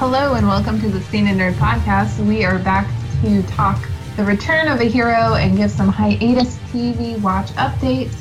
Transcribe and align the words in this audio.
Hello 0.00 0.32
and 0.32 0.48
welcome 0.48 0.80
to 0.80 0.88
the 0.88 0.98
Scene 1.02 1.26
and 1.26 1.38
Nerd 1.38 1.56
podcast. 1.56 2.26
We 2.26 2.42
are 2.46 2.58
back 2.58 2.90
to 3.20 3.42
talk 3.42 3.86
the 4.16 4.24
return 4.24 4.66
of 4.66 4.80
a 4.80 4.84
hero 4.84 5.34
and 5.34 5.58
give 5.58 5.70
some 5.70 5.90
hiatus 5.90 6.56
TV 6.72 7.20
watch 7.20 7.48
updates 7.48 8.16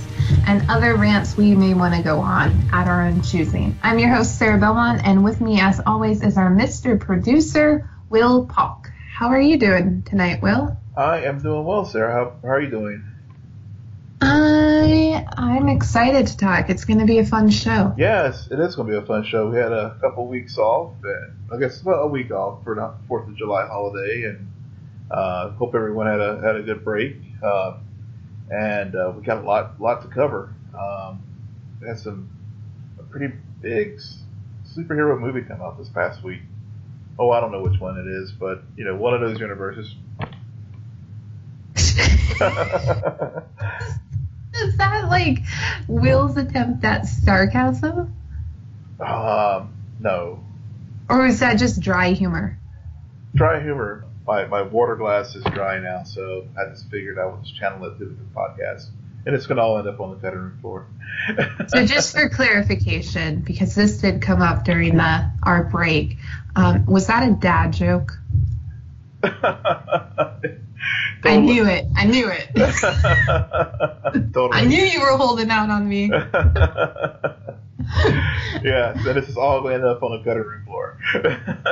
and 0.46 0.70
other 0.70 0.98
rants 0.98 1.38
we 1.38 1.56
may 1.56 1.74
want 1.74 1.96
to 1.96 2.04
go 2.04 2.20
on 2.20 2.52
at 2.74 2.90
our 2.90 3.04
own 3.04 3.22
choosing. 3.22 3.80
I'm 3.82 3.98
your 3.98 4.14
host, 4.14 4.38
Sarah 4.38 4.60
Belmont, 4.60 5.04
and 5.06 5.24
with 5.24 5.40
me, 5.40 5.62
as 5.62 5.80
always, 5.86 6.22
is 6.22 6.38
our 6.38 6.52
Mr. 6.52 7.00
Producer, 7.00 7.90
Will 8.10 8.46
Polk. 8.46 8.92
How 9.14 9.30
are 9.30 9.40
you 9.40 9.58
doing 9.58 10.04
tonight, 10.04 10.42
Will? 10.42 10.76
I 10.98 11.20
am 11.20 11.42
doing 11.42 11.64
well, 11.64 11.86
Sarah. 11.86 12.12
How, 12.12 12.40
how 12.42 12.56
are 12.56 12.62
you 12.62 12.70
doing? 12.70 13.10
I'm 15.40 15.70
excited 15.70 16.28
to 16.28 16.36
talk. 16.36 16.70
It's 16.70 16.84
going 16.84 17.00
to 17.00 17.06
be 17.06 17.20
a 17.20 17.26
fun 17.26 17.50
show. 17.50 17.96
Yes, 17.98 18.50
it 18.52 18.60
is 18.60 18.76
going 18.76 18.90
to 18.90 19.00
be 19.00 19.02
a 19.02 19.06
fun 19.06 19.24
show. 19.24 19.50
We 19.50 19.56
had 19.56 19.72
a 19.72 19.98
couple 20.02 20.28
weeks 20.28 20.58
off, 20.58 20.92
and 21.02 21.34
I 21.50 21.58
guess 21.58 21.80
about 21.80 22.04
a 22.04 22.08
week 22.08 22.30
off 22.30 22.62
for 22.66 22.76
the 22.76 22.94
Fourth 23.08 23.26
of 23.26 23.38
July 23.38 23.66
holiday, 23.66 24.26
and 24.26 24.52
uh, 25.10 25.52
hope 25.52 25.76
everyone 25.76 26.08
had 26.08 26.20
a 26.20 26.42
had 26.42 26.58
a 26.58 26.62
good 26.62 26.84
break. 26.84 27.16
Uh, 27.42 27.78
and 28.52 28.98
uh, 28.98 29.14
we 29.16 29.24
got 29.24 29.38
a 29.38 29.48
lot 29.48 29.80
lot 29.80 30.02
to 30.02 30.10
cover. 30.10 30.54
Um, 30.78 31.24
we 31.80 31.88
had 31.88 32.00
some 32.00 32.30
a 33.00 33.04
pretty 33.04 33.34
big 33.62 34.02
superhero 34.76 35.18
movie 35.18 35.44
come 35.44 35.62
out 35.62 35.78
this 35.78 35.88
past 35.88 36.22
week. 36.22 36.42
Oh, 37.18 37.32
I 37.32 37.40
don't 37.40 37.54
know 37.54 37.62
which 37.62 37.80
one 37.80 37.98
it 37.98 38.08
is, 38.08 38.34
but 38.34 38.62
you 38.76 38.84
know, 38.84 38.98
one 38.98 39.14
of 39.14 39.22
those 39.22 39.40
universes. 39.40 39.96
Is 44.64 44.78
that 44.78 45.10
like 45.10 45.40
Will's 45.88 46.38
attempt 46.38 46.84
at 46.84 47.06
sarcasm? 47.06 48.14
um, 49.00 49.74
no, 50.00 50.44
Or 51.10 51.26
is 51.26 51.40
that 51.40 51.58
just 51.58 51.80
dry 51.82 52.12
humor? 52.12 52.58
dry 53.36 53.62
humor. 53.62 54.06
My 54.28 54.46
my 54.46 54.62
water 54.62 54.96
glass 54.96 55.36
is 55.36 55.44
dry 55.46 55.80
now, 55.80 56.04
so 56.04 56.46
I 56.58 56.70
just 56.70 56.90
figured 56.90 57.18
I 57.18 57.26
would 57.26 57.44
just 57.44 57.56
channel 57.56 57.86
it 57.86 57.98
through 57.98 58.16
the 58.18 58.40
podcast, 58.40 58.88
and 59.26 59.36
it's 59.36 59.48
gonna 59.48 59.62
all 59.62 59.78
end 59.80 59.88
up 59.88 60.00
on 60.00 60.20
the 60.20 60.32
room 60.32 60.58
floor. 60.62 60.86
So 61.68 61.86
just 61.86 62.14
for 62.14 62.30
clarification, 62.30 63.42
because 63.42 63.76
this 63.76 63.98
did 64.00 64.22
come 64.22 64.42
up 64.42 64.66
during 64.66 64.96
the 64.98 65.30
our 65.44 65.64
break, 65.64 66.18
um, 66.56 66.86
was 66.86 67.08
that 67.08 67.28
a 67.28 67.34
dad 67.34 67.74
joke? 67.74 68.20
I 71.24 71.38
knew 71.38 71.66
it. 71.66 71.86
I 71.96 72.06
knew 72.06 72.30
it. 72.30 72.50
totally. 74.34 74.62
I 74.62 74.66
knew 74.66 74.82
you 74.82 75.02
were 75.02 75.18
holding 75.18 75.50
out 75.50 75.70
on 75.70 75.88
me. 75.88 76.06
yeah, 78.64 79.02
so 79.04 79.14
this 79.14 79.30
is 79.30 79.38
all 79.38 79.62
going 79.62 79.80
to 79.80 79.88
end 79.88 79.96
up 79.96 80.04
on 80.04 80.18
the 80.18 80.24
cutting 80.24 80.44
room 80.44 80.66
floor. 80.66 80.98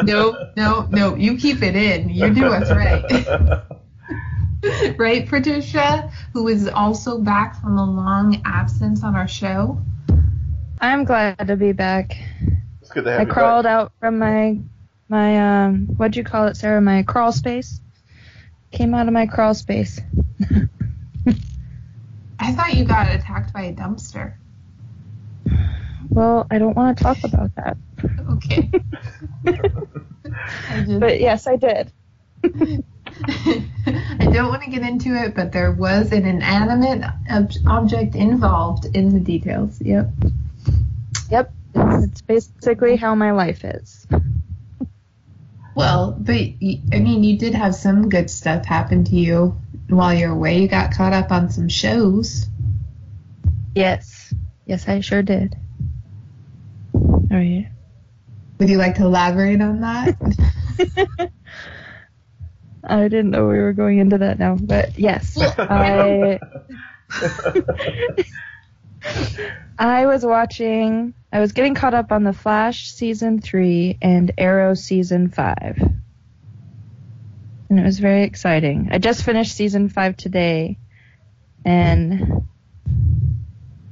No, 0.03 0.51
no, 0.55 0.87
no. 0.89 1.15
You 1.15 1.37
keep 1.37 1.63
it 1.63 1.75
in. 1.75 2.09
You 2.09 2.33
do 2.33 2.45
us 2.45 2.71
right. 2.71 3.63
right, 4.97 5.27
Patricia, 5.27 6.11
who 6.33 6.47
is 6.47 6.67
also 6.67 7.19
back 7.19 7.59
from 7.61 7.77
a 7.77 7.85
long 7.85 8.41
absence 8.45 9.03
on 9.03 9.15
our 9.15 9.27
show. 9.27 9.79
I'm 10.79 11.05
glad 11.05 11.47
to 11.47 11.55
be 11.55 11.71
back. 11.71 12.17
It's 12.81 12.91
good 12.91 13.05
to 13.05 13.11
have 13.11 13.21
I 13.21 13.23
you 13.23 13.29
crawled 13.29 13.65
back. 13.65 13.71
out 13.71 13.91
from 13.99 14.19
my 14.19 14.59
my 15.09 15.65
um 15.65 15.87
what'd 15.97 16.15
you 16.15 16.23
call 16.23 16.47
it, 16.47 16.57
Sarah? 16.57 16.81
My 16.81 17.03
crawl 17.03 17.31
space. 17.31 17.79
Came 18.77 18.93
out 18.93 19.07
of 19.07 19.13
my 19.13 19.25
crawl 19.25 19.55
space. 19.55 19.99
I 22.39 22.51
thought 22.51 22.75
you 22.75 22.85
got 22.85 23.09
attacked 23.11 23.51
by 23.51 23.63
a 23.63 23.73
dumpster. 23.73 24.35
Well, 26.09 26.45
I 26.51 26.59
don't 26.59 26.75
want 26.75 26.95
to 26.95 27.03
talk 27.03 27.17
about 27.23 27.55
that. 27.55 27.75
Okay. 28.33 28.69
Just- 30.85 30.99
But 30.99 31.19
yes, 31.19 31.47
I 31.47 31.55
did. 31.55 31.91
I 32.43 32.83
don't 34.31 34.49
want 34.49 34.61
to 34.61 34.69
get 34.69 34.83
into 34.83 35.15
it, 35.15 35.33
but 35.33 35.51
there 35.51 35.71
was 35.71 36.11
an 36.11 36.27
inanimate 36.27 37.03
ob- 37.31 37.51
object 37.65 38.13
involved 38.13 38.85
in 38.95 39.09
the 39.11 39.19
details. 39.19 39.81
Yep. 39.81 40.11
Yep. 41.31 41.51
It's, 41.73 42.03
it's 42.05 42.21
basically 42.21 42.95
how 42.95 43.15
my 43.15 43.31
life 43.31 43.65
is. 43.65 44.05
Well, 45.77 46.17
but 46.17 46.33
I 46.33 46.99
mean, 46.99 47.23
you 47.23 47.37
did 47.37 47.53
have 47.53 47.75
some 47.75 48.09
good 48.09 48.31
stuff 48.31 48.65
happen 48.65 49.03
to 49.03 49.15
you 49.15 49.55
while 49.89 50.11
you're 50.11 50.31
away. 50.31 50.59
You 50.59 50.67
got 50.67 50.91
caught 50.91 51.13
up 51.13 51.31
on 51.31 51.51
some 51.51 51.69
shows. 51.69 52.47
Yes. 53.75 54.33
Yes, 54.65 54.87
I 54.87 55.01
sure 55.01 55.21
did. 55.21 55.55
Would 58.57 58.71
you 58.71 58.79
like 58.79 58.95
to 58.95 59.03
elaborate 59.03 59.61
on 59.61 59.81
that? 59.81 61.29
I 62.83 63.03
didn't 63.03 63.29
know 63.29 63.47
we 63.47 63.59
were 63.59 63.73
going 63.73 63.99
into 63.99 64.17
that 64.17 64.39
now, 64.39 64.55
but 64.59 64.97
yes, 64.97 65.37
I 65.39 66.39
I 69.79 70.05
was 70.05 70.25
watching. 70.25 71.13
I 71.31 71.39
was 71.39 71.51
getting 71.51 71.75
caught 71.75 71.93
up 71.93 72.11
on 72.11 72.23
the 72.23 72.33
Flash 72.33 72.91
season 72.91 73.41
three 73.41 73.97
and 74.01 74.31
Arrow 74.37 74.73
season 74.73 75.29
five, 75.29 75.77
and 77.69 77.79
it 77.79 77.83
was 77.83 77.99
very 77.99 78.23
exciting. 78.23 78.89
I 78.91 78.97
just 78.97 79.23
finished 79.23 79.53
season 79.55 79.89
five 79.89 80.17
today, 80.17 80.77
and 81.65 82.43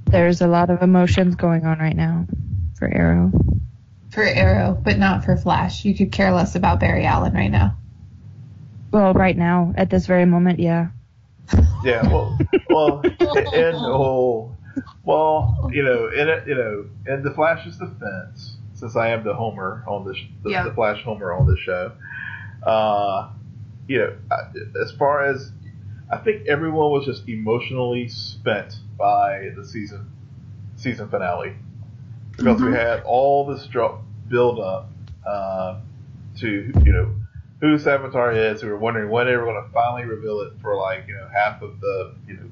there's 0.06 0.42
a 0.42 0.48
lot 0.48 0.70
of 0.70 0.82
emotions 0.82 1.36
going 1.36 1.66
on 1.66 1.78
right 1.80 1.96
now 1.96 2.26
for 2.80 2.88
Arrow. 2.88 3.32
for 4.12 4.24
Arrow, 4.24 4.80
but 4.82 4.98
not 4.98 5.26
for 5.26 5.36
Flash. 5.36 5.84
You 5.84 5.94
could 5.94 6.12
care 6.12 6.32
less 6.32 6.56
about 6.56 6.80
Barry 6.80 7.06
Allen 7.06 7.34
right 7.34 7.52
now. 7.52 7.76
Well, 8.92 9.14
right 9.14 9.36
now, 9.36 9.74
at 9.76 9.90
this 9.90 10.06
very 10.06 10.26
moment, 10.26 10.60
yeah. 10.60 10.88
Yeah, 11.84 12.08
well, 12.08 12.40
well, 12.70 13.02
and 13.04 13.76
oh, 13.76 14.55
well, 15.04 15.70
you 15.72 15.84
know, 15.84 16.08
in 16.08 16.28
it, 16.30 16.48
you 16.48 16.56
know, 16.56 16.86
in 17.08 17.24
the 17.24 17.32
Flash's 17.32 17.78
defense, 17.78 18.58
since 18.74 18.96
I 18.96 19.10
am 19.10 19.24
the 19.24 19.34
Homer 19.34 19.84
on 19.88 20.06
this, 20.06 20.18
the, 20.44 20.50
Yeah. 20.52 20.64
the 20.64 20.72
Flash 20.74 21.04
Homer 21.04 21.32
on 21.34 21.48
this 21.48 21.60
show, 21.60 21.92
uh, 22.64 23.30
you 23.88 24.00
know, 24.00 24.14
I- 24.32 24.80
as 24.82 24.92
far 24.94 25.22
as 25.24 25.52
I 26.12 26.18
think 26.18 26.48
everyone 26.48 26.92
was 26.92 27.06
just 27.06 27.28
emotionally 27.28 28.08
spent 28.08 28.80
by 28.98 29.50
the 29.56 29.66
season 29.66 30.12
season 30.76 31.08
finale 31.10 31.56
because 32.38 32.62
we 32.62 32.70
Mhm. 32.70 32.76
had 32.76 33.02
all 33.06 33.46
this 33.48 33.68
build 34.28 34.60
up 34.60 34.90
uh, 35.26 35.80
to 36.38 36.72
you 36.84 36.92
know 36.94 37.10
who 37.62 37.76
Savitar 37.78 38.36
is. 38.36 38.62
We 38.64 38.70
were 38.70 38.78
wondering 38.78 39.10
when 39.10 39.26
they 39.26 39.36
were 39.36 39.46
going 39.46 39.64
to 39.64 39.72
finally 39.72 40.04
reveal 40.06 40.42
it 40.42 40.54
for 40.62 40.76
like 40.76 41.08
you 41.08 41.16
know 41.16 41.28
half 41.34 41.62
of 41.62 41.80
the 41.80 42.14
you 42.28 42.36
know 42.36 42.50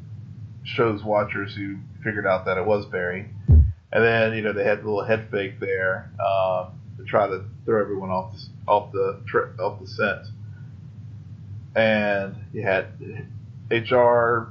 show's 0.64 1.04
watchers 1.04 1.56
who 1.56 1.78
figured 2.04 2.26
out 2.26 2.46
that 2.46 2.58
it 2.58 2.66
was 2.66 2.86
Barry, 2.86 3.30
and 3.48 3.74
then 3.92 4.34
you 4.34 4.42
know 4.42 4.54
they 4.54 4.64
had 4.64 4.80
the 4.80 4.86
little 4.86 5.04
head 5.04 5.28
fake 5.30 5.60
there 5.60 6.12
um, 6.20 6.80
to 6.98 7.04
try 7.06 7.28
to 7.28 7.44
throw 7.66 7.82
everyone 7.82 8.10
off 8.10 8.34
the, 8.34 8.72
off 8.72 8.92
the 8.92 9.22
tri- 9.26 9.52
off 9.60 9.80
the 9.80 9.88
scent, 9.88 10.28
and 11.76 12.36
you 12.54 12.64
had 12.64 12.88
HR 13.70 14.48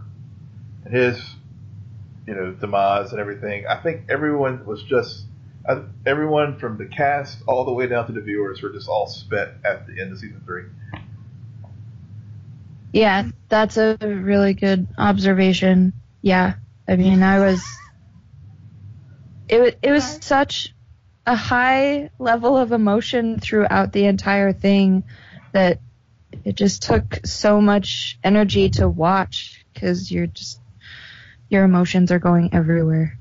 and 0.85 0.95
his 0.95 1.19
you 2.27 2.35
know 2.35 2.53
demise 2.53 3.13
and 3.13 3.21
everything. 3.21 3.67
I 3.67 3.83
think 3.83 4.03
everyone 4.09 4.65
was 4.67 4.83
just 4.83 5.25
I, 5.69 5.83
everyone 6.07 6.59
from 6.59 6.79
the 6.79 6.87
cast 6.87 7.39
all 7.47 7.65
the 7.65 7.73
way 7.73 7.87
down 7.87 8.07
to 8.07 8.13
the 8.13 8.21
viewers 8.21 8.63
were 8.63 8.71
just 8.71 8.89
all 8.89 9.07
spent 9.07 9.51
at 9.65 9.87
the 9.87 10.01
end 10.01 10.13
of 10.13 10.19
season 10.19 10.43
three. 10.45 10.65
Yeah, 12.93 13.31
that's 13.49 13.79
a 13.79 13.97
really 14.03 14.53
good 14.53 14.87
observation. 14.99 15.95
Yeah, 16.23 16.55
I 16.89 16.97
mean, 16.97 17.23
I 17.23 17.41
was. 17.41 17.65
It 19.49 19.61
was 19.61 19.73
it 19.83 19.91
was 19.93 20.05
such 20.05 20.75
a 21.27 21.35
high 21.37 22.11
level 22.19 22.57
of 22.57 22.73
emotion 22.73 23.39
throughout 23.39 23.93
the 23.93 24.07
entire 24.07 24.53
thing 24.53 25.05
that 25.53 25.81
it 26.45 26.57
just 26.57 26.83
took 26.83 27.21
so 27.25 27.61
much 27.61 28.19
energy 28.25 28.71
to 28.71 28.89
watch 28.89 29.65
because 29.75 30.11
you're 30.11 30.27
just 30.27 30.61
your 31.49 31.65
emotions 31.65 32.11
are 32.11 32.19
going 32.19 32.55
everywhere. 32.55 33.19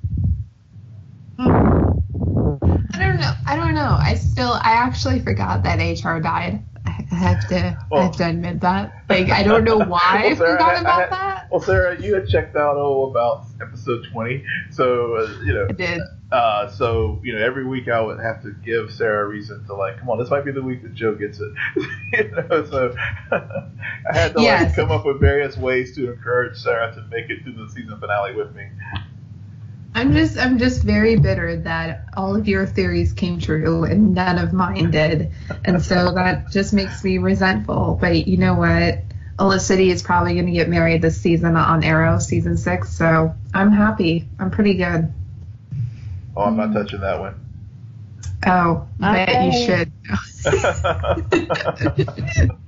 I 2.94 3.00
don't 3.00 3.20
know. 3.20 3.32
I 3.46 3.56
don't 3.56 3.74
know. 3.76 3.98
I 4.00 4.16
still, 4.16 4.54
I 4.54 4.74
actually 4.74 5.20
forgot 5.20 5.64
that 5.64 5.80
HR 5.80 6.20
died. 6.20 6.64
I 6.86 7.06
I 7.12 7.16
have 7.16 7.48
to, 7.48 7.78
I 7.94 8.02
have 8.02 8.16
to 8.18 8.30
admit 8.30 8.62
that. 8.62 8.94
Like, 9.10 9.30
I 9.30 9.44
don't 9.44 9.64
know 9.64 9.78
why 9.80 10.00
I 10.04 10.24
Well, 10.30 10.36
Sarah, 10.38 10.54
forgot 10.54 10.72
I- 10.72 10.78
I 10.78 10.82
about 10.82 11.10
that. 11.12 11.41
Well, 11.52 11.60
Sarah, 11.60 12.00
you 12.00 12.14
had 12.14 12.30
checked 12.30 12.56
out 12.56 12.78
oh 12.78 13.10
about 13.10 13.46
episode 13.62 14.08
twenty, 14.12 14.46
so 14.72 15.16
uh, 15.18 15.44
you 15.44 15.54
know. 15.54 15.68
I 15.70 15.74
did. 15.74 16.02
Uh, 16.32 16.70
so 16.70 17.20
you 17.24 17.34
know, 17.34 17.46
every 17.46 17.66
week 17.66 17.90
I 17.90 18.00
would 18.00 18.22
have 18.22 18.42
to 18.44 18.52
give 18.64 18.90
Sarah 18.90 19.26
a 19.26 19.28
reason 19.28 19.66
to 19.66 19.74
like, 19.74 20.00
come 20.00 20.10
on, 20.10 20.18
this 20.18 20.30
might 20.30 20.46
be 20.46 20.54
the 20.54 20.62
week 20.62 20.82
that 20.84 20.94
Joe 20.94 21.14
gets 21.14 21.42
it. 21.42 21.52
you 22.14 22.32
know, 22.32 22.66
so 22.70 22.96
I 23.32 24.14
had 24.14 24.34
to 24.34 24.42
like 24.42 24.76
come 24.76 24.92
up 24.92 25.06
with 25.06 25.20
various 25.20 25.58
ways 25.58 25.94
to 25.96 26.14
encourage 26.14 26.58
Sarah 26.58 26.96
to 26.96 27.02
make 27.10 27.30
it 27.30 27.44
to 27.44 27.52
the 27.52 27.70
season 27.70 28.00
finale 28.00 28.34
with 28.34 28.56
me. 28.56 28.68
I'm 29.94 30.14
just 30.14 30.38
I'm 30.38 30.58
just 30.58 30.84
very 30.84 31.18
bitter 31.18 31.58
that 31.58 32.06
all 32.16 32.34
of 32.34 32.48
your 32.48 32.66
theories 32.66 33.12
came 33.12 33.40
true 33.40 33.84
and 33.84 34.14
none 34.14 34.40
of 34.40 34.54
mine 34.54 34.90
did. 34.92 35.32
And 35.66 35.84
so 35.84 36.14
that 36.14 36.50
just 36.50 36.72
makes 36.72 37.04
me 37.04 37.18
resentful. 37.18 37.98
But 38.00 38.26
you 38.26 38.38
know 38.38 38.54
what? 38.54 39.04
Olicity 39.42 39.90
is 39.90 40.04
probably 40.04 40.36
going 40.36 40.46
to 40.46 40.52
get 40.52 40.70
married 40.70 41.02
this 41.02 41.20
season 41.20 41.56
on 41.56 41.84
Arrow 41.84 42.20
season 42.20 42.58
6, 42.58 42.90
so 42.96 43.34
I'm 43.56 43.72
happy. 43.72 44.30
I'm 44.40 44.52
pretty 44.52 44.76
good. 44.76 45.12
Oh, 46.38 46.44
I'm 46.44 46.56
not 46.58 46.74
touching 46.74 47.02
that 47.02 47.20
one. 47.20 47.36
Oh, 48.46 48.88
I 49.02 49.26
bet 49.26 49.44
you 49.46 49.66
should. 49.66 49.92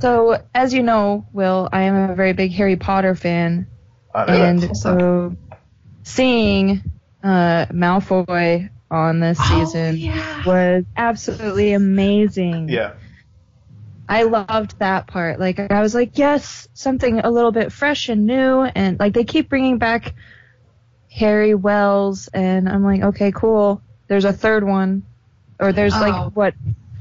So, 0.00 0.42
as 0.54 0.72
you 0.72 0.82
know, 0.82 1.26
Will, 1.34 1.68
I 1.72 1.82
am 1.82 2.10
a 2.10 2.14
very 2.14 2.32
big 2.32 2.52
Harry 2.52 2.76
Potter 2.76 3.14
fan, 3.14 3.66
I 4.14 4.24
know 4.24 4.32
and 4.32 4.58
that. 4.62 4.74
so 4.76 5.36
seeing 6.04 6.82
uh, 7.22 7.66
Malfoy 7.66 8.70
on 8.90 9.20
this 9.20 9.36
season 9.38 9.90
Oh, 9.90 9.98
yeah. 9.98 10.44
was 10.46 10.84
absolutely 10.96 11.74
amazing. 11.74 12.70
yeah. 12.70 12.94
I 14.10 14.24
loved 14.24 14.78
that 14.80 15.06
part. 15.06 15.38
Like 15.38 15.58
I 15.60 15.80
was 15.80 15.94
like, 15.94 16.18
yes, 16.18 16.68
something 16.74 17.20
a 17.20 17.30
little 17.30 17.52
bit 17.52 17.72
fresh 17.72 18.08
and 18.08 18.26
new, 18.26 18.62
and 18.62 18.98
like 18.98 19.14
they 19.14 19.24
keep 19.24 19.48
bringing 19.48 19.78
back 19.78 20.14
Harry 21.10 21.54
Wells, 21.54 22.28
and 22.28 22.68
I'm 22.68 22.84
like, 22.84 23.02
okay, 23.02 23.32
cool. 23.32 23.80
There's 24.08 24.24
a 24.24 24.32
third 24.32 24.64
one, 24.64 25.04
or 25.60 25.72
there's 25.72 25.94
Oh. 25.94 26.00
like 26.00 26.32
what, 26.36 26.54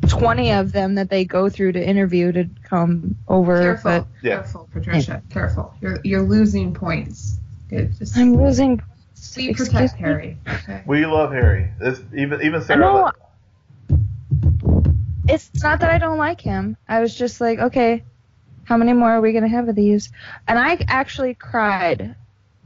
20 0.07 0.51
of 0.53 0.71
them 0.71 0.95
that 0.95 1.09
they 1.09 1.25
go 1.25 1.49
through 1.49 1.73
to 1.73 1.83
interview 1.83 2.31
to 2.31 2.47
come 2.63 3.15
over. 3.27 3.59
Careful, 3.59 3.91
But 3.91 4.07
Yeah. 4.21 4.35
careful, 4.35 4.69
Patricia. 4.71 5.21
Careful. 5.29 5.73
You're 5.81 5.97
you're 6.03 6.21
losing 6.21 6.73
points. 6.73 7.37
Just 7.69 8.17
I'm 8.17 8.35
losing. 8.35 8.81
we 9.37 9.49
excuse 9.49 9.69
protect 9.69 9.95
me? 9.95 9.99
Harry. 9.99 10.37
Okay. 10.47 10.83
We 10.85 11.05
love 11.05 11.31
Harry. 11.31 11.69
This 11.79 12.01
even 12.15 12.41
even 12.41 12.61
I 12.61 12.65
Sarah. 12.65 13.11
Know. 15.29 15.35
It's 15.35 15.63
not 15.63 15.79
that 15.81 15.89
I 15.89 15.97
don't 15.97 16.17
like 16.17 16.41
him. 16.41 16.77
I 16.87 16.99
was 16.99 17.15
just 17.15 17.39
like, 17.39 17.59
okay, 17.59 18.03
how 18.63 18.77
many 18.77 18.93
more 18.93 19.09
are 19.11 19.21
we 19.21 19.33
gonna 19.33 19.47
have 19.47 19.67
of 19.67 19.75
these? 19.75 20.11
And 20.47 20.59
I 20.59 20.77
actually 20.87 21.33
cried, 21.33 22.15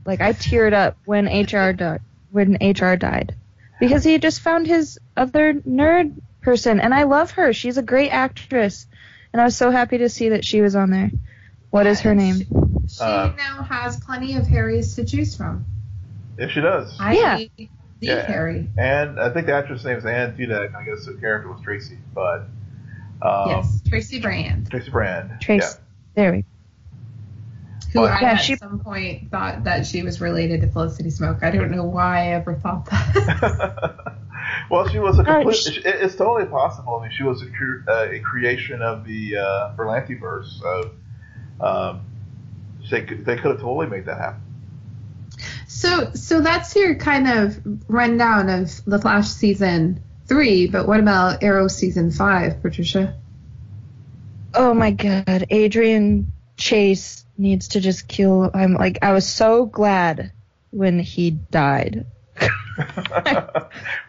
like 0.06 0.22
I 0.22 0.34
teared 0.34 0.74
up 0.74 0.98
when 1.06 1.26
HR 1.28 1.74
died. 1.74 2.02
When 2.32 2.58
HR 2.62 2.96
died, 2.96 3.36
because 3.80 4.04
he 4.04 4.18
just 4.18 4.42
found 4.42 4.66
his 4.66 5.00
other 5.16 5.54
nerd 5.54 6.20
person, 6.42 6.80
and 6.80 6.94
I 6.94 7.04
love 7.04 7.32
her. 7.32 7.54
She's 7.54 7.78
a 7.78 7.84
great 7.84 8.10
actress, 8.10 8.88
and 9.32 9.40
I 9.42 9.46
was 9.46 9.56
so 9.56 9.70
happy 9.70 10.00
to 10.00 10.10
see 10.10 10.30
that 10.30 10.44
she 10.44 10.62
was 10.62 10.76
on 10.76 10.90
there. 10.90 11.12
What 11.70 11.86
is 11.86 12.02
her 12.02 12.16
name? 12.16 12.40
She 12.88 13.02
Uh, 13.02 13.34
now 13.38 13.64
has 13.64 14.00
plenty 14.00 14.36
of 14.36 14.48
Harrys 14.48 14.96
to 14.96 15.06
choose 15.06 15.36
from. 15.36 15.66
Yes, 16.38 16.52
she 16.52 16.62
does. 16.62 16.98
I 17.00 17.14
Yeah. 17.14 17.68
The 18.04 18.10
Yeah. 18.10 18.26
Harry. 18.26 18.68
And 18.78 19.20
I 19.20 19.30
think 19.32 19.48
the 19.48 19.54
actress' 19.54 19.84
name 19.86 19.98
is 19.98 20.06
Anne 20.06 20.36
Dudek. 20.38 20.76
I 20.76 20.84
guess 20.84 21.06
the 21.06 21.14
character 21.14 21.50
was 21.52 21.62
Tracy, 21.62 21.98
but 22.14 22.48
um, 23.22 23.50
yes, 23.50 23.82
Tracy 23.88 24.20
Brand, 24.20 24.70
Tracy 24.70 24.92
Brand. 24.92 25.40
Trace. 25.42 25.78
There 26.16 26.32
we. 26.34 26.46
who 27.94 28.02
Oh, 28.02 28.04
I 28.06 28.20
yeah, 28.22 28.32
at 28.34 28.36
she- 28.38 28.56
some 28.58 28.80
point 28.80 29.30
thought 29.32 29.64
that 29.64 29.86
she 29.86 30.04
was 30.04 30.20
related 30.20 30.62
to 30.62 30.68
Felicity 30.68 31.10
Smoak. 31.10 31.42
I 31.44 31.52
don't 31.52 31.72
know 31.72 31.86
why 31.86 32.24
I 32.24 32.28
ever 32.34 32.56
thought 32.56 32.86
that. 32.88 34.18
Well, 34.70 34.88
she 34.90 35.00
was 35.00 35.18
a 35.20 35.24
complete. 35.24 35.56
she- 35.56 35.80
it- 35.82 36.02
it's 36.02 36.16
totally 36.16 36.46
possible. 36.50 36.96
I 36.98 37.04
mean, 37.08 37.12
she 37.18 37.24
was 37.24 37.42
a, 37.42 37.46
cre- 37.48 37.90
uh, 37.90 38.08
a 38.12 38.20
creation 38.20 38.82
of 38.82 39.06
the 39.06 39.38
uh, 39.38 39.74
Berlantiverse. 39.76 40.60
So 40.60 40.92
um, 41.62 42.02
they 42.92 43.04
could, 43.04 43.26
they 43.26 43.36
could 43.38 43.52
have 43.52 43.62
totally 43.62 43.88
made 43.88 44.06
that 44.06 44.18
happen. 44.18 44.42
So, 45.74 46.12
so 46.14 46.42
that's 46.42 46.76
your 46.76 46.94
kind 46.96 47.28
of 47.28 47.60
rundown 47.88 48.48
of 48.50 48.86
the 48.86 49.00
Flash 49.00 49.30
season 49.30 50.04
three. 50.28 50.68
But 50.68 50.88
what 50.88 51.00
about 51.00 51.42
Arrow 51.42 51.68
season 51.68 52.12
five, 52.12 52.62
Patricia? 52.62 53.16
Oh 54.54 54.76
my 54.76 54.92
god, 54.92 55.48
Adrian 55.50 56.32
Chase 56.58 57.26
needs 57.40 57.70
to 57.70 57.80
just 57.82 58.08
kill. 58.08 58.52
I'm 58.54 58.76
like, 58.76 59.00
I 59.02 59.14
was 59.14 59.28
so 59.28 59.66
glad 59.66 60.32
when 60.70 61.00
he 61.00 61.32
died. 61.32 62.06
I 62.38 63.66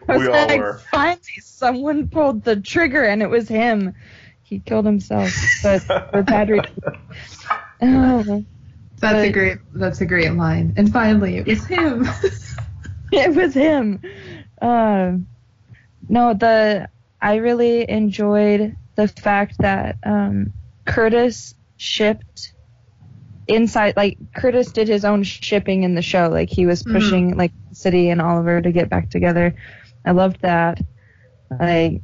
was 0.07 0.21
we 0.21 0.27
all 0.27 0.47
like, 0.47 0.59
were. 0.59 0.81
finally, 0.91 1.19
someone 1.41 2.09
pulled 2.09 2.43
the 2.43 2.57
trigger 2.57 3.03
and 3.03 3.23
it 3.23 3.29
was 3.29 3.47
him. 3.47 3.95
He 4.43 4.59
killed 4.59 4.85
himself, 4.85 5.33
but 5.63 5.79
for 5.79 6.23
Patrick. 6.23 6.69
Oh, 7.81 8.45
That's 9.13 9.29
a 9.29 9.31
great. 9.31 9.57
That's 9.73 10.01
a 10.01 10.05
great 10.05 10.33
line. 10.33 10.73
And 10.77 10.91
finally, 10.91 11.37
it 11.37 11.45
was 11.47 11.65
him. 11.65 12.07
it 13.11 13.35
was 13.35 13.53
him. 13.53 14.01
Um, 14.61 15.27
no, 16.09 16.33
the 16.33 16.89
I 17.21 17.35
really 17.35 17.89
enjoyed 17.89 18.75
the 18.95 19.07
fact 19.07 19.55
that 19.59 19.97
um, 20.03 20.53
Curtis 20.85 21.55
shipped 21.77 22.53
inside. 23.47 23.95
Like 23.97 24.17
Curtis 24.33 24.71
did 24.71 24.87
his 24.87 25.05
own 25.05 25.23
shipping 25.23 25.83
in 25.83 25.95
the 25.95 26.01
show. 26.01 26.29
Like 26.29 26.49
he 26.49 26.65
was 26.65 26.83
Mhm. 26.83 26.93
pushing 26.93 27.37
like 27.37 27.51
City 27.71 28.09
and 28.09 28.21
Oliver 28.21 28.61
to 28.61 28.71
get 28.71 28.89
back 28.89 29.09
together. 29.09 29.55
I 30.05 30.11
loved 30.11 30.41
that. 30.41 30.81
Like 31.59 32.01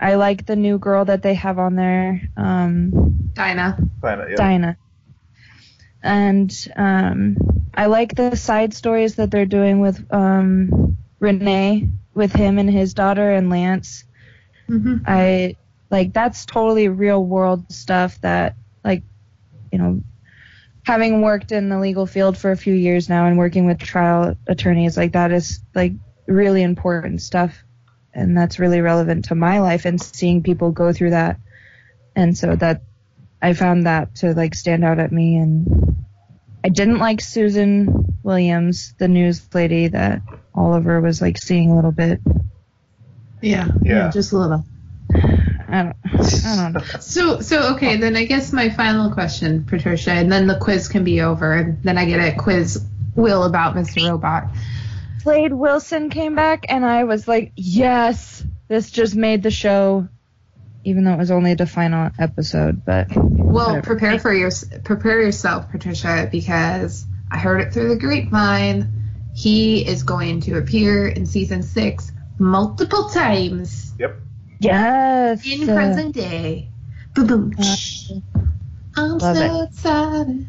I 0.00 0.14
like 0.16 0.46
the 0.46 0.56
new 0.56 0.78
girl 0.78 1.04
that 1.04 1.22
they 1.22 1.34
have 1.34 1.58
on 1.58 1.76
there. 1.76 2.20
Um, 2.36 2.90
Dinah. 3.34 3.78
Find 4.00 4.20
it, 4.20 4.30
yeah. 4.30 4.36
Dinah. 4.36 4.76
And 6.04 6.54
um, 6.76 7.36
I 7.74 7.86
like 7.86 8.16
the 8.16 8.36
side 8.36 8.74
stories 8.74 9.16
that 9.16 9.30
they're 9.32 9.46
doing 9.46 9.80
with 9.80 10.04
um, 10.12 10.98
Renee, 11.20 11.90
with 12.14 12.32
him 12.32 12.58
and 12.58 12.70
his 12.70 12.94
daughter 12.94 13.30
and 13.32 13.50
Lance. 13.50 14.04
hmm 14.68 14.98
I 15.06 15.56
like 15.90 16.12
that's 16.14 16.46
totally 16.46 16.88
real 16.88 17.24
world 17.24 17.72
stuff 17.72 18.20
that 18.22 18.56
like 18.84 19.04
you 19.72 19.78
know 19.78 20.02
having 20.84 21.22
worked 21.22 21.52
in 21.52 21.68
the 21.68 21.78
legal 21.78 22.06
field 22.06 22.36
for 22.38 22.52
a 22.52 22.56
few 22.56 22.74
years 22.74 23.08
now 23.08 23.26
and 23.26 23.38
working 23.38 23.66
with 23.66 23.78
trial 23.80 24.36
attorneys 24.48 24.96
like 24.96 25.12
that 25.12 25.32
is 25.32 25.60
like 25.74 25.94
really 26.28 26.62
important 26.62 27.22
stuff. 27.22 27.64
And 28.14 28.36
that's 28.36 28.58
really 28.60 28.80
relevant 28.80 29.26
to 29.26 29.36
my 29.36 29.60
life 29.60 29.86
and 29.86 30.00
seeing 30.00 30.42
people 30.42 30.72
go 30.72 30.92
through 30.92 31.10
that. 31.10 31.38
And 32.16 32.36
so 32.36 32.56
that 32.56 32.82
I 33.44 33.52
found 33.52 33.86
that 33.86 34.14
to 34.16 34.32
like 34.32 34.54
stand 34.54 34.84
out 34.84 34.98
at 34.98 35.12
me 35.12 35.36
and 35.36 35.96
I 36.64 36.70
didn't 36.70 36.98
like 36.98 37.20
Susan 37.20 38.16
Williams 38.22 38.94
the 38.98 39.06
news 39.06 39.46
lady 39.52 39.88
that 39.88 40.22
Oliver 40.54 41.02
was 41.02 41.20
like 41.20 41.36
seeing 41.36 41.70
a 41.70 41.76
little 41.76 41.92
bit 41.92 42.20
Yeah. 43.42 43.68
Yeah. 43.82 44.10
Just 44.10 44.32
a 44.32 44.38
little. 44.38 44.64
I 45.12 45.82
don't 45.82 45.96
I 46.46 46.56
don't 46.56 46.72
know 46.72 46.80
So, 47.00 47.40
so 47.40 47.74
okay, 47.74 47.98
then 47.98 48.16
I 48.16 48.24
guess 48.24 48.50
my 48.50 48.70
final 48.70 49.12
question, 49.12 49.64
Patricia, 49.64 50.12
and 50.12 50.32
then 50.32 50.46
the 50.46 50.58
quiz 50.58 50.88
can 50.88 51.04
be 51.04 51.20
over, 51.20 51.52
and 51.52 51.82
then 51.82 51.98
I 51.98 52.06
get 52.06 52.20
a 52.20 52.34
quiz 52.38 52.82
Will 53.14 53.44
about 53.44 53.74
Mr. 53.74 54.08
Robot. 54.08 54.44
Slade 55.22 55.52
Wilson 55.52 56.08
came 56.08 56.34
back, 56.34 56.64
and 56.70 56.84
I 56.84 57.04
was 57.04 57.28
like, 57.28 57.52
yes, 57.56 58.42
this 58.68 58.90
just 58.90 59.14
made 59.14 59.42
the 59.42 59.50
show, 59.50 60.08
even 60.84 61.04
though 61.04 61.12
it 61.12 61.18
was 61.18 61.30
only 61.30 61.54
the 61.54 61.66
final 61.66 62.10
episode. 62.18 62.84
But 62.84 63.08
Well, 63.16 63.68
Whatever. 63.68 63.82
prepare 63.82 64.18
for 64.18 64.32
your 64.32 64.50
prepare 64.84 65.20
yourself, 65.20 65.70
Patricia, 65.70 66.28
because 66.30 67.06
I 67.30 67.38
heard 67.38 67.60
it 67.60 67.72
through 67.72 67.88
the 67.88 67.96
grapevine. 67.96 69.02
He 69.34 69.84
is 69.86 70.02
going 70.04 70.42
to 70.42 70.58
appear 70.58 71.08
in 71.08 71.26
season 71.26 71.62
six 71.62 72.12
multiple 72.38 73.08
times 73.10 73.92
Yep. 73.98 74.20
yes, 74.60 75.46
in 75.46 75.68
uh, 75.68 75.74
present 75.74 76.14
day. 76.14 76.68
Boom, 77.14 77.26
boom. 77.26 77.54
uh, 77.58 77.76
I'm 78.96 79.18
Love 79.18 79.36
so 79.36 79.62
excited. 79.62 80.46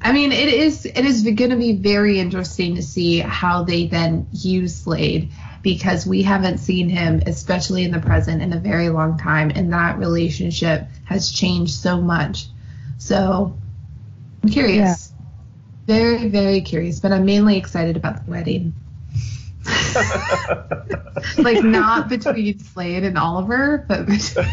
I 0.00 0.12
mean, 0.12 0.32
it 0.32 0.48
is 0.48 0.84
it 0.84 0.98
is 1.04 1.22
going 1.22 1.50
to 1.50 1.56
be 1.56 1.76
very 1.76 2.18
interesting 2.20 2.74
to 2.76 2.82
see 2.82 3.20
how 3.20 3.64
they 3.64 3.86
then 3.86 4.26
use 4.32 4.76
Slade 4.76 5.30
because 5.64 6.06
we 6.06 6.22
haven't 6.22 6.58
seen 6.58 6.90
him, 6.90 7.22
especially 7.26 7.84
in 7.84 7.90
the 7.90 7.98
present, 7.98 8.42
in 8.42 8.52
a 8.52 8.58
very 8.58 8.90
long 8.90 9.18
time, 9.18 9.50
and 9.50 9.72
that 9.72 9.98
relationship 9.98 10.86
has 11.06 11.32
changed 11.32 11.72
so 11.72 12.00
much. 12.00 12.46
So 12.98 13.56
I'm 14.42 14.50
curious, 14.50 15.12
very 15.86 16.28
very 16.28 16.60
curious, 16.60 17.00
but 17.00 17.10
I'm 17.12 17.24
mainly 17.24 17.56
excited 17.56 17.96
about 17.96 18.24
the 18.24 18.30
wedding. 18.30 18.74
like 21.38 21.64
not 21.64 22.10
between 22.10 22.58
Slade 22.58 23.02
and 23.02 23.16
Oliver, 23.16 23.86
but 23.88 24.06
between 24.06 24.44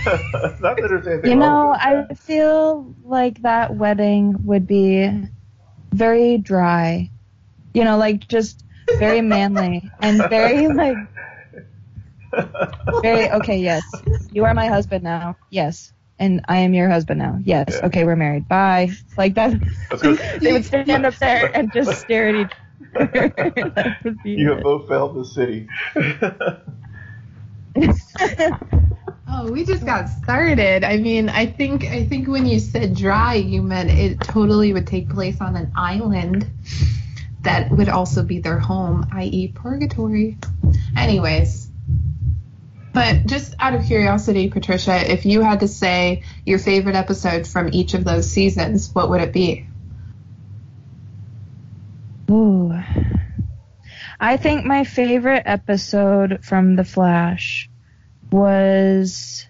Not 0.62 0.78
that 0.78 1.22
you 1.26 1.36
know, 1.36 1.76
I 1.78 2.14
feel 2.16 2.96
like 3.04 3.42
that 3.42 3.76
wedding 3.76 4.46
would 4.46 4.66
be 4.66 5.28
very 5.92 6.38
dry. 6.38 7.12
You 7.74 7.84
know, 7.84 7.98
like 7.98 8.30
just 8.30 8.64
very 9.00 9.22
manly 9.22 9.92
and 10.00 10.18
very 10.30 10.68
like 10.68 10.98
very 13.02 13.30
okay. 13.32 13.60
Yes, 13.60 13.84
you 14.32 14.46
are 14.46 14.54
my 14.54 14.68
husband 14.68 15.04
now. 15.04 15.36
Yes. 15.50 15.94
And 16.20 16.46
I 16.48 16.58
am 16.58 16.76
your 16.76 16.88
husband 16.88 17.20
now. 17.20 17.40
Yes. 17.44 17.68
Yeah. 17.70 17.88
Okay, 17.88 18.04
we're 18.04 18.16
married. 18.16 18.48
Bye. 18.48 18.92
Like 19.18 19.34
that. 19.36 19.54
They 20.42 20.54
would 20.54 20.66
stand 20.66 21.06
up 21.06 21.16
there 21.18 21.56
and 21.56 21.72
just 21.72 22.02
stare 22.02 22.30
at 22.30 22.36
each 22.36 22.52
other 22.96 23.34
you 24.24 24.50
have 24.50 24.60
it. 24.60 24.64
both 24.64 24.88
failed 24.88 25.16
the 25.16 25.26
city. 25.26 25.68
Oh, 29.34 29.50
we 29.50 29.64
just 29.64 29.86
got 29.86 30.10
started. 30.10 30.84
I 30.84 30.98
mean, 30.98 31.30
I 31.30 31.46
think 31.46 31.86
I 31.86 32.06
think 32.06 32.28
when 32.28 32.46
you 32.46 32.60
said 32.60 32.96
dry, 32.96 33.36
you 33.36 33.62
meant 33.62 33.90
it 33.90 34.22
totally 34.22 34.74
would 34.74 34.88
take 34.88 35.10
place 35.10 35.40
on 35.40 35.56
an 35.56 35.72
island 35.76 36.50
that 37.42 37.72
would 37.72 37.90
also 37.90 38.24
be 38.24 38.40
their 38.40 38.60
home, 38.60 39.08
i.e., 39.14 39.48
purgatory. 39.50 40.38
Anyways, 40.96 41.70
but 42.94 43.26
just 43.26 43.56
out 43.60 43.74
of 43.74 43.86
curiosity, 43.86 44.50
Patricia, 44.50 45.12
if 45.12 45.26
you 45.26 45.42
had 45.42 45.62
to 45.62 45.68
say 45.68 46.24
your 46.46 46.60
favorite 46.60 46.96
episode 46.96 47.48
from 47.48 47.70
each 47.72 47.94
of 47.94 48.04
those 48.04 48.30
seasons, 48.30 48.94
what 48.94 49.10
would 49.10 49.22
it 49.22 49.34
be? 49.34 49.66
Ooh. 52.30 52.74
I 54.20 54.38
think 54.38 54.66
my 54.66 54.84
favorite 54.84 55.44
episode 55.46 56.44
from 56.44 56.76
The 56.76 56.84
Flash 56.84 57.70
was 58.32 59.48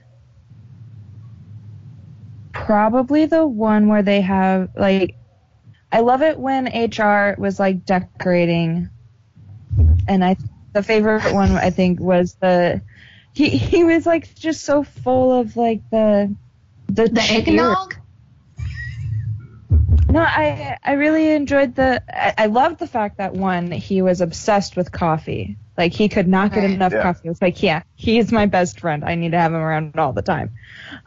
probably 2.53 3.25
the 3.25 3.45
one 3.45 3.87
where 3.87 4.03
they 4.03 4.21
have 4.21 4.69
like 4.75 5.15
I 5.91 5.99
love 5.99 6.21
it 6.21 6.39
when 6.39 6.65
HR 6.67 7.35
was 7.39 7.59
like 7.59 7.85
decorating 7.85 8.89
and 10.07 10.23
I 10.23 10.37
the 10.73 10.83
favorite 10.83 11.33
one 11.33 11.51
I 11.51 11.69
think 11.69 11.99
was 11.99 12.35
the 12.35 12.81
he 13.33 13.49
he 13.49 13.83
was 13.83 14.05
like 14.05 14.33
just 14.35 14.63
so 14.63 14.83
full 14.83 15.39
of 15.39 15.55
like 15.57 15.81
the 15.91 16.35
the, 16.87 17.07
The 17.07 17.21
cheer. 17.21 17.37
eggnog? 17.39 17.95
No, 20.09 20.21
I 20.21 20.77
I 20.83 20.93
really 20.93 21.31
enjoyed 21.31 21.75
the. 21.75 22.01
I, 22.09 22.33
I 22.43 22.45
loved 22.47 22.79
the 22.79 22.87
fact 22.87 23.17
that 23.17 23.33
one 23.33 23.71
he 23.71 24.01
was 24.01 24.19
obsessed 24.19 24.75
with 24.75 24.91
coffee. 24.91 25.57
Like 25.77 25.93
he 25.93 26.09
could 26.09 26.27
not 26.27 26.53
get 26.53 26.63
Right. 26.63 26.73
enough 26.73 26.91
Yeah. 26.93 27.01
coffee. 27.01 27.21
It 27.25 27.29
was 27.29 27.41
like, 27.41 27.63
yeah, 27.63 27.83
he's 27.95 28.31
my 28.31 28.45
best 28.45 28.79
friend. 28.81 29.03
I 29.05 29.15
need 29.15 29.31
to 29.31 29.39
have 29.39 29.53
him 29.53 29.61
around 29.61 29.97
all 29.97 30.11
the 30.11 30.21
time. 30.21 30.51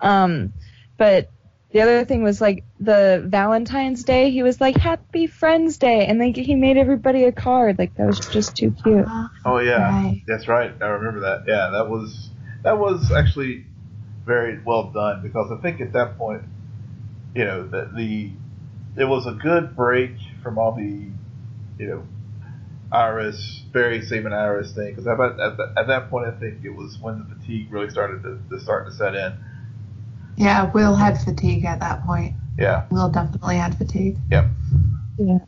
Um, 0.00 0.52
but 0.96 1.28
the 1.74 1.80
other 1.80 2.04
thing 2.04 2.22
was 2.22 2.40
like 2.40 2.62
the 2.78 3.20
Valentine's 3.26 4.04
Day. 4.04 4.30
He 4.30 4.44
was 4.44 4.60
like 4.60 4.76
Happy 4.76 5.26
Friends 5.26 5.76
Day, 5.78 6.06
and 6.06 6.20
like 6.20 6.36
he 6.36 6.54
made 6.54 6.76
everybody 6.76 7.24
a 7.24 7.32
card. 7.32 7.80
Like 7.80 7.96
that 7.96 8.06
was 8.06 8.20
just 8.20 8.56
too 8.56 8.70
cute. 8.70 9.04
Uh-huh. 9.04 9.28
Oh 9.44 9.58
yeah, 9.58 9.88
Right. 9.90 10.22
that's 10.28 10.46
right. 10.46 10.72
I 10.80 10.86
remember 10.86 11.20
that. 11.20 11.44
Yeah, 11.48 11.70
that 11.72 11.90
was 11.90 12.30
that 12.62 12.78
was 12.78 13.10
actually 13.10 13.66
very 14.24 14.60
well 14.64 14.84
done 14.92 15.20
because 15.20 15.50
I 15.50 15.60
think 15.60 15.80
at 15.80 15.92
that 15.94 16.16
point, 16.16 16.44
you 17.34 17.44
know, 17.44 17.66
the, 17.66 17.90
the 17.92 18.30
it 18.96 19.04
was 19.06 19.26
a 19.26 19.32
good 19.32 19.74
break 19.74 20.12
from 20.44 20.56
all 20.58 20.76
the, 20.76 21.08
you 21.78 21.86
know, 21.88 22.04
Iris 22.92 23.62
Barry 23.72 24.00
saving 24.02 24.32
Iris 24.32 24.72
thing 24.72 24.94
because 24.94 25.08
at, 25.08 25.18
at, 25.18 25.56
that- 25.56 25.72
at 25.76 25.86
that 25.88 26.08
point 26.08 26.28
I 26.28 26.38
think 26.38 26.64
it 26.64 26.70
was 26.70 26.98
when 27.00 27.18
the 27.28 27.34
fatigue 27.34 27.72
really 27.72 27.90
started 27.90 28.22
to, 28.22 28.38
to 28.50 28.60
start 28.62 28.86
to 28.86 28.92
set 28.92 29.16
in. 29.16 29.32
Yeah, 30.36 30.70
Will 30.72 30.94
had 30.94 31.20
fatigue 31.20 31.64
at 31.64 31.80
that 31.80 32.04
point. 32.04 32.34
Yeah. 32.58 32.86
Will 32.90 33.08
definitely 33.08 33.56
had 33.56 33.76
fatigue. 33.76 34.18
Yep. 34.30 34.46
Yeah. 35.18 35.38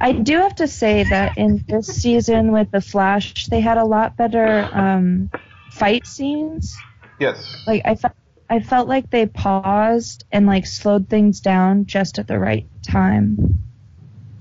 I 0.00 0.12
do 0.12 0.38
have 0.38 0.54
to 0.56 0.68
say 0.68 1.04
that 1.04 1.36
in 1.36 1.64
this 1.68 1.86
season 1.86 2.50
with 2.52 2.70
the 2.70 2.80
Flash, 2.80 3.46
they 3.46 3.60
had 3.60 3.76
a 3.76 3.84
lot 3.84 4.16
better 4.16 4.68
um, 4.72 5.30
fight 5.70 6.06
scenes. 6.06 6.76
Yes. 7.20 7.64
Like 7.66 7.82
I 7.84 7.94
felt, 7.94 8.14
I 8.48 8.60
felt 8.60 8.88
like 8.88 9.10
they 9.10 9.26
paused 9.26 10.24
and 10.32 10.46
like 10.46 10.66
slowed 10.66 11.08
things 11.08 11.40
down 11.40 11.86
just 11.86 12.18
at 12.18 12.26
the 12.26 12.38
right 12.38 12.66
time. 12.82 13.58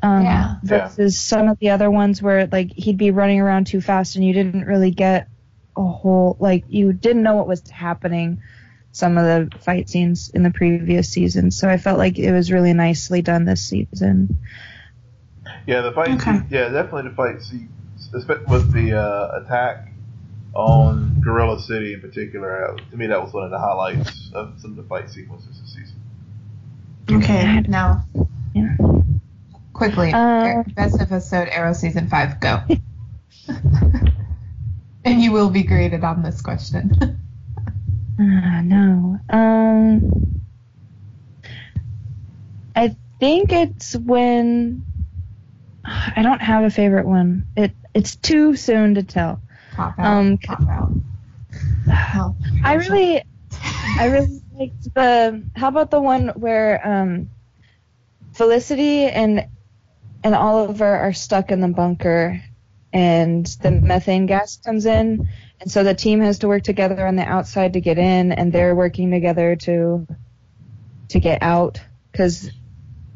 Um, 0.01 0.23
Yeah. 0.23 0.55
Versus 0.63 1.19
some 1.19 1.49
of 1.49 1.59
the 1.59 1.71
other 1.71 1.91
ones 1.91 2.21
where 2.21 2.47
like 2.47 2.71
he'd 2.73 2.97
be 2.97 3.11
running 3.11 3.41
around 3.41 3.67
too 3.67 3.81
fast 3.81 4.15
and 4.15 4.25
you 4.25 4.33
didn't 4.33 4.65
really 4.65 4.91
get 4.91 5.27
a 5.75 5.83
whole 5.83 6.37
like 6.39 6.63
you 6.69 6.93
didn't 6.93 7.23
know 7.23 7.35
what 7.35 7.47
was 7.47 7.67
happening. 7.69 8.41
Some 8.95 9.17
of 9.17 9.25
the 9.25 9.49
fight 9.59 9.89
scenes 9.89 10.29
in 10.29 10.43
the 10.43 10.51
previous 10.51 11.09
season, 11.09 11.51
so 11.51 11.67
I 11.67 11.75
felt 11.75 11.97
like 11.97 12.17
it 12.17 12.31
was 12.31 12.49
really 12.49 12.71
nicely 12.71 13.21
done 13.21 13.43
this 13.43 13.61
season. 13.61 14.37
Yeah, 15.67 15.81
the 15.81 15.91
fight. 15.91 16.11
Okay. 16.11 16.31
Scene, 16.31 16.47
yeah, 16.49 16.69
definitely 16.69 17.09
the 17.09 17.15
fight 17.15 17.41
scene 17.41 17.67
espe- 18.13 18.47
with 18.47 18.71
the 18.71 18.97
uh, 18.97 19.41
attack 19.43 19.89
on 20.53 21.19
Gorilla 21.19 21.59
City 21.59 21.93
in 21.95 21.99
particular. 21.99 22.71
Uh, 22.71 22.77
to 22.91 22.95
me, 22.95 23.07
that 23.07 23.21
was 23.21 23.33
one 23.33 23.43
of 23.43 23.51
the 23.51 23.59
highlights 23.59 24.31
of 24.33 24.53
some 24.61 24.71
of 24.71 24.77
the 24.77 24.83
fight 24.83 25.09
sequences 25.09 25.59
this 25.59 25.73
season. 25.73 25.99
Okay, 27.21 27.59
now 27.67 28.01
Yeah. 28.53 28.77
quickly, 29.73 30.13
Uh, 30.13 30.63
best 30.73 31.01
episode, 31.01 31.49
Arrow 31.49 31.73
season 31.73 32.07
five, 32.07 32.39
go. 32.39 32.61
and 35.03 35.21
you 35.21 35.33
will 35.33 35.49
be 35.49 35.63
graded 35.63 36.05
on 36.05 36.23
this 36.23 36.41
question. 36.41 37.19
Ah, 38.19 38.61
no. 38.63 39.19
Um, 39.29 40.41
I 42.75 42.95
think 43.19 43.51
it's 43.51 43.95
when 43.95 44.85
I 45.85 46.21
don't 46.21 46.41
have 46.41 46.63
a 46.63 46.69
favorite 46.69 47.05
one. 47.05 47.47
It 47.55 47.73
it's 47.93 48.15
too 48.15 48.55
soon 48.55 48.95
to 48.95 49.03
tell. 49.03 49.41
Pop 49.73 49.99
out. 49.99 50.05
Um, 50.05 50.37
pop 50.37 50.61
out. 50.69 50.91
Well, 51.87 52.35
I 52.63 52.73
really, 52.75 53.23
I 53.99 54.05
really 54.07 54.41
liked 54.53 54.93
the. 54.93 55.43
How 55.55 55.67
about 55.67 55.91
the 55.91 56.01
one 56.01 56.29
where 56.29 56.85
um, 56.87 57.29
Felicity 58.33 59.03
and 59.03 59.47
and 60.23 60.35
Oliver 60.35 60.85
are 60.85 61.13
stuck 61.13 61.51
in 61.51 61.61
the 61.61 61.67
bunker, 61.67 62.41
and 62.91 63.45
the 63.61 63.71
methane 63.71 64.25
gas 64.25 64.57
comes 64.57 64.85
in, 64.85 65.29
and 65.61 65.71
so 65.71 65.83
the 65.83 65.93
team 65.93 66.19
has 66.21 66.39
to 66.39 66.47
work 66.47 66.63
together 66.63 67.05
on 67.07 67.15
the 67.15 67.23
outside 67.23 67.73
to 67.73 67.81
get 67.81 67.97
in, 67.97 68.31
and 68.31 68.51
they're 68.51 68.75
working 68.75 69.11
together 69.11 69.55
to 69.57 70.07
to 71.09 71.19
get 71.19 71.41
out 71.41 71.79
because 72.11 72.49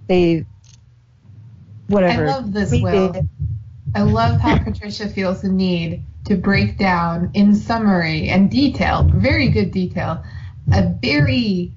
they 0.08 0.46
whatever. 1.88 2.25
I 2.27 2.31
love 2.36 2.53
this, 2.53 2.72
We 2.72 2.81
Will. 2.84 3.12
did. 3.12 3.29
I 3.96 4.01
love 4.03 4.39
how 4.39 4.58
Patricia 4.63 5.10
feels 5.10 5.41
the 5.41 5.50
need 5.50 6.03
to 6.25 6.36
break 6.36 6.77
down 6.77 7.31
in 7.34 7.55
summary 7.55 8.29
and 8.29 8.50
detail, 8.51 9.03
very 9.03 9.50
good 9.50 9.72
detail, 9.72 10.24
a 10.72 10.88
very 11.01 11.74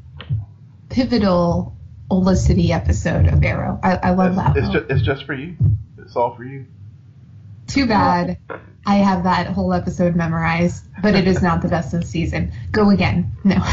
pivotal 0.90 1.74
Olicity 2.10 2.68
episode 2.70 3.26
of 3.28 3.42
Arrow. 3.42 3.80
I, 3.82 3.96
I 3.96 4.10
love 4.10 4.32
It's, 4.32 4.36
that. 4.36 4.56
it's, 4.56 4.66
Will. 4.66 4.72
just, 4.74 4.90
it's 4.90 5.02
just 5.02 5.24
for 5.24 5.32
you. 5.34 5.56
It's 5.96 6.14
all 6.14 6.36
for 6.36 6.44
you. 6.44 6.66
Too 7.68 7.86
bad 7.86 8.36
I 8.84 8.96
have 8.96 9.22
that 9.24 9.46
whole 9.48 9.72
episode 9.72 10.16
memorized, 10.16 10.84
but 11.02 11.14
it 11.14 11.26
is 11.28 11.40
not 11.42 11.62
the 11.62 11.68
best 11.68 11.94
of 11.94 12.00
the 12.00 12.06
season. 12.06 12.52
Go 12.72 12.90
again. 12.90 13.32
No. 13.44 13.56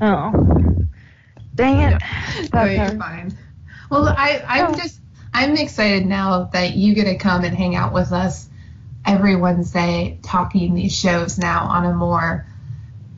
Oh, 0.00 0.30
dang 1.56 1.80
it! 1.80 2.02
No, 2.54 2.60
Okay. 2.62 2.76
you're 2.76 2.98
fine. 2.98 3.36
Well, 3.90 4.06
I, 4.08 4.42
I'm 4.46 4.74
Oh. 4.74 4.76
just, 4.76 5.00
I'm 5.34 5.56
excited 5.56 6.06
now 6.06 6.44
that 6.52 6.74
you 6.76 6.94
get 6.94 7.04
to 7.04 7.16
come 7.16 7.42
and 7.44 7.56
hang 7.56 7.74
out 7.74 7.92
with 7.92 8.12
us 8.12 8.48
every 9.04 9.34
Wednesday 9.34 10.18
talking 10.22 10.74
these 10.74 10.94
shows 10.96 11.38
now 11.38 11.64
on 11.64 11.86
a 11.86 11.92
more 11.94 12.46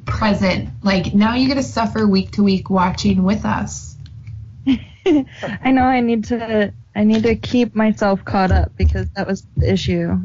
present, 0.06 0.70
like 0.82 1.12
now 1.14 1.34
you 1.34 1.48
get 1.48 1.54
to 1.56 1.62
suffer 1.62 2.06
week 2.06 2.30
to 2.32 2.42
week 2.42 2.70
watching 2.70 3.22
with 3.24 3.44
us. 3.44 3.94
I 4.66 5.70
know 5.72 5.82
I 5.82 6.00
need 6.00 6.24
to 6.26 6.72
I 6.94 7.04
need 7.04 7.22
to 7.22 7.36
keep 7.36 7.74
myself 7.74 8.24
caught 8.24 8.50
up 8.50 8.72
because 8.76 9.08
that 9.10 9.26
was 9.26 9.46
the 9.56 9.72
issue. 9.72 10.18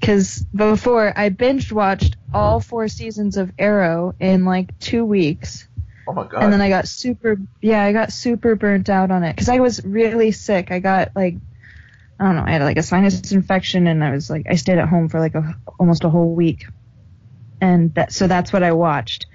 Because 0.00 0.44
before 0.54 1.12
I 1.16 1.30
binge 1.30 1.72
watched 1.72 2.16
all 2.32 2.60
four 2.60 2.88
seasons 2.88 3.36
of 3.36 3.50
Arrow 3.58 4.14
in 4.20 4.44
like 4.44 4.78
two 4.78 5.04
weeks, 5.04 5.66
Oh 6.06 6.12
my 6.12 6.26
god. 6.26 6.42
and 6.42 6.52
then 6.52 6.60
I 6.60 6.68
got 6.68 6.86
super 6.86 7.38
yeah 7.62 7.82
I 7.82 7.92
got 7.92 8.12
super 8.12 8.56
burnt 8.56 8.90
out 8.90 9.10
on 9.10 9.24
it 9.24 9.32
because 9.34 9.48
I 9.48 9.60
was 9.60 9.82
really 9.84 10.32
sick. 10.32 10.70
I 10.70 10.78
got 10.78 11.12
like 11.16 11.36
I 12.20 12.24
don't 12.26 12.36
know 12.36 12.44
I 12.46 12.50
had 12.52 12.62
like 12.62 12.76
a 12.76 12.82
sinus 12.82 13.32
infection 13.32 13.86
and 13.86 14.04
I 14.04 14.10
was 14.10 14.28
like 14.28 14.46
I 14.48 14.56
stayed 14.56 14.78
at 14.78 14.88
home 14.88 15.08
for 15.08 15.18
like 15.18 15.34
a, 15.34 15.54
almost 15.80 16.04
a 16.04 16.10
whole 16.10 16.34
week, 16.34 16.66
and 17.60 17.94
that 17.94 18.12
so 18.12 18.26
that's 18.26 18.52
what 18.52 18.62
I 18.62 18.72
watched, 18.72 19.26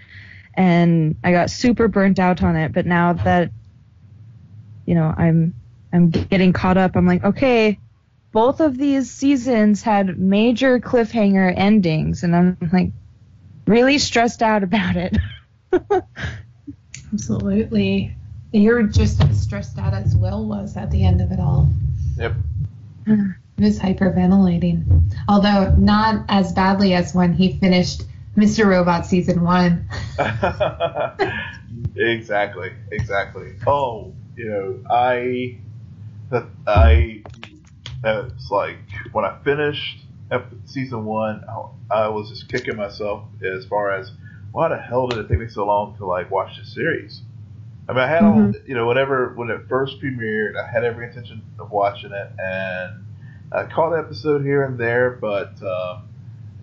and 0.53 1.15
I 1.23 1.31
got 1.31 1.49
super 1.49 1.87
burnt 1.87 2.19
out 2.19 2.43
on 2.43 2.55
it. 2.55 2.71
But 2.71 2.85
now 2.85 3.13
that 3.13 3.49
you 4.89 4.95
know 4.95 5.13
I'm 5.15 5.53
I'm 5.93 6.09
getting 6.09 6.51
caught 6.51 6.77
up, 6.77 6.95
I'm 6.95 7.05
like 7.05 7.23
okay. 7.23 7.79
Both 8.31 8.59
of 8.59 8.77
these 8.77 9.09
seasons 9.09 9.81
had 9.81 10.19
major 10.19 10.79
cliffhanger 10.79 11.53
endings, 11.55 12.23
and 12.23 12.35
I'm 12.35 12.57
like 12.73 12.91
really 13.67 13.99
stressed 13.99 14.41
out 14.41 14.63
about 14.63 14.95
it. 14.95 15.15
Absolutely. 17.13 18.15
You're 18.51 18.83
just 18.83 19.21
as 19.21 19.39
stressed 19.39 19.77
out 19.77 19.93
as 19.93 20.15
Will 20.15 20.47
was 20.47 20.75
at 20.75 20.89
the 20.89 21.05
end 21.05 21.21
of 21.21 21.31
it 21.31 21.39
all. 21.39 21.69
Yep. 22.17 22.33
He 23.05 23.63
was 23.63 23.79
hyperventilating. 23.79 25.13
Although 25.27 25.75
not 25.75 26.25
as 26.29 26.51
badly 26.53 26.93
as 26.95 27.13
when 27.13 27.33
he 27.33 27.57
finished 27.59 28.03
Mr. 28.35 28.65
Robot 28.65 29.05
season 29.05 29.41
one. 29.41 29.87
exactly. 31.95 32.71
Exactly. 32.91 33.53
Oh, 33.67 34.13
you 34.39 34.47
know, 34.49 34.79
I 34.89 35.57
that 36.31 36.45
I 36.65 37.23
it's 38.03 38.49
like 38.49 38.77
when 39.11 39.25
I 39.25 39.37
finished 39.43 40.05
season 40.65 41.03
one, 41.03 41.43
I, 41.91 42.03
I 42.05 42.07
was 42.07 42.29
just 42.29 42.49
kicking 42.49 42.77
myself 42.77 43.25
as 43.43 43.65
far 43.65 43.91
as 43.91 44.11
why 44.53 44.69
the 44.69 44.77
hell 44.77 45.07
did 45.09 45.19
it 45.19 45.27
take 45.27 45.39
me 45.39 45.49
so 45.49 45.65
long 45.65 45.97
to 45.97 46.05
like 46.05 46.31
watch 46.31 46.57
the 46.57 46.65
series? 46.65 47.21
I 47.89 47.91
mean, 47.91 48.01
I 48.01 48.07
had 48.07 48.23
all 48.23 48.49
Mhm. 48.51 48.65
you 48.65 48.75
know 48.75 48.87
whenever 48.87 49.33
when 49.35 49.49
it 49.49 49.67
first 49.67 49.99
premiered, 50.01 50.55
I 50.55 50.71
had 50.71 50.85
every 50.85 51.07
intention 51.07 51.41
of 51.59 51.71
watching 51.71 52.13
it, 52.13 52.31
and 52.39 53.05
I 53.51 53.65
caught 53.65 53.91
an 53.91 53.99
episode 53.99 54.43
here 54.43 54.63
and 54.63 54.77
there, 54.77 55.11
but 55.11 55.61
um, 55.61 56.07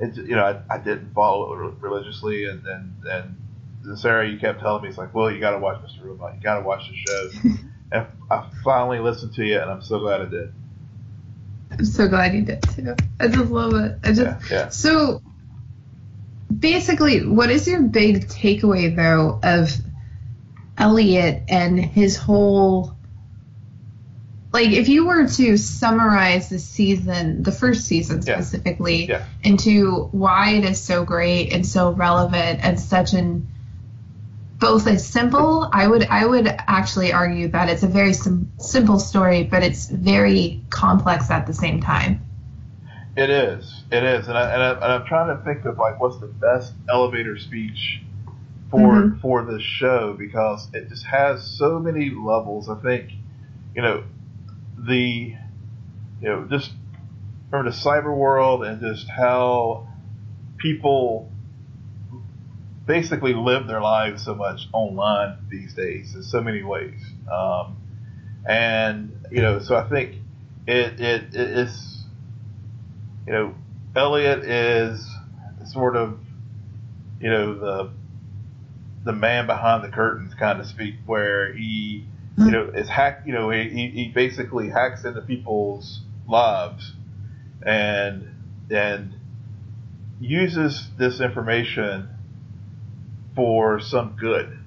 it 0.00 0.16
you 0.16 0.34
know 0.34 0.44
I, 0.44 0.76
I 0.76 0.78
didn't 0.78 1.12
follow 1.12 1.52
it 1.52 1.74
religiously, 1.82 2.46
and 2.46 2.66
and 2.66 2.94
and 3.04 3.36
Sarah, 3.94 4.28
you 4.28 4.38
kept 4.38 4.60
telling 4.60 4.82
me 4.82 4.88
it's 4.88 4.98
like, 4.98 5.14
well, 5.14 5.30
you 5.30 5.38
got 5.38 5.52
to 5.52 5.58
watch 5.58 5.80
Mr. 5.82 6.04
Robot, 6.04 6.34
you 6.34 6.40
got 6.40 6.58
to 6.58 6.64
watch 6.64 6.88
the 6.88 6.96
show, 6.96 7.30
and 7.92 8.06
I 8.30 8.48
finally 8.64 8.98
listened 8.98 9.34
to 9.34 9.44
you, 9.44 9.58
and 9.60 9.70
I'm 9.70 9.82
so 9.82 10.00
glad 10.00 10.22
I 10.22 10.24
did. 10.26 10.52
I'm 11.70 11.84
so 11.84 12.08
glad 12.08 12.34
you 12.34 12.42
did 12.42 12.62
too. 12.62 12.94
I 13.20 13.28
just 13.28 13.50
love 13.50 13.74
it. 13.74 13.98
I 14.02 14.08
just 14.12 14.20
Yeah, 14.22 14.40
yeah. 14.50 14.68
so 14.70 15.20
basically, 16.56 17.26
what 17.26 17.50
is 17.50 17.68
your 17.68 17.82
big 17.82 18.28
takeaway 18.28 18.94
though 18.94 19.40
of 19.42 19.70
Elliot 20.78 21.42
and 21.48 21.78
his 21.78 22.16
whole 22.16 22.96
like 24.52 24.70
if 24.70 24.88
you 24.88 25.06
were 25.06 25.28
to 25.28 25.56
summarize 25.58 26.48
the 26.48 26.58
season, 26.58 27.42
the 27.42 27.52
first 27.52 27.84
season 27.84 28.22
specifically, 28.22 29.04
Yeah. 29.06 29.24
into 29.42 30.04
why 30.12 30.52
it 30.52 30.64
is 30.64 30.80
so 30.80 31.04
great 31.04 31.52
and 31.52 31.66
so 31.66 31.90
relevant 31.90 32.60
and 32.62 32.80
such 32.80 33.12
an 33.12 33.48
both 34.58 34.86
a 34.86 34.98
simple 34.98 35.68
I 35.72 35.86
would 35.86 36.04
I 36.06 36.24
would 36.26 36.46
actually 36.46 37.12
argue 37.12 37.48
that 37.48 37.68
it's 37.68 37.82
a 37.82 37.88
very 37.88 38.12
sim- 38.12 38.52
simple 38.58 38.98
story, 38.98 39.44
but 39.44 39.62
it's 39.62 39.88
very 39.88 40.64
complex 40.70 41.30
at 41.30 41.46
the 41.46 41.52
same 41.52 41.80
time. 41.80 42.20
It 43.16 43.30
is. 43.30 43.84
It 43.90 44.02
is, 44.02 44.28
and 44.28 44.36
I, 44.36 44.52
and, 44.52 44.62
I, 44.62 44.72
and 44.72 44.84
I'm 44.84 45.06
trying 45.06 45.36
to 45.36 45.42
think 45.42 45.64
of 45.64 45.78
like 45.78 46.00
what's 46.00 46.18
the 46.18 46.26
best 46.26 46.74
elevator 46.90 47.38
speech 47.38 48.02
for 48.70 48.78
Mhm. 48.78 49.20
for 49.20 49.44
this 49.44 49.62
show 49.62 50.14
because 50.18 50.68
it 50.74 50.88
just 50.88 51.04
has 51.06 51.42
so 51.44 51.78
many 51.78 52.10
levels. 52.10 52.68
I 52.68 52.74
think, 52.76 53.12
you 53.74 53.82
know, 53.82 54.02
the 54.78 55.34
you 56.20 56.28
know 56.28 56.46
just 56.50 56.72
from 57.50 57.64
the 57.64 57.70
cyber 57.70 58.14
world 58.14 58.64
and 58.64 58.80
just 58.80 59.08
how 59.08 59.86
people 60.58 61.30
basically 62.86 63.34
live 63.34 63.66
their 63.66 63.80
lives 63.80 64.24
so 64.24 64.34
much 64.34 64.68
online 64.72 65.38
these 65.50 65.74
days 65.74 66.14
in 66.14 66.22
so 66.22 66.40
many 66.40 66.62
ways. 66.62 67.00
Um, 67.30 67.76
and 68.48 69.26
you 69.30 69.42
know, 69.42 69.58
so 69.58 69.76
I 69.76 69.88
think 69.88 70.16
it 70.66 71.00
it, 71.00 71.34
is 71.34 72.04
you 73.26 73.32
know, 73.32 73.54
Elliot 73.94 74.44
is 74.44 75.04
sort 75.72 75.96
of, 75.96 76.18
you 77.20 77.30
know, 77.30 77.54
the 77.58 77.90
the 79.04 79.12
man 79.12 79.46
behind 79.46 79.84
the 79.84 79.88
curtains, 79.88 80.34
kind 80.34 80.60
of 80.60 80.66
speak, 80.66 80.94
where 81.06 81.52
he, 81.52 82.04
you 82.38 82.50
know, 82.50 82.70
is 82.74 82.88
hack. 82.88 83.22
You 83.26 83.32
know, 83.32 83.50
he, 83.50 83.68
he 83.68 84.12
basically 84.14 84.68
hacks 84.68 85.04
into 85.04 85.20
people's 85.22 86.00
lives, 86.28 86.92
and 87.62 88.28
and 88.70 89.14
uses 90.20 90.88
this 90.98 91.20
information 91.20 92.08
for 93.36 93.78
some 93.78 94.16
good. 94.18 94.58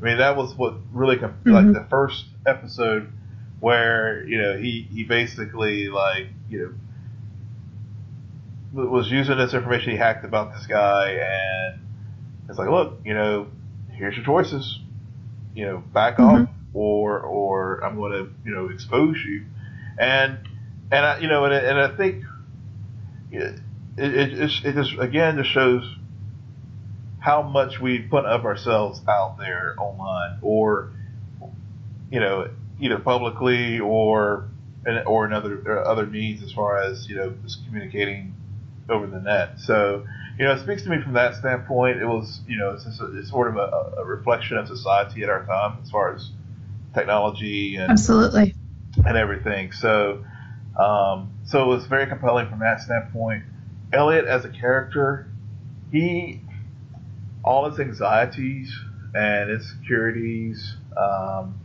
I 0.00 0.04
mean, 0.04 0.18
that 0.18 0.36
was 0.36 0.54
what 0.54 0.74
really 0.92 1.16
like 1.18 1.30
Mhm. 1.44 1.74
the 1.74 1.84
first 1.90 2.26
episode 2.46 3.12
where 3.60 4.24
you 4.26 4.40
know 4.40 4.56
he 4.56 4.82
he 4.90 5.04
basically 5.04 5.88
like 5.88 6.28
you 6.48 6.74
know 8.72 8.84
was 8.90 9.10
using 9.10 9.38
this 9.38 9.54
information 9.54 9.90
he 9.92 9.96
hacked 9.96 10.24
about 10.24 10.54
this 10.54 10.66
guy, 10.66 11.10
and 11.12 11.80
it's 12.48 12.58
like, 12.58 12.68
look, 12.68 13.00
you 13.04 13.14
know, 13.14 13.48
here's 13.90 14.16
your 14.16 14.24
choices. 14.24 14.80
You 15.54 15.64
know, 15.66 15.78
back 15.78 16.18
off, 16.20 16.48
or 16.74 17.20
or 17.20 17.80
I'm 17.84 17.96
going 17.96 18.12
to 18.12 18.30
you 18.44 18.54
know 18.54 18.68
expose 18.68 19.16
you, 19.26 19.44
and 19.98 20.38
and 20.92 21.06
I 21.06 21.18
you 21.18 21.28
know 21.28 21.44
and 21.46 21.54
I- 21.54 21.58
and 21.58 21.78
I 21.80 21.96
think 21.96 22.24
it 23.32 23.58
it, 23.96 24.14
it, 24.14 24.30
just, 24.36 24.64
it 24.66 24.74
just 24.74 24.92
again 24.98 25.38
just 25.38 25.50
shows 25.50 25.82
how 27.26 27.42
much 27.42 27.80
we 27.80 27.98
put 27.98 28.24
of 28.24 28.44
ourselves 28.44 29.00
out 29.08 29.36
there 29.36 29.74
online, 29.78 30.38
or 30.42 30.92
you 32.08 32.20
know, 32.20 32.48
either 32.80 33.00
publicly 33.00 33.80
or 33.80 34.48
or 35.04 35.26
in 35.26 35.32
other 35.32 35.60
or 35.66 35.84
other 35.84 36.06
means 36.06 36.40
as 36.44 36.52
far 36.52 36.80
as 36.80 37.08
you 37.08 37.16
know 37.16 37.34
just 37.42 37.66
communicating 37.66 38.32
over 38.88 39.08
the 39.08 39.18
net. 39.18 39.58
So 39.58 40.06
you 40.38 40.44
know, 40.44 40.52
it 40.52 40.60
speaks 40.60 40.84
to 40.84 40.88
me 40.88 41.02
from 41.02 41.14
that 41.14 41.34
standpoint. 41.34 41.96
It 41.96 42.06
was 42.06 42.42
you 42.46 42.58
know 42.58 42.74
it's, 42.74 42.86
a, 43.00 43.18
it's 43.18 43.28
sort 43.28 43.48
of 43.48 43.56
a, 43.56 44.02
a 44.02 44.04
reflection 44.04 44.56
of 44.56 44.68
society 44.68 45.24
at 45.24 45.28
our 45.28 45.44
time 45.46 45.78
as 45.82 45.90
far 45.90 46.14
as 46.14 46.30
technology 46.94 47.74
and 47.74 47.90
Absolutely. 47.90 48.54
and 49.04 49.16
everything. 49.16 49.72
So, 49.72 50.24
um, 50.78 51.32
so 51.44 51.64
it 51.64 51.66
was 51.66 51.86
very 51.86 52.06
compelling 52.06 52.48
from 52.48 52.60
that 52.60 52.82
standpoint. 52.82 53.42
Elliot 53.92 54.26
as 54.26 54.44
a 54.44 54.48
character, 54.48 55.28
he, 55.90 56.40
all 57.46 57.70
his 57.70 57.78
anxieties 57.80 58.74
and 59.14 59.50
insecurities, 59.50 60.76
um, 60.96 61.58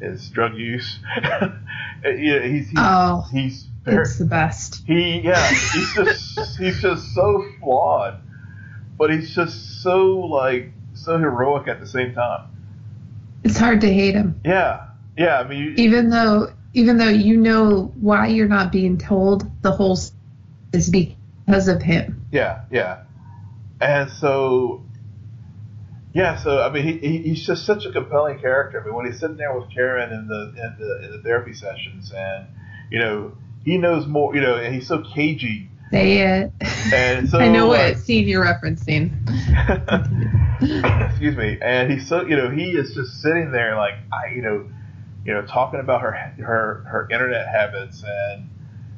his 0.00 0.28
drug 0.30 0.56
use, 0.56 0.98
know, 2.38 2.42
he's 2.42 2.68
he's, 2.68 2.74
Oh, 2.78 3.24
he's 3.30 3.66
very, 3.84 4.02
it's 4.02 4.18
the 4.18 4.24
best. 4.24 4.82
he 4.86 5.20
yeah 5.20 5.48
he's 5.48 5.94
just 5.94 6.58
he's 6.58 6.80
just 6.82 7.14
so 7.14 7.44
flawed, 7.60 8.18
but 8.98 9.10
he's 9.10 9.34
just 9.34 9.82
so 9.82 10.18
like 10.20 10.72
so 10.94 11.18
heroic 11.18 11.68
at 11.68 11.80
the 11.80 11.86
same 11.86 12.14
time. 12.14 12.48
It's 13.44 13.58
hard 13.58 13.80
to 13.82 13.92
hate 13.92 14.14
him. 14.14 14.40
Yeah, 14.44 14.88
yeah. 15.16 15.38
I 15.38 15.46
mean, 15.46 15.62
you, 15.62 15.74
even 15.76 16.10
though 16.10 16.48
even 16.74 16.98
though 16.98 17.08
you 17.08 17.36
know 17.36 17.92
why 18.00 18.26
you're 18.26 18.48
not 18.48 18.72
being 18.72 18.98
told 18.98 19.48
the 19.62 19.70
whole 19.70 19.98
is 20.72 20.90
because 20.90 21.68
of 21.68 21.80
him 21.80 22.26
Yeah, 22.32 22.62
yeah. 22.70 23.02
And 23.80 24.10
so, 24.10 24.82
yeah, 26.16 26.36
so 26.36 26.62
I 26.62 26.72
mean, 26.72 26.84
he, 26.84 26.96
he 26.96 27.18
he's 27.18 27.46
just 27.46 27.66
such 27.66 27.84
a 27.84 27.92
compelling 27.92 28.38
character. 28.38 28.80
I 28.80 28.86
mean, 28.86 28.94
when 28.94 29.04
he's 29.04 29.20
sitting 29.20 29.36
there 29.36 29.58
with 29.58 29.70
Karen 29.70 30.12
in 30.12 30.26
the 30.26 30.48
in 30.56 30.76
the 30.78 31.04
in 31.04 31.10
the 31.12 31.22
therapy 31.22 31.52
sessions, 31.52 32.10
and 32.10 32.46
you 32.90 32.98
know, 32.98 33.32
he 33.66 33.76
knows 33.76 34.06
more. 34.06 34.34
You 34.34 34.40
know, 34.40 34.56
and 34.56 34.74
he's 34.74 34.88
so 34.88 35.02
cagey, 35.14 35.68
say 35.90 36.18
it 36.18 36.52
uh, 36.64 36.94
and 36.94 37.28
so 37.28 37.38
i 37.40 37.48
know 37.48 37.68
like, 37.68 37.96
what 37.96 38.02
scene 38.02 38.26
you're 38.26 38.44
referencing 38.44 39.12
excuse 41.10 41.36
me, 41.36 41.58
and 41.60 41.92
he's 41.92 42.08
so 42.08 42.22
you 42.22 42.34
know 42.36 42.48
he 42.50 42.70
is 42.70 42.94
just 42.94 43.20
sitting 43.20 43.52
there 43.52 43.76
like 43.76 43.94
I 44.10 44.34
you 44.34 44.40
know, 44.40 44.70
you 45.26 45.34
know 45.34 45.44
talking 45.44 45.80
about 45.80 46.00
her 46.00 46.12
her 46.38 46.84
her 46.88 47.08
internet 47.10 47.46
habits 47.46 48.02
and 48.06 48.48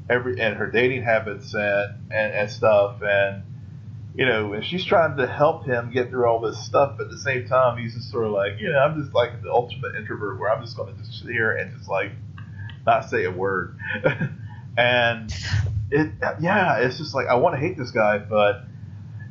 every 0.09 0.41
and 0.41 0.57
her 0.57 0.71
dating 0.71 1.03
habits 1.03 1.53
and 1.53 2.13
and, 2.13 2.33
and 2.33 2.51
stuff 2.51 3.03
and 3.03 3.43
you 4.19 4.27
know 4.27 4.53
and 4.53 4.65
she's 4.65 4.85
trying 4.85 5.17
to 5.17 5.27
help 5.27 5.65
him 5.65 5.91
get 5.91 6.11
through 6.11 6.27
all 6.27 6.41
this 6.41 6.59
stuff 6.67 6.97
but 6.99 7.05
at 7.05 7.11
the 7.11 7.19
same 7.19 7.47
time 7.47 7.79
he's 7.79 7.95
just 7.95 8.11
sort 8.11 8.27
of 8.27 8.33
like 8.33 8.61
you 8.61 8.71
know 8.71 8.79
I'm 8.79 9.01
just 9.01 9.15
like 9.15 9.43
the 9.43 9.51
ultimate 9.51 9.95
introvert 9.95 10.39
where 10.39 10.51
I'm 10.53 10.63
just 10.63 10.77
going 10.77 10.93
to 10.93 11.01
just 11.01 11.21
sit 11.21 11.31
here 11.31 11.53
and 11.53 11.75
just 11.77 11.89
like 11.89 12.11
not 12.85 13.09
say 13.09 13.25
a 13.25 13.31
word 13.31 13.79
and 14.77 15.33
it 15.91 16.13
yeah 16.41 16.79
it's 16.81 16.99
just 16.99 17.15
like 17.15 17.29
I 17.29 17.37
want 17.37 17.55
to 17.55 17.61
hate 17.61 17.79
this 17.79 17.93
guy 17.93 18.19
but 18.19 18.65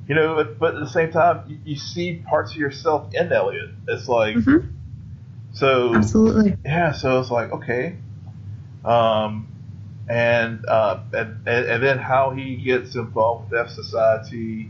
you 0.07 0.15
know, 0.15 0.35
but, 0.35 0.57
but 0.57 0.75
at 0.75 0.79
the 0.79 0.89
same 0.89 1.11
time, 1.11 1.43
you, 1.47 1.59
you 1.65 1.75
see 1.75 2.23
parts 2.29 2.51
of 2.51 2.57
yourself 2.57 3.13
in 3.13 3.31
Elliot. 3.31 3.71
It's 3.87 4.07
like, 4.07 4.37
Mhm. 4.37 4.69
so 5.51 5.95
absolutely 5.95 6.55
yeah, 6.63 6.93
so 6.93 7.19
it's 7.19 7.29
like 7.29 7.51
okay, 7.51 7.97
um, 8.85 9.47
and 10.07 10.65
uh, 10.65 10.99
and, 11.13 11.47
and 11.47 11.65
and 11.65 11.83
then 11.83 11.97
how 11.97 12.31
he 12.31 12.55
gets 12.55 12.95
involved 12.95 13.51
with 13.51 13.67
fsociety, 13.67 14.69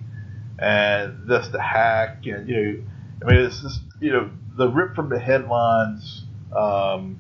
and 0.59 1.27
just 1.27 1.51
the 1.51 1.61
hack, 1.61 2.25
and 2.25 2.47
you 2.49 2.55
know, 2.55 2.83
I 3.27 3.31
mean, 3.31 3.45
it's 3.45 3.61
just 3.61 3.81
you 3.99 4.11
know 4.11 4.29
the 4.55 4.67
rip 4.69 4.95
from 4.95 5.09
the 5.09 5.19
headlines 5.19 6.23
um, 6.55 7.17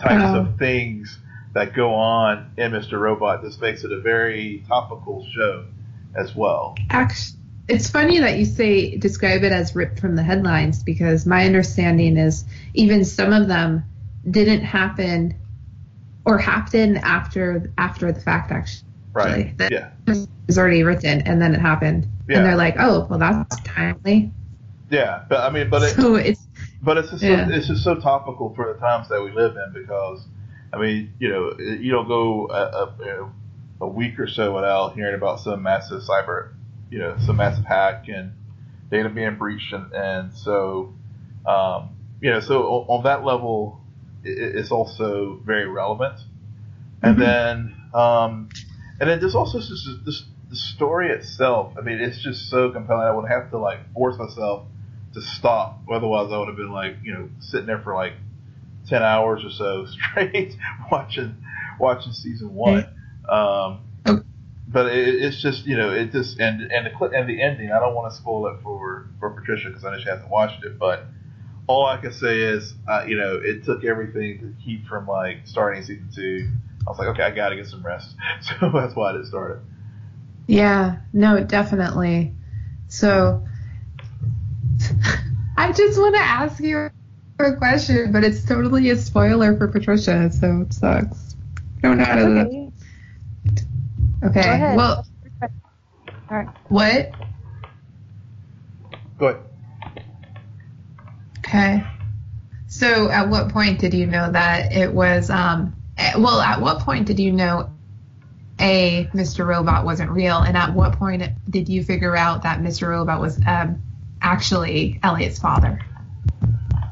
types 0.00 0.34
Wow. 0.34 0.36
of 0.40 0.58
things 0.58 1.18
that 1.54 1.74
go 1.74 1.94
on 1.94 2.52
in 2.56 2.72
Mr. 2.72 2.98
Robot. 2.98 3.42
This 3.42 3.60
makes 3.60 3.84
it 3.84 3.92
a 3.92 4.00
very 4.00 4.64
topical 4.68 5.26
show 5.34 5.66
as 6.14 6.34
well. 6.34 6.74
actually 6.90 7.38
it's 7.68 7.88
funny 7.88 8.18
that 8.18 8.38
you 8.38 8.44
say 8.44 8.96
describe 8.96 9.44
it 9.44 9.52
as 9.52 9.74
ripped 9.74 9.98
from 10.00 10.16
the 10.16 10.22
headlines 10.22 10.82
because 10.82 11.26
my 11.26 11.46
understanding 11.46 12.16
is 12.16 12.44
even 12.74 13.04
some 13.04 13.32
of 13.32 13.48
them 13.48 13.84
didn't 14.30 14.62
happen 14.62 15.34
or 16.24 16.38
happened 16.38 16.98
after 16.98 17.72
after 17.78 18.12
the 18.12 18.20
fact 18.20 18.50
actually 18.50 18.91
Right. 19.12 19.56
That 19.58 19.72
Yeah. 19.72 19.90
was 20.06 20.58
already 20.58 20.82
written 20.82 21.20
and 21.22 21.40
then 21.40 21.54
it 21.54 21.60
happened 21.60 22.08
Yeah. 22.28 22.38
and 22.38 22.46
they're 22.46 22.56
like 22.56 22.76
oh 22.78 23.06
well 23.08 23.18
that's 23.18 23.60
timely 23.62 24.32
Yeah, 24.90 25.24
but 25.28 25.40
I 25.40 25.50
mean, 25.50 25.70
but 25.70 25.82
it, 25.82 25.94
so 25.96 26.16
it's 26.16 26.46
but 26.82 26.98
it's 26.98 27.10
just 27.10 27.22
Yeah. 27.22 27.46
so, 27.46 27.52
it's 27.54 27.66
just 27.66 27.84
so 27.84 27.94
topical 27.96 28.54
for 28.54 28.72
the 28.72 28.78
times 28.78 29.08
that 29.08 29.22
we 29.22 29.30
live 29.32 29.56
in 29.56 29.72
because 29.72 30.26
I 30.72 30.78
mean, 30.78 31.12
you 31.18 31.28
know, 31.28 31.52
you 31.58 31.90
don't 31.92 32.08
go 32.08 32.48
a, 32.48 32.54
a, 32.54 33.30
a 33.82 33.88
week 33.88 34.18
or 34.18 34.26
so 34.26 34.54
without 34.54 34.94
hearing 34.94 35.14
about 35.14 35.40
some 35.40 35.62
massive 35.62 36.02
cyber, 36.02 36.52
you 36.90 36.98
know, 36.98 37.16
some 37.26 37.36
massive 37.36 37.64
hack 37.64 38.06
and 38.08 38.32
data 38.90 39.08
being 39.08 39.36
breached, 39.36 39.72
and, 39.72 39.92
and 39.92 40.32
so, 40.32 40.94
um, 41.46 41.90
you 42.20 42.30
know, 42.30 42.40
so 42.40 42.62
on 42.88 43.04
that 43.04 43.24
level, 43.24 43.80
it, 44.24 44.56
it's 44.56 44.70
also 44.70 45.40
very 45.44 45.66
relevant. 45.68 46.20
And 47.02 47.16
mm-hmm. 47.16 47.20
then, 47.20 47.76
um, 47.92 48.48
and 49.00 49.08
then 49.08 49.20
there's 49.20 49.34
also 49.34 49.58
just 49.58 49.86
this, 50.04 50.24
the 50.50 50.56
story 50.56 51.10
itself. 51.10 51.74
I 51.78 51.82
mean, 51.82 52.00
it's 52.00 52.22
just 52.22 52.48
so 52.50 52.70
compelling. 52.70 53.06
I 53.06 53.12
would 53.12 53.28
have 53.28 53.50
to 53.50 53.58
like 53.58 53.92
force 53.92 54.18
myself 54.18 54.66
to 55.14 55.22
stop. 55.22 55.80
Otherwise, 55.90 56.32
I 56.32 56.38
would 56.38 56.48
have 56.48 56.56
been 56.56 56.72
like, 56.72 56.96
you 57.02 57.12
know, 57.12 57.28
sitting 57.40 57.66
there 57.66 57.80
for 57.80 57.94
like 57.94 58.14
ten 58.88 59.02
hours 59.02 59.44
or 59.44 59.50
so 59.50 59.86
straight 60.12 60.56
watching 60.90 61.36
watching 61.78 62.12
season 62.12 62.54
one. 62.54 62.86
Um. 63.28 63.80
But 64.68 64.86
it, 64.86 65.22
it's 65.22 65.42
just 65.42 65.66
you 65.66 65.76
know 65.76 65.92
it 65.92 66.12
just 66.12 66.38
and 66.38 66.72
and 66.72 66.86
the 66.86 66.90
clip 66.96 67.12
and 67.14 67.28
the 67.28 67.42
ending. 67.42 67.70
I 67.70 67.78
don't 67.78 67.94
want 67.94 68.10
to 68.10 68.18
spoil 68.18 68.46
it 68.46 68.62
for 68.62 69.06
for 69.20 69.30
Patricia 69.30 69.68
because 69.68 69.84
I 69.84 69.92
know 69.92 69.98
she 69.98 70.08
hasn't 70.08 70.30
watched 70.30 70.64
it. 70.64 70.78
But 70.78 71.04
all 71.66 71.84
I 71.86 71.98
can 71.98 72.12
say 72.12 72.40
is 72.40 72.74
uh, 72.88 73.04
you 73.06 73.16
know 73.16 73.38
it 73.42 73.64
took 73.64 73.84
everything 73.84 74.38
to 74.40 74.64
keep 74.64 74.86
from 74.86 75.06
like 75.06 75.40
starting 75.44 75.82
season 75.82 76.08
two. 76.14 76.48
I 76.86 76.90
was 76.90 76.98
like, 76.98 77.08
okay, 77.08 77.22
I 77.22 77.30
got 77.30 77.50
to 77.50 77.56
get 77.56 77.66
some 77.66 77.82
rest. 77.82 78.16
So 78.42 78.70
that's 78.74 78.96
why 78.96 79.10
I 79.10 79.12
didn't 79.12 79.26
start 79.26 79.52
it. 79.52 79.58
Yeah, 80.46 80.96
no, 81.12 81.42
definitely. 81.44 82.34
So 82.88 83.46
I 85.56 85.72
just 85.72 85.98
want 85.98 86.14
to 86.16 86.20
ask 86.20 86.60
you 86.60 86.90
a 87.38 87.56
question, 87.56 88.12
but 88.12 88.24
it's 88.24 88.44
totally 88.44 88.90
a 88.90 88.96
spoiler 88.96 89.56
for 89.56 89.68
Patricia, 89.68 90.30
so 90.30 90.62
it 90.62 90.72
sucks. 90.72 91.36
I 91.82 91.88
don't 91.88 91.98
know 91.98 92.04
how 92.04 92.16
to. 92.16 92.72
Okay. 94.24 94.54
Okay. 94.54 94.76
Well. 94.76 95.06
All 95.42 95.48
right. 96.30 96.48
What? 96.68 97.12
Go 99.18 99.28
ahead. 99.28 99.42
Okay. 101.38 101.84
So, 102.68 103.10
at 103.10 103.28
what 103.28 103.50
point 103.50 103.80
did 103.80 103.92
you 103.92 104.06
know 104.06 104.32
that 104.32 104.72
it 104.72 104.92
was? 104.92 105.28
Um, 105.28 105.76
well, 106.18 106.40
at 106.40 106.60
what 106.60 106.80
point 106.80 107.06
did 107.06 107.18
you 107.18 107.32
know 107.32 107.70
a 108.60 109.08
Mr. 109.12 109.46
Robot 109.46 109.84
wasn't 109.84 110.10
real, 110.10 110.38
and 110.38 110.56
at 110.56 110.72
what 110.72 110.94
point 110.94 111.22
did 111.50 111.68
you 111.68 111.82
figure 111.82 112.16
out 112.16 112.42
that 112.42 112.60
Mr. 112.60 112.88
Robot 112.88 113.20
was 113.20 113.40
um, 113.46 113.82
actually 114.20 115.00
Elliot's 115.02 115.38
father? 115.38 115.80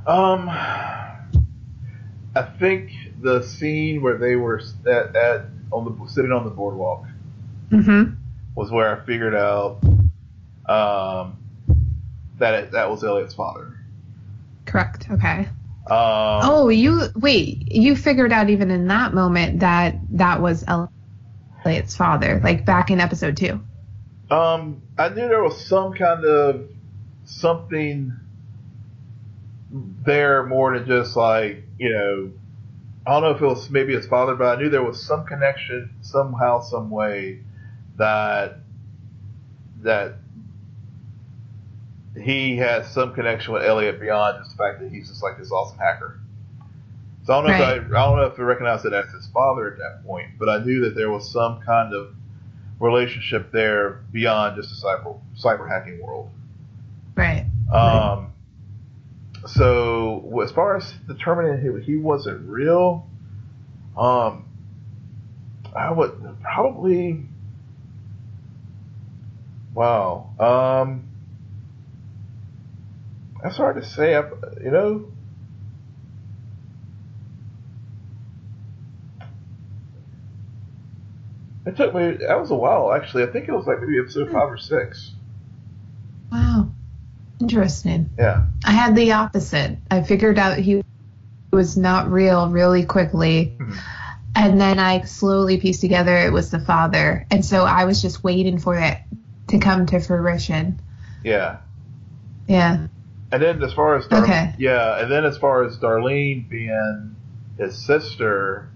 Um, 0.06 0.48
I 0.48 2.42
think 2.58 2.92
the 3.20 3.42
scene 3.42 4.02
where 4.02 4.18
they 4.18 4.36
were 4.36 4.60
at, 4.86 5.14
at 5.14 5.44
on 5.70 5.84
the 5.84 6.08
sitting 6.08 6.32
on 6.32 6.44
the 6.44 6.50
boardwalk 6.50 7.04
mm-hmm. 7.70 8.14
was 8.54 8.70
where 8.70 9.00
I 9.00 9.04
figured 9.04 9.34
out 9.34 9.78
um, 10.66 11.36
that 12.38 12.54
it, 12.54 12.70
that 12.72 12.90
was 12.90 13.04
Elliot's 13.04 13.34
father. 13.34 13.78
Correct. 14.66 15.08
Okay. 15.10 15.48
Um, 15.90 16.40
oh, 16.44 16.68
you 16.68 17.06
wait. 17.16 17.72
You 17.72 17.96
figured 17.96 18.32
out 18.32 18.48
even 18.48 18.70
in 18.70 18.86
that 18.88 19.12
moment 19.12 19.60
that 19.60 19.96
that 20.10 20.40
was 20.40 20.64
Elliot's 21.64 21.96
father, 21.96 22.40
like 22.44 22.64
back 22.64 22.90
in 22.90 23.00
episode 23.00 23.36
two. 23.36 23.60
Um, 24.30 24.82
I 24.96 25.08
knew 25.08 25.28
there 25.28 25.42
was 25.42 25.66
some 25.66 25.92
kind 25.92 26.24
of 26.24 26.68
something 27.24 28.12
there 29.72 30.46
more 30.46 30.78
than 30.78 30.86
just 30.86 31.16
like 31.16 31.64
you 31.78 31.90
know 31.90 32.30
I 33.06 33.12
don't 33.14 33.22
know 33.22 33.30
if 33.30 33.42
it 33.42 33.46
was 33.46 33.70
maybe 33.70 33.94
his 33.94 34.06
father, 34.06 34.34
but 34.34 34.58
I 34.58 34.60
knew 34.60 34.68
there 34.68 34.84
was 34.84 35.04
some 35.04 35.24
connection 35.26 35.90
somehow, 36.02 36.60
some 36.60 36.90
way 36.90 37.40
that 37.96 38.58
that 39.82 40.14
he 42.16 42.56
has 42.56 42.90
some 42.92 43.14
connection 43.14 43.52
with 43.52 43.62
Elliot 43.62 44.00
beyond 44.00 44.38
just 44.42 44.56
the 44.56 44.62
fact 44.62 44.80
that 44.80 44.90
he's 44.90 45.08
just 45.08 45.22
like 45.22 45.38
this 45.38 45.52
awesome 45.52 45.78
hacker. 45.78 46.18
So 47.24 47.34
I 47.34 47.36
don't 47.36 47.46
know 47.46 47.52
right. 47.52 47.76
if 47.78 47.92
I, 47.92 47.98
I 47.98 48.06
don't 48.06 48.16
know 48.16 48.24
if 48.24 48.38
I 48.38 48.42
recognized 48.42 48.84
it 48.86 48.92
as 48.92 49.10
his 49.12 49.26
father 49.28 49.70
at 49.70 49.78
that 49.78 50.04
point, 50.04 50.30
but 50.38 50.48
I 50.48 50.64
knew 50.64 50.80
that 50.84 50.94
there 50.94 51.10
was 51.10 51.30
some 51.30 51.60
kind 51.60 51.94
of 51.94 52.14
relationship 52.80 53.52
there 53.52 54.00
beyond 54.10 54.56
just 54.56 54.70
the 54.70 54.86
cyber 54.86 55.20
cyber 55.38 55.68
hacking 55.68 56.00
world. 56.02 56.30
Right. 57.14 57.46
Um, 57.72 58.32
so 59.46 60.40
as 60.42 60.50
far 60.50 60.76
as 60.76 60.92
determining 61.06 61.60
he, 61.60 61.84
he 61.84 61.96
wasn't 61.96 62.48
real, 62.48 63.06
um, 63.96 64.46
I 65.76 65.92
would 65.92 66.38
probably. 66.42 67.26
Wow. 69.72 70.30
Um, 70.40 71.09
that's 73.42 73.56
hard 73.56 73.76
to 73.80 73.88
say. 73.88 74.14
I, 74.14 74.22
you 74.62 74.70
know. 74.70 75.12
It 81.66 81.76
took 81.76 81.94
me. 81.94 82.16
That 82.26 82.40
was 82.40 82.50
a 82.50 82.54
while, 82.54 82.92
actually. 82.92 83.22
I 83.22 83.26
think 83.26 83.48
it 83.48 83.52
was 83.52 83.66
like 83.66 83.80
maybe 83.80 83.98
episode 83.98 84.30
five 84.30 84.50
or 84.50 84.58
six. 84.58 85.12
Wow. 86.32 86.70
Interesting. 87.40 88.10
Yeah. 88.18 88.46
I 88.64 88.72
had 88.72 88.94
the 88.96 89.12
opposite. 89.12 89.78
I 89.90 90.02
figured 90.02 90.38
out 90.38 90.58
he 90.58 90.82
was 91.52 91.76
not 91.76 92.10
real 92.10 92.48
really 92.48 92.84
quickly. 92.84 93.56
Mm-hmm. 93.58 93.78
And 94.36 94.60
then 94.60 94.78
I 94.78 95.02
slowly 95.02 95.58
pieced 95.58 95.80
together 95.80 96.16
it 96.16 96.32
was 96.32 96.50
the 96.50 96.60
father. 96.60 97.26
And 97.30 97.44
so 97.44 97.64
I 97.64 97.84
was 97.84 98.00
just 98.00 98.22
waiting 98.22 98.58
for 98.58 98.76
it 98.76 98.98
to 99.48 99.58
come 99.58 99.86
to 99.86 100.00
fruition. 100.00 100.80
Yeah. 101.24 101.58
Yeah. 102.46 102.86
And 103.32 103.42
then 103.42 103.62
as 103.62 103.72
far 103.72 103.96
as 103.96 104.06
Dar- 104.06 104.24
okay. 104.24 104.54
yeah, 104.58 105.00
and 105.00 105.10
then 105.10 105.24
as 105.24 105.38
far 105.38 105.64
as 105.64 105.76
Darlene 105.78 106.48
being 106.48 107.16
his 107.58 107.76
sister. 107.76 108.68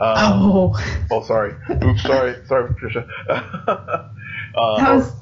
Um, 0.00 0.14
oh. 0.16 0.94
Oh, 1.10 1.22
sorry. 1.22 1.54
Oops, 1.70 2.02
sorry, 2.02 2.36
sorry, 2.46 2.68
Patricia. 2.68 3.08
uh, 3.28 4.10
was... 4.54 5.10
or, 5.10 5.16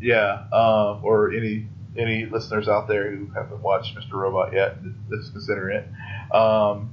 yeah, 0.00 0.46
um, 0.52 1.00
or 1.02 1.32
any 1.32 1.66
any 1.96 2.26
listeners 2.26 2.68
out 2.68 2.88
there 2.88 3.10
who 3.10 3.26
haven't 3.30 3.62
watched 3.62 3.96
Mr. 3.96 4.14
Robot 4.14 4.52
yet, 4.52 4.76
just 5.10 5.32
consider 5.32 5.70
it. 5.70 5.88
Um, 6.34 6.90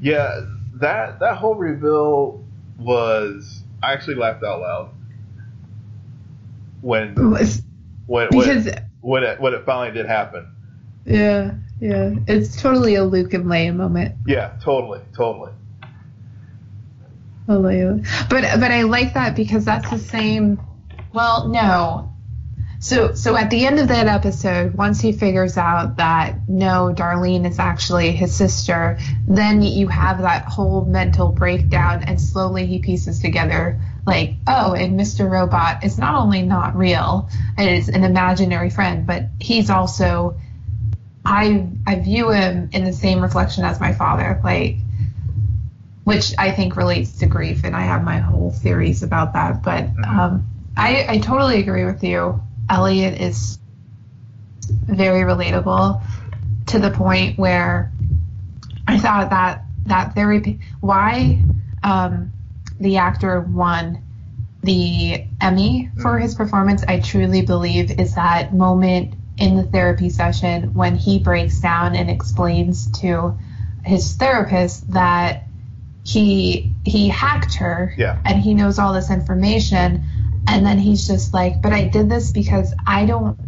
yeah, 0.00 0.40
that 0.74 1.20
that 1.20 1.36
whole 1.36 1.54
reveal 1.54 2.42
was 2.78 3.62
I 3.82 3.92
actually 3.92 4.16
laughed 4.16 4.42
out 4.42 4.60
loud 4.60 4.90
when 6.80 7.14
when 8.06 8.28
because 8.30 8.66
when, 8.66 8.90
when 9.02 9.22
it 9.22 9.38
when 9.40 9.52
it 9.52 9.66
finally 9.66 9.94
did 9.94 10.06
happen. 10.06 10.54
Yeah, 11.04 11.54
yeah, 11.80 12.14
it's 12.26 12.60
totally 12.60 12.94
a 12.94 13.04
Luke 13.04 13.34
and 13.34 13.44
Leia 13.44 13.74
moment. 13.74 14.14
Yeah, 14.26 14.56
totally, 14.62 15.00
totally. 15.14 15.52
But 17.46 18.44
but 18.60 18.70
I 18.70 18.82
like 18.82 19.14
that 19.14 19.36
because 19.36 19.64
that's 19.66 19.90
the 19.90 19.98
same. 19.98 20.60
Well, 21.12 21.48
no, 21.48 22.12
so, 22.82 23.14
so 23.14 23.36
at 23.36 23.48
the 23.48 23.64
end 23.64 23.78
of 23.78 23.86
that 23.88 24.08
episode, 24.08 24.74
once 24.74 25.00
he 25.00 25.12
figures 25.12 25.56
out 25.56 25.98
that 25.98 26.48
no, 26.48 26.92
Darlene 26.92 27.48
is 27.48 27.60
actually 27.60 28.10
his 28.10 28.34
sister, 28.34 28.98
then 29.28 29.62
you 29.62 29.86
have 29.86 30.22
that 30.22 30.46
whole 30.46 30.84
mental 30.84 31.30
breakdown, 31.30 32.02
and 32.02 32.20
slowly 32.20 32.66
he 32.66 32.80
pieces 32.80 33.20
together 33.20 33.80
like, 34.06 34.34
oh, 34.46 34.74
and 34.74 34.98
Mr. 34.98 35.30
Robot 35.30 35.84
is 35.84 35.98
not 35.98 36.14
only 36.14 36.42
not 36.42 36.76
real, 36.76 37.28
it 37.56 37.70
is 37.70 37.88
an 37.88 38.04
imaginary 38.04 38.70
friend, 38.70 39.06
but 39.06 39.24
he's 39.40 39.70
also, 39.70 40.40
I, 41.24 41.68
I 41.86 42.00
view 42.00 42.30
him 42.30 42.70
in 42.72 42.84
the 42.84 42.92
same 42.92 43.20
reflection 43.20 43.64
as 43.64 43.78
my 43.78 43.92
father, 43.92 44.40
like, 44.42 44.76
which 46.04 46.34
I 46.36 46.50
think 46.50 46.76
relates 46.76 47.18
to 47.18 47.26
grief, 47.26 47.62
and 47.64 47.76
I 47.76 47.82
have 47.82 48.02
my 48.02 48.18
whole 48.18 48.50
theories 48.50 49.04
about 49.04 49.34
that, 49.34 49.62
but 49.62 49.84
mm-hmm. 49.84 50.18
um, 50.18 50.46
I, 50.76 51.06
I 51.08 51.18
totally 51.18 51.60
agree 51.60 51.84
with 51.84 52.02
you. 52.02 52.42
Elliot 52.68 53.20
is 53.20 53.58
very 54.68 55.20
relatable 55.20 56.02
to 56.66 56.78
the 56.78 56.90
point 56.90 57.38
where 57.38 57.92
I 58.86 58.98
thought 58.98 59.30
that 59.30 59.64
that 59.86 60.14
very 60.14 60.60
why 60.80 61.42
um, 61.82 62.32
the 62.82 62.98
actor 62.98 63.40
won 63.40 64.02
the 64.62 65.24
Emmy 65.40 65.90
for 66.00 66.18
his 66.18 66.34
performance. 66.34 66.84
I 66.86 67.00
truly 67.00 67.42
believe 67.42 67.98
is 67.98 68.14
that 68.14 68.54
moment 68.54 69.14
in 69.38 69.56
the 69.56 69.64
therapy 69.64 70.08
session 70.08 70.74
when 70.74 70.96
he 70.96 71.18
breaks 71.18 71.60
down 71.60 71.96
and 71.96 72.10
explains 72.10 72.90
to 73.00 73.36
his 73.84 74.14
therapist 74.14 74.92
that 74.92 75.44
he 76.04 76.72
he 76.84 77.08
hacked 77.08 77.54
her 77.54 77.94
yeah. 77.96 78.20
and 78.24 78.40
he 78.40 78.54
knows 78.54 78.78
all 78.78 78.92
this 78.92 79.10
information 79.10 80.04
and 80.46 80.66
then 80.66 80.78
he's 80.78 81.06
just 81.06 81.32
like 81.32 81.62
but 81.62 81.72
i 81.72 81.86
did 81.86 82.08
this 82.08 82.32
because 82.32 82.74
i 82.86 83.06
don't 83.06 83.38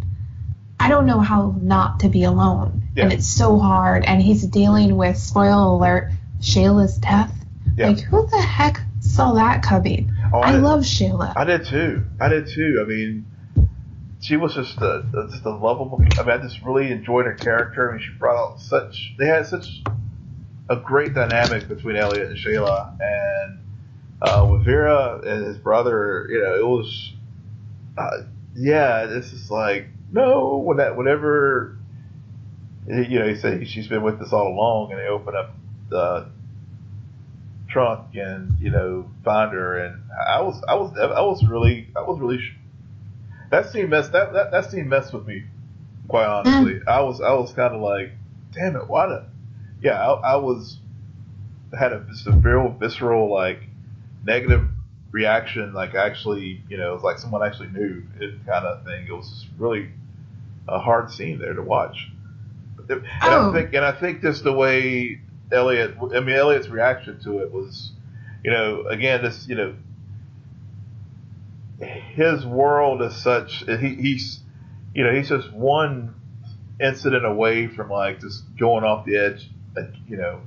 i 0.78 0.88
don't 0.88 1.06
know 1.06 1.20
how 1.20 1.54
not 1.60 2.00
to 2.00 2.08
be 2.08 2.24
alone 2.24 2.82
yeah. 2.96 3.04
and 3.04 3.12
it's 3.12 3.26
so 3.26 3.58
hard 3.58 4.04
and 4.04 4.22
he's 4.22 4.44
dealing 4.46 4.96
with 4.96 5.16
spoil 5.16 5.76
alert 5.76 6.10
Shayla's 6.44 6.98
death. 6.98 7.32
Yeah. 7.76 7.88
Like, 7.88 8.00
who 8.00 8.26
the 8.28 8.40
heck 8.40 8.80
saw 9.04 9.32
that 9.34 9.62
coming? 9.62 10.10
Oh, 10.32 10.40
I, 10.40 10.52
I- 10.52 10.56
love 10.56 10.80
Shayla. 10.80 11.32
I 11.36 11.44
did 11.44 11.66
too. 11.66 12.04
I 12.20 12.28
did 12.28 12.48
too. 12.48 12.80
I 12.84 12.88
mean, 12.88 13.26
she 14.20 14.36
was 14.36 14.54
just 14.54 14.78
a 14.78 15.04
just 15.30 15.44
a 15.44 15.50
lovable. 15.50 15.98
I 16.00 16.22
mean, 16.22 16.30
I 16.30 16.38
just 16.38 16.62
really 16.62 16.90
enjoyed 16.90 17.26
her 17.26 17.34
character. 17.34 17.90
I 17.90 17.96
mean, 17.96 18.02
she 18.02 18.12
brought 18.18 18.36
out 18.36 18.60
such. 18.60 19.14
They 19.18 19.26
had 19.26 19.46
such 19.46 19.82
a 20.70 20.76
great 20.76 21.14
dynamic 21.14 21.68
between 21.68 21.96
Elliot 21.96 22.30
and 22.30 22.38
Shayla, 22.38 22.96
and 23.00 23.58
uh, 24.22 24.48
with 24.50 24.64
Vera 24.64 25.20
and 25.24 25.44
his 25.44 25.58
brother. 25.58 26.26
You 26.30 26.42
know, 26.42 26.54
it 26.56 26.66
was. 26.66 27.12
Uh, 27.96 28.22
yeah, 28.56 29.06
this 29.06 29.32
is 29.32 29.50
like 29.50 29.88
no. 30.12 30.58
When 30.58 30.78
that 30.78 30.96
whenever. 30.96 31.78
You 32.86 33.18
know, 33.18 33.26
he 33.26 33.36
said 33.36 33.66
she's 33.66 33.88
been 33.88 34.02
with 34.02 34.20
us 34.20 34.30
all 34.32 34.48
along, 34.48 34.92
and 34.92 35.00
they 35.00 35.06
open 35.06 35.34
up 35.34 35.54
the 35.88 36.28
trunk 37.74 38.14
and 38.14 38.56
you 38.60 38.70
know 38.70 39.10
find 39.24 39.52
her 39.52 39.78
and 39.78 40.00
I 40.28 40.40
was 40.42 40.62
I 40.68 40.74
was 40.76 40.96
I 40.96 41.20
was 41.20 41.44
really 41.44 41.88
I 41.96 42.02
was 42.02 42.20
really 42.20 42.38
sh- 42.38 42.54
that 43.50 43.68
scene 43.70 43.88
messed 43.90 44.12
that 44.12 44.32
that, 44.32 44.52
that 44.52 44.70
scene 44.70 44.88
messed 44.88 45.12
with 45.12 45.26
me 45.26 45.42
quite 46.08 46.26
honestly. 46.26 46.74
Mm. 46.74 46.86
I 46.88 47.00
was 47.02 47.20
I 47.20 47.32
was 47.32 47.52
kind 47.52 47.74
of 47.74 47.80
like 47.80 48.12
damn 48.52 48.76
it 48.76 48.88
why 48.88 49.08
the 49.08 49.26
yeah 49.82 50.00
I, 50.00 50.34
I 50.34 50.36
was 50.36 50.78
had 51.76 51.92
a 51.92 52.06
just 52.08 52.28
a 52.28 52.30
real 52.32 52.68
visceral 52.78 53.28
like 53.32 53.58
negative 54.24 54.68
reaction 55.10 55.72
like 55.74 55.94
actually 55.96 56.62
you 56.68 56.76
know 56.76 56.90
it 56.92 56.94
was 56.94 57.02
like 57.02 57.18
someone 57.18 57.42
actually 57.44 57.68
knew 57.70 58.04
it 58.20 58.34
kind 58.46 58.64
of 58.66 58.84
thing. 58.84 59.06
It 59.08 59.12
was 59.12 59.28
just 59.28 59.46
really 59.58 59.88
a 60.68 60.78
hard 60.78 61.10
scene 61.10 61.40
there 61.40 61.54
to 61.54 61.62
watch. 61.62 62.08
And 62.88 63.02
Oh. 63.22 63.50
I 63.50 63.52
think 63.52 63.74
and 63.74 63.84
I 63.84 63.90
think 63.92 64.22
just 64.22 64.44
the 64.44 64.52
way 64.52 65.20
Elliot, 65.52 65.96
I 66.14 66.20
mean, 66.20 66.36
Elliot's 66.36 66.68
reaction 66.68 67.20
to 67.24 67.38
it 67.38 67.52
was, 67.52 67.92
you 68.42 68.50
know, 68.50 68.86
again, 68.86 69.22
this, 69.22 69.46
you 69.48 69.54
know, 69.54 69.74
his 71.80 72.44
world 72.46 73.02
is 73.02 73.14
such, 73.16 73.64
he, 73.66 73.94
he's, 73.94 74.40
you 74.94 75.04
know, 75.04 75.12
he's 75.12 75.28
just 75.28 75.52
one 75.52 76.14
incident 76.80 77.24
away 77.24 77.66
from 77.66 77.90
like 77.90 78.20
just 78.20 78.42
going 78.56 78.84
off 78.84 79.04
the 79.04 79.16
edge, 79.16 79.50
you 80.08 80.16
know, 80.16 80.40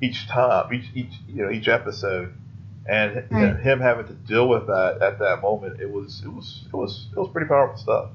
each 0.00 0.28
time, 0.28 0.72
each, 0.72 0.86
each, 0.94 1.12
you 1.28 1.44
know, 1.44 1.50
each 1.50 1.68
episode. 1.68 2.32
And 2.86 3.26
you 3.30 3.36
know, 3.36 3.54
him 3.54 3.80
having 3.80 4.06
to 4.06 4.14
deal 4.14 4.48
with 4.48 4.68
that 4.68 5.02
at 5.02 5.18
that 5.18 5.42
moment, 5.42 5.78
it 5.78 5.90
was, 5.90 6.22
it 6.24 6.32
was, 6.32 6.64
it 6.66 6.74
was, 6.74 7.06
it 7.14 7.18
was 7.18 7.28
pretty 7.28 7.46
powerful 7.46 7.76
stuff. 7.76 8.10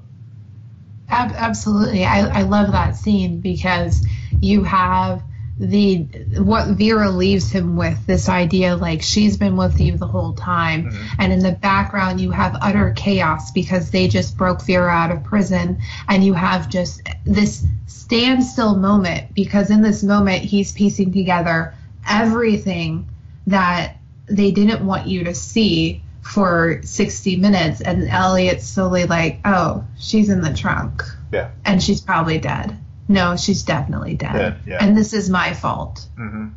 Ab- 1.08 1.34
absolutely. 1.36 2.04
I, 2.04 2.40
I 2.40 2.42
love 2.42 2.72
that 2.72 2.96
scene 2.96 3.40
because 3.40 4.04
you 4.40 4.64
have 4.64 5.22
the 5.58 5.98
what 6.38 6.66
Vera 6.68 7.10
leaves 7.10 7.50
him 7.52 7.76
with 7.76 8.06
this 8.06 8.28
idea 8.28 8.74
like 8.74 9.02
she's 9.02 9.36
been 9.36 9.56
with 9.56 9.80
you 9.80 9.96
the 9.96 10.06
whole 10.06 10.32
time. 10.32 10.90
Mhm. 10.90 11.06
and 11.18 11.32
in 11.32 11.38
the 11.38 11.52
background 11.52 12.20
you 12.20 12.32
have 12.32 12.56
utter 12.60 12.92
chaos 12.96 13.52
because 13.52 13.90
they 13.90 14.08
just 14.08 14.36
broke 14.36 14.62
Vera 14.62 14.90
out 14.90 15.12
of 15.12 15.22
prison. 15.22 15.78
And 16.08 16.24
you 16.24 16.34
have 16.34 16.68
just 16.68 17.02
this 17.24 17.64
standstill 17.86 18.76
moment 18.76 19.32
because 19.34 19.70
in 19.70 19.80
this 19.82 20.02
moment 20.02 20.42
he's 20.42 20.72
piecing 20.72 21.12
together 21.12 21.74
everything 22.08 23.06
that 23.46 23.96
they 24.26 24.50
didn't 24.50 24.84
want 24.84 25.06
you 25.06 25.24
to 25.24 25.34
see 25.34 26.02
for 26.22 26.80
60 26.82 27.36
minutes. 27.36 27.80
And 27.80 28.08
Elliot's 28.08 28.66
slowly 28.66 29.04
like 29.06 29.38
oh 29.44 29.84
she's 29.98 30.28
in 30.30 30.40
the 30.40 30.52
trunk. 30.52 31.04
Yeah. 31.32 31.50
and 31.64 31.82
she's 31.82 32.00
probably 32.00 32.38
dead 32.38 32.76
no 33.08 33.36
she's 33.36 33.62
definitely 33.62 34.14
dead. 34.14 34.32
Dead, 34.32 34.56
yeah. 34.66 34.78
and 34.80 34.96
this 34.96 35.12
is 35.12 35.28
my 35.30 35.54
fault. 35.54 36.06
Hmm 36.16 36.48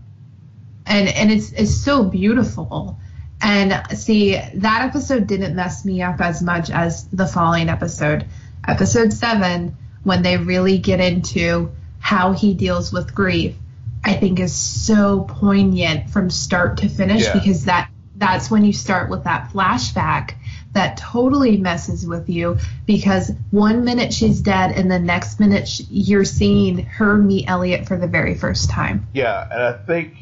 and 0.88 1.10
and 1.10 1.32
it's 1.32 1.52
it's 1.52 1.76
so 1.76 2.04
beautiful. 2.04 2.98
And 3.40 3.84
see 3.96 4.36
that 4.56 4.86
episode 4.88 5.28
didn't 5.28 5.56
mess 5.56 5.86
me 5.86 6.02
up 6.02 6.22
as 6.22 6.42
much 6.42 6.72
as 6.72 7.08
the 7.10 7.28
following 7.28 7.70
episode. 7.70 8.26
Episode 8.68 9.14
7 9.14 9.76
when 10.04 10.22
they 10.24 10.38
really 10.38 10.78
get 10.78 11.00
into 11.00 11.72
how 12.00 12.32
he 12.32 12.54
deals 12.54 12.94
with 12.94 13.14
grief 13.14 13.56
i 14.04 14.14
think 14.14 14.40
is 14.40 14.54
so 14.56 15.22
poignant 15.22 16.10
from 16.10 16.30
start 16.30 16.78
to 16.78 16.88
finish 16.88 17.24
Yeah. 17.24 17.34
because 17.34 17.66
that 17.66 17.90
that's 18.16 18.50
when 18.50 18.64
you 18.64 18.72
start 18.72 19.10
with 19.10 19.26
that 19.26 19.52
flashback 19.52 20.36
that 20.78 20.96
totally 20.98 21.58
messes 21.58 22.06
with 22.06 22.30
you 22.30 22.56
because 22.86 23.32
one 23.50 23.84
minute 23.84 24.14
she's 24.14 24.40
dead 24.42 24.72
and 24.78 24.92
the 24.92 25.00
next 25.00 25.40
minute 25.40 25.82
you're 25.90 26.24
seeing 26.24 26.86
her 26.86 27.18
meet 27.18 27.50
Elliot 27.50 27.88
for 27.88 27.98
the 27.98 28.06
very 28.08 28.36
first 28.36 28.70
time. 28.70 29.08
Yeah, 29.12 29.48
and 29.52 29.62
I 29.64 29.74
think, 29.86 30.14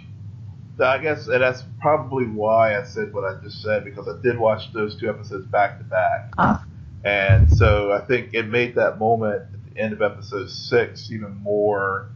I 0.80 0.98
guess, 1.00 1.28
and 1.28 1.42
that's 1.42 1.62
probably 1.82 2.26
why 2.26 2.80
I 2.80 2.84
said 2.86 3.14
what 3.14 3.26
I 3.26 3.38
just 3.44 3.62
said 3.62 3.84
because 3.84 4.08
I 4.08 4.22
did 4.22 4.38
watch 4.38 4.72
those 4.72 4.96
two 4.98 5.10
episodes 5.10 5.46
back 5.46 5.78
to 5.80 5.84
back, 5.84 6.32
Ah. 6.38 6.64
and 7.04 7.52
so 7.52 7.92
I 7.92 8.00
think 8.00 8.34
it 8.34 8.48
made 8.48 8.76
that 8.76 8.98
moment 8.98 9.42
at 9.42 9.74
the 9.74 9.82
end 9.82 9.92
of 9.92 10.02
episode 10.02 10.50
six 10.50 11.12
even 11.12 11.36
more 11.44 12.08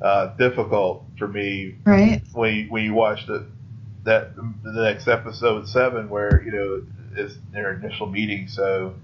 uh, 0.00 0.28
difficult 0.38 1.04
for 1.18 1.28
me 1.28 1.74
Right? 1.84 2.22
when 2.32 2.54
you, 2.54 2.66
when 2.70 2.84
you 2.84 2.94
watch 2.94 3.26
the 3.26 3.44
that 4.04 4.34
the 4.34 4.82
next 4.82 5.08
episode 5.08 5.68
seven 5.68 6.08
where 6.08 6.42
you 6.42 6.52
know 6.52 6.82
it's 7.14 7.34
their 7.52 7.74
initial 7.74 8.06
meeting. 8.06 8.48
So 8.48 8.94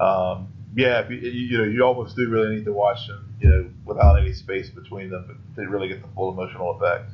um, 0.00 0.48
yeah, 0.74 1.08
you, 1.08 1.16
you 1.16 1.58
know 1.58 1.64
you 1.64 1.82
almost 1.82 2.16
do 2.16 2.28
really 2.28 2.56
need 2.56 2.64
to 2.64 2.72
watch 2.72 3.06
them 3.06 3.34
you 3.40 3.48
know 3.48 3.70
without 3.84 4.18
any 4.20 4.32
space 4.32 4.68
between 4.70 5.10
them 5.10 5.40
to 5.56 5.62
really 5.62 5.88
get 5.88 6.02
the 6.02 6.08
full 6.08 6.32
emotional 6.32 6.72
effect. 6.72 7.10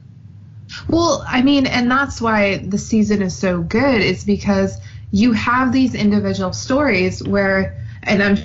Well, 0.89 1.25
I 1.27 1.43
mean, 1.43 1.67
and 1.67 1.91
that's 1.91 2.21
why 2.21 2.59
the 2.59 2.79
season 2.79 3.23
is 3.23 3.37
so 3.37 3.61
good, 3.61 4.01
is 4.01 4.25
because 4.25 4.79
you 5.11 5.33
have 5.33 5.73
these 5.73 5.95
individual 5.95 6.53
stories 6.53 7.23
where, 7.23 7.85
and 8.03 8.23
I'm 8.23 8.39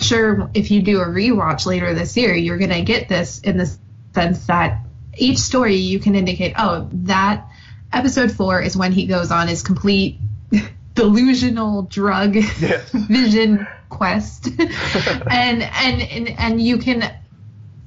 sure 0.00 0.50
if 0.54 0.70
you 0.70 0.82
do 0.82 1.00
a 1.00 1.06
rewatch 1.06 1.66
later 1.66 1.94
this 1.94 2.16
year, 2.16 2.34
you're 2.34 2.58
going 2.58 2.70
to 2.70 2.82
get 2.82 3.08
this 3.08 3.40
in 3.40 3.56
the 3.56 3.70
sense 4.14 4.46
that 4.46 4.80
each 5.16 5.38
story 5.38 5.76
you 5.76 5.98
can 5.98 6.14
indicate, 6.14 6.54
oh, 6.58 6.88
that 6.92 7.48
episode 7.92 8.30
four 8.30 8.60
is 8.60 8.76
when 8.76 8.92
he 8.92 9.06
goes 9.06 9.30
on 9.30 9.48
his 9.48 9.62
complete 9.62 10.18
delusional 10.98 11.82
drug 11.82 12.34
Yes. 12.34 12.90
vision 12.92 13.66
quest 13.88 14.46
and, 14.58 15.62
and 15.62 16.02
and 16.02 16.28
and 16.28 16.60
you 16.60 16.78
can 16.78 17.14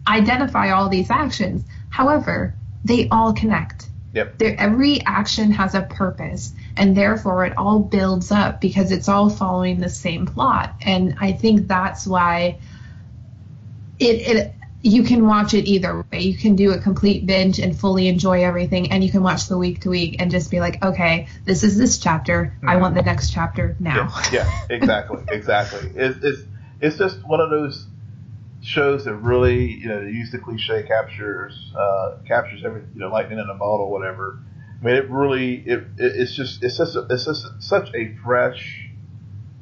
identify 0.08 0.72
all 0.72 0.90
these 0.90 1.12
actions 1.12 1.64
however 1.90 2.56
they 2.84 3.08
all 3.10 3.34
connect 3.34 3.88
Yep. 4.14 4.42
Every 4.42 5.00
action 5.06 5.52
has 5.52 5.74
a 5.74 5.84
purpose 5.84 6.52
and 6.76 6.98
therefore 6.98 7.46
it 7.46 7.58
all 7.58 7.80
builds 7.80 8.30
up 8.30 8.60
because 8.60 8.92
it's 8.92 9.08
all 9.08 9.30
following 9.30 9.80
the 9.80 9.88
same 9.88 10.26
plot 10.26 10.76
and 10.82 11.16
i 11.22 11.32
think 11.32 11.68
that's 11.70 12.06
why 12.06 12.60
it, 14.00 14.16
it 14.36 14.56
you 14.84 15.04
can 15.04 15.28
watch 15.28 15.54
it 15.54 15.68
either 15.68 16.06
way 16.12 16.22
you 16.22 16.38
can 16.38 16.56
do 16.56 16.72
a 16.72 16.80
complete 16.80 17.26
binge 17.26 17.60
and 17.60 17.78
fully 17.78 18.08
enjoy 18.08 18.44
everything 18.44 18.92
and 18.92 19.04
you 19.04 19.12
can 19.12 19.22
watch 19.22 19.48
the 19.48 19.58
week 19.58 19.82
to 19.82 19.90
week 19.90 20.16
and 20.20 20.32
just 20.32 20.50
be 20.50 20.60
like 20.60 20.84
okay 20.84 21.28
this 21.46 21.64
is 21.64 21.78
this 21.78 22.00
chapter 22.00 22.56
i 22.66 22.76
want 22.76 22.96
the 22.96 23.02
next 23.02 23.32
chapter 23.32 23.76
now 23.80 24.12
Yeah, 24.32 24.44
yeah, 24.46 24.76
exactly, 24.76 25.24
exactly. 25.30 25.92
It's, 25.96 26.24
it's 26.24 26.42
it's 26.82 26.98
just 26.98 27.24
one 27.26 27.40
of 27.40 27.50
those 27.50 27.86
shows 28.64 29.06
that 29.06 29.16
really 29.16 29.66
you 29.66 29.88
know 29.88 30.04
they 30.04 30.12
use 30.12 30.32
the 30.32 30.38
cliche 30.38 30.84
captures 30.84 31.72
uh, 31.76 32.18
captures 32.28 32.64
every 32.66 32.82
you 32.94 33.00
know 33.00 33.10
lightning 33.10 33.40
in 33.40 33.50
a 33.50 33.56
bottle 33.56 33.90
whatever. 33.90 34.40
I 34.82 34.86
mean, 34.86 34.96
it 34.96 35.10
really 35.10 35.56
it, 35.56 35.80
it 35.98 36.16
it's 36.16 36.36
just 36.36 36.64
it's 36.64 36.78
just 36.78 36.98
it's 37.10 37.26
just 37.26 37.46
such 37.60 37.94
a 37.94 38.16
fresh 38.24 38.90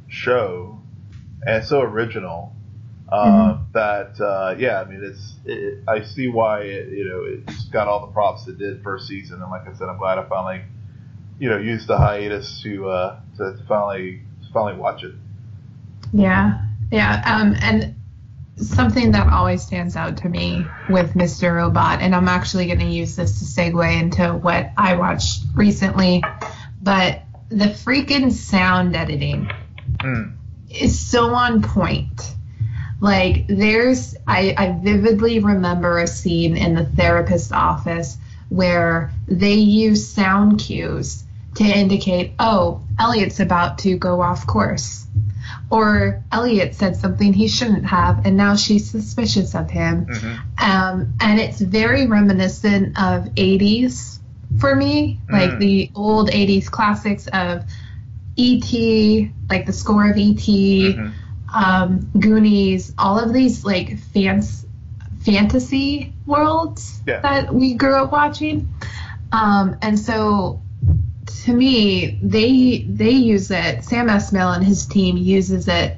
show 0.08 0.82
and 1.46 1.64
so 1.64 1.82
original 1.82 2.56
uh, 3.12 3.58
that 3.74 4.20
uh, 4.22 4.56
yeah, 4.58 4.82
I 4.82 4.86
mean 4.86 5.04
it's 5.04 5.34
it, 5.46 5.84
I 5.88 6.04
see 6.04 6.28
why 6.28 6.62
it, 6.62 6.90
you 6.90 7.06
know 7.06 7.26
it's 7.26 7.66
got 7.66 7.88
all 7.88 8.06
the 8.06 8.12
props 8.12 8.48
it 8.48 8.58
did 8.58 8.84
first 8.84 9.08
season, 9.08 9.42
and 9.42 9.52
like 9.52 9.68
I 9.68 9.74
said, 9.74 9.90
I'm 9.90 9.98
glad 9.98 10.18
I 10.18 10.24
finally 10.28 10.64
you 11.40 11.50
know 11.50 11.58
used 11.58 11.88
the 11.88 11.98
hiatus 11.98 12.62
to 12.64 12.90
uh, 12.90 13.20
to, 13.38 13.58
to 13.58 13.64
finally 13.68 14.22
to 14.46 14.54
finally 14.54 14.80
watch 14.80 15.04
it. 15.04 15.14
Yeah, 16.14 16.62
yeah. 16.92 17.22
Um, 17.26 17.56
and 17.62 17.96
something 18.56 19.12
that 19.12 19.32
always 19.32 19.62
stands 19.62 19.96
out 19.96 20.18
to 20.18 20.30
me 20.30 20.66
with 20.90 21.14
Mr. 21.14 21.56
Robot, 21.56 22.02
and 22.02 22.14
I'm 22.14 22.28
actually 22.28 22.66
going 22.68 22.80
to 22.80 22.86
use 22.86 23.16
this 23.16 23.40
to 23.40 23.46
segue 23.46 24.02
into 24.02 24.34
what 24.34 24.72
I 24.78 24.96
watched 24.96 25.44
recently, 25.56 26.24
but 26.82 27.22
the 27.50 27.66
freaking 27.66 28.32
sound 28.32 28.96
editing 28.96 29.50
Mm. 30.00 30.34
is 30.70 30.98
so 30.98 31.34
on 31.34 31.62
point. 31.62 32.36
Like 33.02 33.46
there's 33.48 34.16
I, 34.28 34.54
I 34.58 34.80
vividly 34.84 35.40
remember 35.40 36.00
a 36.00 36.08
scene 36.08 36.58
in 36.58 36.74
the 36.76 36.86
therapist's 36.86 37.52
office 37.52 38.18
where 38.50 39.12
they 39.28 39.54
use 39.54 40.08
sound 40.08 40.60
cues 40.60 41.24
to 41.56 41.64
indicate, 41.64 42.34
oh, 42.40 42.82
Elliot's 43.00 43.40
about 43.40 43.78
to 43.80 43.98
go 43.98 44.22
off 44.22 44.46
course. 44.48 45.06
or 45.72 46.22
Elliot 46.32 46.74
said 46.76 46.96
something 46.96 47.32
he 47.34 47.48
shouldn't 47.48 47.86
have, 47.86 48.26
and 48.26 48.36
now 48.38 48.56
she's 48.56 48.90
suspicious 48.90 49.54
of 49.56 49.70
him. 49.70 50.06
Mhm. 50.08 50.40
Um, 50.64 51.14
and 51.20 51.40
it's 51.40 51.60
very 51.62 52.08
reminiscent 52.08 53.00
of 53.00 53.30
80s 53.36 54.20
for 54.60 54.76
me, 54.76 55.20
like 55.32 55.52
Mm. 55.52 55.60
the 55.60 55.92
old 55.96 56.30
80s 56.32 56.70
classics 56.70 57.28
of 57.28 57.64
E.T., 58.36 59.32
like 59.50 59.66
the 59.66 59.74
score 59.74 60.10
of 60.10 60.18
E.T., 60.18 60.94
Mhm. 60.98 61.12
Um, 61.54 62.10
Goonies, 62.20 62.94
all 62.98 63.20
of 63.20 63.34
these 63.34 63.64
like 63.66 63.98
fans, 64.00 64.66
fantasy 65.26 66.14
worlds 66.26 67.02
Yeah. 67.06 67.20
that 67.22 67.54
we 67.54 67.74
grew 67.74 67.96
up 67.96 68.12
watching. 68.12 68.70
Um, 69.32 69.78
and 69.82 70.00
so 70.00 70.62
to 71.44 71.54
me, 71.54 72.20
they 72.24 72.80
they 72.90 73.12
use 73.12 73.52
it. 73.52 73.84
Sam 73.84 74.08
Esmail 74.08 74.56
and 74.56 74.64
his 74.64 74.86
team 74.86 75.18
uses 75.18 75.68
it 75.68 75.98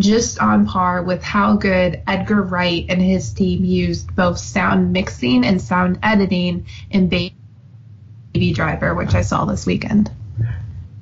just 0.00 0.38
on 0.38 0.66
par 0.66 1.02
with 1.02 1.22
how 1.24 1.56
good 1.56 2.00
Edgar 2.06 2.42
Wright 2.42 2.86
and 2.88 3.02
his 3.02 3.32
team 3.32 3.64
used 3.64 4.14
both 4.14 4.38
sound 4.38 4.92
mixing 4.92 5.44
and 5.44 5.60
sound 5.60 5.98
editing 6.04 6.66
in 6.90 7.08
Baby 7.08 8.52
Driver, 8.52 8.94
which 8.94 9.14
I 9.16 9.22
saw 9.22 9.44
this 9.44 9.66
weekend. 9.66 10.10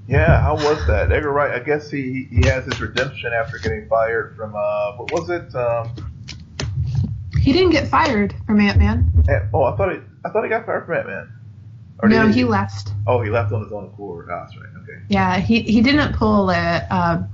Yeah, 0.09 0.41
how 0.41 0.55
was 0.55 0.87
that? 0.87 1.11
Edgar 1.11 1.33
Wright, 1.33 1.51
I 1.51 1.65
guess 1.65 1.91
he 1.91 2.29
he 2.31 2.47
has 2.47 2.65
his 2.65 2.81
redemption 2.81 3.33
after 3.33 3.59
getting 3.59 3.89
fired 3.89 4.37
from 4.37 4.55
uh 4.55 4.97
what 4.97 5.11
was 5.13 5.31
it? 5.31 5.55
Um 5.55 5.91
He 7.41 7.53
didn't 7.53 7.71
get 7.71 7.89
fired 7.89 8.35
from 8.47 8.61
Ant 8.61 8.79
Man. 8.79 9.13
oh 9.53 9.65
I 9.65 9.77
thought 9.77 9.93
he 9.93 9.99
I 10.25 10.31
thought 10.31 10.45
he 10.45 10.49
got 10.49 10.65
fired 10.67 10.87
from 10.87 10.97
Ant 10.97 11.07
Man. 11.09 11.33
No, 12.05 12.29
he 12.29 12.45
left. 12.45 12.91
Oh, 13.07 13.23
he 13.23 13.31
left 13.31 13.53
on 13.53 13.63
his 13.63 13.73
own 13.73 13.87
accord. 13.87 14.29
Oh, 14.31 14.39
that's 14.45 14.57
right. 14.57 14.83
Okay. 14.83 15.03
Yeah, 15.09 15.39
he 15.39 15.63
he 15.63 15.81
didn't 15.81 16.15
pull 16.15 16.51
a 16.51 16.87
um, 16.91 17.29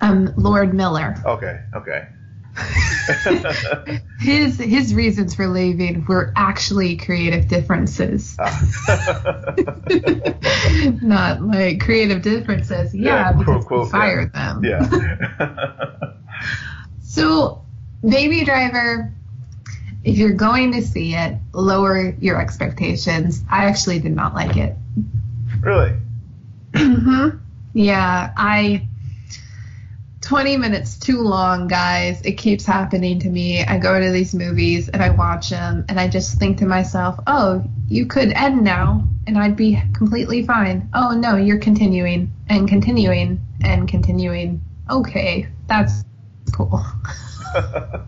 um 0.00 0.32
Lord 0.36 0.74
Miller. 0.74 1.16
Okay. 1.24 1.60
Okay. 1.74 2.08
His 4.20 4.58
his 4.58 4.94
reasons 4.94 5.34
for 5.34 5.46
leaving 5.48 6.04
were 6.06 6.32
actually 6.36 6.96
creative 6.96 7.48
differences, 7.48 8.36
Ah. 8.38 9.54
not 11.02 11.42
like 11.42 11.80
creative 11.80 12.22
differences. 12.22 12.94
Yeah, 12.94 13.30
Yeah, 13.30 13.32
because 13.32 13.64
quote, 13.66 13.86
we 13.86 13.90
fired 13.90 14.32
them. 14.32 14.64
yeah. 14.64 14.88
So, 17.02 17.64
Baby 18.08 18.44
Driver, 18.44 19.12
if 20.02 20.16
you're 20.18 20.32
going 20.32 20.72
to 20.72 20.82
see 20.82 21.14
it, 21.14 21.38
lower 21.52 22.10
your 22.18 22.40
expectations. 22.40 23.42
I 23.48 23.66
actually 23.66 24.00
did 24.00 24.16
not 24.16 24.34
like 24.34 24.56
it. 24.56 24.74
really? 25.60 25.92
hmm 26.74 27.28
Yeah, 27.72 28.32
I. 28.36 28.88
20 30.24 30.56
minutes 30.56 30.98
too 30.98 31.20
long, 31.20 31.68
guys. 31.68 32.22
It 32.22 32.32
keeps 32.32 32.64
happening 32.64 33.18
to 33.20 33.28
me. 33.28 33.62
I 33.62 33.78
go 33.78 34.00
to 34.00 34.10
these 34.10 34.34
movies 34.34 34.88
and 34.88 35.02
I 35.02 35.10
watch 35.10 35.50
them 35.50 35.84
and 35.88 36.00
I 36.00 36.08
just 36.08 36.38
think 36.38 36.58
to 36.58 36.66
myself, 36.66 37.20
oh, 37.26 37.62
you 37.88 38.06
could 38.06 38.32
end 38.32 38.64
now 38.64 39.06
and 39.26 39.38
I'd 39.38 39.54
be 39.54 39.80
completely 39.92 40.44
fine. 40.46 40.88
Oh, 40.94 41.10
no, 41.10 41.36
you're 41.36 41.58
continuing 41.58 42.32
and 42.48 42.66
continuing 42.66 43.40
and 43.62 43.86
continuing. 43.86 44.62
Okay, 44.90 45.46
that's 45.66 46.04
cool. 46.52 46.82
uh, 47.54 48.00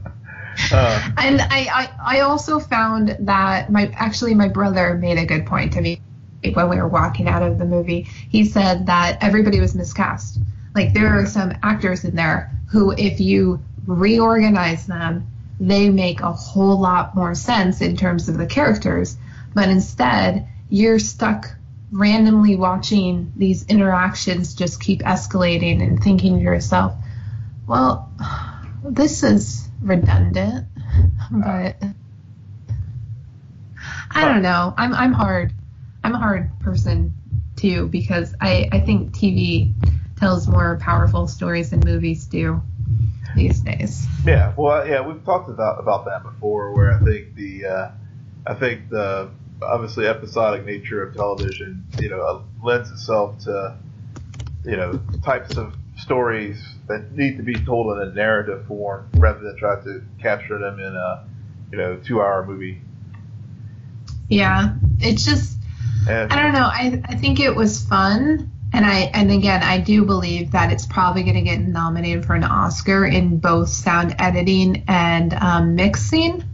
And 1.18 1.42
I, 1.42 1.68
I, 1.70 2.16
I 2.16 2.20
also 2.20 2.58
found 2.58 3.14
that 3.20 3.70
my 3.70 3.92
actually 3.94 4.34
my 4.34 4.48
brother 4.48 4.94
made 4.94 5.18
a 5.18 5.26
good 5.26 5.44
point 5.44 5.74
to 5.74 5.82
me 5.82 6.00
when 6.54 6.70
we 6.70 6.76
were 6.76 6.88
walking 6.88 7.28
out 7.28 7.42
of 7.42 7.58
the 7.58 7.66
movie. 7.66 8.02
He 8.02 8.46
said 8.46 8.86
that 8.86 9.18
everybody 9.22 9.60
was 9.60 9.74
miscast. 9.74 10.38
Like 10.76 10.92
there 10.92 11.18
are 11.18 11.24
some 11.24 11.54
actors 11.62 12.04
in 12.04 12.16
there 12.16 12.50
who, 12.70 12.92
if 12.92 13.18
you 13.18 13.62
reorganize 13.86 14.86
them, 14.86 15.26
they 15.58 15.88
make 15.88 16.20
a 16.20 16.32
whole 16.32 16.78
lot 16.78 17.14
more 17.14 17.34
sense 17.34 17.80
in 17.80 17.96
terms 17.96 18.28
of 18.28 18.36
the 18.36 18.44
characters. 18.44 19.16
But 19.54 19.70
instead, 19.70 20.46
you're 20.68 20.98
stuck 20.98 21.46
randomly 21.90 22.56
watching 22.56 23.32
these 23.36 23.64
interactions 23.68 24.54
just 24.54 24.78
keep 24.78 25.00
escalating 25.00 25.82
and 25.82 26.02
thinking 26.02 26.36
to 26.36 26.42
yourself, 26.42 26.94
well, 27.66 28.12
this 28.84 29.22
is 29.22 29.66
redundant, 29.80 30.66
but 31.30 31.82
I 34.10 34.24
don't 34.26 34.42
know. 34.42 34.74
I'm 34.76 34.92
I'm 34.92 35.12
hard. 35.12 35.54
I'm 36.04 36.14
a 36.14 36.18
hard 36.18 36.50
person 36.60 37.14
too 37.56 37.88
because 37.88 38.34
I 38.42 38.68
I 38.70 38.80
think 38.80 39.12
TV 39.12 39.72
tells 40.16 40.48
more 40.48 40.78
powerful 40.80 41.26
stories 41.28 41.70
than 41.70 41.80
movies 41.80 42.26
do 42.26 42.62
these 43.34 43.60
days. 43.60 44.06
yeah. 44.24 44.52
Well, 44.56 44.86
yeah. 44.86 45.06
We've 45.06 45.24
talked 45.24 45.48
about 45.48 45.78
about 45.78 46.06
that 46.06 46.22
before, 46.22 46.72
where 46.72 46.92
I 46.92 46.98
think 47.04 47.34
the 47.34 47.66
uh, 47.66 47.90
I 48.46 48.54
think 48.54 48.88
the 48.88 49.30
obviously 49.62 50.06
episodic 50.06 50.64
nature 50.64 51.02
of 51.02 51.14
television, 51.14 51.84
you 52.00 52.08
know, 52.08 52.20
uh, 52.20 52.42
lends 52.62 52.90
itself 52.90 53.38
to 53.40 53.76
you 54.64 54.76
know 54.76 55.00
types 55.22 55.56
of 55.56 55.74
stories 55.98 56.62
that 56.88 57.12
need 57.12 57.36
to 57.36 57.42
be 57.42 57.54
told 57.54 57.96
in 57.96 58.08
a 58.08 58.12
narrative 58.12 58.66
form 58.66 59.08
rather 59.14 59.40
than 59.40 59.56
try 59.56 59.80
to 59.82 60.02
capture 60.20 60.58
them 60.58 60.78
in 60.78 60.94
a 60.94 61.26
you 61.70 61.78
know 61.78 61.96
two 61.96 62.20
hour 62.20 62.44
movie. 62.44 62.80
Yeah, 64.28 64.74
it's 64.98 65.24
just 65.24 65.58
And 66.08 66.32
I 66.32 66.42
don't 66.42 66.52
know. 66.52 66.68
I 66.72 67.02
I 67.04 67.16
think 67.16 67.40
it 67.40 67.54
was 67.54 67.84
fun. 67.84 68.50
And 68.72 68.84
I 68.84 69.10
and 69.14 69.30
again 69.30 69.62
I 69.62 69.78
do 69.78 70.04
believe 70.04 70.50
that 70.52 70.70
it's 70.72 70.86
probably 70.86 71.22
going 71.22 71.36
to 71.36 71.42
get 71.42 71.60
nominated 71.60 72.26
for 72.26 72.34
an 72.34 72.44
Oscar 72.44 73.06
in 73.06 73.38
both 73.38 73.68
sound 73.68 74.14
editing 74.18 74.84
and 74.88 75.32
um, 75.34 75.74
mixing. 75.76 76.44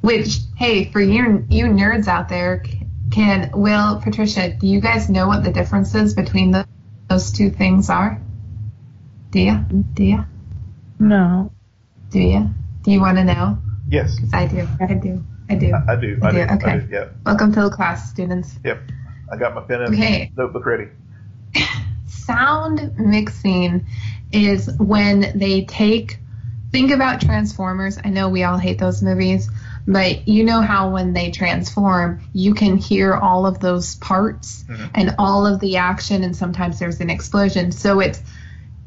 Which 0.00 0.38
hey, 0.56 0.90
for 0.90 1.00
you 1.00 1.44
you 1.48 1.66
nerds 1.66 2.08
out 2.08 2.28
there, 2.28 2.64
can 3.10 3.50
Will 3.54 4.00
Patricia, 4.00 4.52
do 4.54 4.66
you 4.66 4.80
guys 4.80 5.08
know 5.10 5.28
what 5.28 5.44
the 5.44 5.52
differences 5.52 6.14
between 6.14 6.50
the, 6.52 6.66
those 7.08 7.30
two 7.30 7.50
things 7.50 7.90
are? 7.90 8.20
Do 9.30 9.40
you? 9.40 9.58
Do 9.94 10.04
you? 10.04 10.24
No. 10.98 11.50
Do 12.10 12.20
you? 12.20 12.50
Do 12.82 12.90
you 12.90 13.00
want 13.00 13.18
to 13.18 13.24
know? 13.24 13.58
yes, 13.88 14.18
'Cause 14.18 14.30
I 14.32 14.46
do. 14.46 14.66
I 14.80 14.94
do. 14.94 15.24
I 15.50 15.54
do. 15.54 15.72
I, 15.74 15.92
I 15.92 15.96
do. 15.96 16.18
I 16.22 16.28
I 16.28 16.30
do, 16.32 16.36
do. 16.46 16.54
okay. 16.54 16.70
I 16.70 16.78
do. 16.78 16.88
Yep. 16.90 17.14
Welcome 17.26 17.52
to 17.52 17.62
the 17.62 17.70
class, 17.70 18.10
students. 18.10 18.58
Yep. 18.64 18.80
I 19.30 19.36
got 19.36 19.54
my 19.54 19.60
pen 19.62 19.82
and 19.82 19.94
Okay. 19.94 20.32
notebook 20.36 20.66
ready. 20.66 20.88
Sound 22.06 22.98
mixing 22.98 23.86
is 24.32 24.70
when 24.78 25.38
they 25.38 25.64
take 25.64 26.18
think 26.70 26.90
about 26.90 27.20
transformers 27.20 27.98
i 28.04 28.08
know 28.08 28.28
we 28.28 28.44
all 28.44 28.58
hate 28.58 28.78
those 28.78 29.02
movies 29.02 29.50
but 29.86 30.26
you 30.28 30.44
know 30.44 30.60
how 30.60 30.90
when 30.90 31.12
they 31.12 31.30
transform 31.30 32.20
you 32.32 32.54
can 32.54 32.76
hear 32.76 33.14
all 33.14 33.46
of 33.46 33.58
those 33.60 33.96
parts 33.96 34.64
Mhm. 34.68 34.90
and 34.94 35.14
all 35.18 35.46
of 35.46 35.60
the 35.60 35.76
action 35.76 36.22
and 36.22 36.34
sometimes 36.36 36.78
there's 36.78 37.00
an 37.00 37.10
explosion 37.10 37.72
so 37.72 38.00
it's 38.00 38.22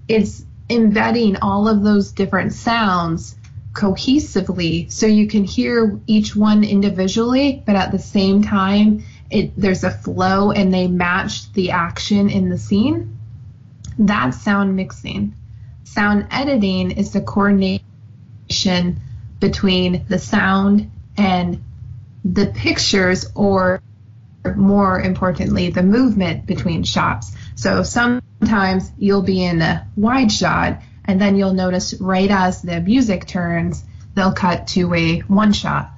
it's 0.07 0.43
embedding 0.69 1.37
all 1.37 1.67
of 1.67 1.83
those 1.83 2.11
different 2.11 2.53
sounds 2.53 3.35
cohesively 3.73 4.89
so 4.91 5.05
you 5.05 5.27
can 5.27 5.43
hear 5.43 5.99
each 6.07 6.35
one 6.35 6.63
individually 6.63 7.61
but 7.65 7.75
at 7.75 7.91
the 7.91 7.99
same 7.99 8.41
time 8.41 9.03
it 9.35 9.51
there's 9.57 9.83
a 9.83 9.91
flow 9.91 10.51
and 10.51 10.73
they 10.73 10.87
match 10.87 11.51
the 11.53 11.71
action 11.71 12.29
in 12.29 12.49
the 12.49 12.57
scene. 12.57 13.17
That's 13.97 14.41
sound 14.41 14.75
mixing. 14.75 15.35
Sound 15.83 16.27
editing 16.31 16.91
is 16.91 17.11
the 17.11 17.21
coordination 17.21 17.81
between 19.39 20.05
the 20.07 20.19
sound 20.19 20.91
and 21.17 21.63
the 22.23 22.47
pictures 22.47 23.29
or 23.35 23.81
more 24.55 24.99
importantly 24.99 25.69
the 25.69 25.83
movement 25.83 26.45
between 26.45 26.83
shots. 26.83 27.33
So 27.55 27.83
sometimes 27.83 28.91
you'll 28.97 29.23
be 29.23 29.43
in 29.43 29.61
a 29.61 29.87
wide 29.95 30.31
shot 30.31 30.81
and 31.05 31.21
then 31.21 31.35
you'll 31.35 31.53
notice 31.53 31.93
right 31.95 32.29
as 32.29 32.61
the 32.61 32.81
music 32.81 33.27
turns 33.27 33.83
they'll 34.15 34.33
cut 34.33 34.67
to 34.67 34.93
a 34.93 35.19
one 35.21 35.53
shot. 35.53 35.91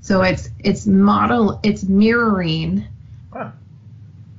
So 0.00 0.22
it's 0.22 0.48
it's 0.58 0.86
model 0.86 1.60
it's 1.62 1.82
mirroring. 1.82 2.86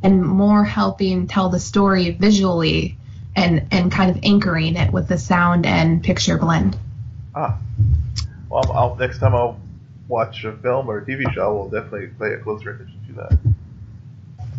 And 0.03 0.21
more 0.21 0.63
helping 0.63 1.27
tell 1.27 1.49
the 1.49 1.59
story 1.59 2.11
visually 2.11 2.97
and 3.35 3.67
and 3.71 3.91
kind 3.91 4.11
of 4.11 4.19
anchoring 4.23 4.75
it 4.75 4.91
with 4.93 5.07
the 5.07 5.17
sound 5.17 5.65
and 5.65 6.03
picture 6.03 6.37
blend 6.37 6.77
Ah. 7.35 7.57
Well, 8.49 8.71
I'll, 8.71 8.95
next 8.95 9.19
time 9.19 9.33
I'll 9.33 9.59
watch 10.07 10.43
a 10.43 10.53
film 10.53 10.89
or 10.89 10.99
a 10.99 11.05
TV 11.05 11.31
show, 11.33 11.55
we'll 11.55 11.69
definitely 11.69 12.07
pay 12.19 12.33
a 12.33 12.37
closer 12.37 12.71
attention 12.71 12.99
to 13.07 13.13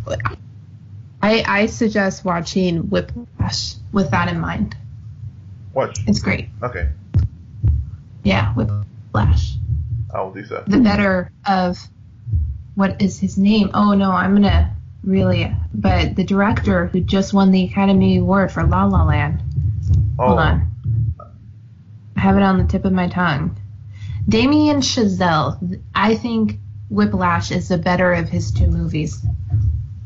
that. 0.07 0.37
I, 1.23 1.45
I 1.47 1.67
suggest 1.67 2.25
watching 2.25 2.91
Whiplash 2.91 3.77
with 3.93 4.11
that 4.11 4.29
in 4.29 4.41
mind. 4.41 4.77
Watch. 5.73 6.01
It's 6.07 6.21
great. 6.21 6.49
Okay. 6.63 6.91
Yeah, 8.25 8.53
Whiplash. 8.55 9.55
I 10.13 10.21
will 10.21 10.33
do 10.33 10.45
so. 10.45 10.65
The 10.67 10.79
better 10.79 11.31
of 11.47 11.79
what 12.75 13.01
is 13.01 13.19
his 13.19 13.39
name? 13.39 13.71
Oh 13.75 13.95
no, 13.95 14.11
I'm 14.11 14.35
gonna 14.35 14.77
really. 15.05 15.55
But 15.73 16.17
the 16.17 16.25
director 16.25 16.87
who 16.87 17.01
just 17.01 17.33
won 17.33 17.51
the 17.51 17.65
Academy 17.65 18.19
Award 18.19 18.53
for 18.53 18.65
La 18.65 18.85
La 18.85 19.05
Land. 19.05 19.43
Hold 20.19 20.39
Oh. 20.39 20.43
on. 20.43 20.71
I 22.17 22.21
have 22.21 22.37
it 22.37 22.43
on 22.43 22.59
the 22.59 22.65
tip 22.65 22.85
of 22.85 22.93
my 22.93 23.09
tongue. 23.09 23.57
Damien 24.29 24.79
Chazelle. 24.81 25.81
I 25.95 26.15
think 26.15 26.59
Whiplash 26.89 27.51
is 27.51 27.69
the 27.69 27.79
better 27.79 28.13
of 28.13 28.29
his 28.29 28.51
two 28.53 28.69
movies. 28.69 29.25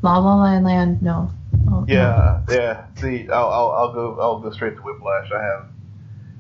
La 0.03 0.19
La 0.19 0.37
Land, 0.43 0.65
Land 0.65 1.03
no. 1.03 1.31
Oh, 1.71 1.85
Yeah, 1.87 2.41
yeah. 2.51 2.85
See, 2.97 3.29
I'll, 3.29 3.49
I'll, 3.49 3.71
I'll 3.71 3.93
go. 3.93 4.19
I'll 4.21 4.41
go 4.41 4.51
straight 4.53 4.77
to 4.77 4.83
Whiplash. 4.83 5.31
I 5.33 5.43
have. 5.43 5.67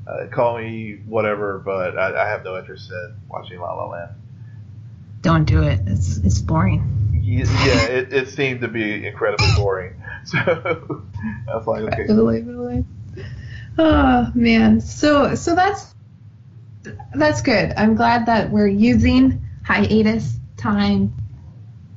Uh, 0.07 0.27
call 0.31 0.57
me 0.57 1.01
whatever, 1.07 1.59
but 1.59 1.99
I, 1.99 2.25
I 2.25 2.29
have 2.29 2.43
no 2.43 2.57
interest 2.59 2.91
in 2.91 3.15
watching 3.29 3.61
La 3.61 3.75
La 3.75 3.89
Land. 3.91 4.13
Don't 5.21 5.45
do 5.45 5.63
it. 5.65 5.81
It's 5.87 6.17
it's 6.19 6.41
boring. 6.41 6.83
Ye- 7.29 7.45
Yeah, 7.45 7.85
it, 7.85 8.13
it 8.13 8.29
seemed 8.31 8.63
to 8.63 8.69
be 8.69 9.07
incredibly 9.07 9.53
boring. 9.57 9.95
So 10.25 10.37
I 10.39 11.57
was 11.57 11.67
like, 11.67 11.83
okay, 11.85 12.13
really. 12.13 12.85
Oh 13.79 14.31
man. 14.35 14.81
So 14.81 15.35
so 15.35 15.55
that's 15.55 15.95
that's 17.15 17.41
good. 17.41 17.73
I'm 17.77 17.95
glad 17.95 18.27
that 18.27 18.51
we're 18.51 18.67
using 18.67 19.43
hiatus 19.65 20.39
time 20.57 21.15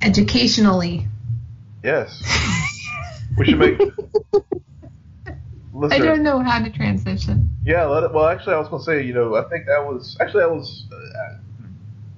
educationally. 0.01 1.07
yes, 1.84 2.21
we 3.38 3.45
should 3.45 3.59
make. 3.59 3.79
I 5.89 5.99
don't 5.99 6.23
know 6.23 6.39
how 6.39 6.63
to 6.63 6.69
transition. 6.69 7.49
Yeah, 7.65 7.86
let 7.86 8.03
it, 8.03 8.13
well, 8.13 8.27
actually, 8.27 8.55
I 8.55 8.59
was 8.59 8.69
gonna 8.69 8.84
say, 8.84 9.03
you 9.03 9.13
know, 9.13 9.36
I 9.36 9.43
think 9.49 9.65
that 9.65 9.86
was 9.86 10.15
actually 10.21 10.43
that 10.43 10.51
was. 10.51 10.86
Uh, 10.91 11.38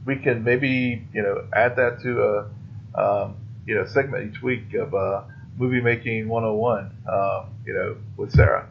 we 0.05 0.17
can 0.17 0.43
maybe 0.43 1.07
you 1.13 1.21
know 1.21 1.45
add 1.53 1.75
that 1.77 2.01
to 2.01 2.23
a 2.23 2.49
um, 2.95 3.35
you 3.65 3.75
know 3.75 3.85
segment 3.85 4.33
each 4.35 4.41
week 4.41 4.73
of 4.73 4.93
uh, 4.93 5.23
movie 5.57 5.81
making 5.81 6.27
101. 6.27 6.91
Um, 7.11 7.49
you 7.65 7.73
know, 7.73 7.97
with 8.17 8.31
Sarah, 8.31 8.67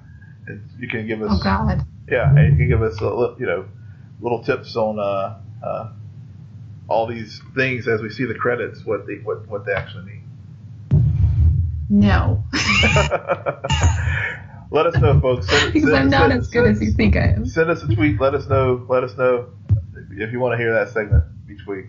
and 0.47 0.63
you 0.79 0.89
can 0.89 1.07
give 1.07 1.23
us 1.23 1.31
Oh 1.33 1.43
God. 1.43 1.83
yeah, 2.09 2.29
and 2.31 2.53
you 2.53 2.57
can 2.59 2.69
give 2.69 2.83
us 2.83 3.01
a 3.01 3.09
li- 3.09 3.37
you 3.39 3.47
know 3.47 3.65
little 4.21 4.43
tips 4.45 4.77
on 4.77 4.99
uh, 4.99 5.39
uh, 5.67 5.93
all 6.89 7.07
these 7.07 7.41
things 7.55 7.89
as 7.89 8.01
we 8.03 8.11
see 8.11 8.25
the 8.25 8.35
credits, 8.35 8.85
what 8.85 9.07
they 9.07 9.15
what 9.15 9.47
what 9.49 9.65
they 9.65 9.73
actually 9.73 10.05
mean. 10.05 10.19
No. 11.89 12.43
Let 14.71 14.87
us 14.87 14.97
know, 14.97 15.21
folks. 15.21 15.47
Send, 15.49 15.73
because 15.75 15.91
send- 15.91 15.97
I'm 16.05 16.11
not 16.11 16.31
send- 16.31 16.41
as 16.41 16.49
good 16.49 16.67
as 16.71 16.81
you 16.83 16.93
think 16.93 17.17
I 17.17 17.27
am. 17.37 17.45
Send 17.47 17.71
us 17.71 17.83
a 17.83 17.95
tweet. 17.95 18.19
Let 18.21 18.35
us 18.35 18.47
know. 18.49 18.87
Let 18.89 19.05
us 19.05 19.17
know 19.19 19.49
if 20.13 20.33
you 20.33 20.41
want 20.41 20.55
to 20.55 20.57
hear 20.57 20.73
that 20.73 20.93
segment 20.93 21.25
each 21.51 21.67
week. 21.67 21.87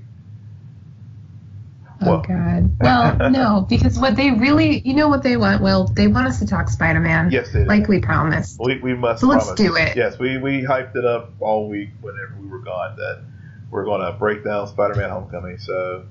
Oh 2.08 2.22
God. 2.22 2.78
Well, 2.82 3.18
no, 3.32 3.66
because 3.70 4.00
what 4.00 4.16
they 4.16 4.32
really, 4.32 4.82
you 4.86 4.94
know, 4.94 5.08
what 5.08 5.24
they 5.24 5.38
want. 5.38 5.62
Well, 5.62 5.86
they 5.88 6.08
want 6.08 6.28
us 6.28 6.40
to 6.40 6.48
talk 6.48 6.70
Spider-Man, 6.70 7.32
Yes, 7.32 7.52
they 7.52 7.66
like 7.66 7.88
we 7.88 8.00
promised. 8.00 8.60
We, 8.60 8.80
we 8.80 8.94
must. 8.94 9.22
So 9.22 9.28
let's 9.28 9.54
do 9.56 9.76
it. 9.76 9.96
Yes, 9.96 10.20
we, 10.20 10.38
we 10.38 10.62
hyped 10.62 10.96
it 10.96 11.06
up 11.06 11.34
all 11.40 11.70
week 11.70 11.90
whenever 12.02 12.36
we 12.40 12.48
were 12.48 12.60
gone 12.60 12.96
that 12.98 13.24
we're 13.70 13.86
going 13.86 14.02
to 14.02 14.18
break 14.18 14.44
down 14.44 14.68
Spider-Man: 14.68 15.10
Homecoming. 15.10 15.58
So 15.58 16.06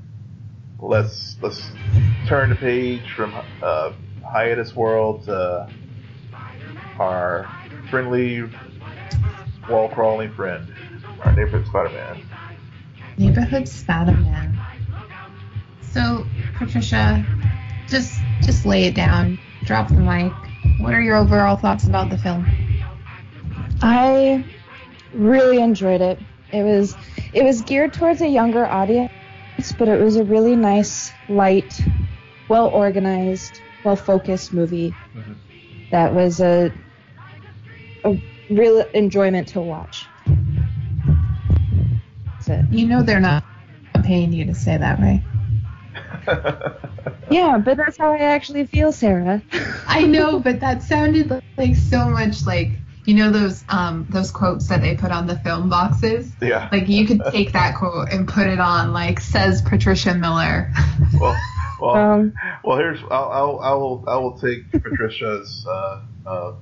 let's 0.80 1.36
let's 1.40 1.70
turn 2.26 2.50
the 2.50 2.56
page 2.56 3.10
from 3.14 3.34
uh, 3.62 3.92
hiatus 4.24 4.74
world 4.74 5.24
to 5.24 5.68
our 6.98 7.48
friendly 7.90 8.42
wall 9.68 9.88
crawling 9.88 10.32
friend, 10.32 10.66
our 11.24 11.32
neighborhood 11.32 11.66
Spider-Man. 11.66 12.26
Neighborhood 13.18 13.68
Spider-Man. 13.68 14.61
So, 15.92 16.26
Patricia, 16.56 17.24
just 17.88 18.20
just 18.42 18.64
lay 18.64 18.84
it 18.84 18.94
down. 18.94 19.38
Drop 19.64 19.88
the 19.88 19.94
mic. 19.94 20.32
What 20.78 20.94
are 20.94 21.00
your 21.00 21.16
overall 21.16 21.56
thoughts 21.56 21.84
about 21.84 22.10
the 22.10 22.18
film? 22.18 22.46
I 23.82 24.44
really 25.12 25.60
enjoyed 25.60 26.00
it. 26.00 26.18
It 26.50 26.62
was 26.62 26.96
it 27.32 27.44
was 27.44 27.60
geared 27.62 27.92
towards 27.92 28.20
a 28.22 28.28
younger 28.28 28.66
audience, 28.66 29.10
but 29.78 29.88
it 29.88 30.00
was 30.00 30.16
a 30.16 30.24
really 30.24 30.56
nice, 30.56 31.14
light, 31.28 31.78
well 32.48 32.68
organized, 32.68 33.60
well 33.84 33.96
focused 33.96 34.52
movie 34.54 34.94
Mhm. 35.16 35.36
that 35.90 36.14
was 36.14 36.40
a 36.40 36.72
a 38.04 38.16
real 38.48 38.84
enjoyment 38.94 39.48
to 39.48 39.60
watch. 39.60 40.10
That's 42.24 42.48
it. 42.48 42.64
You 42.70 42.86
know 42.88 43.02
they're 43.02 43.20
not 43.20 43.44
paying 44.02 44.32
you 44.32 44.44
to 44.46 44.54
say 44.54 44.76
that, 44.76 44.98
right? 44.98 45.22
Yeah, 47.30 47.56
but 47.56 47.78
that's 47.78 47.96
how 47.96 48.12
I 48.12 48.18
actually 48.18 48.66
feel, 48.66 48.92
Sarah. 48.92 49.42
I 49.86 50.02
know, 50.02 50.38
but 50.38 50.60
that 50.60 50.82
sounded 50.82 51.42
like 51.56 51.76
so 51.76 52.10
much 52.10 52.44
like 52.46 52.72
you 53.06 53.14
know 53.14 53.30
those 53.30 53.64
um 53.70 54.06
those 54.10 54.30
quotes 54.30 54.68
that 54.68 54.82
they 54.82 54.96
put 54.96 55.10
on 55.10 55.26
the 55.26 55.38
film 55.38 55.70
boxes. 55.70 56.30
yeah. 56.42 56.68
Like 56.70 56.88
you 56.88 57.06
could 57.06 57.22
take 57.30 57.52
that 57.52 57.76
quote 57.76 58.10
and 58.12 58.28
put 58.28 58.46
it 58.48 58.60
on 58.60 58.92
like 58.92 59.18
says 59.20 59.62
Patricia 59.62 60.14
Miller. 60.14 60.72
well, 61.18 61.36
well, 61.80 61.94
Um, 61.96 62.34
Well, 62.64 62.76
here's 62.76 63.00
I'll, 63.10 63.30
I'll 63.30 63.58
I 63.60 63.72
will 63.72 64.04
I 64.06 64.16
will 64.18 64.38
take 64.38 64.70
Patricia's 64.70 65.66
uh, 65.66 66.02
uh, 66.26 66.52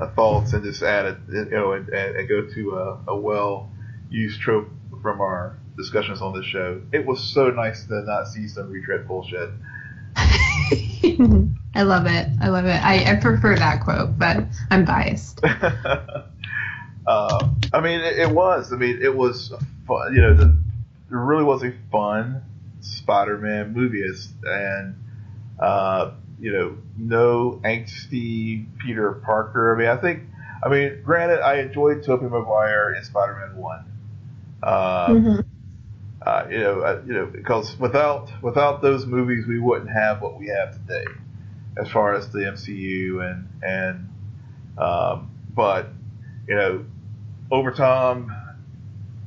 uh, 0.00 0.10
thoughts 0.14 0.52
and 0.52 0.62
just 0.62 0.82
add 0.82 1.06
it, 1.06 1.18
you 1.32 1.44
know, 1.50 1.72
and, 1.72 1.88
and, 1.88 2.16
and 2.16 2.28
go 2.28 2.46
to 2.46 2.76
a, 2.76 3.00
a 3.08 3.16
well 3.18 3.70
used 4.08 4.40
trope 4.40 4.68
from 5.02 5.20
our 5.20 5.57
discussions 5.78 6.20
on 6.20 6.34
this 6.36 6.44
show. 6.44 6.82
It 6.92 7.06
was 7.06 7.22
so 7.22 7.48
nice 7.50 7.86
to 7.86 8.02
not 8.02 8.28
see 8.28 8.46
some 8.48 8.68
retread 8.70 9.08
bullshit. 9.08 9.48
I 11.74 11.82
love 11.82 12.06
it. 12.06 12.28
I 12.40 12.48
love 12.48 12.66
it. 12.66 12.84
I, 12.84 13.12
I 13.12 13.16
prefer 13.16 13.56
that 13.56 13.82
quote, 13.82 14.18
but 14.18 14.44
I'm 14.70 14.84
biased. 14.84 15.40
uh, 15.44 16.18
I 17.72 17.80
mean, 17.80 18.00
it, 18.00 18.18
it 18.18 18.30
was. 18.30 18.72
I 18.72 18.76
mean, 18.76 19.00
it 19.00 19.14
was 19.14 19.52
fun. 19.86 20.14
You 20.14 20.20
know, 20.20 20.34
the, 20.34 20.44
it 20.44 21.14
really 21.14 21.44
was 21.44 21.62
a 21.62 21.72
fun 21.90 22.42
Spider-Man 22.80 23.72
movie, 23.72 24.02
and 24.44 24.94
uh, 25.60 26.12
you 26.40 26.52
know, 26.52 26.76
no 26.96 27.60
angsty 27.64 28.66
Peter 28.78 29.12
Parker. 29.12 29.74
I 29.74 29.78
mean, 29.78 29.88
I 29.88 29.96
think. 29.96 30.24
I 30.60 30.68
mean, 30.68 31.02
granted, 31.04 31.40
I 31.40 31.60
enjoyed 31.60 32.02
Tobey 32.02 32.24
Maguire 32.24 32.92
in 32.94 33.04
Spider-Man 33.04 33.56
One. 33.56 33.84
Uh, 34.60 35.06
Mhm. 35.10 35.44
Uh, 36.22 36.46
you 36.50 36.58
know, 36.58 36.80
uh, 36.80 37.02
you 37.06 37.12
know, 37.12 37.26
because 37.26 37.78
without 37.78 38.30
without 38.42 38.82
those 38.82 39.06
movies, 39.06 39.46
we 39.46 39.58
wouldn't 39.60 39.90
have 39.90 40.20
what 40.20 40.38
we 40.38 40.48
have 40.48 40.72
today, 40.72 41.04
as 41.76 41.90
far 41.90 42.14
as 42.14 42.30
the 42.30 42.40
MCU 42.40 43.22
and 43.30 43.48
and. 43.62 44.08
Um, 44.76 45.30
but 45.54 45.88
you 46.46 46.54
know, 46.54 46.84
over 47.50 47.72
time, 47.72 48.30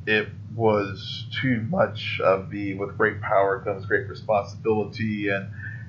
it 0.06 0.28
was 0.54 1.26
too 1.40 1.62
much 1.68 2.20
of 2.22 2.50
the 2.50 2.74
with 2.74 2.96
great 2.96 3.20
power 3.20 3.60
comes 3.60 3.86
great 3.86 4.08
responsibility 4.08 5.28
and 5.28 5.48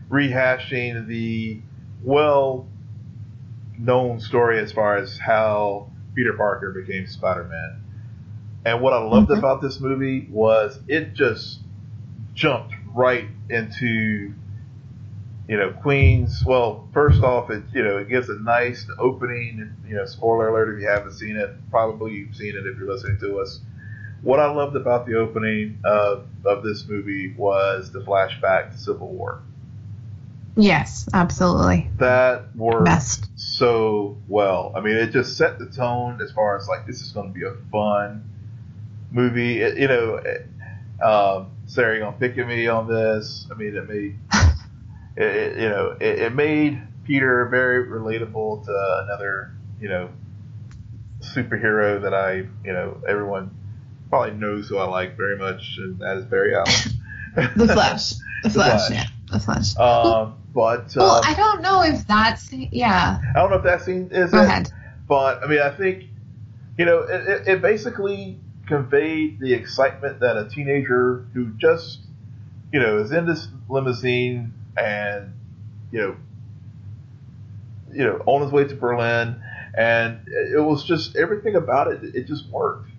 rehashing 0.10 1.08
the 1.08 1.60
well 2.04 2.68
known 3.78 4.20
story 4.20 4.60
as 4.60 4.72
far 4.72 4.97
as 4.97 5.18
how 5.18 5.89
Peter 6.16 6.34
Parker 6.34 6.72
became 6.72 7.08
Spider 7.08 7.45
Man. 7.45 7.83
And 8.66 8.82
what 8.82 8.93
I 8.93 9.03
loved 9.03 9.30
Mhm. 9.30 9.38
about 9.39 9.61
this 9.61 9.80
movie 9.80 10.28
was 10.32 10.80
it 10.88 11.14
just 11.14 11.59
jumped 12.34 12.74
right 12.93 13.28
into 13.49 14.34
you 15.47 15.57
know 15.57 15.72
Queens. 15.72 16.43
Well, 16.45 16.88
first 16.93 17.22
off, 17.22 17.49
it 17.49 17.64
you 17.74 17.84
know 17.84 17.97
it 17.97 18.07
gives 18.09 18.30
a 18.30 18.39
nice 18.39 18.88
opening. 18.97 19.70
You 19.88 19.95
know, 19.95 20.05
spoiler 20.05 20.47
alert 20.49 20.76
if 20.76 20.82
you 20.82 20.88
haven't 20.88 21.14
seen 21.14 21.36
it, 21.36 21.49
probably 21.70 22.14
you've 22.14 22.36
seen 22.36 22.55
it 22.55 22.66
if 22.66 22.78
you're 22.78 22.88
listening 22.88 23.18
to 23.20 23.39
us. 23.39 23.59
What 24.22 24.39
I 24.39 24.49
loved 24.49 24.78
about 24.78 25.05
the 25.05 25.16
opening 25.16 25.80
of 25.84 26.26
of 26.45 26.64
this 26.64 26.88
movie 26.88 27.34
was 27.36 27.91
the 27.91 27.99
flashback 27.99 28.72
to 28.72 28.78
Civil 28.78 29.09
War. 29.09 29.39
Yes, 30.55 31.09
absolutely. 31.14 31.89
That 31.97 32.55
worked 32.55 32.86
Best. 32.86 33.28
so 33.36 34.18
well. 34.28 34.72
I 34.76 34.82
mean, 34.82 34.95
it 34.95 35.11
just 35.11 35.36
set 35.36 35.57
the 35.57 35.66
tone 35.66 36.22
as 36.22 36.32
far 36.32 36.55
as 36.57 36.68
like 36.68 36.86
this 36.86 37.01
is 37.01 37.11
going 37.11 37.34
to 37.34 37.38
be 37.38 37.43
a 37.45 37.53
fun 37.72 38.30
movie. 39.14 39.61
It, 39.61 39.78
you 39.78 39.88
know, 39.88 40.16
it, 40.16 40.47
um, 41.01 41.51
Sarah, 41.66 41.95
you 41.95 42.01
gonna 42.01 42.18
pick 42.18 42.38
at 42.38 42.47
me 42.47 42.68
on 42.68 42.88
this? 42.88 43.47
I 43.49 43.55
mean, 43.55 43.76
it 43.76 43.88
made 43.88 44.20
it, 45.16 45.24
it, 45.24 45.57
you 45.59 45.70
know 45.70 45.95
it, 45.99 46.20
it 46.20 46.36
made 46.36 46.82
Peter 47.05 47.45
very 47.47 47.88
relatable 47.88 48.66
to 48.66 49.03
another 49.05 49.51
you 49.80 49.89
know 49.89 50.09
superhero 51.20 52.01
that 52.01 52.14
I 52.14 52.47
you 52.66 52.74
know 52.74 53.01
everyone 53.07 53.55
probably 54.09 54.32
knows 54.32 54.68
who 54.68 54.78
I 54.78 54.86
like 54.86 55.16
very 55.18 55.38
much, 55.38 55.78
and 55.78 55.99
that 55.99 56.18
is 56.18 56.26
Barry 56.26 56.55
Allen. 56.55 56.72
The 57.55 57.68
Flash. 57.68 58.14
The 58.43 58.49
Flash. 58.51 58.88
Flash. 58.88 58.91
Yeah, 58.91 59.05
the 59.32 59.39
Flash. 59.39 59.76
Um, 59.78 60.36
but 60.53 60.93
well, 60.95 61.16
uh, 61.16 61.22
I 61.24 61.34
don't 61.34 61.61
know 61.64 61.82
if 61.82 62.05
that's 62.05 62.53
yeah. 62.53 63.20
I 63.36 63.39
don't 63.39 63.49
know 63.49 63.57
if 63.57 63.64
that 63.64 63.82
scene 63.82 64.09
is 64.11 64.30
Go 64.30 64.41
it, 64.41 64.45
ahead. 64.45 64.72
but 65.07 65.43
I 65.43 65.47
mean, 65.47 65.59
I 65.59 65.72
think 65.72 66.03
you 66.78 66.86
know 66.86 66.99
it, 66.99 67.28
it, 67.28 67.47
it 67.47 67.61
basically 67.64 68.39
conveyed 68.68 69.39
the 69.39 69.53
excitement 69.53 70.20
that 70.22 70.38
a 70.38 70.47
teenager 70.49 71.26
who 71.34 71.47
just 71.57 71.99
you 72.72 72.80
know 72.80 72.99
is 72.99 73.11
in 73.11 73.26
this 73.26 73.47
limousine 73.70 74.53
and 74.78 75.34
you 75.91 75.99
know 75.99 76.16
you 77.91 78.03
know 78.03 78.22
on 78.26 78.41
his 78.41 78.51
way 78.51 78.64
to 78.66 78.76
Berlin 78.76 79.41
and 79.76 80.28
it 80.28 80.59
was 80.61 80.84
just 80.84 81.16
everything 81.16 81.55
about 81.55 81.88
it. 81.91 82.16
It 82.16 82.28
just 82.28 82.47
worked, 82.49 82.89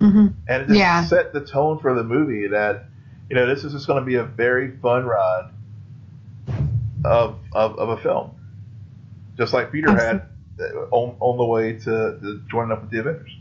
hmm 0.00 0.28
and 0.48 0.62
it 0.62 0.66
just 0.66 0.78
Yeah. 0.78 1.02
set 1.08 1.32
the 1.32 1.40
tone 1.40 1.78
for 1.78 1.94
the 1.94 2.04
movie 2.04 2.48
that 2.48 2.84
you 3.30 3.36
know 3.36 3.46
this 3.46 3.64
is 3.64 3.72
just 3.72 3.86
going 3.86 4.00
to 4.00 4.06
be 4.06 4.16
a 4.16 4.24
very 4.24 4.76
fun 4.78 5.04
ride 5.06 5.50
of 7.04 7.38
of, 7.52 7.78
of 7.78 7.88
a 7.90 7.96
film, 7.96 8.32
just 9.36 9.52
like 9.52 9.72
Peter 9.72 9.94
had 9.96 10.28
uh, 10.60 10.86
on, 10.90 11.16
on 11.20 11.38
the 11.38 11.44
way 11.44 11.72
to, 11.74 12.18
to 12.20 12.42
joining 12.50 12.72
up 12.72 12.82
with 12.82 12.90
the 12.90 12.98
Avengers. 13.00 13.36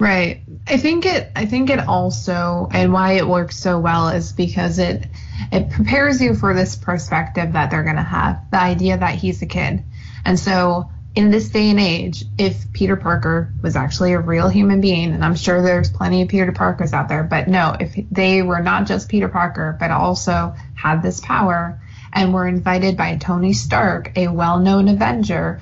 Right. 0.00 0.40
I 0.66 0.78
think 0.78 1.04
it 1.04 1.30
I 1.36 1.44
think 1.44 1.68
it 1.68 1.78
also 1.78 2.68
and 2.72 2.90
why 2.90 3.12
it 3.12 3.28
works 3.28 3.58
so 3.58 3.78
well 3.78 4.08
is 4.08 4.32
because 4.32 4.78
it 4.78 5.06
it 5.52 5.70
prepares 5.70 6.22
you 6.22 6.34
for 6.34 6.54
this 6.54 6.74
perspective 6.74 7.52
that 7.52 7.70
they're 7.70 7.84
going 7.84 7.96
to 7.96 8.02
have, 8.02 8.50
the 8.50 8.60
idea 8.60 8.96
that 8.96 9.16
he's 9.16 9.42
a 9.42 9.46
kid. 9.46 9.84
And 10.24 10.40
so 10.40 10.90
in 11.14 11.30
this 11.30 11.50
day 11.50 11.68
and 11.68 11.80
age, 11.80 12.24
if 12.38 12.72
Peter 12.72 12.96
Parker 12.96 13.52
was 13.62 13.76
actually 13.76 14.12
a 14.12 14.20
real 14.20 14.48
human 14.48 14.80
being, 14.80 15.12
and 15.12 15.22
I'm 15.22 15.34
sure 15.34 15.60
there's 15.60 15.90
plenty 15.90 16.22
of 16.22 16.28
Peter 16.28 16.52
Parkers 16.52 16.94
out 16.94 17.08
there, 17.08 17.24
but 17.24 17.48
no, 17.48 17.76
if 17.78 17.94
they 18.10 18.42
were 18.42 18.60
not 18.60 18.86
just 18.86 19.08
Peter 19.08 19.28
Parker, 19.28 19.76
but 19.78 19.90
also 19.90 20.54
had 20.74 21.02
this 21.02 21.20
power 21.20 21.80
and 22.12 22.32
were 22.32 22.46
invited 22.46 22.96
by 22.96 23.16
Tony 23.16 23.52
Stark, 23.52 24.12
a 24.16 24.28
well-known 24.28 24.88
Avenger, 24.88 25.60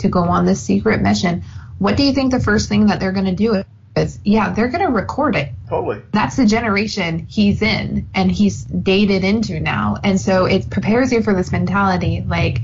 to 0.00 0.08
go 0.08 0.20
on 0.24 0.46
this 0.46 0.60
secret 0.60 1.00
mission, 1.02 1.42
what 1.80 1.96
do 1.96 2.02
you 2.02 2.12
think 2.12 2.30
the 2.30 2.40
first 2.40 2.68
thing 2.68 2.86
that 2.86 3.00
they're 3.00 3.10
going 3.10 3.24
to 3.24 3.34
do 3.34 3.64
is? 3.96 4.18
Yeah, 4.22 4.52
they're 4.52 4.68
going 4.68 4.86
to 4.86 4.92
record 4.92 5.34
it. 5.34 5.50
Totally. 5.68 6.02
That's 6.12 6.36
the 6.36 6.44
generation 6.44 7.26
he's 7.26 7.62
in 7.62 8.06
and 8.14 8.30
he's 8.30 8.64
dated 8.64 9.24
into 9.24 9.58
now. 9.60 9.96
And 10.04 10.20
so 10.20 10.44
it 10.44 10.68
prepares 10.68 11.10
you 11.10 11.22
for 11.22 11.34
this 11.34 11.50
mentality. 11.50 12.22
Like, 12.26 12.58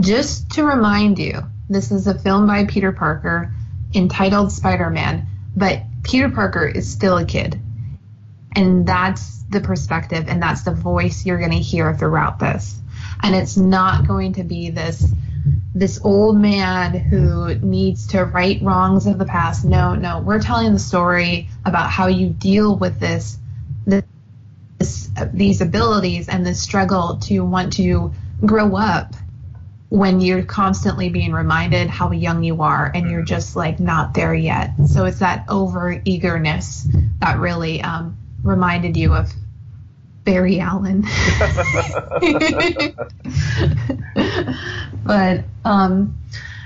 just 0.00 0.52
to 0.52 0.64
remind 0.64 1.18
you, 1.18 1.42
this 1.68 1.92
is 1.92 2.06
a 2.06 2.18
film 2.18 2.46
by 2.46 2.64
Peter 2.64 2.92
Parker 2.92 3.52
entitled 3.94 4.50
Spider 4.50 4.88
Man, 4.88 5.26
but 5.54 5.82
Peter 6.02 6.30
Parker 6.30 6.66
is 6.66 6.90
still 6.90 7.18
a 7.18 7.26
kid. 7.26 7.60
And 8.52 8.86
that's 8.86 9.42
the 9.50 9.60
perspective 9.60 10.24
and 10.28 10.42
that's 10.42 10.62
the 10.62 10.72
voice 10.72 11.26
you're 11.26 11.38
going 11.38 11.50
to 11.50 11.58
hear 11.58 11.94
throughout 11.94 12.38
this. 12.38 12.80
And 13.22 13.34
it's 13.34 13.58
not 13.58 14.08
going 14.08 14.32
to 14.34 14.44
be 14.44 14.70
this 14.70 15.12
this 15.76 16.00
old 16.02 16.38
man 16.38 16.94
who 16.94 17.54
needs 17.56 18.06
to 18.06 18.24
right 18.24 18.58
wrongs 18.62 19.06
of 19.06 19.18
the 19.18 19.26
past. 19.26 19.62
No, 19.62 19.94
no, 19.94 20.20
we're 20.20 20.40
telling 20.40 20.72
the 20.72 20.78
story 20.78 21.50
about 21.66 21.90
how 21.90 22.06
you 22.06 22.30
deal 22.30 22.74
with 22.74 22.98
this, 22.98 23.38
this 23.86 25.10
these 25.34 25.60
abilities 25.60 26.30
and 26.30 26.46
the 26.46 26.54
struggle 26.54 27.18
to 27.22 27.40
want 27.40 27.74
to 27.74 28.10
grow 28.44 28.74
up 28.74 29.14
when 29.90 30.22
you're 30.22 30.42
constantly 30.42 31.10
being 31.10 31.32
reminded 31.32 31.90
how 31.90 32.10
young 32.10 32.42
you 32.42 32.62
are 32.62 32.90
and 32.94 33.10
you're 33.10 33.22
just 33.22 33.54
like 33.54 33.78
not 33.78 34.14
there 34.14 34.34
yet. 34.34 34.70
So 34.86 35.04
it's 35.04 35.18
that 35.18 35.44
over 35.48 36.00
eagerness 36.06 36.88
that 37.20 37.38
really 37.38 37.82
um, 37.82 38.16
reminded 38.42 38.96
you 38.96 39.12
of 39.12 39.30
Barry 40.24 40.58
Allen. 40.58 41.02
but 45.06 45.44
um, 45.64 46.18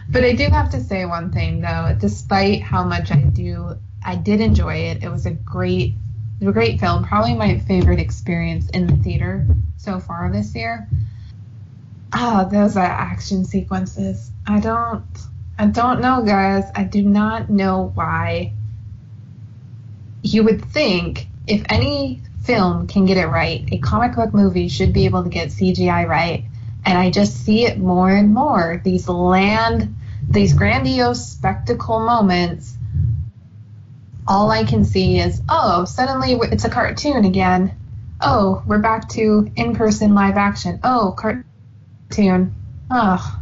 but 0.09 0.25
I 0.25 0.33
do 0.33 0.45
have 0.45 0.71
to 0.71 0.81
say 0.81 1.05
one 1.05 1.31
thing 1.31 1.61
though. 1.61 1.97
Despite 1.99 2.63
how 2.63 2.85
much 2.85 3.13
I 3.13 3.23
do, 3.23 3.77
I 4.05 4.17
did 4.17 4.41
enjoy 4.41 4.75
it. 4.75 5.05
It 5.05 5.09
was 5.09 5.27
a 5.27 5.31
great, 5.31 5.95
a 6.41 6.53
great 6.53 6.81
film. 6.81 7.05
Probably 7.05 7.35
my 7.35 7.59
favorite 7.59 8.01
experience 8.01 8.69
in 8.71 8.87
the 8.87 8.97
theater 8.97 9.47
so 9.77 10.01
far 10.01 10.31
this 10.33 10.55
year. 10.55 10.89
Ah, 12.13 12.49
those 12.51 12.77
are 12.77 12.85
action 12.85 13.45
sequences. 13.45 14.33
I 14.47 14.59
don't, 14.59 15.05
I 15.59 15.67
don't 15.67 16.01
know, 16.01 16.23
guys. 16.23 16.65
I 16.75 16.83
do 16.83 17.03
not 17.03 17.51
know 17.51 17.93
why. 17.95 18.53
You 20.23 20.43
would 20.45 20.65
think 20.65 21.29
if 21.47 21.63
any 21.69 22.21
film 22.43 22.89
can 22.89 23.05
get 23.05 23.17
it 23.17 23.27
right, 23.27 23.69
a 23.71 23.79
comic 23.79 24.17
book 24.17 24.35
movie 24.35 24.69
should 24.69 24.93
be 24.93 25.05
able 25.05 25.23
to 25.23 25.31
get 25.31 25.49
CGI 25.49 26.09
right 26.09 26.50
and 26.85 26.99
I 26.99 27.11
just 27.11 27.45
see 27.45 27.67
it 27.67 27.79
more 27.79 28.11
and 28.11 28.33
more. 28.33 28.81
These 28.85 29.09
land, 29.09 29.97
these 30.29 30.55
grandiose 30.55 31.27
spectacle 31.27 32.01
moments. 32.01 32.77
All 34.27 34.51
I 34.51 34.65
can 34.65 34.85
see 34.85 35.19
is, 35.19 35.43
oh, 35.49 35.85
suddenly 35.85 36.33
it's 36.53 36.65
a 36.65 36.71
cartoon 36.71 37.25
again. 37.25 37.75
Oh, 38.21 38.63
we're 38.67 38.79
back 38.79 39.09
to 39.11 39.51
in-person 39.57 40.15
live 40.15 40.37
action. 40.37 40.81
Oh, 40.85 41.15
cartoon. 41.17 42.55
Oh, 42.91 43.41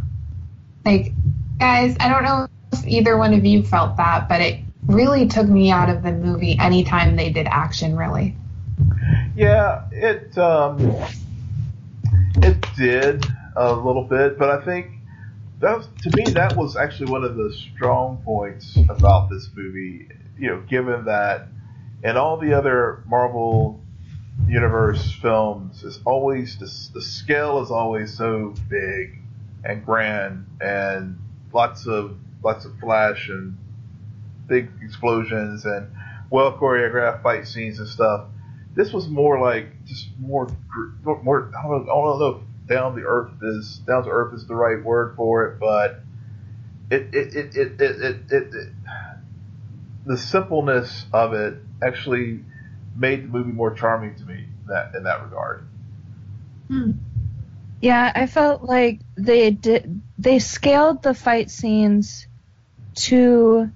like 0.85 1.13
guys, 1.59 1.97
I 2.01 2.09
don't 2.09 2.23
know 2.23 2.49
if 2.73 2.87
either 2.87 3.17
one 3.17 3.35
of 3.35 3.45
you 3.45 3.63
felt 3.63 3.97
that, 3.97 4.29
but 4.29 4.41
it 4.41 4.61
really 4.87 5.27
took 5.27 5.47
me 5.49 5.71
out 5.71 5.91
of 5.91 6.03
the 6.03 6.13
movie 6.13 6.57
anytime 6.59 7.17
they 7.17 7.31
did 7.31 7.47
action. 7.47 7.97
Really. 7.97 8.37
Yeah, 9.35 9.85
it 9.93 10.37
um, 10.39 10.95
it 12.43 12.65
did 12.77 13.25
a 13.57 13.73
little 13.73 14.05
bit, 14.05 14.39
but 14.39 14.51
I 14.51 14.65
think 14.65 14.93
that 15.61 15.77
was, 15.77 15.89
to 16.03 16.17
me 16.17 16.25
that 16.33 16.57
was 16.57 16.77
actually 16.77 17.11
one 17.11 17.25
of 17.25 17.37
the 17.37 17.53
strong 17.53 18.23
points 18.25 18.77
about 18.89 19.29
this 19.29 19.51
movie. 19.55 20.09
You 20.39 20.49
know, 20.51 20.61
given 20.69 21.07
that 21.07 21.49
in 22.05 22.17
all 22.17 22.37
the 22.37 22.53
other 22.53 23.03
Marvel 23.09 23.81
universe 24.47 25.13
films, 25.21 25.83
it's 25.85 26.01
always 26.05 26.59
the, 26.59 26.99
the 26.99 27.03
scale 27.03 27.61
is 27.63 27.71
always 27.71 28.17
so 28.17 28.55
big 28.69 29.19
and 29.65 29.85
grand 29.85 30.47
and 30.61 31.19
lots 31.53 31.87
of 31.87 32.17
lots 32.43 32.65
of 32.65 32.79
flash 32.79 33.29
and 33.29 33.59
big 34.47 34.71
explosions 34.83 35.65
and 35.65 35.91
well 36.31 36.57
choreographed 36.57 37.23
fight 37.23 37.47
scenes 37.47 37.81
and 37.81 37.89
stuff. 37.89 38.27
This 38.79 38.93
was 38.93 39.09
more 39.09 39.41
like 39.41 39.85
just 39.87 40.07
more 40.21 40.49
more 41.03 41.51
I 41.59 41.63
don't 41.63 41.85
know, 41.85 41.93
I 41.93 41.95
don't 41.97 42.19
know 42.21 42.29
if 42.29 42.69
down 42.69 42.95
the 42.95 43.03
earth 43.03 43.33
is 43.43 43.81
down 43.85 44.05
to 44.05 44.09
earth 44.09 44.33
is 44.35 44.47
the 44.47 44.55
right 44.55 44.81
word 44.85 45.17
for 45.17 45.47
it, 45.47 45.59
but 45.59 46.01
it 46.89 47.13
it 47.13 47.35
it 47.35 47.57
it, 47.57 47.81
it, 47.81 48.01
it, 48.01 48.17
it, 48.31 48.55
it 48.55 48.69
the 50.07 50.17
simpleness 50.17 51.07
of 51.13 51.33
it 51.33 51.59
actually 51.83 52.45
made 52.95 53.25
the 53.25 53.29
movie 53.29 53.51
more 53.51 53.75
charming 53.75 54.15
to 54.15 54.25
me 54.25 54.35
in 54.35 54.67
that 54.69 54.95
in 54.95 55.03
that 55.03 55.25
regard. 55.25 55.67
Hmm. 56.69 56.93
Yeah, 57.81 58.13
I 58.15 58.29
felt 58.29 58.63
like 58.63 59.01
they 59.17 59.51
did 59.51 60.03
they 60.19 60.39
scaled 60.39 61.03
the 61.03 61.15
fight 61.15 61.51
scenes 61.51 62.29
to 62.95 63.73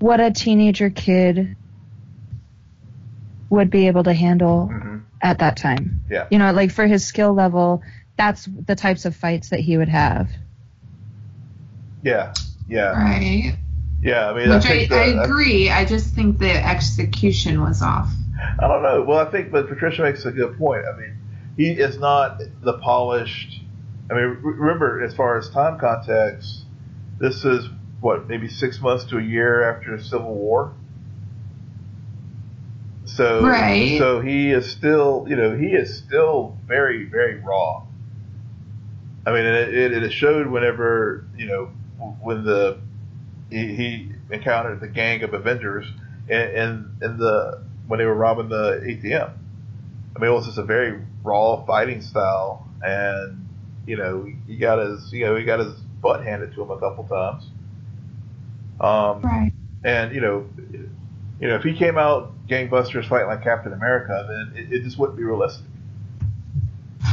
what 0.00 0.18
a 0.18 0.32
teenager 0.32 0.90
kid 0.90 1.56
would 3.52 3.70
be 3.70 3.86
able 3.86 4.02
to 4.04 4.12
handle 4.14 4.68
Mm-hmm. 4.72 4.96
at 5.20 5.38
that 5.40 5.56
time. 5.58 6.00
Yeah. 6.10 6.26
You 6.30 6.38
know, 6.38 6.52
like 6.52 6.72
for 6.72 6.86
his 6.86 7.06
skill 7.06 7.34
level, 7.34 7.82
that's 8.16 8.48
the 8.66 8.74
types 8.74 9.04
of 9.04 9.14
fights 9.14 9.50
that 9.50 9.60
he 9.60 9.76
would 9.76 9.90
have. 9.90 10.30
Yeah, 12.02 12.32
yeah, 12.66 12.90
Right. 12.92 13.56
yeah. 14.02 14.28
I 14.30 14.34
mean, 14.34 14.48
Which 14.50 14.64
I 14.66 14.70
I, 14.70 14.78
think 14.78 14.92
I 14.92 15.10
that, 15.12 15.24
agree. 15.24 15.70
I 15.70 15.84
just 15.84 16.14
think 16.14 16.38
the 16.38 16.50
execution 16.66 17.60
was 17.60 17.82
off. 17.82 18.10
I 18.58 18.66
don't 18.66 18.82
know. 18.82 19.02
Well, 19.02 19.18
I 19.18 19.30
think, 19.30 19.52
but 19.52 19.68
Patricia 19.68 20.02
makes 20.02 20.24
a 20.24 20.32
good 20.32 20.58
point. 20.58 20.84
I 20.86 20.98
mean, 20.98 21.16
he 21.56 21.70
is 21.70 21.98
not 21.98 22.40
the 22.62 22.78
polished. 22.78 23.60
I 24.10 24.14
mean, 24.14 24.24
re- 24.42 24.54
remember, 24.54 25.02
as 25.04 25.14
far 25.14 25.38
as 25.38 25.48
time 25.50 25.78
context, 25.78 26.64
this 27.20 27.44
is 27.44 27.68
what 28.00 28.28
maybe 28.28 28.48
six 28.48 28.80
months 28.80 29.04
to 29.04 29.18
a 29.18 29.22
year 29.22 29.62
after 29.70 29.96
the 29.96 30.02
Civil 30.02 30.34
War. 30.34 30.72
So, 33.16 33.42
Right. 33.42 33.98
so 33.98 34.20
he 34.20 34.50
is 34.52 34.70
still, 34.70 35.26
you 35.28 35.36
know, 35.36 35.56
he 35.56 35.68
is 35.68 35.96
still 35.98 36.56
very, 36.66 37.04
very 37.04 37.38
raw. 37.40 37.82
I 39.26 39.32
mean, 39.32 39.44
it, 39.44 39.74
it, 39.74 40.02
it 40.04 40.12
showed 40.12 40.46
whenever, 40.48 41.24
you 41.36 41.46
know, 41.46 41.66
when 42.20 42.44
the 42.44 42.78
he, 43.50 43.74
he 43.74 44.12
encountered 44.30 44.80
the 44.80 44.88
gang 44.88 45.22
of 45.22 45.34
Avengers 45.34 45.86
and 46.28 46.50
in, 46.52 46.90
in 47.02 47.16
the 47.18 47.62
when 47.86 47.98
they 47.98 48.06
were 48.06 48.14
robbing 48.14 48.48
the 48.48 48.80
ATM. 48.84 49.32
I 50.16 50.18
mean, 50.18 50.30
it 50.30 50.34
was 50.34 50.46
just 50.46 50.58
a 50.58 50.64
very 50.64 51.00
raw 51.22 51.64
fighting 51.66 52.00
style, 52.02 52.66
and 52.82 53.46
you 53.86 53.96
know, 53.96 54.26
he 54.46 54.56
got 54.56 54.78
his 54.78 55.12
you 55.12 55.24
know 55.26 55.36
he 55.36 55.44
got 55.44 55.60
his 55.60 55.74
butt 56.00 56.24
handed 56.24 56.54
to 56.54 56.62
him 56.62 56.70
a 56.70 56.78
couple 56.78 57.04
times. 57.04 57.44
Um, 58.80 59.22
Right. 59.22 59.52
and 59.84 60.14
you 60.14 60.20
know, 60.20 60.46
you 61.40 61.48
know, 61.48 61.56
if 61.56 61.62
he 61.62 61.74
came 61.74 61.98
out 61.98 62.32
gangbusters 62.52 63.08
fighting 63.08 63.28
like 63.28 63.42
Captain 63.42 63.72
America, 63.72 64.26
then 64.28 64.62
it, 64.62 64.72
it 64.72 64.82
just 64.82 64.98
wouldn't 64.98 65.16
be 65.16 65.24
realistic. 65.24 65.64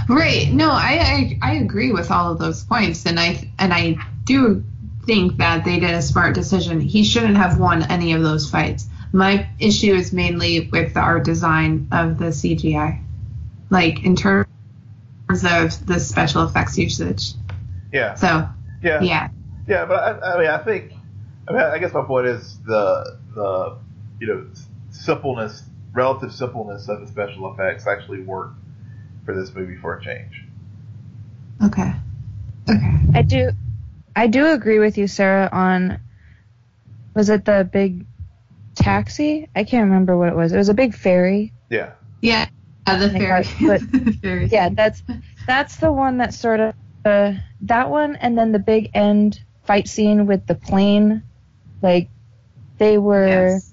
Right. 0.07 0.51
No, 0.51 0.69
I, 0.69 1.37
I 1.41 1.51
I 1.51 1.53
agree 1.55 1.91
with 1.91 2.11
all 2.11 2.31
of 2.31 2.39
those 2.39 2.63
points, 2.63 3.05
and 3.05 3.19
I 3.19 3.51
and 3.57 3.73
I 3.73 3.97
do 4.23 4.63
think 5.05 5.37
that 5.37 5.65
they 5.65 5.79
did 5.79 5.91
a 5.91 6.01
smart 6.01 6.35
decision. 6.35 6.79
He 6.79 7.03
shouldn't 7.03 7.37
have 7.37 7.59
won 7.59 7.83
any 7.83 8.13
of 8.13 8.21
those 8.21 8.49
fights. 8.49 8.87
My 9.11 9.49
issue 9.59 9.93
is 9.93 10.13
mainly 10.13 10.69
with 10.71 10.93
the 10.93 10.99
art 10.99 11.25
design 11.25 11.87
of 11.91 12.19
the 12.19 12.25
CGI, 12.25 13.03
like 13.69 14.03
in 14.03 14.15
terms 14.15 14.47
of 15.29 15.85
the 15.85 15.99
special 15.99 16.43
effects 16.43 16.77
usage. 16.77 17.33
Yeah, 17.91 18.13
So 18.13 18.47
yeah, 18.83 19.01
yeah, 19.01 19.29
Yeah, 19.67 19.85
but 19.85 20.23
I, 20.23 20.33
I 20.33 20.39
mean, 20.39 20.49
I 20.49 20.57
think, 20.59 20.93
I 21.47 21.53
mean, 21.53 21.61
I 21.61 21.79
guess 21.79 21.91
my 21.93 22.03
point 22.03 22.27
is 22.27 22.59
the 22.65 23.17
the 23.33 23.77
you 24.19 24.27
know 24.27 24.45
simpleness, 24.99 25.63
relative 25.93 26.33
simpleness 26.33 26.89
of 26.89 27.01
the 27.01 27.07
special 27.07 27.51
effects 27.53 27.87
actually 27.87 28.21
worked 28.21 28.55
for 29.25 29.33
this 29.33 29.53
movie 29.53 29.77
for 29.77 29.95
a 29.97 30.01
change. 30.03 30.43
Okay. 31.63 31.91
Okay. 32.69 32.97
I 33.15 33.21
do, 33.21 33.51
I 34.15 34.27
do 34.27 34.47
agree 34.51 34.79
with 34.79 34.97
you, 34.97 35.07
Sarah. 35.07 35.49
On 35.51 35.99
was 37.15 37.29
it 37.29 37.45
the 37.45 37.67
big 37.71 38.05
taxi? 38.75 39.49
I 39.55 39.63
can't 39.63 39.85
remember 39.85 40.17
what 40.17 40.29
it 40.29 40.35
was. 40.35 40.51
It 40.53 40.57
was 40.57 40.69
a 40.69 40.73
big 40.73 40.93
ferry. 40.95 41.53
Yeah. 41.69 41.91
Yeah. 42.21 42.47
Uh, 42.85 42.97
the 42.97 43.09
think 43.09 43.23
fairy. 43.23 43.45
I- 43.45 43.67
but- 43.67 43.81
the. 44.21 44.47
Yeah, 44.51 44.69
that's 44.69 45.03
that's 45.47 45.77
the 45.77 45.91
one 45.91 46.17
that 46.17 46.33
sort 46.33 46.59
of 46.59 46.73
uh, 47.05 47.33
that 47.61 47.89
one, 47.89 48.15
and 48.17 48.37
then 48.37 48.51
the 48.51 48.59
big 48.59 48.89
end 48.93 49.41
fight 49.63 49.87
scene 49.87 50.25
with 50.27 50.45
the 50.47 50.55
plane. 50.55 51.23
Like 51.81 52.09
they 52.77 52.97
were 52.97 53.27
Yes. 53.27 53.68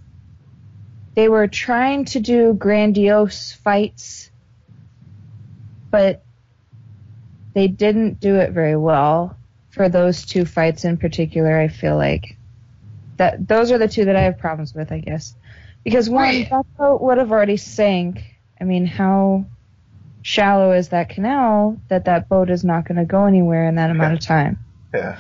They 1.16 1.28
were 1.28 1.48
trying 1.48 2.04
to 2.04 2.20
do 2.20 2.52
grandiose 2.52 3.50
fights, 3.52 4.30
but 5.90 6.22
they 7.54 7.68
didn't 7.68 8.20
do 8.20 8.36
it 8.36 8.52
very 8.52 8.76
well 8.76 9.36
for 9.70 9.88
those 9.88 10.24
two 10.26 10.44
fights 10.44 10.84
in 10.84 10.98
particular. 10.98 11.58
I 11.58 11.68
feel 11.68 11.96
like 11.96 12.36
that 13.16 13.48
those 13.48 13.72
are 13.72 13.78
the 13.78 13.88
two 13.88 14.04
that 14.04 14.14
I 14.16 14.20
have 14.22 14.38
problems 14.38 14.74
with, 14.74 14.92
I 14.92 14.98
guess, 15.00 15.34
because 15.84 16.08
one 16.10 16.22
Right. 16.22 16.50
that 16.50 16.66
boat 16.76 17.00
would 17.00 17.16
have 17.18 17.32
already 17.32 17.56
sank. 17.56 18.22
I 18.60 18.64
mean, 18.64 18.84
how 18.86 19.46
shallow 20.20 20.72
is 20.72 20.90
that 20.90 21.08
canal 21.08 21.80
that 21.88 22.04
that 22.04 22.28
boat 22.28 22.50
is 22.50 22.62
not 22.64 22.84
going 22.86 22.96
to 22.98 23.04
go 23.06 23.24
anywhere 23.24 23.66
in 23.68 23.76
that 23.76 23.90
amount 23.90 24.12
of 24.14 24.20
time? 24.20 24.58
Yeah. 24.92 25.18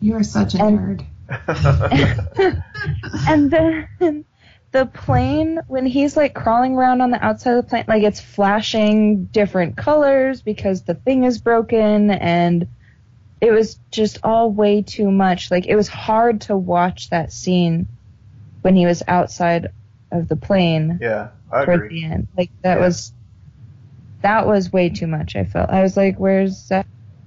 You 0.00 0.16
are 0.16 0.22
such 0.24 0.56
a 0.56 0.64
And- 0.64 0.98
nerd. 0.98 1.04
and 3.28 3.50
then 3.52 4.24
the 4.72 4.86
plane 4.86 5.58
when 5.66 5.84
he's 5.84 6.16
like 6.16 6.34
crawling 6.34 6.74
around 6.76 7.00
on 7.00 7.10
the 7.10 7.24
outside 7.24 7.52
of 7.56 7.64
the 7.64 7.68
plane 7.68 7.84
like 7.88 8.02
it's 8.02 8.20
flashing 8.20 9.24
different 9.26 9.76
colors 9.76 10.42
because 10.42 10.82
the 10.84 10.94
thing 10.94 11.24
is 11.24 11.40
broken 11.40 12.10
and 12.10 12.68
it 13.40 13.50
was 13.50 13.80
just 13.90 14.18
all 14.22 14.52
way 14.52 14.82
too 14.82 15.10
much 15.10 15.50
like 15.50 15.66
it 15.66 15.74
was 15.74 15.88
hard 15.88 16.40
to 16.42 16.56
watch 16.56 17.10
that 17.10 17.32
scene 17.32 17.88
when 18.62 18.76
he 18.76 18.86
was 18.86 19.02
outside 19.08 19.68
of 20.12 20.28
the 20.28 20.36
plane 20.36 20.98
yeah, 21.00 21.30
I 21.50 21.62
agree. 21.62 22.00
the 22.00 22.04
end 22.04 22.28
like 22.36 22.50
that 22.62 22.78
Yeah. 22.78 22.84
was 22.84 23.12
that 24.22 24.46
was 24.46 24.72
way 24.72 24.88
too 24.90 25.06
much 25.06 25.34
i 25.34 25.44
felt 25.44 25.70
i 25.70 25.82
was 25.82 25.96
like 25.96 26.16
where's 26.18 26.70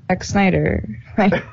Zack 0.10 0.24
Snyder 0.24 0.88
Right? 1.18 1.34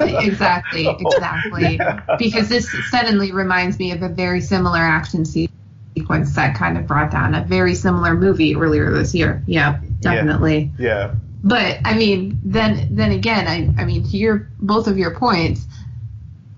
exactly, 0.00 0.86
oh, 0.88 0.96
exactly. 1.00 1.76
Yeah. 1.76 2.16
Because 2.18 2.48
this 2.48 2.70
suddenly 2.90 3.32
reminds 3.32 3.78
me 3.78 3.92
of 3.92 4.02
a 4.02 4.08
very 4.08 4.40
similar 4.40 4.78
action 4.78 5.24
se- 5.24 5.48
sequence 5.96 6.34
that 6.36 6.54
kind 6.56 6.76
of 6.76 6.86
brought 6.86 7.10
down 7.10 7.34
a 7.34 7.44
very 7.44 7.74
similar 7.74 8.14
movie 8.14 8.54
earlier 8.56 8.90
this 8.90 9.14
year. 9.14 9.42
Yeah, 9.46 9.80
definitely. 10.00 10.72
Yeah. 10.78 11.14
But 11.42 11.78
I 11.84 11.96
mean, 11.96 12.38
then 12.44 12.88
then 12.94 13.12
again, 13.12 13.48
I 13.48 13.82
I 13.82 13.84
mean, 13.86 14.04
to 14.04 14.16
your 14.16 14.50
both 14.58 14.86
of 14.86 14.98
your 14.98 15.14
points, 15.14 15.66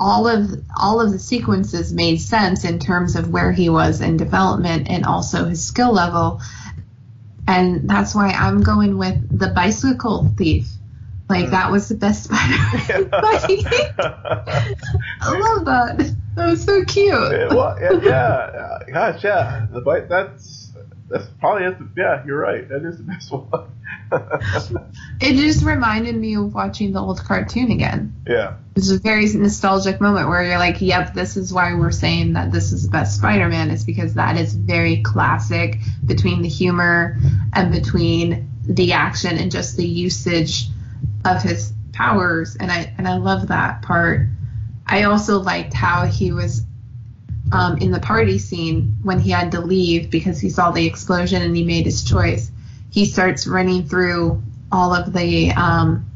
all 0.01 0.26
of 0.26 0.51
all 0.76 1.01
of 1.01 1.12
the 1.12 1.18
sequences 1.20 1.93
made 1.93 2.20
sense 2.20 2.64
in 2.64 2.80
terms 2.80 3.14
of 3.14 3.30
where 3.30 3.53
he 3.53 3.68
was 3.68 4.01
in 4.01 4.16
development 4.16 4.89
and 4.91 5.07
also 5.07 5.45
his 5.45 5.64
skill 5.64 5.93
level, 5.93 6.41
and 7.47 7.89
that's 7.89 8.14
why 8.14 8.30
I'm 8.30 8.62
going 8.62 8.99
with 8.99 9.39
the 9.39 9.49
bicycle 9.49 10.28
thief. 10.37 10.72
Like 11.33 11.51
that 11.51 11.70
was 11.70 11.89
the 11.89 11.95
best 11.95 12.24
Spider-Man 12.24 13.11
fight. 13.11 13.64
I 15.20 15.39
love 15.39 15.64
that. 15.64 16.14
That 16.35 16.47
was 16.47 16.64
so 16.64 16.85
cute. 16.85 17.09
Yeah, 17.09 17.49
well, 17.55 17.76
yeah, 17.80 18.01
yeah, 18.03 18.78
gosh, 18.93 19.24
yeah. 19.24 19.66
The 19.70 19.80
bite. 19.80 20.09
That's 20.09 20.72
that's 21.09 21.26
probably 21.41 21.64
is. 21.66 21.74
Yeah, 21.97 22.24
you're 22.24 22.39
right. 22.39 22.68
That 22.68 22.85
is 22.85 22.99
the 22.99 23.05
best 23.05 23.30
one. 23.30 23.68
It 25.20 25.37
just 25.37 25.64
reminded 25.64 26.16
me 26.16 26.37
of 26.37 26.53
watching 26.55 26.93
the 26.93 27.01
old 27.01 27.20
cartoon 27.20 27.70
again. 27.70 28.14
yeah, 28.26 28.57
It's 28.74 28.91
a 28.91 28.99
very 28.99 29.26
nostalgic 29.33 30.01
moment 30.01 30.28
where 30.28 30.43
you're 30.43 30.59
like, 30.59 30.80
yep, 30.80 31.14
this 31.14 31.37
is 31.37 31.53
why 31.53 31.74
we're 31.74 31.93
saying 31.93 32.33
that 32.35 32.53
this 32.53 32.72
is 32.72 32.85
the 32.85 32.91
best 32.91 33.16
Spider-Man 33.18 33.70
is 33.70 33.85
because 33.85 34.14
that 34.14 34.37
is 34.37 34.55
very 34.55 35.03
classic 35.03 35.78
between 36.05 36.43
the 36.43 36.49
humor 36.49 37.16
and 37.55 37.72
between 37.72 38.51
the 38.64 38.93
action 38.93 39.39
and 39.39 39.51
just 39.51 39.76
the 39.76 39.87
usage 39.87 40.68
of 41.25 41.43
his 41.43 41.73
powers 41.93 42.57
and 42.57 42.70
I 42.73 42.93
and 42.99 43.07
I 43.07 43.16
love 43.16 43.49
that 43.49 43.83
part. 43.83 44.27
I 44.87 45.05
also 45.05 45.41
liked 45.41 45.73
how 45.73 46.07
he 46.07 46.33
was 46.33 46.62
um, 47.53 47.79
in 47.79 47.91
the 47.91 48.01
party 48.01 48.39
scene 48.39 48.97
when 49.03 49.20
he 49.20 49.31
had 49.31 49.53
to 49.53 49.61
leave 49.61 50.11
because 50.11 50.41
he 50.41 50.49
saw 50.49 50.70
the 50.70 50.87
explosion 50.87 51.43
and 51.43 51.55
he 51.57 51.64
made 51.64 51.85
his 51.85 52.03
choice. 52.05 52.51
He 52.91 53.05
starts 53.07 53.47
running 53.47 53.87
through 53.87 54.43
all 54.70 54.95
of 54.95 55.12
the 55.12 55.53
um, 55.53 56.07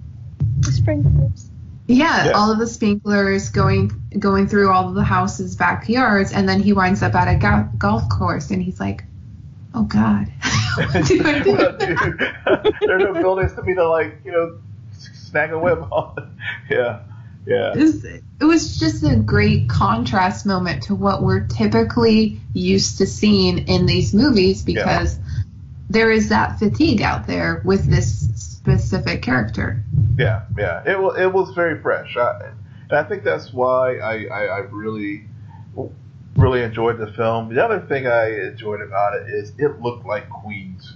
sprinklers 0.63 1.51
yeah, 1.89 2.27
Yeah. 2.27 2.33
all 2.33 2.51
of 2.51 2.59
the 2.59 2.67
sprinklers 2.67 3.51
going 3.51 3.93
going 4.19 4.49
through 4.49 4.71
all 4.71 4.89
of 4.89 4.95
the 4.95 5.05
houses' 5.05 5.55
backyards, 5.55 6.33
and 6.33 6.49
then 6.49 6.61
he 6.61 6.73
winds 6.73 7.03
up 7.03 7.15
at 7.15 7.29
a 7.29 7.39
go- 7.39 7.69
golf 7.79 8.09
course, 8.09 8.51
and 8.51 8.61
he's 8.61 8.81
like, 8.81 9.05
"Oh 9.73 9.85
God, 9.85 10.27
what 10.77 11.07
do 11.07 11.23
I 11.25 11.39
do?" 11.43 11.53
What 11.57 11.79
do? 11.79 11.95
there 12.87 12.97
are 12.97 12.99
no 12.99 13.13
buildings 13.15 13.53
to 13.55 13.63
be 13.63 13.73
the 13.73 13.85
like 13.85 14.21
you 14.25 14.33
know 14.33 14.59
snag 15.37 15.53
a 15.53 15.59
whip 15.59 15.81
on. 15.93 16.39
yeah, 16.71 17.01
yeah, 17.47 17.73
It 17.75 17.79
was, 17.79 18.05
it 18.05 18.45
was 18.45 18.79
just 18.79 19.05
a 19.05 19.17
great 19.17 19.69
contrast 19.69 20.47
moment 20.47 20.85
to 20.85 20.95
what 20.95 21.23
we're 21.23 21.47
typically 21.47 22.41
used 22.53 22.99
to 22.99 23.07
seeing 23.07 23.69
in 23.69 23.87
these 23.87 24.15
movies 24.15 24.63
because 24.63 25.19
there 25.89 26.11
is 26.11 26.31
that 26.31 26.59
fatigue 26.59 27.03
out 27.03 27.27
there 27.27 27.63
with 27.65 27.89
this 27.89 28.29
specific 28.35 29.23
character. 29.23 29.83
yeah, 30.19 30.45
yeah. 30.59 30.83
It 30.85 30.99
was 30.99 31.19
it 31.19 31.33
was 31.33 31.55
very 31.55 31.81
fresh. 31.81 32.17
I, 32.17 32.51
and 32.89 32.99
I 32.99 33.05
think 33.05 33.23
that's 33.23 33.53
why 33.53 33.99
I, 33.99 34.25
I, 34.25 34.45
I 34.47 34.59
really 34.71 35.27
really 36.37 36.63
enjoyed 36.63 36.99
the 36.99 37.13
film. 37.13 37.55
The 37.55 37.65
other 37.65 37.81
thing 37.81 38.07
I 38.07 38.49
enjoyed 38.49 38.81
about 38.81 39.15
it 39.15 39.29
is 39.29 39.53
it 39.59 39.81
looked 39.81 40.05
like 40.05 40.29
Queens. 40.29 40.95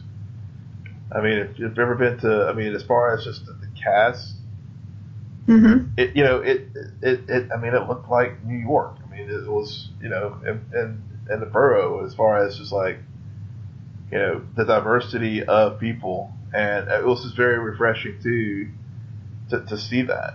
I 1.12 1.20
mean, 1.20 1.38
if 1.38 1.58
you've 1.58 1.78
ever 1.78 1.94
been 1.94 2.18
to, 2.20 2.46
I 2.48 2.52
mean, 2.52 2.74
as 2.74 2.82
far 2.82 3.16
as 3.16 3.24
just 3.24 3.46
the 3.46 3.54
cast, 3.82 4.34
Mm-hmm. 5.48 5.94
it 5.96 6.14
you 6.14 6.22
know 6.22 6.38
it, 6.40 6.68
it 7.02 7.28
it 7.28 7.50
I 7.52 7.56
mean 7.60 7.74
it 7.74 7.88
looked 7.88 8.08
like 8.08 8.44
New 8.44 8.58
York. 8.58 8.96
I 9.04 9.10
mean 9.16 9.28
it 9.28 9.48
was 9.48 9.88
you 10.00 10.08
know 10.08 10.38
and 10.46 10.60
and 10.72 11.02
and 11.28 11.42
the 11.42 11.46
borough 11.46 12.04
as 12.04 12.14
far 12.14 12.44
as 12.46 12.56
just 12.58 12.72
like 12.72 12.98
you 14.12 14.18
know 14.18 14.42
the 14.54 14.64
diversity 14.64 15.42
of 15.42 15.80
people 15.80 16.32
and 16.54 16.88
it 16.88 17.04
was 17.04 17.22
just 17.24 17.36
very 17.36 17.58
refreshing 17.58 18.20
too 18.22 18.68
to 19.50 19.64
to 19.66 19.76
see 19.76 20.02
that. 20.02 20.34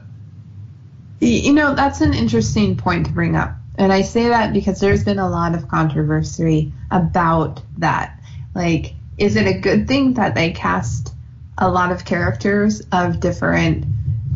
You 1.21 1.53
know, 1.53 1.73
that's 1.75 2.01
an 2.01 2.13
interesting 2.13 2.75
point 2.75 3.05
to 3.05 3.11
bring 3.13 3.35
up. 3.35 3.55
And 3.77 3.91
I 3.91 4.01
say 4.01 4.27
that 4.29 4.53
because 4.53 4.79
there's 4.79 5.03
been 5.03 5.19
a 5.19 5.29
lot 5.29 5.55
of 5.55 5.67
controversy 5.69 6.73
about 6.91 7.61
that. 7.77 8.19
Like, 8.53 8.93
is 9.17 9.35
it 9.37 9.47
a 9.47 9.59
good 9.59 9.87
thing 9.87 10.13
that 10.15 10.35
they 10.35 10.51
cast 10.51 11.14
a 11.58 11.70
lot 11.70 11.91
of 11.91 12.06
characters 12.06 12.82
of 12.91 13.20
different 13.20 13.86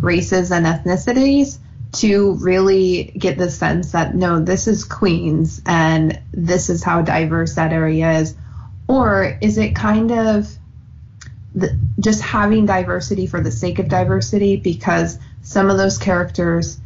races 0.01 0.51
and 0.51 0.65
ethnicities 0.65 1.59
to 1.91 2.33
really 2.35 3.05
get 3.17 3.37
the 3.37 3.49
sense 3.49 3.91
that 3.91 4.15
no, 4.15 4.39
this 4.39 4.67
is 4.67 4.83
Queens 4.83 5.61
and 5.65 6.19
this 6.31 6.69
is 6.69 6.83
how 6.83 7.01
diverse 7.01 7.55
that 7.55 7.73
area 7.73 8.19
is? 8.19 8.35
Or 8.87 9.37
is 9.41 9.57
it 9.57 9.75
kind 9.75 10.11
of 10.11 10.47
the, 11.55 11.77
just 11.99 12.21
having 12.21 12.65
diversity 12.65 13.25
for 13.25 13.41
the 13.41 13.51
sake 13.51 13.79
of 13.79 13.89
diversity 13.89 14.55
because 14.55 15.17
some 15.41 15.69
of 15.69 15.77
those 15.77 15.97
characters 15.97 16.79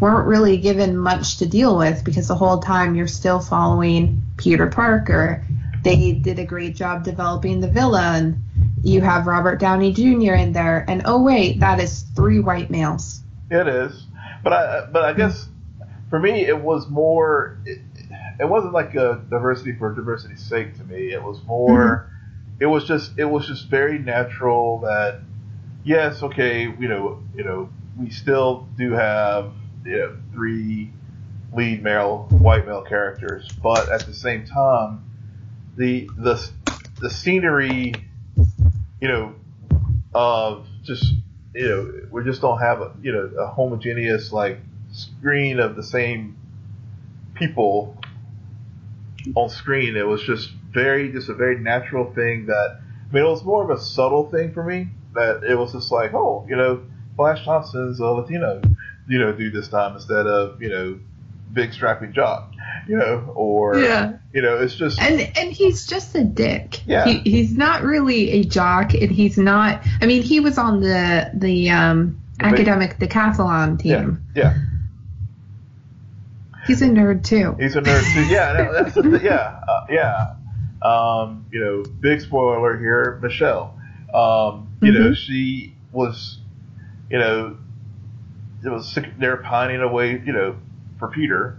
weren't 0.00 0.26
really 0.26 0.56
given 0.58 0.96
much 0.96 1.38
to 1.38 1.46
deal 1.46 1.76
with 1.76 2.04
because 2.04 2.28
the 2.28 2.34
whole 2.34 2.58
time 2.58 2.94
you're 2.94 3.06
still 3.06 3.40
following 3.40 4.22
Peter 4.36 4.66
Parker. 4.66 5.44
They 5.82 6.12
did 6.12 6.38
a 6.38 6.44
great 6.44 6.74
job 6.74 7.04
developing 7.04 7.60
the 7.60 7.68
villain. 7.68 8.42
You 8.86 9.00
have 9.00 9.26
Robert 9.26 9.58
Downey 9.58 9.92
Jr. 9.92 10.34
in 10.34 10.52
there, 10.52 10.84
and 10.88 11.02
oh 11.06 11.20
wait, 11.20 11.58
that 11.58 11.80
is 11.80 12.02
three 12.14 12.38
white 12.38 12.70
males. 12.70 13.20
It 13.50 13.66
is, 13.66 14.06
but 14.44 14.52
I 14.52 14.86
but 14.86 15.04
I 15.04 15.12
guess 15.12 15.48
for 16.08 16.20
me 16.20 16.46
it 16.46 16.60
was 16.60 16.88
more. 16.88 17.58
It, 17.66 17.80
it 18.38 18.48
wasn't 18.48 18.74
like 18.74 18.94
a 18.94 19.20
diversity 19.28 19.72
for 19.72 19.92
diversity's 19.92 20.44
sake 20.44 20.76
to 20.76 20.84
me. 20.84 21.12
It 21.12 21.20
was 21.22 21.42
more. 21.44 22.08
Mm-hmm. 22.08 22.62
It 22.62 22.66
was 22.66 22.84
just 22.84 23.18
it 23.18 23.24
was 23.24 23.48
just 23.48 23.66
very 23.68 23.98
natural 23.98 24.78
that 24.80 25.20
yes, 25.82 26.22
okay, 26.22 26.62
you 26.62 26.86
know, 26.86 27.24
you 27.34 27.42
know, 27.42 27.68
we 27.98 28.10
still 28.10 28.68
do 28.78 28.92
have 28.92 29.52
you 29.84 29.98
know, 29.98 30.16
three 30.32 30.92
lead 31.52 31.82
male 31.82 32.28
white 32.30 32.66
male 32.66 32.82
characters, 32.82 33.48
but 33.60 33.88
at 33.88 34.06
the 34.06 34.14
same 34.14 34.46
time, 34.46 35.04
the 35.76 36.08
the 36.16 36.48
the 37.00 37.10
scenery, 37.10 37.94
you 39.00 39.08
know, 39.08 39.34
of 40.14 40.66
just 40.82 41.04
you 41.54 41.68
know 41.68 42.08
we 42.10 42.24
just 42.24 42.40
don't 42.40 42.58
have 42.58 42.80
a 42.80 42.92
you 43.02 43.12
know 43.12 43.30
a 43.38 43.46
homogeneous 43.46 44.32
like 44.32 44.58
screen 44.92 45.58
of 45.58 45.76
the 45.76 45.82
same 45.82 46.36
people 47.34 47.96
on 49.34 49.48
screen. 49.48 49.96
It 49.96 50.06
was 50.06 50.22
just 50.22 50.50
very 50.72 51.12
just 51.12 51.28
a 51.28 51.34
very 51.34 51.58
natural 51.58 52.12
thing 52.14 52.46
that 52.46 52.80
I 53.10 53.12
mean 53.12 53.24
it 53.24 53.28
was 53.28 53.44
more 53.44 53.62
of 53.64 53.70
a 53.70 53.80
subtle 53.80 54.30
thing 54.30 54.52
for 54.52 54.62
me 54.62 54.88
that 55.14 55.44
it 55.44 55.56
was 55.56 55.72
just 55.72 55.90
like 55.90 56.14
oh 56.14 56.46
you 56.48 56.56
know 56.56 56.82
Flash 57.16 57.44
Thompson's 57.44 58.00
a 58.00 58.06
Latino 58.06 58.60
you 59.08 59.18
know 59.18 59.32
dude 59.32 59.54
this 59.54 59.68
time 59.68 59.94
instead 59.94 60.26
of 60.26 60.60
you 60.62 60.68
know 60.68 60.98
big 61.52 61.72
strapping 61.72 62.12
jock 62.12 62.52
you 62.88 62.96
know 62.96 63.32
or 63.34 63.78
Yeah. 63.78 64.12
you 64.32 64.42
know 64.42 64.58
it's 64.58 64.74
just 64.76 65.00
And 65.00 65.20
and 65.36 65.52
he's 65.52 65.86
just 65.86 66.14
a 66.14 66.24
dick. 66.24 66.80
Yeah. 66.86 67.04
He, 67.04 67.18
he's 67.20 67.56
not 67.56 67.82
really 67.82 68.30
a 68.30 68.44
jock, 68.44 68.94
and 68.94 69.10
he's 69.10 69.36
not. 69.38 69.82
I 70.00 70.06
mean, 70.06 70.22
he 70.22 70.40
was 70.40 70.58
on 70.58 70.80
the 70.80 71.30
the 71.34 71.70
um, 71.70 72.20
The 72.38 72.44
big- 72.44 72.52
academic 72.54 72.98
decathlon 72.98 73.78
team. 73.78 74.22
yeah 74.34 74.54
He's 76.66 76.82
a 76.82 76.86
nerd 76.86 77.22
too. 77.24 77.54
He's 77.60 77.76
a 77.76 77.80
nerd 77.80 78.12
too. 78.12 78.24
Yeah, 78.26 78.52
no, 78.58 78.72
that's 78.72 78.94
the 78.94 79.20
yeah, 79.22 79.60
uh, 79.68 79.86
yeah. 79.88 80.34
Um, 80.82 81.46
you 81.52 81.60
know, 81.60 81.84
big 82.00 82.20
spoiler 82.20 82.76
here. 82.76 83.18
Michelle, 83.22 83.78
um, 84.12 84.68
you 84.82 84.90
know, 84.92 85.10
Mhm. 85.10 85.16
she 85.16 85.74
was, 85.92 86.38
you 87.08 87.18
know, 87.18 87.56
it 88.64 88.68
was 88.68 88.92
sick, 88.92 89.04
they're 89.18 89.36
pining 89.36 89.80
away, 89.80 90.20
you 90.24 90.32
know, 90.32 90.56
for 90.98 91.06
Peter, 91.08 91.56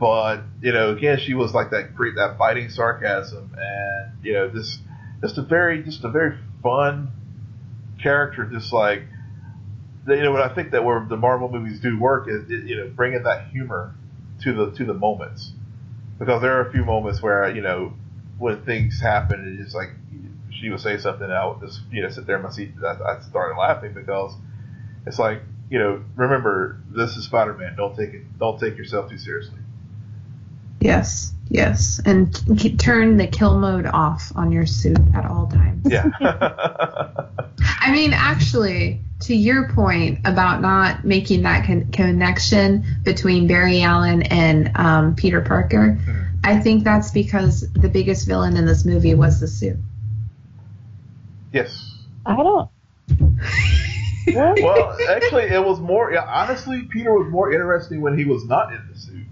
but 0.00 0.42
you 0.62 0.72
know, 0.72 0.90
again, 0.90 1.18
she 1.18 1.34
was 1.34 1.54
like 1.54 1.70
that 1.70 1.94
great, 1.94 2.16
that 2.16 2.38
biting 2.38 2.70
sarcasm, 2.70 3.54
and 3.56 4.24
you 4.24 4.32
know, 4.32 4.48
this, 4.48 4.78
just 5.20 5.38
a 5.38 5.42
very, 5.42 5.82
just 5.84 6.02
a 6.04 6.10
very 6.10 6.36
fun 6.62 7.08
character, 8.02 8.44
just 8.46 8.72
like. 8.72 9.02
You 10.08 10.22
know 10.22 10.32
what 10.32 10.40
I 10.40 10.52
think 10.52 10.72
that 10.72 10.82
where 10.82 11.06
the 11.06 11.16
Marvel 11.16 11.50
movies 11.50 11.78
do 11.78 12.00
work 12.00 12.26
is, 12.26 12.48
you 12.48 12.74
know, 12.74 12.88
bringing 12.88 13.22
that 13.24 13.48
humor 13.48 13.94
to 14.42 14.52
the 14.52 14.70
to 14.72 14.84
the 14.84 14.94
moments 14.94 15.52
because 16.18 16.42
there 16.42 16.58
are 16.58 16.68
a 16.68 16.72
few 16.72 16.84
moments 16.84 17.20
where 17.20 17.54
you 17.54 17.62
know 17.62 17.92
when 18.38 18.62
things 18.64 19.00
happen 19.00 19.58
it's 19.60 19.74
like 19.74 19.90
she 20.50 20.68
would 20.68 20.80
say 20.80 20.98
something 20.98 21.24
and 21.24 21.32
I 21.32 21.46
would 21.46 21.60
just 21.60 21.80
you 21.90 22.02
know 22.02 22.10
sit 22.10 22.26
there 22.26 22.36
in 22.36 22.42
my 22.42 22.50
seat 22.50 22.72
I, 22.84 22.92
I 22.92 23.20
started 23.20 23.58
laughing 23.58 23.94
because 23.94 24.34
it's 25.06 25.18
like 25.18 25.42
you 25.70 25.78
know 25.78 26.02
remember 26.14 26.80
this 26.90 27.16
is 27.16 27.24
Spider-Man 27.24 27.74
don't 27.76 27.96
take 27.96 28.14
it 28.14 28.38
don't 28.38 28.60
take 28.60 28.76
yourself 28.76 29.10
too 29.10 29.18
seriously 29.18 29.58
Yes, 30.80 31.32
yes, 31.48 32.00
and 32.04 32.34
k- 32.58 32.76
turn 32.76 33.16
the 33.18 33.26
kill 33.26 33.58
mode 33.58 33.86
off 33.86 34.32
on 34.34 34.50
your 34.50 34.66
suit 34.66 34.98
at 35.14 35.26
all 35.26 35.46
times. 35.46 35.86
yeah 35.90 36.08
I 37.80 37.92
mean, 37.92 38.12
actually, 38.14 39.00
to 39.20 39.34
your 39.34 39.68
point 39.72 40.20
about 40.24 40.62
not 40.62 41.04
making 41.04 41.42
that 41.42 41.66
con- 41.66 41.90
connection 41.92 42.84
between 43.04 43.46
Barry 43.46 43.82
Allen 43.82 44.22
and 44.22 44.70
um, 44.76 45.14
Peter 45.14 45.42
Parker, 45.42 45.98
I 46.42 46.58
think 46.60 46.84
that's 46.84 47.10
because 47.10 47.70
the 47.72 47.88
biggest 47.90 48.26
villain 48.26 48.56
in 48.56 48.64
this 48.64 48.86
movie 48.86 49.14
was 49.14 49.40
the 49.40 49.48
suit. 49.48 49.76
yes 51.52 51.94
I 52.24 52.36
don't. 52.36 52.70
Well 54.32 54.96
actually 55.08 55.44
it 55.44 55.64
was 55.64 55.80
more 55.80 56.12
yeah 56.12 56.22
honestly 56.24 56.82
Peter 56.82 57.12
was 57.12 57.28
more 57.32 57.52
interesting 57.52 58.00
when 58.00 58.16
he 58.16 58.24
was 58.24 58.44
not 58.44 58.72
in 58.72 58.80
the 58.92 58.96
suit 58.96 59.26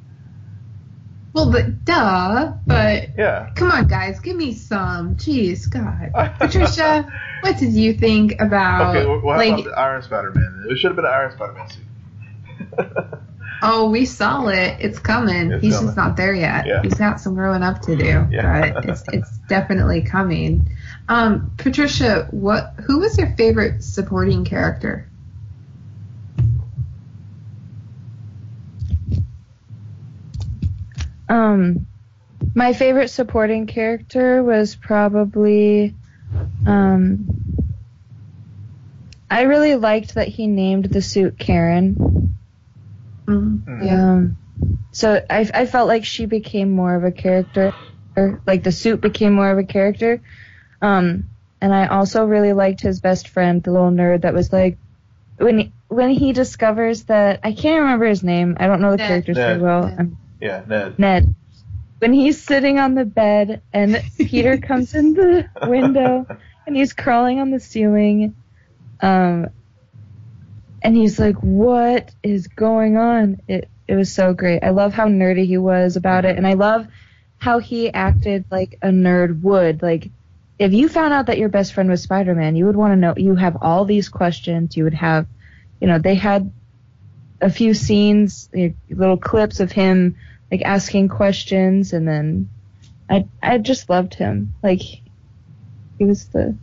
Well, 1.39 1.53
but 1.53 1.85
duh. 1.85 2.53
But 2.67 3.17
yeah 3.17 3.51
come 3.55 3.71
on, 3.71 3.87
guys, 3.89 4.21
give 4.21 4.37
me 4.37 4.53
some. 4.55 5.17
Jeez, 5.17 5.71
God, 5.71 6.13
Patricia, 6.39 7.11
what 7.41 7.57
did 7.59 7.73
you 7.73 7.95
think 7.95 8.41
about 8.41 8.97
okay 8.97 9.07
well, 9.07 9.25
like? 9.37 9.53
about 9.53 9.65
the 9.65 9.71
Iron 9.79 10.03
Spider-Man 10.03 10.67
it 10.71 10.77
should 10.79 10.89
have 10.91 10.97
been 10.97 11.05
an 11.05 11.13
Iron 11.13 11.33
Spider-Man 11.33 11.69
suit 11.71 13.19
Oh, 13.61 13.91
we 13.91 14.05
saw 14.05 14.47
it. 14.47 14.77
It's 14.79 15.01
coming. 15.01 15.51
It's 15.51 15.63
He's 15.65 15.75
coming. 15.75 15.89
just 15.89 15.97
not 15.97 16.17
there 16.17 16.33
yet. 16.33 16.65
Yeah. 16.65 16.81
He's 16.81 16.95
got 16.95 17.21
some 17.21 17.35
growing 17.35 17.65
up 17.65 17.83
to 17.83 17.97
do, 17.97 18.25
Yeah. 18.31 18.73
but 18.73 18.85
it's 18.85 19.03
it's 19.13 19.39
definitely 19.49 20.03
coming. 20.03 20.71
Um, 21.09 21.51
Patricia, 21.57 22.29
what? 22.31 22.75
Who 22.87 23.01
was 23.01 23.19
your 23.19 23.35
favorite 23.37 23.83
supporting 23.83 24.45
character? 24.45 25.09
Um, 31.29 31.87
my 32.55 32.73
favorite 32.73 33.09
supporting 33.09 33.67
character 33.67 34.43
was 34.43 34.77
probably, 34.77 35.95
um, 36.67 37.29
I 39.31 39.43
really 39.43 39.75
liked 39.75 40.15
that 40.15 40.29
he 40.29 40.47
named 40.47 40.87
the 40.87 41.03
suit 41.03 41.39
Karen. 41.39 42.35
Mm, 43.27 43.59
Mhm. 43.65 43.85
Yeah. 43.85 44.13
Um, 44.13 44.39
so 44.93 45.23
I, 45.29 45.49
I 45.53 45.67
felt 45.67 45.89
like 45.89 46.05
she 46.05 46.27
became 46.27 46.71
more 46.73 46.95
of 46.95 47.05
a 47.05 47.13
character, 47.13 47.73
like 48.47 48.63
the 48.65 48.73
suit 48.73 49.01
became 49.01 49.35
more 49.35 49.51
of 49.51 49.59
a 49.59 49.65
character. 49.65 50.21
Um, 50.81 51.25
and 51.61 51.75
I 51.75 51.87
also 51.89 52.25
really 52.25 52.53
liked 52.53 52.81
his 52.81 53.01
best 53.01 53.29
friend, 53.29 53.63
the 53.63 53.71
little 53.73 53.91
nerd 53.91 54.23
that 54.23 54.33
was 54.33 54.53
like, 54.53 54.79
when 55.37 55.59
he, 55.59 55.73
when 55.89 56.11
he 56.11 56.33
discovers 56.33 57.05
that 57.05 57.41
I 57.45 57.53
can't 57.53 57.83
remember 57.83 58.07
his 58.07 58.23
name. 58.23 58.57
I 58.59 58.67
don't 58.67 58.81
know 58.81 58.93
the 58.93 58.97
Ned. 58.97 59.09
characters 59.09 59.37
Ned. 59.37 59.47
very 59.47 59.63
well. 59.63 59.83
Ned. 59.87 59.97
I'm 59.99 60.17
yeah 60.41 60.63
Ned 60.67 60.99
Ned. 60.99 61.35
When 61.99 62.13
he's 62.13 62.41
sitting 62.41 62.79
on 62.79 62.95
the 62.95 63.05
bed 63.05 63.61
and 63.73 64.01
Peter 64.19 64.57
comes 64.69 64.95
in 64.95 65.15
the 65.15 65.49
window 65.67 66.27
and 66.67 66.77
he's 66.77 66.93
crawling 66.93 67.41
on 67.41 67.51
the 67.51 67.59
ceiling, 67.59 68.37
um, 69.01 69.49
and 70.83 70.97
he's 70.97 71.19
like, 71.19 71.37
"What 71.37 72.13
is 72.23 72.47
going 72.47 72.97
on?" 72.97 73.41
It 73.49 73.69
it 73.89 73.97
was 73.97 74.13
so 74.13 74.35
great. 74.35 74.63
I 74.63 74.71
love 74.71 74.93
how 74.93 75.09
nerdy 75.09 75.47
he 75.47 75.59
was 75.59 75.97
about 75.97 76.25
it, 76.25 76.37
and 76.37 76.47
I 76.47 76.55
love 76.55 76.87
how 77.39 77.59
he 77.59 77.93
acted 77.93 78.45
like 78.51 78.79
a 78.83 78.89
nerd 78.89 79.41
would. 79.43 79.83
Like, 79.83 80.11
if 80.59 80.73
you 80.73 80.89
found 80.89 81.15
out 81.15 81.27
that 81.27 81.39
your 81.39 81.49
best 81.49 81.73
friend 81.73 81.89
was 81.89 82.03
Spider-Man, 82.03 82.55
you 82.55 82.67
would 82.67 82.77
want 82.77 82.93
to 82.93 82.97
know. 82.97 83.15
You 83.17 83.35
have 83.35 83.57
all 83.61 83.85
these 83.85 84.09
questions. 84.09 84.77
You 84.77 84.85
would 84.85 84.95
have, 84.95 85.27
you 85.81 85.87
know, 85.87 85.99
they 85.99 86.15
had 86.15 86.53
a 87.41 87.51
few 87.51 87.75
scenes, 87.75 88.49
you 88.53 88.69
know, 88.69 88.97
little 88.97 89.17
clips 89.17 89.61
of 89.61 89.73
him 89.73 90.17
like 90.51 90.63
asking 90.63 91.09
questions, 91.09 91.93
and 91.93 92.07
then 92.07 92.49
I 93.09 93.27
I 93.43 93.59
just 93.59 93.91
loved 93.91 94.15
him. 94.15 94.55
Like, 94.63 94.81
he 94.81 96.05
was 96.05 96.27
the 96.29 96.57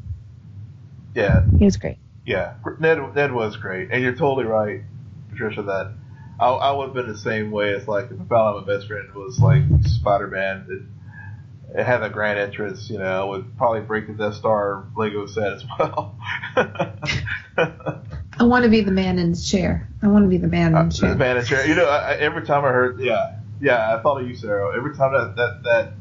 yeah 1.14 1.44
he 1.58 1.66
was 1.66 1.78
great. 1.78 1.98
Yeah, 2.26 2.56
Ned 2.80 3.16
Ned 3.16 3.32
was 3.32 3.58
great, 3.58 3.90
and 3.92 4.02
you're 4.02 4.16
totally 4.16 4.46
right, 4.46 4.82
Patricia. 5.30 5.62
That 5.64 5.94
I, 6.40 6.50
I 6.50 6.72
would 6.72 6.86
have 6.86 6.94
been 6.94 7.08
the 7.08 7.18
same 7.18 7.52
way. 7.52 7.72
It's 7.72 7.88
like 7.88 8.06
if 8.06 8.20
I 8.20 8.26
found 8.26 8.66
my 8.66 8.74
best 8.74 8.88
friend 8.88 9.14
was 9.14 9.40
like 9.40 9.62
Spider 9.84 10.28
Man, 10.28 10.66
it, 10.70 11.80
it 11.80 11.84
had 11.84 12.02
a 12.02 12.10
grand 12.10 12.40
entrance. 12.40 12.90
You 12.90 12.98
know, 12.98 13.28
would 13.28 13.56
probably 13.58 13.82
break 13.82 14.08
the 14.08 14.14
Death 14.14 14.36
Star 14.36 14.86
Lego 14.96 15.28
set 15.28 15.54
as 15.54 15.64
well. 15.78 16.18
I 18.38 18.44
want 18.44 18.64
to 18.64 18.70
be 18.70 18.82
the 18.82 18.92
man 18.92 19.18
in 19.18 19.32
the 19.32 19.38
chair. 19.38 19.88
I 20.02 20.08
want 20.08 20.26
to 20.26 20.30
be 20.30 20.38
the 20.38 20.48
man 20.48 20.76
in 20.76 20.90
the 20.90 20.96
chair. 20.96 21.16
Manager, 21.16 21.66
you 21.66 21.76
know, 21.76 21.88
I, 21.88 22.16
every 22.16 22.46
time 22.46 22.66
I 22.66 22.70
heard, 22.70 23.00
yeah, 23.00 23.38
yeah, 23.62 23.96
I 23.96 24.02
thought 24.02 24.22
of 24.22 24.28
you, 24.28 24.36
Sarah. 24.36 24.76
Every 24.76 24.96
time 24.96 25.14
that 25.14 25.36
that 25.36 25.64
that 25.64 25.94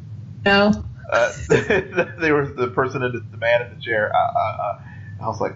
No. 0.44 0.84
uh, 1.10 1.32
they 2.20 2.32
were 2.32 2.46
the 2.46 2.68
person 2.68 3.02
in 3.02 3.12
the, 3.12 3.20
the 3.20 3.36
man 3.36 3.62
in 3.62 3.76
the 3.76 3.80
chair, 3.82 4.14
I, 4.14 4.18
I, 4.18 4.40
I, 4.40 4.80
I 5.22 5.26
was 5.26 5.40
like, 5.40 5.54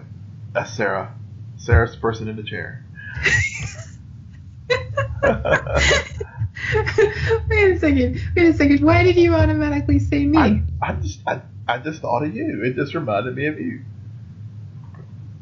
that's 0.53 0.71
Sarah. 0.73 1.13
Sarah's 1.57 1.91
the 1.91 1.97
person 1.99 2.29
in 2.29 2.37
the 2.37 2.43
chair. 2.43 2.85
wait 7.49 7.71
a 7.71 7.79
second. 7.79 8.21
Wait 8.35 8.47
a 8.47 8.53
second. 8.53 8.85
Why 8.85 9.03
did 9.03 9.17
you 9.17 9.35
automatically 9.35 9.99
say 9.99 10.25
me? 10.25 10.37
I, 10.37 10.63
I 10.81 10.93
just 10.93 11.19
I, 11.27 11.41
I 11.67 11.77
just 11.79 12.01
thought 12.01 12.23
of 12.23 12.33
you. 12.33 12.63
It 12.63 12.75
just 12.75 12.93
reminded 12.93 13.35
me 13.35 13.47
of 13.47 13.59
you. 13.59 13.81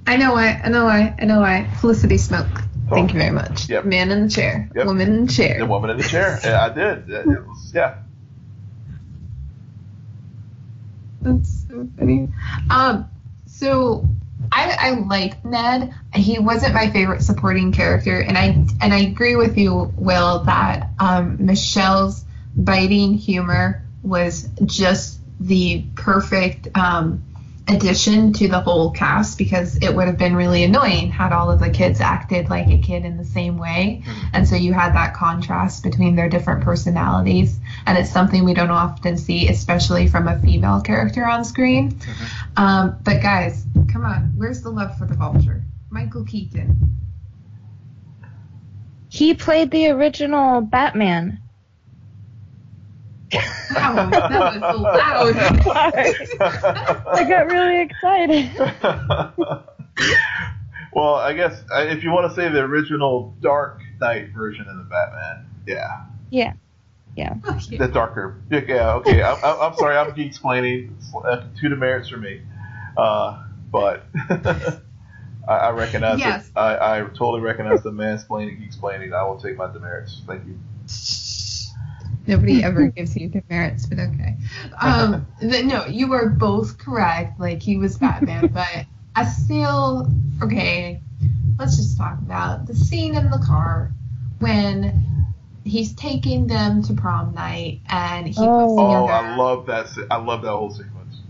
I 0.07 0.15
know 0.17 0.31
why. 0.33 0.59
I 0.63 0.69
know 0.69 0.85
why. 0.85 1.13
I 1.19 1.25
know 1.25 1.41
why. 1.41 1.67
Felicity 1.81 2.15
Smoak. 2.15 2.63
Thank 2.89 3.09
Oh. 3.11 3.13
you 3.13 3.19
very 3.19 3.31
much. 3.31 3.69
Yep. 3.69 3.83
Man 3.85 4.09
in 4.11 4.23
the 4.23 4.29
chair. 4.29 4.69
Yep. 4.73 4.85
Woman 4.85 5.07
in 5.13 5.25
the 5.27 5.31
chair. 5.33 5.59
The 5.59 5.65
woman 5.65 5.89
in 5.89 5.97
the 5.97 6.03
chair. 6.03 6.39
Yeah, 6.43 6.63
I 6.65 6.69
did. 6.69 7.09
It 7.09 7.27
it 7.27 7.45
was 7.47 7.71
yeah. 7.75 7.95
That's 11.21 11.65
so 11.67 11.87
funny. 11.97 12.29
Um, 12.69 13.09
so 13.45 14.07
I, 14.51 14.77
I 14.79 14.89
like 14.91 15.43
Ned. 15.43 15.93
He 16.13 16.39
wasn't 16.39 16.73
my 16.73 16.89
favorite 16.89 17.21
supporting 17.21 17.71
character, 17.71 18.19
and 18.21 18.37
I 18.37 18.65
and 18.81 18.93
I 18.93 18.99
agree 18.99 19.35
with 19.35 19.57
you, 19.57 19.91
Will, 19.97 20.43
that 20.43 20.89
um, 20.99 21.45
Michelle's 21.45 22.23
biting 22.55 23.15
humor 23.15 23.83
was 24.03 24.47
just 24.65 25.19
the 25.39 25.85
perfect 25.95 26.75
um, 26.77 27.23
addition 27.67 28.31
to 28.33 28.47
the 28.47 28.61
whole 28.61 28.91
cast 28.91 29.37
because 29.37 29.77
it 29.77 29.93
would 29.93 30.07
have 30.07 30.17
been 30.17 30.35
really 30.35 30.63
annoying 30.63 31.11
had 31.11 31.33
all 31.33 31.51
of 31.51 31.59
the 31.59 31.69
kids 31.69 31.99
acted 31.99 32.49
like 32.49 32.67
a 32.67 32.77
kid 32.77 33.03
in 33.03 33.17
the 33.17 33.25
same 33.25 33.57
way. 33.57 34.03
And 34.33 34.47
so 34.47 34.55
you 34.55 34.73
had 34.73 34.93
that 34.93 35.13
contrast 35.13 35.83
between 35.83 36.15
their 36.15 36.29
different 36.29 36.63
personalities. 36.63 37.59
And 37.85 37.97
it's 37.97 38.11
something 38.11 38.45
we 38.45 38.53
don't 38.53 38.71
often 38.71 39.17
see, 39.17 39.49
especially 39.49 40.07
from 40.07 40.27
a 40.27 40.39
female 40.39 40.81
character 40.81 41.25
on 41.25 41.43
screen. 41.43 41.99
Um, 42.55 42.97
but 43.03 43.21
guys, 43.21 43.65
come 43.91 44.05
on, 44.05 44.33
where's 44.37 44.61
the 44.61 44.69
love 44.69 44.97
for 44.97 45.05
the 45.05 45.15
vulture? 45.15 45.63
Michael 45.89 46.25
Keaton. 46.25 46.97
He 49.09 49.33
played 49.33 49.71
the 49.71 49.89
original 49.89 50.61
Batman. 50.61 51.39
Wow, 53.33 54.09
that 54.09 54.61
was 54.61 54.81
loud. 54.81 55.35
I 57.07 57.27
got 57.27 57.47
really 57.47 57.81
excited. 57.81 58.49
well, 60.93 61.15
I 61.15 61.33
guess 61.33 61.61
uh, 61.73 61.81
if 61.81 62.03
you 62.03 62.11
want 62.11 62.29
to 62.29 62.35
say 62.35 62.49
the 62.49 62.61
original 62.61 63.35
Dark 63.41 63.81
Knight 63.99 64.29
version 64.33 64.67
of 64.67 64.77
the 64.77 64.83
Batman, 64.83 65.45
yeah. 65.65 66.05
Yeah. 66.29 66.53
Yeah. 67.15 67.35
Okay. 67.49 67.77
The 67.77 67.87
darker. 67.87 68.39
Yeah, 68.51 68.61
yeah, 68.67 68.93
okay. 68.95 69.23
I'm, 69.23 69.37
I'm 69.43 69.59
I'm 69.59 69.75
sorry, 69.75 69.97
I'm 69.97 70.13
geek 70.13 70.27
explaining. 70.27 70.95
Uh, 71.13 71.45
two 71.59 71.67
demerits 71.67 72.09
for 72.09 72.17
me. 72.17 72.41
Uh, 72.95 73.43
but 73.71 74.05
I, 74.29 74.79
I 75.47 75.69
recognize 75.71 76.19
Yes. 76.19 76.47
it. 76.47 76.57
I, 76.57 76.99
I 76.99 77.01
totally 77.01 77.41
recognize 77.41 77.81
the 77.81 77.91
mansplaining, 77.91 78.59
geek 78.59 78.67
explaining. 78.67 79.13
I 79.13 79.23
will 79.23 79.39
take 79.39 79.57
my 79.57 79.71
demerits. 79.71 80.21
Thank 80.27 80.45
you. 80.45 80.59
Nobody 82.27 82.63
ever 82.63 82.87
gives 82.87 83.15
you 83.15 83.29
demerits, 83.29 83.85
but 83.85 83.99
okay. 83.99 84.35
Um, 84.79 85.25
the, 85.41 85.63
no, 85.63 85.85
you 85.85 86.07
were 86.07 86.29
both 86.29 86.77
correct. 86.77 87.39
Like 87.39 87.61
he 87.61 87.77
was 87.77 87.97
Batman, 87.97 88.47
but 88.53 88.85
I 89.15 89.25
still 89.25 90.11
okay. 90.43 91.01
Let's 91.57 91.77
just 91.77 91.97
talk 91.97 92.19
about 92.19 92.67
the 92.67 92.75
scene 92.75 93.15
in 93.15 93.29
the 93.31 93.39
car 93.39 93.91
when 94.39 95.25
he's 95.63 95.93
taking 95.95 96.47
them 96.47 96.83
to 96.83 96.93
prom 96.93 97.33
night 97.33 97.81
and 97.89 98.27
he 98.27 98.35
Oh. 98.37 98.59
puts 98.59 98.73
Oh. 98.79 99.05
I 99.07 99.35
love 99.35 99.65
that. 99.65 99.87
I 100.11 100.17
love 100.17 100.43
that 100.43 100.51
whole 100.51 100.69
sequence. 100.71 101.21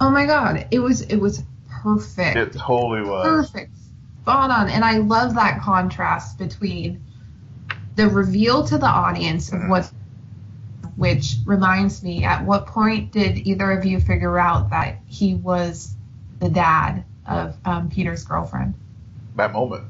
Oh 0.00 0.10
my 0.10 0.26
god, 0.26 0.66
it 0.70 0.78
was 0.80 1.02
it 1.02 1.16
was 1.16 1.42
perfect. 1.68 2.36
It 2.36 2.52
totally 2.58 3.02
was. 3.02 3.50
perfect 3.50 3.74
spot 4.22 4.50
on 4.50 4.68
and 4.68 4.84
i 4.84 4.98
love 4.98 5.34
that 5.34 5.62
contrast 5.62 6.36
between 6.36 7.02
the 7.96 8.06
reveal 8.06 8.62
to 8.64 8.76
the 8.76 8.86
audience 8.86 9.50
of 9.52 9.60
what 9.68 9.90
which 11.00 11.36
reminds 11.46 12.02
me 12.02 12.24
at 12.24 12.44
what 12.44 12.66
point 12.66 13.10
did 13.10 13.38
either 13.38 13.70
of 13.72 13.86
you 13.86 13.98
figure 13.98 14.38
out 14.38 14.68
that 14.68 14.98
he 15.06 15.34
was 15.34 15.94
the 16.38 16.48
dad 16.48 17.04
of 17.26 17.56
um, 17.64 17.88
peter's 17.88 18.24
girlfriend 18.24 18.74
that 19.36 19.52
moment. 19.52 19.84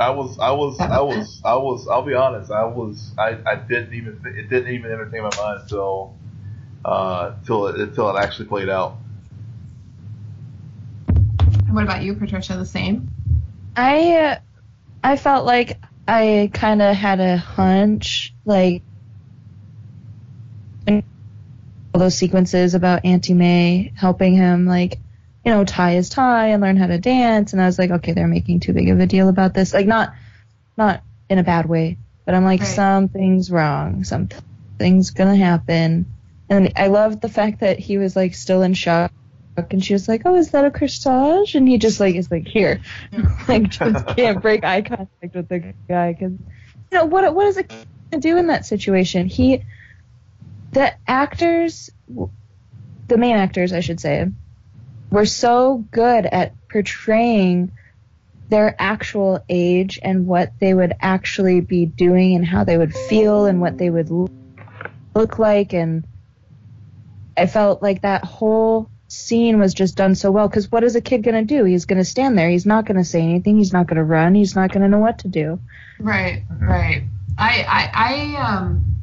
I 0.00 0.10
was, 0.10 0.38
I 0.38 0.52
was, 0.52 0.78
I 0.78 1.00
was, 1.00 1.42
I 1.44 1.56
was. 1.56 1.88
I'll 1.88 2.02
be 2.02 2.14
honest. 2.14 2.52
I 2.52 2.64
was, 2.64 3.10
I, 3.18 3.36
I 3.44 3.56
didn't 3.56 3.94
even, 3.94 4.20
it 4.24 4.48
didn't 4.48 4.72
even 4.72 4.92
entertain 4.92 5.22
my 5.22 5.30
mind 5.36 5.62
until, 5.62 6.14
uh, 6.84 7.34
till 7.44 7.66
it, 7.66 7.80
until 7.80 8.08
it 8.16 8.20
actually 8.20 8.46
played 8.46 8.68
out. 8.68 8.96
and 11.08 11.74
what 11.74 11.82
about 11.82 12.02
you 12.02 12.14
patricia 12.14 12.56
the 12.56 12.64
same 12.64 13.08
I 13.76 14.16
uh, 14.16 14.38
I 15.04 15.16
felt 15.16 15.44
like 15.44 15.78
I 16.06 16.50
kind 16.54 16.80
of 16.80 16.96
had 16.96 17.20
a 17.20 17.36
hunch, 17.36 18.34
like 18.44 18.82
in 18.82 18.87
all 20.88 22.00
those 22.00 22.16
sequences 22.16 22.74
about 22.74 23.04
Auntie 23.04 23.34
May 23.34 23.92
helping 23.96 24.34
him, 24.36 24.66
like 24.66 24.98
you 25.44 25.52
know, 25.52 25.64
tie 25.64 25.94
his 25.94 26.10
tie 26.10 26.48
and 26.48 26.62
learn 26.62 26.76
how 26.76 26.86
to 26.86 26.98
dance, 26.98 27.52
and 27.52 27.62
I 27.62 27.66
was 27.66 27.78
like, 27.78 27.90
okay, 27.90 28.12
they're 28.12 28.28
making 28.28 28.60
too 28.60 28.72
big 28.72 28.90
of 28.90 29.00
a 29.00 29.06
deal 29.06 29.28
about 29.28 29.54
this, 29.54 29.72
like 29.72 29.86
not 29.86 30.14
not 30.76 31.02
in 31.28 31.38
a 31.38 31.44
bad 31.44 31.66
way, 31.66 31.98
but 32.26 32.34
I'm 32.34 32.44
like 32.44 32.60
Right. 32.60 32.68
something's 32.74 33.50
wrong, 33.50 34.04
something's 34.04 35.10
gonna 35.10 35.36
happen, 35.36 36.06
and 36.48 36.72
I 36.76 36.88
loved 36.88 37.20
the 37.22 37.28
fact 37.28 37.60
that 37.60 37.78
he 37.78 37.98
was 37.98 38.16
like 38.16 38.34
still 38.34 38.62
in 38.62 38.74
shock. 38.74 39.12
And 39.70 39.84
she 39.84 39.92
was 39.92 40.06
like, 40.06 40.22
"Oh, 40.24 40.36
is 40.36 40.52
that 40.52 40.64
a 40.64 40.70
corsage?" 40.70 41.56
And 41.56 41.68
he 41.68 41.78
just 41.78 41.98
like 41.98 42.14
is 42.14 42.30
like, 42.30 42.46
"Here, 42.46 42.80
like 43.48 43.68
just 43.70 44.06
can't 44.06 44.40
break 44.40 44.64
eye 44.64 44.82
contact 44.82 45.34
with 45.34 45.48
the 45.48 45.74
guy 45.88 46.12
because 46.12 46.32
you 46.32 46.98
know 46.98 47.06
what 47.06 47.34
what 47.34 47.44
does 47.44 47.56
a 47.56 47.64
kid 47.64 48.20
do 48.20 48.38
in 48.38 48.46
that 48.48 48.66
situation 48.66 49.26
he 49.26 49.64
the 50.72 50.92
actors 51.06 51.90
the 53.08 53.16
main 53.16 53.36
actors 53.36 53.72
i 53.72 53.80
should 53.80 54.00
say 54.00 54.26
were 55.10 55.26
so 55.26 55.84
good 55.90 56.26
at 56.26 56.52
portraying 56.68 57.72
their 58.48 58.74
actual 58.78 59.44
age 59.48 59.98
and 60.02 60.26
what 60.26 60.52
they 60.58 60.72
would 60.72 60.94
actually 61.00 61.60
be 61.60 61.86
doing 61.86 62.34
and 62.34 62.46
how 62.46 62.64
they 62.64 62.78
would 62.78 62.94
feel 62.94 63.46
and 63.46 63.60
what 63.60 63.76
they 63.76 63.90
would 63.90 64.10
look 65.14 65.38
like. 65.38 65.74
And 65.74 66.04
i 67.36 67.46
felt 67.46 67.82
like 67.82 68.02
that 68.02 68.24
whole 68.24 68.90
scene 69.08 69.58
was 69.58 69.72
just 69.72 69.96
done 69.96 70.14
so 70.14 70.30
well 70.30 70.48
because 70.48 70.70
what 70.70 70.84
is 70.84 70.96
a 70.96 71.00
kid 71.00 71.22
going 71.22 71.46
to 71.46 71.54
do? 71.54 71.64
He's 71.64 71.84
going 71.84 71.98
to 71.98 72.04
stand 72.04 72.38
there. 72.38 72.48
He's 72.48 72.66
not 72.66 72.86
going 72.86 72.96
to 72.96 73.04
say 73.04 73.22
anything. 73.22 73.56
He's 73.56 73.72
not 73.72 73.86
going 73.86 73.96
to 73.96 74.04
run. 74.04 74.34
He's 74.34 74.54
not 74.54 74.70
going 74.70 74.82
to 74.82 74.88
know 74.88 74.98
what 74.98 75.20
to 75.20 75.28
do. 75.28 75.60
Right, 75.98 76.42
right. 76.60 77.04
I, 77.36 77.62
I, 77.62 77.90
I, 77.94 78.42
um, 78.42 78.97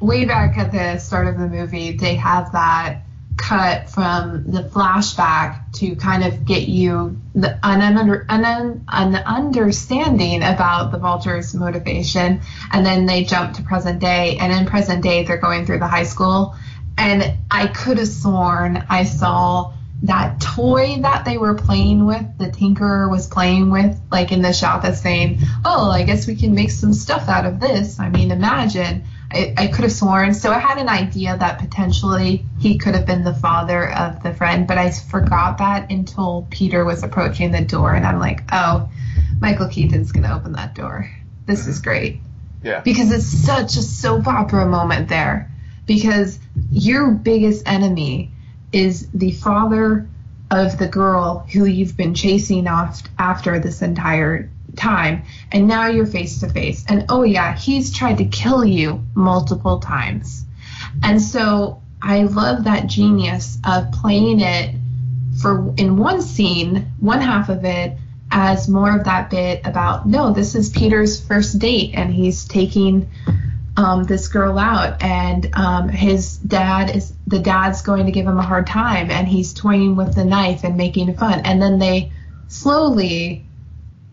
way 0.00 0.24
back 0.24 0.58
at 0.58 0.72
the 0.72 0.98
start 0.98 1.26
of 1.26 1.38
the 1.38 1.46
movie, 1.46 1.92
they 1.92 2.14
have 2.16 2.52
that 2.52 3.02
cut 3.36 3.88
from 3.88 4.44
the 4.50 4.62
flashback 4.62 5.72
to 5.72 5.96
kind 5.96 6.24
of 6.24 6.44
get 6.44 6.68
you 6.68 7.18
the 7.34 7.58
an, 7.62 7.96
an, 8.28 8.84
an 8.88 9.14
understanding 9.16 10.42
about 10.42 10.92
the 10.92 10.98
vulture's 10.98 11.54
motivation, 11.54 12.40
and 12.72 12.84
then 12.84 13.06
they 13.06 13.24
jump 13.24 13.54
to 13.54 13.62
present 13.62 13.98
day, 13.98 14.36
and 14.40 14.52
in 14.52 14.66
present 14.66 15.02
day, 15.02 15.24
they're 15.24 15.38
going 15.38 15.64
through 15.64 15.78
the 15.78 15.88
high 15.88 16.04
school, 16.04 16.54
and 16.98 17.34
I 17.50 17.66
could 17.66 17.98
have 17.98 18.08
sworn 18.08 18.84
I 18.88 19.04
saw 19.04 19.72
that 20.02 20.40
toy 20.40 20.98
that 21.02 21.24
they 21.24 21.36
were 21.36 21.54
playing 21.54 22.06
with, 22.06 22.24
the 22.38 22.46
Tinkerer 22.46 23.10
was 23.10 23.26
playing 23.26 23.70
with, 23.70 24.00
like 24.10 24.32
in 24.32 24.42
the 24.42 24.52
shop, 24.52 24.82
that's 24.82 25.00
saying, 25.00 25.40
"Oh, 25.64 25.90
I 25.90 26.04
guess 26.04 26.26
we 26.26 26.36
can 26.36 26.54
make 26.54 26.70
some 26.70 26.92
stuff 26.94 27.28
out 27.28 27.46
of 27.46 27.60
this." 27.60 28.00
I 28.00 28.08
mean, 28.08 28.30
imagine. 28.30 29.04
I, 29.32 29.54
I 29.56 29.66
could 29.68 29.84
have 29.84 29.92
sworn. 29.92 30.34
So 30.34 30.50
I 30.50 30.58
had 30.58 30.78
an 30.78 30.88
idea 30.88 31.36
that 31.36 31.58
potentially 31.58 32.44
he 32.58 32.78
could 32.78 32.94
have 32.94 33.06
been 33.06 33.22
the 33.22 33.34
father 33.34 33.90
of 33.90 34.22
the 34.22 34.34
friend, 34.34 34.66
but 34.66 34.78
I 34.78 34.90
forgot 34.90 35.58
that 35.58 35.90
until 35.90 36.46
Peter 36.50 36.84
was 36.84 37.02
approaching 37.02 37.52
the 37.52 37.60
door, 37.60 37.94
and 37.94 38.04
I'm 38.04 38.18
like, 38.18 38.42
"Oh, 38.52 38.88
Michael 39.40 39.68
Keaton's 39.68 40.12
gonna 40.12 40.34
open 40.34 40.52
that 40.52 40.74
door. 40.74 41.10
This 41.46 41.66
is 41.66 41.76
mm-hmm. 41.76 41.84
great." 41.84 42.20
Yeah. 42.62 42.80
because 42.80 43.10
it's 43.10 43.24
such 43.24 43.76
a 43.76 43.82
soap 43.82 44.26
opera 44.26 44.66
moment 44.66 45.08
there 45.08 45.50
because 45.86 46.38
your 46.70 47.10
biggest 47.10 47.66
enemy 47.66 48.32
is 48.70 49.08
the 49.12 49.32
father 49.32 50.06
of 50.50 50.78
the 50.78 50.86
girl 50.86 51.46
who 51.52 51.64
you've 51.64 51.96
been 51.96 52.14
chasing 52.14 52.66
off 52.66 53.02
after 53.18 53.58
this 53.58 53.82
entire 53.82 54.50
time 54.76 55.22
and 55.52 55.66
now 55.66 55.86
you're 55.86 56.06
face 56.06 56.40
to 56.40 56.48
face 56.48 56.84
and 56.88 57.06
oh 57.08 57.22
yeah 57.22 57.54
he's 57.56 57.94
tried 57.94 58.18
to 58.18 58.24
kill 58.24 58.64
you 58.64 59.04
multiple 59.14 59.78
times. 59.78 60.44
And 61.02 61.20
so 61.20 61.82
i 62.02 62.22
love 62.22 62.64
that 62.64 62.86
genius 62.86 63.58
of 63.64 63.92
playing 63.92 64.40
it 64.40 64.74
for 65.40 65.74
in 65.76 65.96
one 65.96 66.22
scene 66.22 66.90
one 66.98 67.20
half 67.20 67.48
of 67.48 67.64
it 67.64 67.96
as 68.30 68.68
more 68.68 68.96
of 68.96 69.04
that 69.04 69.28
bit 69.28 69.60
about 69.66 70.06
no 70.06 70.32
this 70.32 70.54
is 70.54 70.70
peter's 70.70 71.20
first 71.20 71.58
date 71.58 71.90
and 71.94 72.12
he's 72.12 72.46
taking 72.46 73.06
um, 73.76 74.04
this 74.04 74.28
girl 74.28 74.58
out 74.58 75.02
and 75.02 75.48
um, 75.54 75.88
his 75.88 76.36
dad 76.38 76.94
is 76.94 77.12
the 77.26 77.38
dad's 77.38 77.82
going 77.82 78.06
to 78.06 78.12
give 78.12 78.26
him 78.26 78.38
a 78.38 78.42
hard 78.42 78.66
time 78.66 79.10
and 79.10 79.26
he's 79.26 79.54
toying 79.54 79.96
with 79.96 80.14
the 80.14 80.24
knife 80.24 80.64
and 80.64 80.76
making 80.76 81.14
fun. 81.16 81.40
And 81.40 81.62
then 81.62 81.78
they 81.78 82.12
slowly 82.48 83.46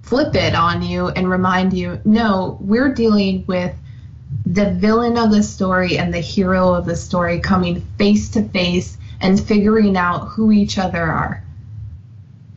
flip 0.08 0.36
it 0.36 0.56
on 0.56 0.82
you 0.82 1.10
and 1.10 1.30
remind 1.30 1.74
you 1.74 2.00
no 2.06 2.58
we're 2.62 2.94
dealing 2.94 3.46
with 3.46 3.76
the 4.46 4.72
villain 4.72 5.18
of 5.18 5.32
the 5.32 5.44
story 5.44 5.98
and 5.98 6.14
the 6.14 6.20
hero 6.20 6.74
of 6.74 6.86
the 6.86 6.96
story 6.96 7.40
coming 7.40 7.82
face 7.98 8.30
to 8.30 8.48
face 8.50 8.98
and 9.20 9.40
figuring 9.40 9.98
out 9.98 10.28
who 10.30 10.52
each 10.52 10.78
other 10.78 11.02
are. 11.02 11.44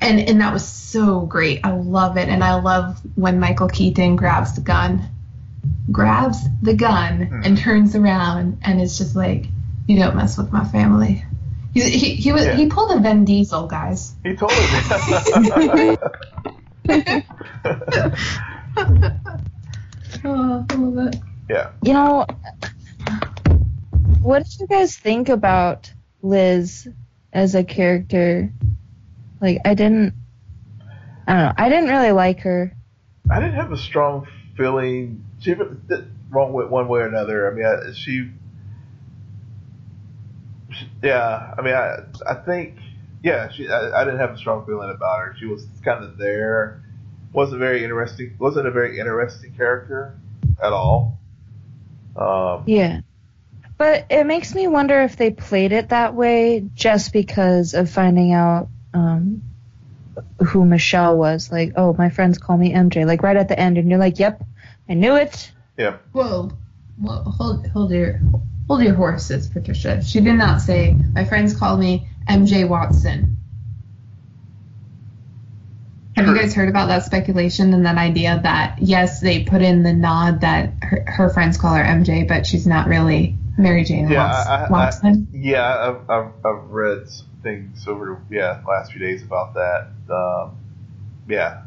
And 0.00 0.20
and 0.20 0.40
that 0.40 0.52
was 0.52 0.66
so 0.66 1.20
great. 1.20 1.60
I 1.64 1.72
love 1.72 2.16
it. 2.16 2.28
And 2.28 2.42
i 2.44 2.60
love 2.60 3.00
when 3.16 3.40
michael 3.40 3.68
keaton 3.68 4.16
grabs 4.16 4.54
the 4.54 4.60
gun 4.60 5.08
grabs 5.90 6.38
the 6.62 6.74
gun 6.74 7.26
hmm. 7.26 7.42
and 7.44 7.58
turns 7.58 7.96
around 7.96 8.58
and 8.62 8.80
is 8.80 8.96
just 8.96 9.16
like 9.16 9.46
you 9.86 9.98
don't 9.98 10.14
mess 10.14 10.38
with 10.38 10.52
my 10.52 10.64
family. 10.64 11.24
He, 11.74 11.80
he, 11.82 12.14
he 12.14 12.32
was 12.32 12.44
Yeah. 12.44 12.56
he 12.56 12.66
pulled 12.66 12.92
a 12.92 13.00
Vin 13.00 13.24
Diesel 13.24 13.66
guys. 13.66 14.14
He 14.22 14.36
totally 14.36 14.60
did. 15.76 15.98
oh, 20.24 20.66
I 20.68 20.74
love 20.74 21.08
it 21.14 21.16
yeah. 21.50 21.70
You 21.82 21.92
know, 21.92 22.26
what 24.22 24.44
did 24.44 24.60
you 24.60 24.66
guys 24.68 24.96
think 24.96 25.28
about 25.28 25.92
Liz 26.22 26.88
as 27.32 27.54
a 27.56 27.64
character? 27.64 28.52
Like, 29.40 29.58
I 29.64 29.74
didn't, 29.74 30.14
I 31.26 31.34
don't 31.34 31.44
know, 31.44 31.52
I 31.58 31.68
didn't 31.68 31.88
really 31.90 32.12
like 32.12 32.40
her. 32.40 32.72
I 33.30 33.40
didn't 33.40 33.56
have 33.56 33.72
a 33.72 33.76
strong 33.76 34.28
feeling. 34.56 35.24
She 35.40 35.54
did 35.54 36.10
wrong 36.30 36.52
with 36.52 36.68
one 36.68 36.86
way 36.86 37.00
or 37.00 37.06
another. 37.06 37.50
I 37.50 37.54
mean, 37.54 37.66
I, 37.66 37.92
she, 37.94 38.30
she- 40.72 40.90
yeah. 41.02 41.54
I 41.58 41.62
mean, 41.62 41.74
I, 41.74 42.04
I 42.28 42.34
think 42.34 42.76
yeah, 43.22 43.50
she. 43.50 43.68
I, 43.68 44.00
I 44.00 44.04
didn't 44.04 44.20
have 44.20 44.30
a 44.30 44.38
strong 44.38 44.64
feeling 44.66 44.90
about 44.90 45.20
her. 45.20 45.36
She 45.38 45.46
was 45.46 45.66
kind 45.84 46.04
of 46.04 46.16
there. 46.16 46.82
wasn't 47.32 47.60
very 47.60 47.84
interesting. 47.84 48.34
wasn't 48.38 48.66
a 48.66 48.70
very 48.70 48.98
interesting 48.98 49.54
character 49.54 50.18
at 50.62 50.72
all. 50.72 51.18
Um, 52.16 52.64
Yeah. 52.66 53.00
But 53.76 54.06
it 54.10 54.26
makes 54.26 54.54
me 54.54 54.68
wonder 54.68 55.00
if 55.00 55.16
they 55.16 55.30
played 55.30 55.72
it 55.72 55.88
that 55.88 56.14
way 56.14 56.68
just 56.74 57.14
because 57.14 57.72
of 57.72 57.88
finding 57.88 58.32
out 58.34 58.68
um, 58.92 59.42
who 60.48 60.66
Michelle 60.66 61.16
was. 61.16 61.50
Like, 61.50 61.72
oh, 61.76 61.94
my 61.94 62.10
friends 62.10 62.36
call 62.36 62.58
me 62.58 62.72
MJ. 62.74 63.06
Like 63.06 63.22
right 63.22 63.36
at 63.36 63.48
the 63.48 63.58
end, 63.58 63.78
and 63.78 63.88
you're 63.88 63.98
like, 63.98 64.18
yep, 64.18 64.42
I 64.88 64.94
knew 64.94 65.16
it. 65.16 65.50
yeah, 65.78 65.96
Whoa, 66.12 66.50
well, 67.00 67.22
hold 67.22 67.66
hold 67.68 67.90
your 67.90 68.20
hold 68.68 68.82
your 68.82 68.94
horses, 68.94 69.48
Patricia. 69.48 70.02
She 70.02 70.20
did 70.20 70.34
not 70.34 70.60
say 70.60 70.94
my 71.14 71.24
friends 71.24 71.56
call 71.56 71.78
me 71.78 72.06
MJ 72.30 72.68
Watson. 72.68 73.36
Have 76.16 76.26
you 76.28 76.34
guys 76.34 76.54
heard 76.54 76.68
about 76.68 76.88
that 76.88 77.04
speculation 77.04 77.72
and 77.72 77.86
that 77.86 77.96
idea 77.96 78.40
that 78.42 78.78
yes, 78.80 79.20
they 79.20 79.44
put 79.44 79.62
in 79.62 79.82
the 79.82 79.92
nod 79.92 80.42
that 80.42 80.72
her, 80.82 81.04
her 81.06 81.28
friends 81.30 81.56
call 81.56 81.74
her 81.74 81.82
MJ, 81.82 82.28
but 82.28 82.46
she's 82.46 82.66
not 82.66 82.88
really 82.88 83.36
Mary 83.56 83.84
Jane 83.84 84.08
Yeah, 84.10 84.26
Watts- 84.26 84.46
I- 84.48 84.54
I- 84.56 84.66
I- 84.66 84.70
Watson? 84.70 85.28
yeah. 85.32 85.88
I've, 85.88 86.10
I've, 86.10 86.32
I've 86.44 86.64
read 86.70 87.08
things 87.42 87.86
over 87.88 88.20
yeah 88.30 88.60
last 88.68 88.92
few 88.92 89.00
days 89.00 89.22
about 89.22 89.54
that. 89.54 89.88
Um, 90.12 90.56
yeah, 91.28 91.62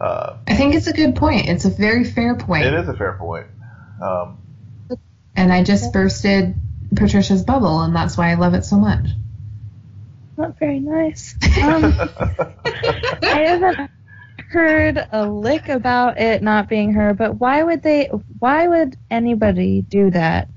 uh, 0.00 0.36
I 0.46 0.54
think 0.56 0.74
it's 0.74 0.86
a 0.88 0.92
good 0.92 1.16
point. 1.16 1.48
It's 1.48 1.64
a 1.64 1.70
very 1.70 2.04
fair 2.04 2.34
point. 2.34 2.66
it 2.66 2.74
is 2.74 2.88
a 2.88 2.94
fair 2.94 3.14
point. 3.14 3.46
Um, 4.02 4.38
And 5.36 5.50
I 5.52 5.62
just 5.62 5.92
bursted 5.94 6.56
Patricia's 6.94 7.42
bubble, 7.44 7.80
and 7.80 7.94
that's 7.96 8.18
why 8.18 8.32
I 8.32 8.34
love 8.34 8.52
it 8.54 8.64
so 8.64 8.76
much. 8.76 9.06
Not 10.40 10.58
very 10.58 10.80
nice. 10.80 11.34
Um, 11.62 11.84
I 13.22 13.44
haven't 13.46 13.90
heard 14.48 15.06
a 15.12 15.28
lick 15.28 15.68
about 15.68 16.18
it 16.18 16.42
not 16.42 16.66
being 16.66 16.94
her, 16.94 17.12
but 17.12 17.38
why 17.38 17.62
would 17.62 17.82
they? 17.82 18.06
Why 18.38 18.66
would 18.66 18.96
anybody 19.10 19.82
do 19.82 20.10
that? 20.12 20.48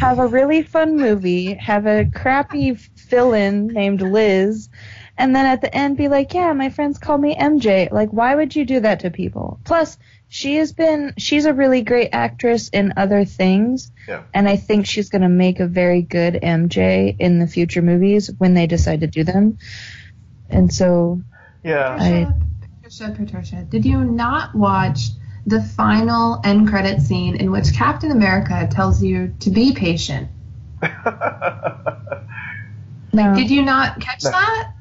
Have 0.00 0.20
a 0.20 0.26
really 0.26 0.62
fun 0.62 0.96
movie, 0.96 1.52
have 1.52 1.84
a 1.86 2.06
crappy 2.06 2.72
fill-in 2.74 3.66
named 3.66 4.00
Liz, 4.00 4.70
and 5.18 5.36
then 5.36 5.44
at 5.44 5.60
the 5.60 5.74
end 5.76 5.98
be 5.98 6.08
like, 6.08 6.32
"Yeah, 6.32 6.54
my 6.54 6.70
friends 6.70 6.96
call 6.96 7.18
me 7.18 7.36
MJ." 7.36 7.92
Like, 7.92 8.08
why 8.08 8.34
would 8.34 8.56
you 8.56 8.64
do 8.64 8.80
that 8.80 9.00
to 9.00 9.10
people? 9.10 9.60
Plus, 9.64 9.98
she 10.32 10.54
has 10.56 10.72
been 10.72 11.12
she's 11.18 11.44
a 11.44 11.52
really 11.52 11.82
great 11.82 12.10
actress 12.12 12.68
in 12.68 12.92
other 12.96 13.24
things, 13.24 13.90
Yeah. 14.06 14.22
and 14.32 14.48
I 14.48 14.54
think 14.56 14.86
she's 14.86 15.08
going 15.10 15.22
to 15.22 15.28
make 15.28 15.58
a 15.58 15.66
very 15.66 16.02
good 16.02 16.34
MJ 16.34 17.16
in 17.18 17.40
the 17.40 17.48
future 17.48 17.82
movies 17.82 18.30
when 18.38 18.54
they 18.54 18.68
decide 18.68 19.00
to 19.00 19.08
do 19.08 19.24
them. 19.24 19.58
And 20.48 20.72
so 20.72 21.20
yeah, 21.64 21.96
I- 21.98 22.32
Patricia, 22.82 23.12
Patricia, 23.16 23.66
did 23.68 23.84
you 23.84 24.04
not 24.04 24.54
watch 24.54 25.08
the 25.46 25.62
final 25.62 26.40
end 26.44 26.68
credit 26.68 27.00
scene 27.00 27.34
in 27.34 27.50
which 27.50 27.72
Captain 27.74 28.12
America 28.12 28.68
tells 28.70 29.02
you 29.02 29.34
to 29.40 29.50
be 29.50 29.74
patient? 29.74 30.28
no. 33.12 33.34
Did 33.34 33.50
you 33.50 33.62
not 33.62 34.00
catch 34.00 34.22
No. 34.24 34.30
that 34.30 34.72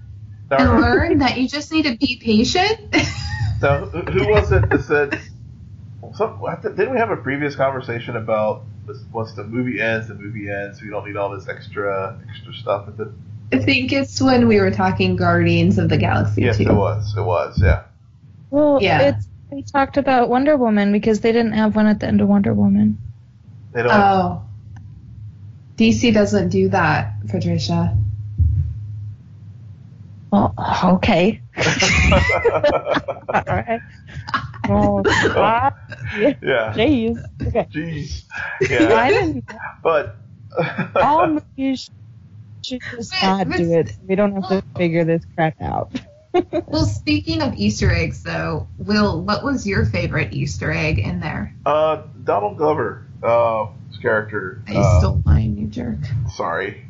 and 0.52 0.82
learn 0.82 1.18
that 1.20 1.38
you 1.40 1.48
just 1.48 1.72
need 1.72 1.86
to 1.86 1.98
be 1.98 2.20
patient? 2.22 2.80
Now, 3.62 3.88
who 3.88 4.00
who 4.04 4.30
was 4.30 4.54
it 4.54 4.70
that 4.70 4.84
said? 4.86 5.20
Some, 6.16 6.40
didn't 6.62 6.92
we 6.92 6.98
have 6.98 7.12
a 7.12 7.18
previous 7.18 7.56
conversation 7.56 8.16
about 8.16 8.64
this, 8.88 8.98
once 9.12 9.34
the 9.34 9.44
movie 9.44 9.82
ends, 9.82 10.08
the 10.08 10.16
movie 10.16 10.50
ends. 10.50 10.80
So 10.80 10.86
we 10.86 10.92
don't 10.92 11.06
need 11.06 11.18
all 11.18 11.30
this 11.30 11.48
extra 11.48 12.20
extra 12.30 12.54
stuff. 12.54 12.88
At 12.88 12.98
the, 12.98 13.14
I 13.52 13.60
think 13.60 13.92
it's 13.92 14.22
when 14.22 14.48
we 14.48 14.60
were 14.60 14.72
talking 14.72 15.16
Guardians 15.16 15.78
of 15.78 15.90
the 15.90 15.98
Galaxy 15.98 16.44
yes, 16.44 16.58
2. 16.58 16.64
it 16.64 16.74
was. 16.74 17.16
It 17.18 17.22
was. 17.22 17.62
Yeah. 17.62 17.84
well, 18.50 18.80
Yeah. 18.82 19.02
it's 19.02 19.28
we 19.52 19.64
talked 19.64 19.98
about 19.98 20.30
Wonder 20.30 20.58
Woman 20.58 20.92
because 20.92 21.22
they 21.22 21.32
didn't 21.32 21.54
have 21.54 21.76
one 21.76 21.88
at 21.88 22.00
the 22.00 22.08
end 22.08 22.22
of 22.22 22.28
Wonder 22.28 22.54
Woman. 22.54 23.00
They 23.72 23.82
don't. 23.82 23.92
Oh. 23.92 24.44
DC 25.78 26.14
doesn't 26.14 26.50
do 26.50 26.70
that, 26.70 27.14
Patricia. 27.30 27.98
Well, 30.32 30.54
okay. 30.84 31.42
All 31.58 33.44
right. 33.48 33.80
Well, 34.74 35.04
ah, 35.36 35.72
yeah. 36.16 36.34
yeah. 36.42 36.74
Jeez. 36.76 37.18
Okay. 37.46 37.68
Jeez. 37.74 38.24
I 38.62 38.68
Yeah. 38.70 39.10
didn't. 39.10 39.46
But. 39.84 40.16
All 41.02 41.28
movies 41.58 41.90
should 42.64 42.82
just 42.92 43.14
not 43.22 43.50
do 43.50 43.74
it. 43.74 43.98
We 44.08 44.16
don't 44.16 44.34
have 44.34 44.48
to 44.50 44.64
figure 44.78 45.04
this 45.06 45.24
crap 45.36 45.62
out. 45.62 45.92
Well, 46.68 46.86
speaking 46.86 47.42
of 47.42 47.56
Easter 47.56 47.92
eggs, 47.92 48.22
though, 48.24 48.68
Will, 48.78 49.22
what 49.24 49.44
was 49.44 49.66
your 49.66 49.86
favorite 49.86 50.32
Easter 50.34 50.72
egg 50.72 51.00
in 51.00 51.20
there? 51.20 51.56
uh, 51.66 52.04
Donald 52.24 52.58
Glover, 52.58 53.08
uh, 53.24 53.68
his 53.90 53.98
character. 53.98 54.62
I 54.68 54.76
uh, 54.76 55.00
stole 55.00 55.22
mine, 55.26 55.58
you 55.58 55.68
jerk. 55.68 55.98
Sorry. 56.36 56.86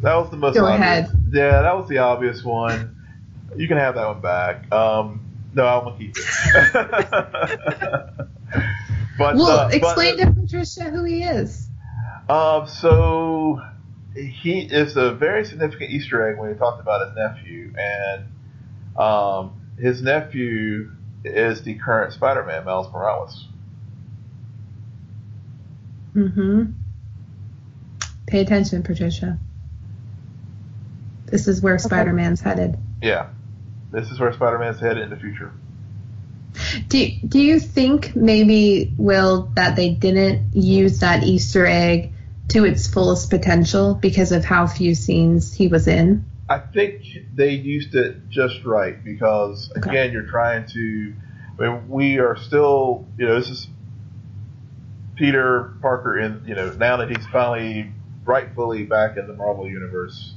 That 0.00 0.14
was 0.14 0.30
the 0.30 0.36
most 0.38 0.54
Go 0.54 0.64
obvious. 0.64 1.08
ahead. 1.08 1.10
Yeah, 1.32 1.62
that 1.62 1.76
was 1.76 1.88
the 1.88 1.98
obvious 1.98 2.42
one. 2.42 2.96
You 3.56 3.68
can 3.68 3.76
have 3.76 3.96
that 3.96 4.06
one 4.06 4.20
back. 4.20 4.72
Um, 4.72 5.20
no, 5.58 5.66
I'm 5.66 5.84
gonna 5.84 5.98
keep 5.98 6.16
it. 6.16 6.24
but 9.18 9.34
well, 9.36 9.60
uh, 9.60 9.68
explain 9.68 10.16
but, 10.16 10.24
to 10.24 10.32
Patricia 10.32 10.84
who 10.84 11.02
he 11.02 11.24
is. 11.24 11.68
Um, 12.28 12.68
so 12.68 13.60
he 14.14 14.60
is 14.60 14.96
a 14.96 15.12
very 15.12 15.44
significant 15.44 15.90
Easter 15.90 16.28
egg 16.28 16.38
when 16.38 16.52
he 16.52 16.58
talked 16.58 16.80
about 16.80 17.08
his 17.08 17.16
nephew, 17.16 17.74
and 17.76 18.24
um, 18.96 19.60
his 19.78 20.00
nephew 20.00 20.92
is 21.24 21.62
the 21.62 21.74
current 21.74 22.12
Spider-Man, 22.12 22.64
Miles 22.64 22.92
Morales. 22.92 23.48
Mm-hmm. 26.14 26.66
Pay 28.28 28.40
attention, 28.40 28.84
Patricia. 28.84 29.38
This 31.26 31.48
is 31.48 31.60
where 31.60 31.78
Spider-Man's 31.78 32.40
headed. 32.40 32.78
Yeah, 33.02 33.30
this 33.92 34.10
is 34.10 34.20
where 34.20 34.32
Spider-Man's 34.32 34.80
headed 34.80 35.02
in 35.02 35.10
the 35.10 35.16
future. 35.16 35.52
Do, 36.88 37.08
do 37.26 37.38
you 37.38 37.60
think 37.60 38.16
maybe, 38.16 38.92
Will, 38.96 39.50
that 39.54 39.76
they 39.76 39.90
didn't 39.90 40.54
use 40.54 41.00
that 41.00 41.22
Easter 41.22 41.66
egg 41.66 42.12
to 42.48 42.64
its 42.64 42.86
fullest 42.88 43.30
potential 43.30 43.94
because 43.94 44.32
of 44.32 44.44
how 44.44 44.66
few 44.66 44.94
scenes 44.94 45.52
he 45.52 45.68
was 45.68 45.86
in? 45.86 46.24
I 46.48 46.58
think 46.58 47.02
they 47.34 47.50
used 47.50 47.94
it 47.94 48.30
just 48.30 48.64
right 48.64 49.02
because 49.04 49.70
Okay. 49.76 49.90
again, 49.90 50.12
you're 50.12 50.26
trying 50.26 50.66
to. 50.68 51.14
I 51.58 51.62
mean, 51.62 51.88
we 51.88 52.18
are 52.18 52.36
still, 52.36 53.06
you 53.18 53.26
know, 53.26 53.38
this 53.38 53.50
is 53.50 53.68
Peter 55.16 55.74
Parker 55.82 56.18
in, 56.18 56.42
you 56.46 56.54
know, 56.54 56.70
now 56.72 56.96
that 56.98 57.10
he's 57.10 57.26
finally 57.26 57.92
rightfully 58.24 58.84
back 58.84 59.16
in 59.16 59.26
the 59.26 59.34
Marvel 59.34 59.68
universe, 59.68 60.34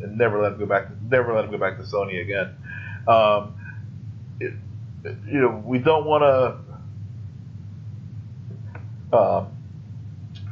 and 0.00 0.16
never 0.18 0.42
let 0.42 0.52
him 0.52 0.58
go 0.58 0.66
back, 0.66 0.88
never 1.08 1.34
let 1.34 1.44
him 1.44 1.50
go 1.50 1.58
back 1.58 1.76
to 1.76 1.84
Sony 1.84 2.20
again. 2.20 2.56
Um, 3.06 3.54
it, 4.40 4.54
you 5.26 5.40
know, 5.40 5.62
we 5.64 5.78
don't 5.78 6.04
want 6.06 6.22
to 9.12 9.16
um, 9.16 9.48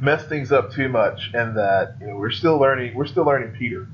mess 0.01 0.25
things 0.25 0.51
up 0.51 0.71
too 0.71 0.89
much, 0.89 1.31
and 1.33 1.57
that 1.57 1.95
you 1.99 2.07
know 2.07 2.15
we're 2.15 2.31
still 2.31 2.57
learning, 2.57 2.95
we're 2.95 3.07
still 3.07 3.25
learning 3.25 3.55
Peter. 3.57 3.87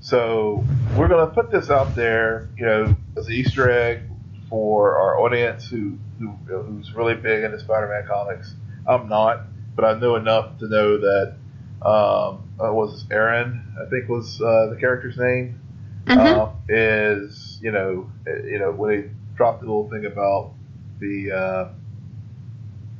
So 0.00 0.64
we're 0.96 1.08
gonna 1.08 1.28
put 1.28 1.50
this 1.50 1.70
out 1.70 1.94
there, 1.94 2.48
you 2.56 2.66
know, 2.66 2.96
as 3.16 3.26
an 3.26 3.32
Easter 3.32 3.70
egg 3.70 4.02
for 4.50 4.96
our 4.96 5.18
audience 5.18 5.66
who, 5.68 5.98
who 6.18 6.28
who's 6.46 6.94
really 6.94 7.14
big 7.14 7.44
into 7.44 7.58
Spider-Man 7.58 8.06
comics. 8.06 8.54
I'm 8.86 9.08
not, 9.08 9.46
but 9.74 9.84
I 9.84 9.98
know 9.98 10.16
enough 10.16 10.58
to 10.58 10.68
know 10.68 10.98
that 10.98 11.36
um, 11.82 12.48
uh, 12.62 12.72
was 12.72 13.04
Aaron, 13.10 13.62
I 13.80 13.88
think 13.88 14.08
was 14.08 14.40
uh, 14.40 14.66
the 14.70 14.76
character's 14.78 15.16
name, 15.16 15.60
uh, 16.08 16.50
is 16.68 17.58
you 17.62 17.70
know 17.72 18.10
you 18.26 18.58
know 18.58 18.70
when 18.72 19.02
he 19.02 19.08
dropped 19.36 19.60
the 19.60 19.66
little 19.66 19.88
thing 19.88 20.06
about 20.06 20.52
the 20.98 21.32
uh, 21.32 21.68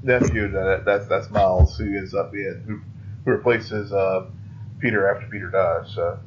nephew 0.03 0.49
that 0.49 0.85
that's 0.85 1.07
that's 1.07 1.31
Miles 1.31 1.77
who 1.79 1.97
ends 1.97 2.15
up 2.15 2.33
being 2.33 2.63
who, 2.67 2.81
who 3.25 3.31
replaces 3.31 3.93
uh, 3.93 4.27
Peter 4.79 5.09
after 5.09 5.27
Peter 5.29 5.51
dies. 5.51 5.93
So. 5.95 6.19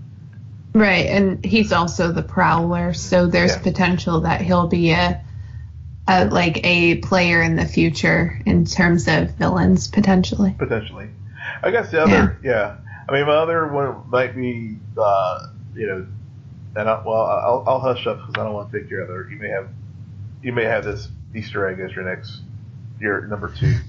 Right, 0.74 1.08
and 1.08 1.44
he's 1.44 1.72
also 1.72 2.12
the 2.12 2.22
Prowler, 2.22 2.94
so 2.94 3.26
there's 3.26 3.54
Yeah. 3.56 3.62
potential 3.64 4.22
that 4.22 4.42
he'll 4.42 4.68
be 4.68 4.92
a, 4.92 5.20
a 6.08 6.26
like 6.26 6.64
a 6.64 6.98
player 6.98 7.42
in 7.42 7.56
the 7.56 7.66
future 7.66 8.40
in 8.46 8.66
terms 8.66 9.08
of 9.08 9.32
villains 9.32 9.88
potentially. 9.88 10.54
potentially. 10.58 11.10
I 11.64 11.72
guess 11.72 11.90
the 11.90 12.04
other, 12.04 12.38
yeah. 12.44 12.78
I 13.10 13.12
mean, 13.14 13.26
my 13.26 13.34
other 13.34 13.68
one 13.68 14.04
might 14.10 14.36
be, 14.36 14.78
uh, 14.98 15.48
you 15.74 15.88
know, 15.88 16.06
and 16.78 16.90
I, 16.90 17.02
well, 17.06 17.22
I'll, 17.24 17.64
I'll 17.68 17.80
hush 17.80 18.06
up 18.08 18.18
because 18.20 18.36
I 18.40 18.44
don't 18.46 18.54
want 18.54 18.72
to 18.72 18.80
take 18.80 18.90
your 18.90 19.04
other. 19.04 19.28
You 19.30 19.38
may 19.38 19.50
have, 19.50 19.68
you 20.44 20.54
may 20.54 20.64
have 20.66 20.84
this 20.86 21.08
Easter 21.36 21.68
egg 21.68 21.80
as 21.80 21.96
your 21.96 22.06
next, 22.06 22.42
your 23.00 23.22
number 23.28 23.54
two. 23.60 23.76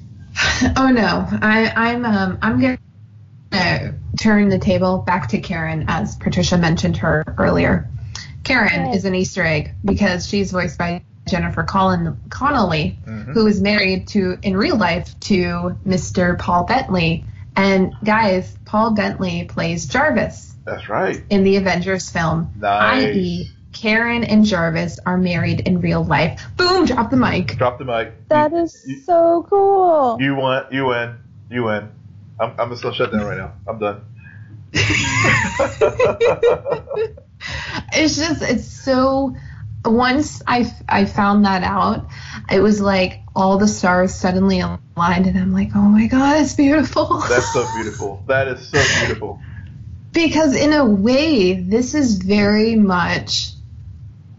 Oh 0.76 0.89
no, 0.91 1.26
I, 1.30 1.72
I'm 1.74 2.05
um, 2.05 2.39
I'm 2.43 2.61
gonna 2.61 2.78
to 3.53 3.95
turn 4.20 4.49
the 4.49 4.59
table 4.59 4.99
back 4.99 5.28
to 5.28 5.39
Karen, 5.41 5.84
as 5.89 6.16
Patricia 6.16 6.59
mentioned 6.59 6.97
her 6.99 7.24
earlier. 7.39 7.89
Karen 8.45 8.89
is 8.93 9.05
an 9.05 9.14
Easter 9.14 9.45
egg 9.45 9.74
because 9.84 10.26
she's 10.26 10.51
voiced 10.53 10.78
by 10.78 11.03
Jennifer 11.28 11.62
Collin- 11.62 12.16
Connelly, 12.30 12.99
Mhm. 13.07 13.32
who 13.34 13.47
is 13.47 13.61
married 13.61 14.09
to, 14.09 14.39
in 14.43 14.57
real 14.57 14.76
life, 14.76 15.18
to 15.20 15.76
Mr. 15.86 16.39
Paul 16.39 16.64
Bettany. 16.64 17.24
And 17.57 17.93
guys, 18.05 18.57
Paul 18.64 18.93
Bettany 18.93 19.45
plays 19.45 19.86
Jarvis 19.86 20.55
That's 20.69 20.89
right. 20.89 21.23
in 21.31 21.45
the 21.45 21.57
Avengers 21.57 22.11
film, 22.11 22.53
Nice. 22.59 23.14
i.e., 23.14 23.51
Karen 23.73 24.25
and 24.25 24.45
Jarvis 24.45 24.99
are 25.07 25.16
married 25.16 25.61
in 25.61 25.81
real 25.81 26.05
life. 26.05 26.43
Boom! 26.57 26.87
Drop 26.87 27.11
the 27.11 27.16
mic. 27.16 27.57
Drop 27.59 27.79
the 27.79 27.85
mic. 27.85 28.29
That 28.29 28.51
you, 28.53 28.59
is 28.59 28.85
you, 28.87 29.01
so 29.01 29.47
cool. 29.49 30.16
you 30.21 30.35
win. 30.35 30.64
You 30.71 30.87
win. 30.87 31.16
You 31.51 31.64
win. 31.64 31.91
I'm, 32.41 32.51
I'm 32.59 32.75
gonna 32.75 32.95
shut 32.95 33.12
down 33.12 33.25
right 33.25 33.39
now. 33.39 33.53
I'm 33.66 33.79
done. 33.79 34.03
it's 37.93 38.16
just 38.16 38.43
it's 38.43 38.66
so 38.66 39.35
once 39.85 40.43
I, 40.47 40.71
I 40.89 41.05
found 41.07 41.47
that 41.47 41.62
out 41.62 42.07
it 42.51 42.61
was 42.61 42.81
like 42.81 43.21
all 43.35 43.57
the 43.59 43.69
stars 43.69 44.14
suddenly 44.14 44.61
aligned 44.61 45.27
and 45.27 45.39
i'm 45.39 45.53
like 45.53 45.71
oh 45.75 45.81
my 45.81 46.07
god 46.07 46.43
it's 46.43 46.55
beautiful 46.55 47.21
That's 47.21 47.51
so 47.53 47.66
beautiful. 47.75 48.23
That 48.27 48.49
is 48.49 48.69
so 48.69 48.83
beautiful. 48.99 49.41
Because 50.13 50.55
in 50.55 50.73
a 50.73 50.85
way 50.85 51.55
this 51.55 51.95
is 51.95 52.17
very 52.17 52.77
much 52.77 53.53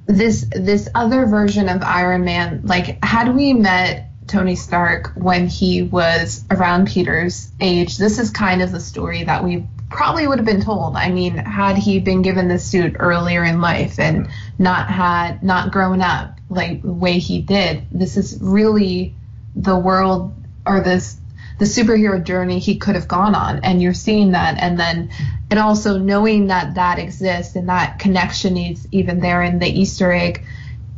this 0.06 0.46
this 0.52 0.90
other 0.96 1.26
version 1.28 1.70
of 1.70 1.82
iron 1.84 2.26
man. 2.26 2.62
Like 2.64 3.04
had 3.04 3.36
we 3.36 3.54
met 3.54 4.08
tony 4.28 4.56
stark 4.56 5.14
when 5.16 5.48
he 5.48 5.82
was 5.82 6.46
around 6.52 6.88
peter's 6.88 7.52
age 7.60 7.98
this 7.98 8.20
is 8.20 8.30
kind 8.30 8.62
of 8.62 8.72
the 8.72 8.80
story 8.80 9.24
that 9.24 9.44
we 9.44 9.66
probably 9.90 10.28
would 10.28 10.38
have 10.38 10.46
been 10.46 10.62
told. 10.62 10.96
I 10.96 11.10
mean 11.10 11.36
had 11.38 11.78
he 11.78 12.00
been 12.00 12.22
given 12.22 12.48
the 12.48 12.60
suit 12.60 12.96
earlier 13.00 13.44
in 13.44 13.62
life 13.62 14.00
and 14.00 14.30
not 14.58 14.90
had 14.90 15.44
not 15.44 15.72
grown 15.72 16.02
up 16.02 16.38
like 16.50 16.82
the 16.82 16.94
way 16.94 17.20
he 17.20 17.42
did 17.42 17.86
this 17.92 18.18
is 18.18 18.40
really 18.42 19.16
the 19.56 19.78
world 19.78 20.34
or 20.66 20.82
this 20.82 21.19
the 21.60 21.66
superhero 21.66 22.24
journey 22.24 22.60
he 22.60 22.78
could 22.78 22.96
have 22.96 23.08
gone 23.08 23.36
on. 23.36 23.60
And 23.60 23.82
you're 23.82 23.94
seeing 23.94 24.32
that. 24.32 24.58
And 24.62 24.80
then 24.80 25.10
and 25.52 25.60
also 25.60 25.98
knowing 25.98 26.48
that 26.48 26.76
that 26.76 27.00
exists 27.00 27.56
and 27.56 27.70
that 27.70 28.00
connection 28.00 28.56
is 28.58 28.88
even 28.92 29.20
there 29.20 29.42
in 29.44 29.60
the 29.60 29.68
easter 29.68 30.12
egg 30.12 30.44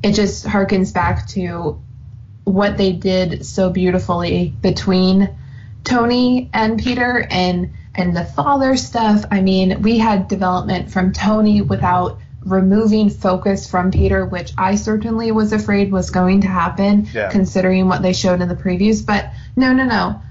it 0.04 0.14
just 0.14 0.46
harkens 0.46 0.94
back 0.94 1.28
to 1.28 1.82
what 2.44 2.76
they 2.78 2.92
did 2.92 3.46
so 3.46 3.70
beautifully 3.70 4.54
between 4.62 5.30
tony 5.84 6.50
and 6.54 6.80
peter 6.80 7.26
and 7.30 7.72
and 7.96 8.16
the 8.16 8.24
father 8.24 8.76
stuff. 8.78 9.26
I 9.32 9.42
mean 9.42 9.82
we 9.82 9.98
had 9.98 10.28
development 10.28 10.92
from 10.92 11.12
tony 11.14 11.62
without 11.62 12.20
removing 12.44 13.10
focus 13.10 13.70
from 13.70 13.92
peter 13.92 14.26
which 14.26 14.52
i 14.58 14.76
certainly 14.76 15.32
was 15.32 15.54
afraid 15.54 15.92
was 15.92 16.10
going 16.10 16.42
to 16.42 16.48
happen 16.48 17.08
Yeah. 17.14 17.30
considering 17.30 17.88
what 17.88 18.02
they 18.02 18.14
showed 18.14 18.42
in 18.42 18.50
the 18.50 18.56
previews. 18.56 19.06
But 19.06 19.32
no 19.56 19.72
no 19.74 19.86
no 19.86 20.22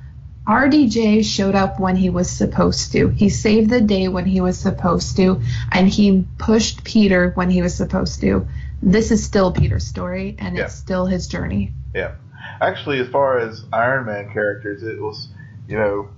RDJ 0.46 1.24
showed 1.24 1.54
up 1.54 1.78
when 1.78 1.96
he 1.96 2.10
was 2.10 2.30
supposed 2.30 2.92
to. 2.92 3.08
He 3.08 3.28
saved 3.28 3.70
the 3.70 3.80
day 3.80 4.08
when 4.08 4.24
he 4.24 4.40
was 4.40 4.58
supposed 4.58 5.16
to, 5.16 5.40
and 5.70 5.88
he 5.88 6.24
pushed 6.38 6.82
Peter 6.82 7.30
when 7.34 7.50
he 7.50 7.62
was 7.62 7.74
supposed 7.74 8.20
to. 8.22 8.46
This 8.82 9.10
is 9.10 9.22
still 9.22 9.52
Peter's 9.52 9.86
story, 9.86 10.36
and 10.38 10.56
Yeah. 10.56 10.64
it's 10.64 10.74
still 10.74 11.06
his 11.06 11.28
journey. 11.28 11.72
Yeah. 11.94 12.12
Actually, 12.60 12.98
as 13.00 13.08
far 13.08 13.38
as 13.38 13.64
Iron 13.72 14.06
Man 14.06 14.30
characters, 14.32 14.82
it 14.82 15.00
was, 15.00 15.28
you 15.68 15.76
know, 15.76 16.08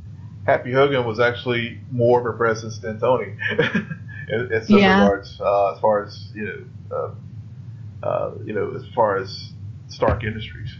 Happy 0.46 0.72
Hogan 0.72 1.04
was 1.06 1.20
actually 1.20 1.80
more 1.90 2.20
of 2.20 2.26
a 2.26 2.36
presence 2.36 2.78
than 2.78 2.98
Tony 2.98 3.34
in, 4.28 4.52
in 4.52 4.64
some 4.64 4.78
Yeah. 4.78 5.02
regards. 5.02 5.40
Uh, 5.40 5.74
as 5.74 5.80
far 5.80 6.04
as 6.04 6.30
you 6.34 6.44
know, 6.90 6.96
uh, 6.96 8.06
uh, 8.06 8.30
you 8.44 8.52
know, 8.52 8.72
as 8.74 8.84
far 8.94 9.16
as 9.18 9.50
Stark 9.88 10.24
Industries, 10.24 10.70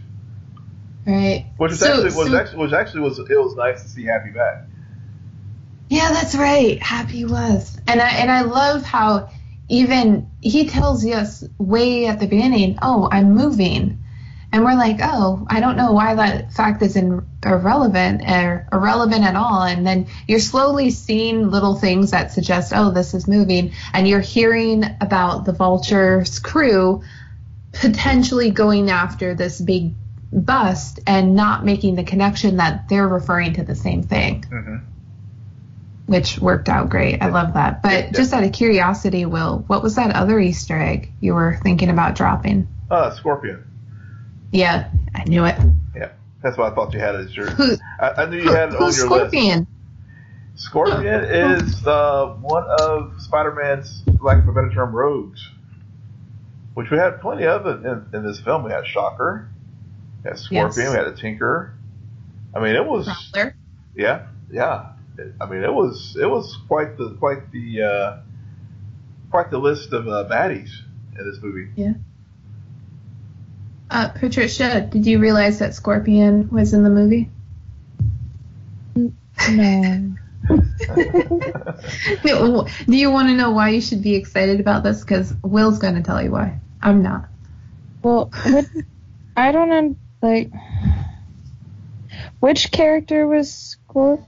Right. 1.05 1.45
which 1.57 1.71
was 1.71 1.79
So- 1.79 1.87
actually 1.87 2.03
was 2.05 2.29
so- 2.29 2.37
actually 2.37 2.59
which 2.59 2.73
actually 2.73 3.01
was 3.01 3.19
it 3.19 3.27
was 3.29 3.55
nice 3.55 3.81
to 3.83 3.89
see 3.89 4.03
Happy 4.05 4.29
back. 4.31 4.65
Yeah, 5.89 6.11
that's 6.11 6.33
right. 6.35 6.81
Happy 6.81 7.25
was. 7.25 7.77
And 7.87 8.01
I 8.01 8.09
and 8.09 8.31
I 8.31 8.41
love 8.41 8.83
how 8.83 9.29
even 9.69 10.27
he 10.41 10.67
tells 10.67 11.05
us 11.05 11.43
way 11.57 12.07
at 12.07 12.19
the 12.19 12.27
beginning, 12.27 12.79
"Oh, 12.81 13.07
I'm 13.11 13.33
moving." 13.33 13.99
And 14.51 14.63
we're 14.63 14.75
like, 14.75 14.99
"Oh, 15.01 15.45
I 15.49 15.59
don't 15.59 15.77
know 15.77 15.93
why 15.93 16.13
that 16.15 16.53
fact 16.53 16.81
is 16.83 16.95
in, 16.95 17.23
irrelevant 17.45 18.21
or 18.27 18.67
irrelevant 18.71 19.23
at 19.23 19.35
all." 19.35 19.63
And 19.63 19.85
then 19.85 20.07
you're 20.27 20.39
slowly 20.39 20.89
seeing 20.91 21.49
little 21.49 21.75
things 21.75 22.11
that 22.11 22.31
suggest, 22.31 22.71
"Oh, 22.75 22.91
this 22.91 23.13
is 23.13 23.27
moving." 23.27 23.71
And 23.93 24.07
you're 24.07 24.19
hearing 24.21 24.83
about 25.01 25.45
the 25.45 25.53
Vulture's 25.53 26.39
crew 26.39 27.01
potentially 27.73 28.51
going 28.51 28.89
after 28.91 29.33
this 29.33 29.59
big 29.59 29.93
bust 30.33 30.99
and 31.05 31.35
not 31.35 31.63
making 31.63 31.95
the 31.95 32.03
connection 32.03 32.57
that 32.57 32.89
they're 32.89 33.07
referring 33.07 33.53
to 33.53 33.63
the 33.63 33.75
same 33.75 34.03
thing 34.03 34.43
hmm 34.49 34.77
which 36.05 36.37
worked 36.39 36.67
out 36.67 36.89
great. 36.89 37.21
I 37.21 37.29
love 37.29 37.53
that. 37.53 37.81
But 37.81 37.91
Yeah. 37.91 38.11
just 38.11 38.33
out 38.33 38.43
of 38.43 38.51
curiosity, 38.51 39.25
Will, 39.25 39.63
what 39.67 39.81
was 39.81 39.95
that 39.95 40.13
other 40.13 40.37
Easter 40.37 40.77
egg 40.77 41.09
you 41.21 41.33
were 41.33 41.57
thinking 41.63 41.89
about 41.89 42.15
dropping? 42.15 42.67
Uh, 42.91 43.11
Scorpion. 43.11 43.63
Yeah, 44.51 44.89
I 45.15 45.23
knew 45.23 45.45
it. 45.45 45.55
Yeah, 45.95 46.09
that's 46.41 46.57
what 46.57 46.71
I 46.71 46.75
thought 46.75 46.93
you 46.93 46.99
had 46.99 47.15
as 47.15 47.33
your. 47.35 47.47
Who, 47.51 47.77
I, 48.01 48.09
I 48.09 48.25
knew 48.25 48.35
you 48.37 48.51
had 48.51 48.73
it 48.73 48.75
on 48.75 48.81
your 48.81 48.87
list. 48.89 49.05
Scorpion? 49.05 49.67
Scorpion 50.55 51.23
is 51.23 51.87
uh, 51.87 52.35
one 52.41 52.65
of 52.81 53.13
Spider-Man's, 53.19 54.03
for 54.05 54.23
lack 54.25 54.39
of 54.39 54.49
a 54.49 54.51
better 54.51 54.71
term, 54.73 54.93
rogues, 54.93 55.47
which 56.73 56.91
we 56.91 56.97
had 56.97 57.21
plenty 57.21 57.45
of 57.45 57.65
in, 57.65 57.85
in, 57.85 58.05
in 58.13 58.23
this 58.25 58.41
film. 58.41 58.63
We 58.65 58.71
had 58.71 58.85
Shocker, 58.85 59.47
we 60.23 60.29
had 60.29 60.39
Scorpion, 60.39 60.71
Yes. 60.75 60.77
we 60.91 60.97
had 60.97 61.07
a 61.07 61.15
Tinker. 61.15 61.73
I 62.55 62.59
mean, 62.59 62.75
it 62.75 62.85
was 62.85 63.07
Prowler. 63.33 63.55
yeah, 63.95 64.27
yeah. 64.51 64.89
I 65.39 65.45
mean, 65.45 65.63
it 65.63 65.73
was 65.73 66.17
it 66.19 66.25
was 66.25 66.57
quite 66.67 66.97
the 66.97 67.15
quite 67.19 67.51
the 67.51 67.81
uh, 67.83 68.17
quite 69.31 69.51
the 69.51 69.57
list 69.59 69.93
of 69.93 70.07
uh, 70.07 70.27
baddies 70.29 70.71
in 71.17 71.29
this 71.29 71.39
movie. 71.41 71.69
Yeah. 71.75 71.93
Uh, 73.91 74.09
Patricia, 74.09 74.81
did 74.89 75.05
you 75.05 75.19
realize 75.19 75.59
that 75.59 75.75
Scorpion 75.75 76.49
was 76.49 76.73
in 76.73 76.83
the 76.83 76.89
movie? 76.89 77.29
No. 78.95 80.15
No, 82.25 82.67
Do 82.85 82.97
you 82.97 83.09
want 83.11 83.29
to 83.29 83.33
know 83.35 83.51
why 83.51 83.69
you 83.69 83.79
should 83.81 84.01
be 84.01 84.15
excited 84.15 84.59
about 84.59 84.83
this? 84.83 85.01
Because 85.01 85.33
Will's 85.41 85.79
going 85.79 85.95
to 85.95 86.01
tell 86.01 86.21
you 86.21 86.31
why. 86.31 86.59
I'm 86.81 87.01
not. 87.01 87.27
Well, 88.01 88.29
what, 88.45 88.65
I 89.37 89.51
don't 89.53 89.71
un, 89.71 89.95
like. 90.23 90.51
Which 92.39 92.71
character 92.71 93.27
was 93.27 93.77
Scorp? 93.89 94.25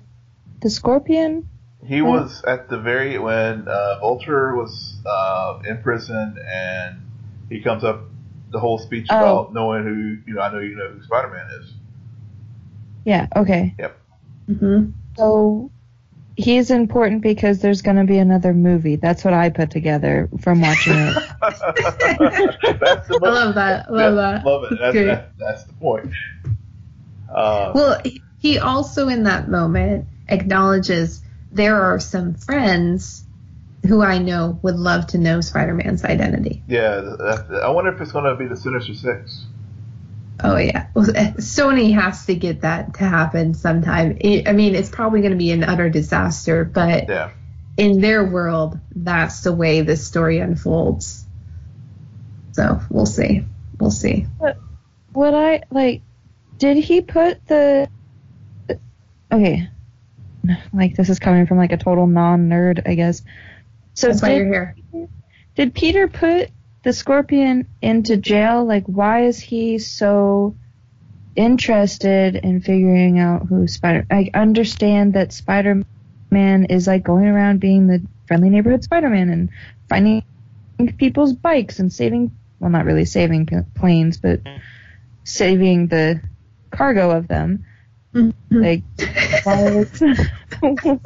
The 0.61 0.69
Scorpion? 0.69 1.47
He 1.85 2.01
was 2.01 2.43
at 2.45 2.69
the 2.69 2.79
very 2.79 3.19
when 3.19 3.67
uh, 3.67 3.99
Vulture 3.99 4.55
was 4.55 4.95
uh, 5.05 5.59
in 5.67 5.77
prison, 5.83 6.37
and 6.51 7.01
he 7.49 7.61
comes 7.61 7.83
up 7.83 8.05
the 8.51 8.59
whole 8.59 8.79
speech 8.79 9.07
Oh. 9.09 9.17
about 9.17 9.53
knowing 9.53 9.83
who 9.83 10.17
you 10.25 10.35
know. 10.35 10.41
I 10.41 10.51
know 10.51 10.59
you 10.59 10.75
know 10.75 10.89
who 10.89 11.03
Spider 11.03 11.27
Man 11.29 11.47
is. 11.61 11.73
Yeah. 13.03 13.27
Okay. 13.35 13.75
Yep. 13.77 14.01
hmm 14.47 14.85
So 15.17 15.71
he's 16.35 16.71
important 16.71 17.21
because 17.21 17.59
there's 17.59 17.81
going 17.81 17.97
to 17.97 18.03
be 18.03 18.17
another 18.17 18.53
movie. 18.53 18.95
That's 18.95 19.23
what 19.23 19.33
I 19.33 19.49
put 19.49 19.71
together 19.71 20.29
from 20.41 20.61
watching 20.61 20.93
it. 20.93 21.13
that's 21.41 23.07
the 23.07 23.19
I 23.23 23.29
love 23.29 23.55
that. 23.55 23.87
I 23.87 23.91
love 23.91 24.15
yeah, 24.15 24.31
that. 24.31 24.45
Love 24.45 24.63
it. 24.71 24.79
That's, 24.79 24.93
Great. 24.93 25.05
that's, 25.05 25.31
that's 25.37 25.63
the 25.65 25.73
point. 25.73 26.13
Uh, 27.33 27.71
Well, 27.73 28.01
he 28.39 28.59
also 28.59 29.07
in 29.07 29.23
that 29.23 29.49
moment 29.49 30.07
acknowledges 30.27 31.21
there 31.51 31.81
are 31.81 31.99
some 31.99 32.33
friends 32.35 33.23
who 33.87 34.01
I 34.01 34.17
know 34.17 34.59
would 34.61 34.75
love 34.75 35.07
to 35.07 35.17
know 35.17 35.41
Spider-Man's 35.41 36.03
identity. 36.03 36.63
yeah, 36.67 37.45
I 37.63 37.69
wonder 37.69 37.93
if 37.93 38.01
it's 38.01 38.11
going 38.11 38.25
to 38.25 38.35
be 38.35 38.47
the 38.47 38.55
Sinister 38.55 38.95
Six. 38.95 39.45
Oh 40.43 40.57
yeah, 40.57 40.87
well, 40.93 41.09
eh, 41.15 41.31
Sony 41.37 41.93
has 41.93 42.25
to 42.25 42.35
get 42.35 42.61
that 42.61 42.93
to 42.95 43.05
happen 43.05 43.53
sometime. 43.53 44.17
It, 44.19 44.47
I 44.47 44.51
mean, 44.53 44.75
it's 44.75 44.89
probably 44.89 45.21
going 45.21 45.31
to 45.31 45.37
be 45.37 45.51
an 45.51 45.63
utter 45.63 45.89
disaster, 45.89 46.65
but 46.65 47.07
Yeah. 47.07 47.31
in 47.77 48.01
their 48.01 48.25
world, 48.25 48.77
that's 48.95 49.41
the 49.41 49.53
way 49.53 49.81
this 49.81 50.05
story 50.05 50.39
unfolds. 50.39 51.25
So 52.51 52.81
we'll 52.89 53.05
see. 53.05 53.45
We'll 53.79 53.91
see. 53.91 54.27
What 55.13 55.33
I 55.33 55.61
like? 55.71 56.01
Did 56.57 56.77
he 56.77 57.01
put 57.01 57.45
the? 57.47 57.89
Okay, 59.31 59.69
like 60.73 60.95
this 60.95 61.09
is 61.09 61.19
coming 61.19 61.47
from 61.47 61.57
like 61.57 61.71
a 61.71 61.77
total 61.77 62.07
non-nerd, 62.07 62.87
I 62.87 62.95
guess. 62.95 63.21
So 63.93 64.07
That's 64.07 64.21
why 64.21 64.29
did, 64.29 64.37
you're 64.37 64.75
here. 64.91 65.07
did 65.55 65.73
Peter 65.73 66.07
put 66.07 66.49
the 66.85 66.93
Scorpion 66.93 67.67
into 67.81 68.15
jail? 68.15 68.63
Like, 68.63 68.85
why 68.85 69.25
is 69.25 69.37
he 69.39 69.79
so 69.79 70.55
interested 71.35 72.37
in 72.37 72.61
figuring 72.61 73.19
out 73.19 73.47
who 73.47 73.67
Spider? 73.67 74.07
I 74.09 74.29
understand 74.33 75.15
that 75.15 75.33
Spider-Man 75.33 76.65
is 76.65 76.87
like 76.87 77.03
going 77.03 77.25
around 77.25 77.59
being 77.59 77.87
the 77.87 78.01
friendly 78.27 78.49
neighborhood 78.49 78.83
Spider-Man 78.83 79.29
and 79.29 79.49
finding 79.89 80.23
people's 80.97 81.33
bikes 81.33 81.79
and 81.79 81.91
saving, 81.91 82.31
well, 82.59 82.69
not 82.69 82.85
really 82.85 83.05
saving 83.05 83.49
planes, 83.75 84.17
but 84.17 84.41
saving 85.23 85.87
the 85.87 86.21
cargo 86.69 87.09
of 87.09 87.27
them. 87.27 87.65
Mm-hmm. 88.13 88.61
Like, 88.61 88.83
why 89.43 89.69
is, 89.69 90.01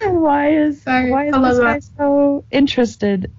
why 0.00 0.50
is, 0.50 0.80
Sorry, 0.82 1.10
why 1.10 1.26
is 1.26 1.34
this 1.34 1.58
guy 1.58 1.80
so 1.80 2.44
interested 2.52 3.32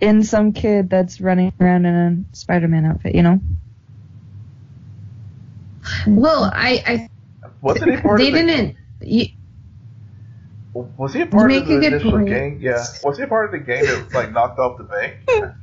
in 0.00 0.22
some 0.24 0.52
kid 0.52 0.90
that's 0.90 1.20
running 1.20 1.52
around 1.60 1.86
in 1.86 2.26
a 2.32 2.36
Spider-Man 2.36 2.84
outfit, 2.84 3.14
you 3.14 3.22
know? 3.22 3.40
Well, 6.06 6.50
I, 6.52 7.08
Wasn't 7.60 7.90
he 7.90 7.96
I 7.98 8.00
part 8.00 8.18
they 8.18 8.28
of 8.28 8.32
the, 8.34 8.42
didn't. 8.42 8.76
You, 9.02 9.26
Was 10.72 11.12
he 11.12 11.20
a 11.22 11.26
part 11.26 11.48
make 11.48 11.62
of 11.62 11.68
the 11.68 11.76
a 11.76 11.80
good 11.80 11.92
initial 11.94 12.10
point. 12.12 12.28
gang? 12.28 12.58
Yeah. 12.60 12.84
Was 13.02 13.18
he 13.18 13.24
a 13.24 13.26
part 13.26 13.46
of 13.46 13.52
the 13.52 13.58
gang 13.58 13.84
that 13.84 14.12
like 14.14 14.32
knocked 14.32 14.58
off 14.58 14.78
the 14.78 14.84
bank? 14.84 15.16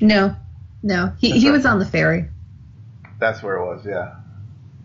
no, 0.00 0.36
no, 0.82 1.12
he 1.18 1.30
That's 1.30 1.42
he 1.42 1.48
right. 1.48 1.56
was 1.56 1.66
on 1.66 1.78
the 1.78 1.86
ferry. 1.86 2.28
That's 3.18 3.42
where 3.42 3.56
it 3.56 3.64
was. 3.64 3.86
Yeah. 3.86 4.14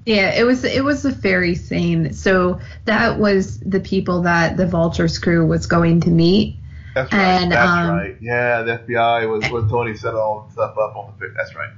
Yeah, 0.06 0.34
it 0.34 0.46
was 0.46 0.64
it 0.64 0.84
was 0.84 1.04
the 1.04 1.12
ferry 1.12 1.56
scene. 1.56 2.14
So 2.14 2.60
that 2.86 3.20
was 3.20 3.60
the 3.60 3.82
people 3.82 4.24
that 4.24 4.58
the 4.58 4.66
vulture 4.66 5.08
crew 5.10 5.46
was 5.46 5.68
going 5.68 6.02
to 6.02 6.10
meet. 6.10 6.56
That's 6.94 7.12
right. 7.14 7.20
And, 7.20 7.52
That's 7.52 7.70
um, 7.70 7.90
right. 7.90 8.18
Yeah, 8.20 8.64
the 8.64 8.78
FBI 8.80 9.30
was 9.30 9.50
when 9.50 9.70
Tony 9.70 9.96
set 9.96 10.14
all 10.14 10.46
the 10.48 10.54
stuff 10.54 10.78
up 10.78 10.96
on 10.96 11.14
the. 11.20 11.34
That's 11.36 11.56
right. 11.56 11.72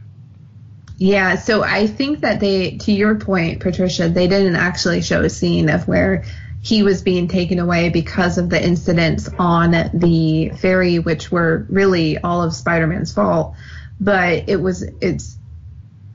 Yeah, 0.98 1.36
so 1.36 1.64
I 1.64 1.88
think 1.88 2.22
that 2.22 2.40
they, 2.40 2.78
to 2.78 2.92
your 2.92 3.16
point, 3.16 3.62
Patricia, 3.62 4.10
they 4.10 4.28
didn't 4.28 4.56
actually 4.56 5.02
show 5.02 5.22
a 5.22 5.30
scene 5.30 5.70
of 5.70 5.88
where 5.88 6.24
he 6.62 6.84
was 6.84 7.02
being 7.02 7.28
taken 7.28 7.60
away 7.60 7.90
because 7.90 8.38
of 8.38 8.50
the 8.50 8.64
incidents 8.64 9.30
on 9.38 9.72
the 9.94 10.52
ferry, 10.58 11.00
which 11.00 11.32
were 11.32 11.66
really 11.70 12.18
all 12.20 12.44
of 12.44 12.54
Spider-Man's 12.54 13.12
fault. 13.12 13.56
But 14.00 14.48
it 14.48 14.56
was, 14.56 14.84
it's, 15.02 15.38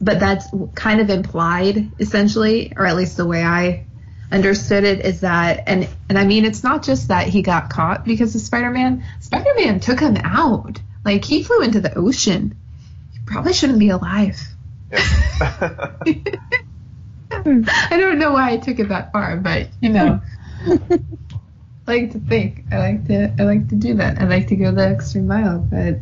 but 0.00 0.20
that's 0.20 0.46
kind 0.74 1.00
of 1.00 1.10
implied, 1.10 1.90
essentially, 1.98 2.72
or 2.74 2.86
at 2.86 2.96
least 2.96 3.16
the 3.16 3.26
way 3.26 3.42
I 3.42 3.84
understood 4.30 4.84
it 4.84 5.04
is 5.04 5.20
that, 5.20 5.64
and 5.66 5.88
and 6.08 6.18
I 6.18 6.24
mean, 6.24 6.44
it's 6.44 6.62
not 6.62 6.82
just 6.82 7.08
that 7.08 7.28
he 7.28 7.42
got 7.42 7.70
caught 7.70 8.04
because 8.04 8.34
of 8.34 8.40
Spider-Man. 8.40 9.04
Spider-Man 9.20 9.80
took 9.80 10.00
him 10.00 10.16
out. 10.16 10.80
Like 11.04 11.24
he 11.24 11.42
flew 11.42 11.62
into 11.62 11.80
the 11.80 11.96
ocean. 11.96 12.56
He 13.12 13.18
probably 13.24 13.52
shouldn't 13.52 13.78
be 13.78 13.90
alive. 13.90 14.40
Yeah. 14.90 15.92
I 17.30 17.96
don't 17.96 18.18
know 18.18 18.32
why 18.32 18.52
I 18.52 18.56
took 18.56 18.78
it 18.78 18.88
that 18.88 19.12
far, 19.12 19.36
but 19.36 19.68
you 19.80 19.90
know, 19.90 20.20
I 20.66 21.00
like 21.86 22.12
to 22.12 22.20
think. 22.20 22.64
I 22.72 22.78
like 22.78 23.06
to. 23.08 23.34
I 23.38 23.42
like 23.42 23.68
to 23.68 23.74
do 23.74 23.94
that. 23.94 24.20
I 24.20 24.24
like 24.24 24.48
to 24.48 24.56
go 24.56 24.72
the 24.72 24.88
extra 24.88 25.20
mile, 25.20 25.58
but 25.58 25.96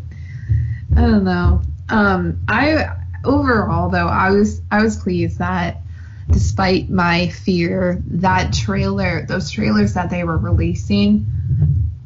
I 0.97 1.01
don't 1.01 1.25
know. 1.25 1.63
Um, 1.89 2.43
I 2.49 2.97
overall 3.25 3.91
though, 3.91 4.07
I 4.07 4.31
was 4.31 4.63
I 4.71 4.83
was 4.83 4.97
pleased 4.97 5.39
that 5.39 5.83
despite 6.31 6.91
my 6.91 7.29
fear, 7.29 8.03
that 8.07 8.53
trailer, 8.53 9.25
those 9.27 9.51
trailers 9.51 9.95
that 9.95 10.11
they 10.11 10.25
were 10.25 10.39
releasing, 10.39 11.27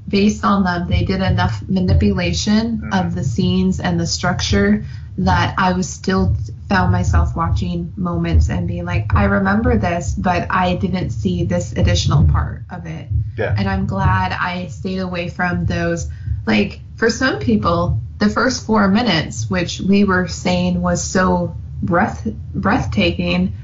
based 0.09 0.44
on 0.44 0.64
them, 0.64 0.88
they 0.88 1.05
did 1.05 1.22
enough 1.22 1.62
manipulation 1.68 2.90
of 2.92 3.06
mm-hmm. 3.06 3.14
the 3.14 3.24
scenes 3.24 3.80
and 3.80 3.98
the 3.98 4.06
structure 4.06 4.84
that 5.18 5.55
I 5.59 5.72
was 5.72 5.88
still 5.88 6.36
found 6.68 6.92
myself 6.92 7.36
watching 7.36 7.92
moments 7.97 8.48
and 8.48 8.66
being 8.66 8.84
like, 8.84 9.14
I 9.14 9.24
remember 9.24 9.76
this, 9.76 10.14
but 10.14 10.47
I 10.51 10.76
didn't 10.76 11.10
see 11.10 11.44
this 11.44 11.72
additional 11.72 12.26
part 12.26 12.62
of 12.70 12.86
it. 12.86 13.09
yeah. 13.36 13.55
And 13.56 13.68
I'm 13.68 13.86
glad 13.86 14.32
I 14.32 14.68
stayed 14.68 14.98
away 14.98 15.28
from 15.28 15.66
those. 15.66 16.09
Like, 16.47 16.80
for 16.97 17.10
some 17.10 17.38
people, 17.38 18.01
the 18.18 18.28
first 18.28 18.66
four 18.66 18.88
minutes, 18.88 19.48
which 19.51 19.80
we 19.80 20.05
were 20.05 20.28
saying 20.28 20.80
was 20.80 21.02
so 21.02 21.56
breath 21.82 22.26
breathtaking, 22.55 23.55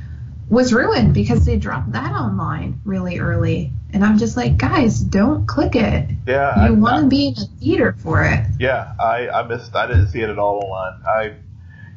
was 0.49 0.73
ruined 0.73 1.13
because 1.13 1.45
they 1.45 1.57
dropped 1.57 1.93
that 1.93 2.13
online 2.13 2.81
really 2.85 3.19
early. 3.19 3.73
And 3.93 4.05
I'm 4.05 4.19
just 4.19 4.37
like, 4.37 4.57
guys, 4.57 5.01
don't 5.01 5.47
click 5.47 5.75
it. 5.75 6.11
Yeah. 6.27 6.69
You 6.69 6.75
want 6.75 7.05
to 7.05 7.09
be 7.09 7.29
in 7.29 7.35
a 7.35 7.47
theater 7.61 7.97
for 7.99 8.23
it. 8.25 8.47
Yeah, 8.59 8.93
I, 9.01 9.29
I 9.29 9.47
missed. 9.47 9.75
I 9.75 9.87
didn't 9.87 10.09
see 10.09 10.21
it 10.21 10.31
at 10.31 10.39
all 10.39 10.65
online. 10.65 11.03
I, 11.07 11.35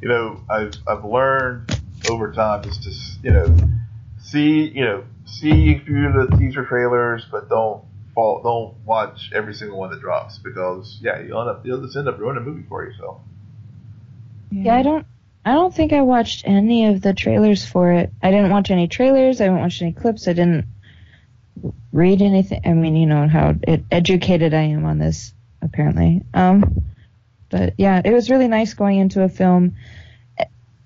you 0.02 0.08
know, 0.08 0.42
I've 0.50 0.74
I've 0.88 1.04
learned 1.04 1.80
over 2.10 2.32
time 2.32 2.64
just 2.64 2.84
to 2.84 2.92
you 3.22 3.32
know 3.32 3.58
see 4.22 4.70
you 4.70 4.86
know 4.86 5.04
see 5.26 5.76
a 5.76 5.80
few 5.80 6.08
of 6.08 6.30
the 6.30 6.38
teaser 6.38 6.66
trailers, 6.66 7.26
but 7.30 7.50
don't 7.50 7.84
fall 8.16 8.42
don't 8.42 8.86
watch 8.86 9.32
every 9.34 9.54
single 9.54 9.78
one 9.78 9.92
that 9.92 10.00
drops 10.00 10.38
because 10.38 11.00
yeah, 11.02 11.20
you'll 11.20 11.42
end 11.42 11.50
up 11.50 11.66
you'll 11.66 11.82
just 11.82 11.98
end 11.98 12.08
up 12.08 12.18
ruining 12.18 12.42
a 12.42 12.46
movie 12.46 12.66
for 12.68 12.84
yourself. 12.84 13.22
Yeah, 14.52 14.76
I 14.76 14.84
don't. 14.84 15.06
I 15.50 15.54
don't 15.54 15.74
think 15.74 15.94
I 15.94 16.02
watched 16.02 16.44
any 16.48 16.86
of 16.86 17.02
the 17.02 17.12
trailers 17.12 17.66
for 17.66 17.92
it. 17.92 18.14
I 18.22 18.30
didn't 18.30 18.52
watch 18.52 18.70
any 18.70 18.88
trailers. 18.88 19.42
I 19.42 19.46
didn't 19.46 19.62
watch 19.62 19.82
any 19.82 19.94
clips. 19.94 20.28
I 20.28 20.34
didn't 20.34 20.66
read 21.92 22.22
anything. 22.22 22.62
I 22.66 22.74
mean, 22.74 22.96
you 22.96 23.08
know 23.08 23.28
how 23.28 23.56
it, 23.64 23.84
educated 23.90 24.54
I 24.54 24.62
am 24.62 24.86
on 24.86 25.00
this, 25.00 25.34
apparently. 25.64 26.22
Um, 26.36 26.86
but 27.50 27.74
yeah, 27.80 28.00
it 28.06 28.12
was 28.14 28.30
really 28.30 28.48
nice 28.48 28.76
going 28.76 29.00
into 29.00 29.24
a 29.24 29.28
film, 29.30 29.76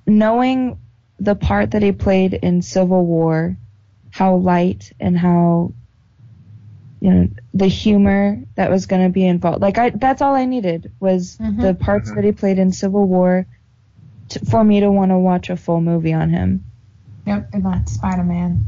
knowing 0.07 0.79
the 1.19 1.35
part 1.35 1.71
that 1.71 1.81
he 1.83 1.91
played 1.91 2.33
in 2.33 2.61
Civil 2.61 3.05
War, 3.05 3.57
how 4.11 4.35
light 4.35 4.93
and 4.97 5.17
how 5.17 5.73
you 7.01 7.11
know 7.13 7.27
the 7.53 7.67
humor 7.67 8.41
that 8.55 8.71
was 8.71 8.85
going 8.85 9.03
to 9.03 9.09
be 9.09 9.27
involved. 9.27 9.61
Like 9.61 9.77
I, 9.77 9.89
that's 9.89 10.21
all 10.21 10.35
I 10.35 10.45
needed 10.45 10.93
was 11.01 11.37
Mhm. 11.37 11.61
the 11.61 11.73
parts 11.73 12.09
Mhm. 12.09 12.15
that 12.15 12.23
he 12.23 12.31
played 12.31 12.59
in 12.59 12.71
Civil 12.71 13.05
War 13.05 13.45
to, 14.29 14.45
for 14.45 14.63
me 14.63 14.79
to 14.79 14.91
want 14.91 15.11
to 15.11 15.17
watch 15.17 15.49
a 15.49 15.57
full 15.57 15.81
movie 15.81 16.13
on 16.13 16.29
him. 16.29 16.63
Yep, 17.25 17.49
and 17.53 17.65
that's 17.65 17.93
Spider 17.93 18.23
Man. 18.23 18.65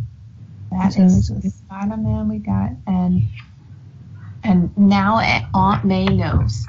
That 0.72 0.94
So- 0.94 1.02
is 1.04 1.28
the 1.30 1.50
Spider 1.50 1.98
Man 1.98 2.30
we 2.30 2.40
got, 2.40 2.72
and 2.88 3.24
and 4.44 4.78
now 4.78 5.20
Aunt 5.54 5.86
May 5.86 6.06
knows. 6.06 6.66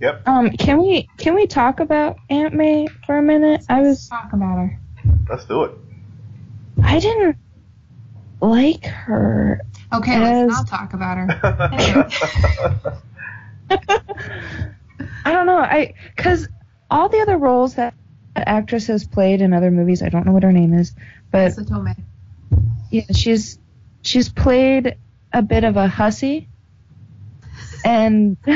Yep, 0.00 0.28
Um, 0.28 0.50
can 0.50 0.78
we 0.82 1.08
can 1.16 1.34
we 1.34 1.46
talk 1.46 1.80
about 1.80 2.16
Aunt 2.30 2.54
May 2.54 2.86
for 3.06 3.18
a 3.18 3.22
minute? 3.22 3.64
I 3.68 3.80
was 3.80 4.08
Talk 4.08 4.32
about 4.32 4.58
her. 4.58 4.78
let's 5.28 5.44
do 5.46 5.64
it. 5.64 5.72
I 6.82 6.98
didn't 6.98 7.36
like 8.40 8.84
her. 8.84 9.62
Okay, 9.94 10.14
As- 10.16 10.20
let's 10.48 10.58
not 10.58 10.68
talk 10.68 10.92
about 10.94 11.16
her. 11.18 11.26
I 15.24 15.32
don't 15.32 15.46
know. 15.46 15.58
I 15.58 15.94
because 16.14 16.48
all 16.90 17.08
the 17.08 17.20
other 17.20 17.36
roles 17.36 17.74
that 17.74 17.94
that 18.34 18.48
actress 18.48 18.86
has 18.88 19.06
played 19.06 19.40
in 19.40 19.52
other 19.52 19.70
movies, 19.70 20.02
I 20.02 20.08
don't 20.08 20.26
know 20.26 20.32
what 20.32 20.42
her 20.42 20.52
name 20.52 20.74
is, 20.74 20.94
but 21.30 21.52
Satome. 21.52 21.96
yeah, 22.90 23.04
she's 23.14 23.58
she's 24.02 24.28
played 24.28 24.96
a 25.32 25.42
bit 25.42 25.64
of 25.64 25.76
a 25.76 25.88
hussy, 25.88 26.48
and 27.84 28.36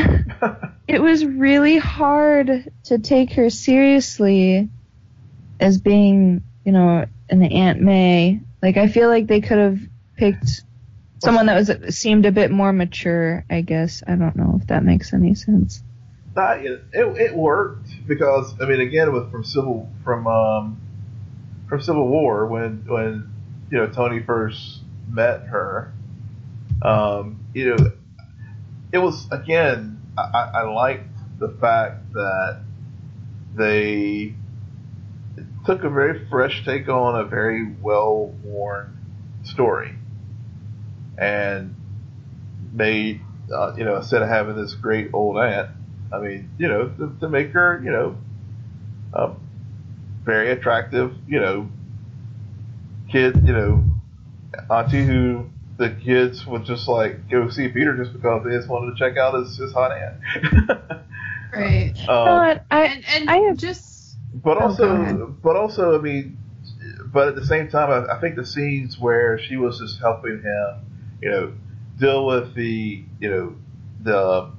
it 0.87 1.01
was 1.01 1.25
really 1.25 1.79
hard 1.79 2.71
to 2.85 2.99
take 2.99 3.33
her 3.33 3.49
seriously 3.49 4.69
as 5.59 5.81
being, 5.81 6.43
you 6.65 6.73
know, 6.73 7.07
an 7.31 7.43
Aunt 7.43 7.81
May. 7.81 8.41
Like 8.63 8.77
I 8.77 8.89
feel 8.89 9.09
like 9.09 9.27
they 9.27 9.41
could 9.41 9.59
have 9.59 9.81
picked 10.17 10.63
someone 11.19 11.47
that 11.47 11.57
was 11.57 11.97
seemed 11.97 12.27
a 12.27 12.33
bit 12.33 12.51
more 12.51 12.73
mature. 12.73 13.45
I 13.49 13.63
guess 13.63 14.03
I 14.07 14.15
don't 14.17 14.37
know 14.37 14.59
if 14.61 14.67
that 14.69 14.85
makes 14.85 15.15
any 15.15 15.35
sense. 15.35 15.83
It, 16.37 16.83
it, 16.93 17.35
worked 17.35 17.89
because 18.07 18.55
I 18.61 18.67
mean 18.67 18.81
again 18.81 19.13
with 19.13 19.31
from 19.31 19.45
civil 19.45 19.89
from 20.05 20.27
um, 20.27 20.81
from 21.69 21.81
Civil 21.81 22.09
War 22.09 22.47
when 22.47 22.85
when 22.87 23.33
you 23.71 23.79
know 23.79 23.89
Tony 23.89 24.23
first 24.23 24.81
met 25.09 25.43
her, 25.47 25.93
um, 26.83 27.45
you 27.53 27.71
know 27.71 27.93
it 28.93 28.99
was 28.99 29.27
again 29.33 30.01
I, 30.17 30.23
I 30.23 30.61
I 30.61 30.63
liked 30.73 31.09
the 31.39 31.49
fact 31.49 32.13
that 32.13 32.63
they 33.57 34.35
took 35.67 35.83
a 35.83 35.91
very 35.91 36.29
fresh 36.29 36.65
take 36.65 36.89
on 36.89 37.21
a 37.21 37.25
very 37.25 37.73
well 37.83 38.33
worn 38.45 38.97
story 39.43 39.95
and 41.19 41.75
made 42.73 43.21
uh, 43.53 43.75
you 43.77 43.85
know 43.85 43.97
instead 43.97 44.23
of 44.23 44.29
having 44.29 44.57
this 44.57 44.75
great 44.75 45.11
old 45.13 45.37
aunt 45.37 45.71
I 46.13 46.19
mean, 46.19 46.51
you 46.59 46.69
know, 46.69 46.89
to, 46.89 47.17
to 47.21 47.29
make 47.29 47.51
her, 47.53 47.81
you 47.85 47.91
know, 47.91 48.17
a 49.13 49.33
very 50.25 50.51
attractive, 50.51 51.15
you 51.29 51.41
know, 51.41 51.69
kid, 53.11 53.37
you 53.47 53.53
know, 53.53 53.85
auntie 54.71 55.05
who 55.05 55.47
the 55.79 55.91
kids 55.91 56.47
would 56.47 56.65
just 56.65 56.89
like 56.89 57.29
go 57.31 57.49
see 57.49 57.69
Peter 57.69 57.97
just 57.97 58.13
because 58.13 58.45
they 58.45 58.51
just 58.57 58.69
wanted 58.69 58.93
to 58.93 58.99
check 58.99 59.17
out 59.17 59.35
his, 59.35 59.57
his 59.57 59.73
hot 59.73 59.93
aunt. 59.93 60.17
Right. 61.53 61.93
um, 62.09 62.25
but 62.27 62.65
I 62.71 62.85
And 62.85 63.05
and 63.13 63.31
I 63.31 63.37
have- 63.39 63.57
just 63.57 64.17
but 64.33 64.57
Oh, 64.59 64.67
also, 64.67 64.89
ahead. 64.95 65.43
but 65.43 65.57
also, 65.57 65.99
I 65.99 66.01
mean, 66.01 66.39
but 67.13 67.27
at 67.29 67.35
the 67.35 67.45
same 67.45 67.69
time, 67.69 67.91
I, 67.91 68.17
I 68.17 68.21
think 68.21 68.37
the 68.37 68.47
scenes 68.47 68.97
where 68.99 69.37
she 69.41 69.57
was 69.57 69.81
just 69.81 69.99
helping 69.99 70.41
him, 70.41 70.75
you 71.21 71.29
know, 71.31 71.53
deal 71.99 72.25
with 72.27 72.55
the, 72.55 73.03
you 73.19 73.29
know, 73.29 73.57
the, 74.03 74.53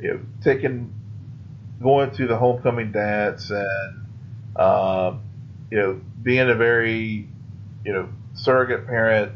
you 0.00 0.14
know, 0.14 0.20
taking, 0.42 0.92
going 1.82 2.10
to 2.12 2.26
the 2.26 2.36
homecoming 2.36 2.92
dance 2.92 3.50
and, 3.50 4.06
um, 4.56 5.22
you 5.70 5.78
know, 5.78 6.00
being 6.22 6.48
a 6.48 6.54
very, 6.54 7.28
you 7.84 7.92
know, 7.92 8.08
surrogate 8.34 8.86
parent, 8.86 9.32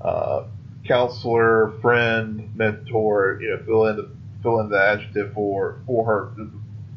uh, 0.00 0.44
counselor, 0.86 1.72
friend, 1.80 2.50
mentor, 2.54 3.38
you 3.40 3.50
know, 3.50 3.64
fill 3.64 3.86
in 3.86 3.96
the 3.96 4.10
fill 4.42 4.58
in 4.60 4.68
the 4.68 4.80
adjective 4.80 5.32
for 5.32 5.80
for 5.86 6.04
her 6.04 6.32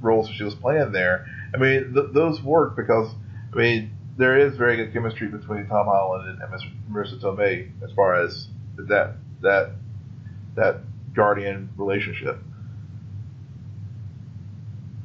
roles 0.01 0.29
she 0.29 0.43
was 0.43 0.55
playing 0.55 0.91
there. 0.91 1.25
I 1.53 1.57
mean, 1.57 1.93
th- 1.93 2.07
those 2.13 2.41
work 2.41 2.75
because 2.75 3.13
I 3.53 3.57
mean 3.57 3.91
there 4.17 4.37
is 4.39 4.55
very 4.57 4.77
good 4.77 4.93
chemistry 4.93 5.27
between 5.27 5.67
Tom 5.67 5.85
Holland 5.85 6.41
and, 6.41 6.61
Marisa 6.91 7.19
Tomei 7.19 7.69
as 7.83 7.91
far 7.91 8.15
as 8.15 8.47
that 8.77 9.15
that 9.41 9.71
that 10.55 10.81
guardian 11.15 11.69
relationship. 11.77 12.39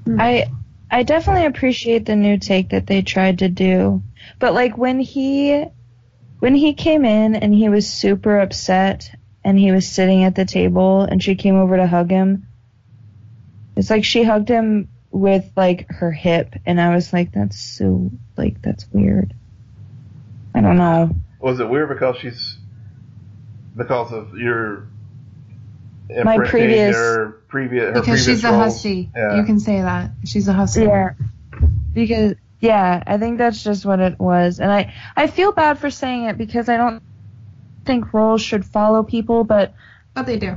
Hmm. 0.05 0.21
I 0.21 0.51
I 0.91 1.05
definitely 1.05 1.47
appreciate 1.47 2.05
the 2.05 2.17
new 2.17 2.39
take 2.39 2.71
that 2.71 2.87
they 2.87 3.03
tried 3.03 3.39
to 3.39 3.49
do. 3.49 4.03
But 4.39 4.55
like 4.55 4.77
when 4.77 4.99
he 4.99 5.65
when 6.41 6.55
he 6.55 6.75
came 6.75 7.05
in 7.05 7.37
and 7.37 7.55
he 7.55 7.69
was 7.69 7.89
super 7.89 8.41
upset 8.41 9.11
and 9.45 9.59
he 9.59 9.73
was 9.73 9.89
sitting 9.89 10.25
at 10.25 10.35
the 10.35 10.45
table 10.45 11.03
and 11.03 11.23
she 11.23 11.35
came 11.35 11.57
over 11.57 11.77
to 11.77 11.87
hug 11.87 12.11
him, 12.11 12.49
it's 13.77 13.91
like 13.91 14.05
she 14.05 14.25
hugged 14.25 14.49
him 14.49 14.89
with 15.13 15.51
like 15.57 15.91
her 15.91 16.13
hip 16.13 16.55
and 16.67 16.81
I 16.81 16.95
was 16.95 17.13
like 17.13 17.33
that's 17.33 17.59
so 17.59 18.11
like 18.37 18.61
that's 18.63 18.87
weird. 18.93 19.35
I 20.55 20.61
don't 20.61 20.77
know. 20.77 21.15
Was 21.39 21.61
it 21.61 21.69
weird 21.69 21.89
because 21.89 22.17
she's 22.17 22.59
because 23.77 24.13
of 24.13 24.37
your 24.37 24.89
My 26.25 26.39
previous- 26.39 26.95
your 26.97 27.31
previous 27.49 27.85
her 27.87 27.93
because 27.93 28.05
previous 28.07 28.27
she's 28.27 28.45
a 28.45 28.51
roles? 28.53 28.63
hussy. 28.75 29.11
Yeah. 29.15 29.37
You 29.37 29.45
can 29.45 29.59
say 29.61 29.81
that. 29.83 30.11
She's 30.25 30.49
a 30.49 30.53
hussy. 30.53 30.83
Yeah. 30.85 31.11
Because 31.93 32.35
yeah, 32.61 33.03
I 33.07 33.17
think 33.19 33.39
that's 33.39 33.63
just 33.65 33.85
what 33.87 34.01
it 34.01 34.19
was. 34.19 34.61
And 34.61 34.71
I 34.71 34.93
I 35.17 35.27
feel 35.27 35.53
bad 35.53 35.79
for 35.79 35.91
saying 35.91 36.25
it 36.25 36.39
because 36.39 36.69
I 36.69 36.77
don't 36.77 37.03
think 37.85 38.13
roles 38.13 38.43
should 38.43 38.65
follow 38.65 39.03
people, 39.03 39.45
but 39.45 39.75
But 40.15 40.27
they 40.27 40.37
do. 40.39 40.57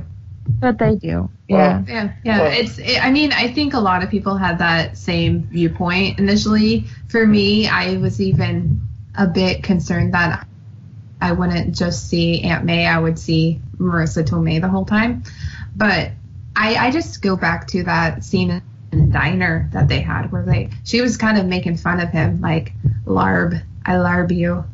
but 0.60 0.78
they 0.78 0.96
do. 0.96 1.30
Well, 1.48 1.58
Yeah. 1.58 1.82
Yeah, 1.88 2.12
yeah. 2.24 2.40
Well- 2.40 2.52
it's. 2.52 2.78
It, 2.78 3.02
I 3.04 3.10
mean, 3.10 3.32
I 3.32 3.52
think 3.52 3.74
a 3.74 3.80
lot 3.80 4.02
of 4.02 4.10
people 4.10 4.36
had 4.36 4.58
that 4.58 4.96
same 4.96 5.44
viewpoint 5.44 6.18
initially. 6.18 6.86
For 7.08 7.26
me, 7.26 7.66
I 7.68 7.96
was 7.96 8.20
even 8.20 8.82
a 9.16 9.26
bit 9.26 9.62
concerned 9.62 10.14
that 10.14 10.46
I 11.24 11.32
wouldn't 11.32 11.74
just 11.74 12.08
see 12.08 12.42
Aunt 12.42 12.64
May. 12.66 12.86
I 12.86 12.98
would 12.98 13.18
see 13.18 13.60
Marisa 13.78 14.22
Tomei 14.24 14.60
the 14.60 14.68
whole 14.68 14.84
time. 14.84 15.22
But 15.74 16.10
I, 16.54 16.74
I 16.76 16.90
just 16.90 17.22
go 17.22 17.34
back 17.34 17.66
to 17.68 17.82
that 17.84 18.22
scene 18.24 18.50
in 18.92 19.06
the 19.06 19.12
diner 19.12 19.70
that 19.72 19.88
they 19.88 20.00
had 20.00 20.30
where 20.30 20.44
they 20.44 20.68
she 20.84 21.00
was 21.00 21.16
kind 21.16 21.38
of 21.38 21.46
making 21.46 21.78
fun 21.78 22.00
of 22.00 22.10
him, 22.10 22.40
like 22.42 22.72
Larb, 23.06 23.60
I 23.86 23.92
larb 23.94 24.30
you. 24.36 24.64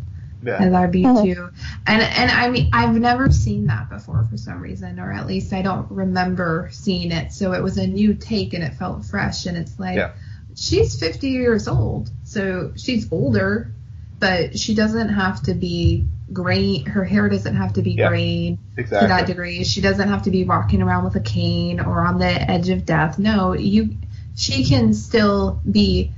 I 0.45 0.65
yeah. 0.65 0.69
love 0.69 0.95
you 0.97 1.07
Mhm. 1.07 1.23
too. 1.35 1.51
And 1.87 2.03
and 2.03 2.31
I 2.33 2.51
mean 2.51 2.71
I've 2.73 2.97
never 2.97 3.31
seen 3.31 3.67
that 3.67 3.89
before 3.89 4.27
for 4.29 4.37
some 4.37 4.61
reason, 4.61 4.99
or 4.99 5.13
at 5.13 5.27
least 5.29 5.53
I 5.53 5.63
don't 5.63 5.89
remember 5.91 6.69
seeing 6.73 7.13
it. 7.13 7.33
So 7.33 7.53
it 7.53 7.63
was 7.63 7.79
a 7.79 7.87
new 7.87 8.15
take 8.15 8.55
and 8.55 8.65
it 8.65 8.75
felt 8.75 9.05
fresh. 9.05 9.47
And 9.47 9.57
it's 9.57 9.79
like 9.79 9.97
Yeah. 9.97 10.11
she's 10.57 10.99
50 10.99 11.29
years 11.29 11.69
old, 11.69 12.11
so 12.25 12.73
she's 12.77 13.07
older, 13.13 13.71
but 14.19 14.59
she 14.59 14.75
doesn't 14.75 15.11
have 15.11 15.43
to 15.45 15.55
be 15.55 16.07
green. 16.33 16.87
Her 16.87 17.05
hair 17.05 17.29
doesn't 17.29 17.57
have 17.57 17.75
to 17.75 17.83
be 17.83 17.93
Yeah. 17.93 18.09
green 18.09 18.59
to 18.77 18.85
that 18.85 19.27
degree. 19.27 19.65
She 19.65 19.81
doesn't 19.81 20.09
have 20.09 20.23
to 20.23 20.31
be 20.31 20.45
walking 20.45 20.83
around 20.83 21.05
with 21.05 21.17
a 21.17 21.21
cane 21.21 21.81
or 21.81 22.01
on 22.07 22.19
the 22.19 22.51
edge 22.51 22.69
of 22.69 22.87
death. 22.87 23.19
No, 23.19 23.55
you 23.55 23.97
she 24.35 24.65
can 24.65 24.95
still 24.95 25.61
be 25.71 26.13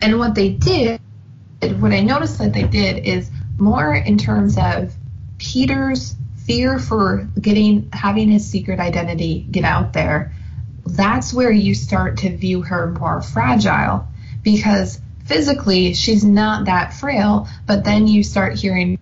and 0.00 0.18
what 0.18 0.34
they 0.34 0.50
did 0.50 1.00
what 1.78 1.92
I 1.92 2.00
noticed 2.00 2.38
that 2.38 2.52
they 2.52 2.64
did 2.64 3.06
is 3.06 3.30
more 3.58 3.94
in 3.94 4.18
terms 4.18 4.58
of 4.58 4.92
Peter's 5.38 6.14
fear 6.44 6.78
for 6.78 7.28
getting 7.40 7.88
having 7.92 8.30
his 8.30 8.48
secret 8.48 8.78
identity 8.78 9.46
get 9.50 9.64
out 9.64 9.92
there. 9.92 10.32
That's 10.86 11.32
where 11.32 11.50
you 11.50 11.74
start 11.74 12.18
to 12.18 12.36
view 12.36 12.62
her 12.62 12.92
more 12.92 13.22
fragile 13.22 14.06
because 14.42 15.00
physically 15.24 15.94
she's 15.94 16.24
not 16.24 16.66
that 16.66 16.94
frail, 16.94 17.48
but 17.66 17.84
then 17.84 18.06
you 18.06 18.22
start 18.22 18.54
hearing 18.54 18.98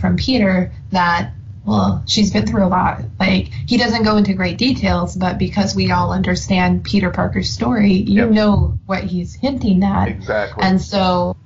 from 0.00 0.16
Peter 0.16 0.72
that 0.90 1.32
well, 1.64 2.02
she's 2.08 2.32
been 2.32 2.44
through 2.44 2.64
a 2.64 2.66
lot. 2.66 3.02
Like 3.20 3.46
he 3.68 3.76
doesn't 3.76 4.02
go 4.02 4.16
into 4.16 4.34
great 4.34 4.58
details, 4.58 5.14
but 5.14 5.38
because 5.38 5.76
we 5.76 5.92
all 5.92 6.12
understand 6.12 6.82
Peter 6.82 7.10
Parker's 7.10 7.50
story, 7.50 7.92
you 7.92 8.22
Yep. 8.24 8.30
know 8.30 8.78
what 8.86 9.04
he's 9.04 9.34
hinting 9.34 9.84
at. 9.84 10.08
Exactly. 10.08 10.60
And 10.64 10.80
so 10.82 11.36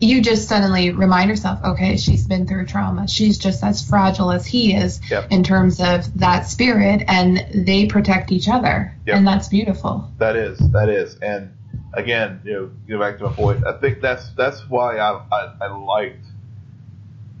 you 0.00 0.22
just 0.22 0.48
suddenly 0.48 0.90
remind 0.90 1.28
yourself, 1.28 1.60
okay, 1.62 1.96
she's 1.96 2.26
been 2.26 2.46
through 2.46 2.66
trauma. 2.66 3.06
She's 3.06 3.38
just 3.38 3.62
as 3.62 3.86
fragile 3.86 4.32
as 4.32 4.46
he 4.46 4.74
is 4.74 4.98
Yep. 5.10 5.26
in 5.30 5.44
terms 5.44 5.78
of 5.80 6.18
that 6.18 6.46
spirit, 6.48 7.04
and 7.06 7.46
they 7.54 7.86
protect 7.86 8.32
each 8.32 8.48
other. 8.48 8.94
Yep. 9.06 9.16
And 9.16 9.26
that's 9.26 9.48
beautiful. 9.48 10.10
That 10.18 10.36
is, 10.36 10.58
that 10.72 10.88
is, 10.88 11.16
and 11.20 11.52
again, 11.92 12.40
you 12.44 12.52
know, 12.54 12.70
go 12.88 12.98
back 12.98 13.18
to 13.18 13.24
my 13.24 13.32
point. 13.32 13.66
I 13.66 13.72
think 13.78 14.00
that's 14.00 14.28
that's 14.30 14.68
why 14.68 14.96
I 14.96 15.20
I, 15.30 15.52
I 15.60 15.66
liked 15.68 16.24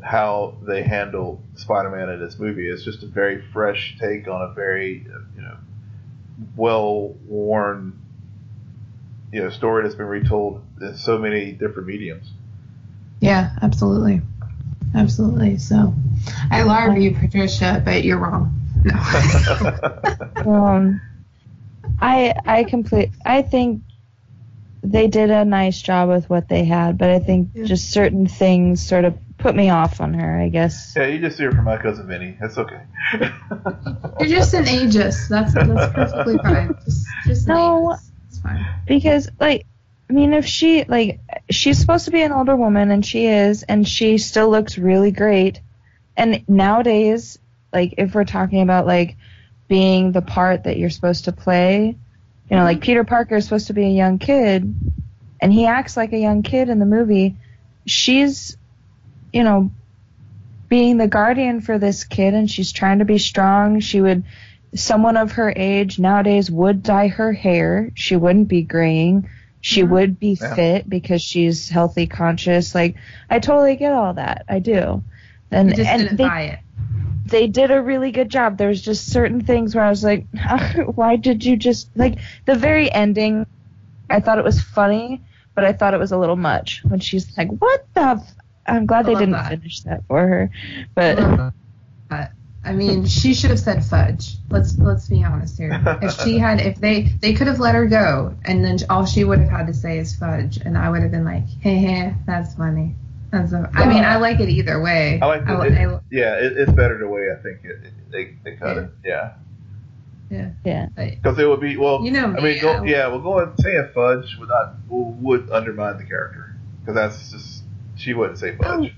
how 0.02 0.56
they 0.62 0.82
handle 0.82 1.40
Spider-Man 1.54 2.08
in 2.10 2.20
this 2.20 2.38
movie. 2.38 2.68
It's 2.68 2.84
just 2.84 3.02
a 3.02 3.06
very 3.06 3.40
fresh 3.52 3.96
take 4.00 4.28
on 4.28 4.42
a 4.50 4.54
very 4.54 5.06
uh, 5.08 5.18
you 5.36 5.42
know 5.42 5.56
well-worn 6.56 7.98
you 9.32 9.42
know 9.42 9.50
story 9.50 9.82
that's 9.84 9.94
been 9.94 10.06
retold 10.06 10.62
in 10.80 10.96
so 10.96 11.18
many 11.18 11.52
different 11.52 11.86
mediums. 11.88 12.30
Yeah, 13.20 13.50
absolutely. 13.62 14.20
Absolutely. 14.94 15.58
So 15.58 15.94
I 16.50 16.62
love 16.62 16.98
you, 16.98 17.14
Patricia, 17.14 17.80
but 17.84 18.04
you're 18.04 18.18
wrong. 18.18 18.54
No. 18.84 19.78
Um, 20.44 21.00
I 22.00 22.34
I 22.44 22.64
complete. 22.64 23.10
I 23.24 23.42
think 23.42 23.82
they 24.82 25.06
did 25.06 25.30
a 25.30 25.44
nice 25.44 25.80
job 25.80 26.08
with 26.08 26.28
what 26.28 26.48
they 26.48 26.64
had, 26.64 26.98
but 26.98 27.10
I 27.10 27.20
think 27.20 27.50
Yeah. 27.54 27.64
just 27.64 27.90
certain 27.92 28.26
things 28.26 28.84
sort 28.84 29.04
of 29.04 29.14
put 29.42 29.54
me 29.56 29.68
off 29.68 30.00
on 30.00 30.14
her. 30.14 30.40
I 30.40 30.48
guess. 30.48 30.94
yeah, 30.96 31.06
you 31.06 31.18
just 31.18 31.36
hear 31.36 31.50
from 31.50 31.64
my 31.64 31.76
cousin 31.76 32.06
Vinny. 32.06 32.36
That's 32.40 32.56
okay. 32.56 32.80
You're 34.20 34.28
just 34.28 34.54
an 34.54 34.64
ageist. 34.64 35.28
That's 35.28 35.52
that's 35.52 35.92
perfectly 35.92 36.38
fine. 36.38 36.74
Just, 36.84 37.06
just 37.26 37.48
No. 37.48 37.96
It's 38.28 38.38
fine. 38.38 38.64
because 38.86 39.28
like 39.38 39.66
I 40.08 40.12
mean 40.12 40.32
if 40.32 40.46
she 40.46 40.84
like 40.84 41.20
she's 41.50 41.78
supposed 41.78 42.06
to 42.06 42.10
be 42.10 42.22
an 42.22 42.32
older 42.32 42.56
woman 42.56 42.90
and 42.90 43.04
she 43.04 43.26
is 43.26 43.62
and 43.64 43.86
she 43.86 44.18
still 44.18 44.48
looks 44.48 44.78
really 44.78 45.10
great 45.10 45.60
and 46.16 46.48
nowadays 46.48 47.38
like 47.72 47.94
if 47.98 48.14
we're 48.14 48.24
talking 48.24 48.62
about 48.62 48.86
like 48.86 49.16
being 49.68 50.12
the 50.12 50.22
part 50.22 50.64
that 50.64 50.78
you're 50.78 50.90
supposed 50.90 51.26
to 51.26 51.32
play 51.32 51.96
you 52.50 52.56
know 52.56 52.62
like 52.62 52.78
mm-hmm. 52.78 52.84
Peter 52.84 53.04
Parker 53.04 53.36
is 53.36 53.44
supposed 53.44 53.66
to 53.66 53.74
be 53.74 53.84
a 53.84 53.90
young 53.90 54.18
kid 54.18 54.74
and 55.40 55.52
he 55.52 55.66
acts 55.66 55.96
like 55.96 56.12
a 56.12 56.18
young 56.18 56.42
kid 56.42 56.68
in 56.68 56.78
the 56.78 56.86
movie 56.86 57.36
she's 57.86 58.56
you 59.32 59.42
know 59.44 59.70
being 60.68 60.96
the 60.96 61.08
guardian 61.08 61.60
for 61.60 61.78
this 61.78 62.04
kid 62.04 62.34
and 62.34 62.50
she's 62.50 62.72
trying 62.72 63.00
to 63.00 63.04
be 63.04 63.18
strong 63.18 63.80
she 63.80 64.00
would 64.00 64.24
someone 64.74 65.16
of 65.18 65.32
her 65.32 65.52
age 65.54 65.98
nowadays 65.98 66.50
would 66.50 66.82
dye 66.82 67.08
her 67.08 67.30
hair. 67.30 67.90
She 67.94 68.16
wouldn't 68.16 68.48
be 68.48 68.62
graying. 68.62 69.28
She 69.60 69.82
Mhm. 69.82 69.88
would 69.90 70.18
be 70.18 70.38
Yeah. 70.40 70.54
fit 70.54 70.88
because 70.88 71.20
she's 71.20 71.68
healthy 71.68 72.06
conscious. 72.06 72.74
Like 72.74 72.94
I 73.28 73.38
totally 73.38 73.76
get 73.76 73.92
all 73.92 74.14
that. 74.14 74.46
I 74.48 74.60
do. 74.60 75.04
And 75.50 75.68
You 75.68 75.76
just 75.76 75.90
and 75.90 76.02
didn't 76.02 76.16
they 76.16 76.24
buy 76.24 76.40
it. 76.44 76.58
they 77.26 77.46
did 77.48 77.70
a 77.70 77.82
really 77.82 78.12
good 78.12 78.30
job. 78.30 78.56
There's 78.56 78.80
just 78.80 79.10
certain 79.12 79.42
things 79.42 79.74
where 79.74 79.84
I 79.84 79.90
was 79.90 80.02
like, 80.02 80.24
why 80.94 81.16
did 81.16 81.44
you 81.44 81.56
just 81.56 81.90
like 81.94 82.18
the 82.46 82.54
very 82.54 82.90
ending? 82.90 83.44
I 84.08 84.20
thought 84.20 84.38
it 84.38 84.44
was 84.44 84.58
funny, 84.62 85.20
but 85.54 85.66
I 85.66 85.74
thought 85.74 85.92
it 85.92 86.00
was 86.00 86.12
a 86.12 86.18
little 86.18 86.36
much 86.36 86.80
when 86.82 87.00
she's 87.00 87.36
like, 87.36 87.48
"What 87.50 87.84
the?" 87.92 88.00
F-? 88.00 88.34
I'm 88.66 88.86
glad 88.86 89.06
I 89.06 89.12
they 89.12 89.14
didn't 89.14 89.32
that. 89.32 89.48
finish 89.50 89.80
that 89.80 90.04
for 90.06 90.20
her, 90.26 90.50
but 90.94 91.52
But 92.08 92.30
I 92.64 92.72
mean, 92.72 93.06
she 93.06 93.34
should 93.34 93.50
have 93.50 93.58
said 93.58 93.84
fudge. 93.84 94.36
Let's 94.48 94.78
let's 94.78 95.08
be 95.08 95.24
honest 95.24 95.58
here. 95.58 95.82
If 96.00 96.12
she 96.20 96.38
had, 96.38 96.60
if 96.60 96.76
they 96.80 97.02
they 97.20 97.32
could 97.34 97.48
have 97.48 97.58
let 97.58 97.74
her 97.74 97.86
go, 97.86 98.36
and 98.44 98.64
then 98.64 98.78
all 98.88 99.04
she 99.04 99.24
would 99.24 99.40
have 99.40 99.50
had 99.50 99.66
to 99.66 99.74
say 99.74 99.98
is 99.98 100.14
fudge, 100.14 100.58
and 100.58 100.78
I 100.78 100.88
would 100.90 101.02
have 101.02 101.10
been 101.10 101.24
like, 101.24 101.44
hey, 101.60 101.76
hey, 101.76 102.14
that's 102.26 102.54
funny. 102.54 102.94
That's 103.32 103.52
a, 103.52 103.68
I 103.74 103.88
mean, 103.88 104.04
I 104.04 104.16
like 104.18 104.40
it 104.40 104.50
either 104.50 104.80
way. 104.80 105.18
I 105.20 105.26
like 105.26 105.46
the, 105.46 105.52
I, 105.54 105.66
it- 105.66 105.72
I, 105.88 105.98
yeah, 106.10 106.34
it, 106.36 106.52
it's 106.58 106.70
better 106.72 106.98
the 106.98 107.08
way 107.08 107.28
I 107.32 107.42
think 107.42 107.64
it, 107.64 107.80
it, 107.86 107.92
they 108.10 108.36
they 108.44 108.56
cut 108.56 108.76
it. 108.76 108.90
Yeah, 109.04 109.32
yeah. 110.30 110.50
yeah. 110.64 110.86
Because 110.94 111.38
it 111.38 111.46
would 111.48 111.60
be 111.60 111.76
well. 111.76 112.04
You 112.04 112.10
know 112.12 112.26
I 112.26 112.36
me, 112.36 112.42
mean, 112.42 112.60
go, 112.62 112.72
I- 112.74 112.84
yeah, 112.84 113.08
well, 113.08 113.20
going 113.20 113.52
saying 113.58 113.88
fudge 113.94 114.36
would 114.38 114.50
not 114.50 114.74
would 114.88 115.50
undermine 115.50 115.96
the 115.98 116.04
character. 116.04 116.54
because 116.80 116.94
that's 116.94 117.30
just 117.32 117.61
she 118.02 118.14
wouldn't 118.14 118.38
say 118.38 118.56
fudge. 118.56 118.92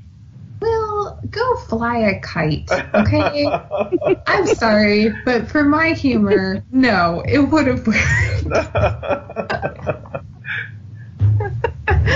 Well, 0.60 1.20
go 1.31 1.56
fly 1.56 1.98
a 1.98 2.20
kite, 2.20 2.70
okay? 2.94 3.47
I'm 4.26 4.47
sorry, 4.47 5.12
but 5.24 5.48
for 5.48 5.62
my 5.62 5.90
humor, 5.90 6.64
no, 6.72 7.22
it 7.26 7.39
would 7.39 7.66
have 7.66 7.86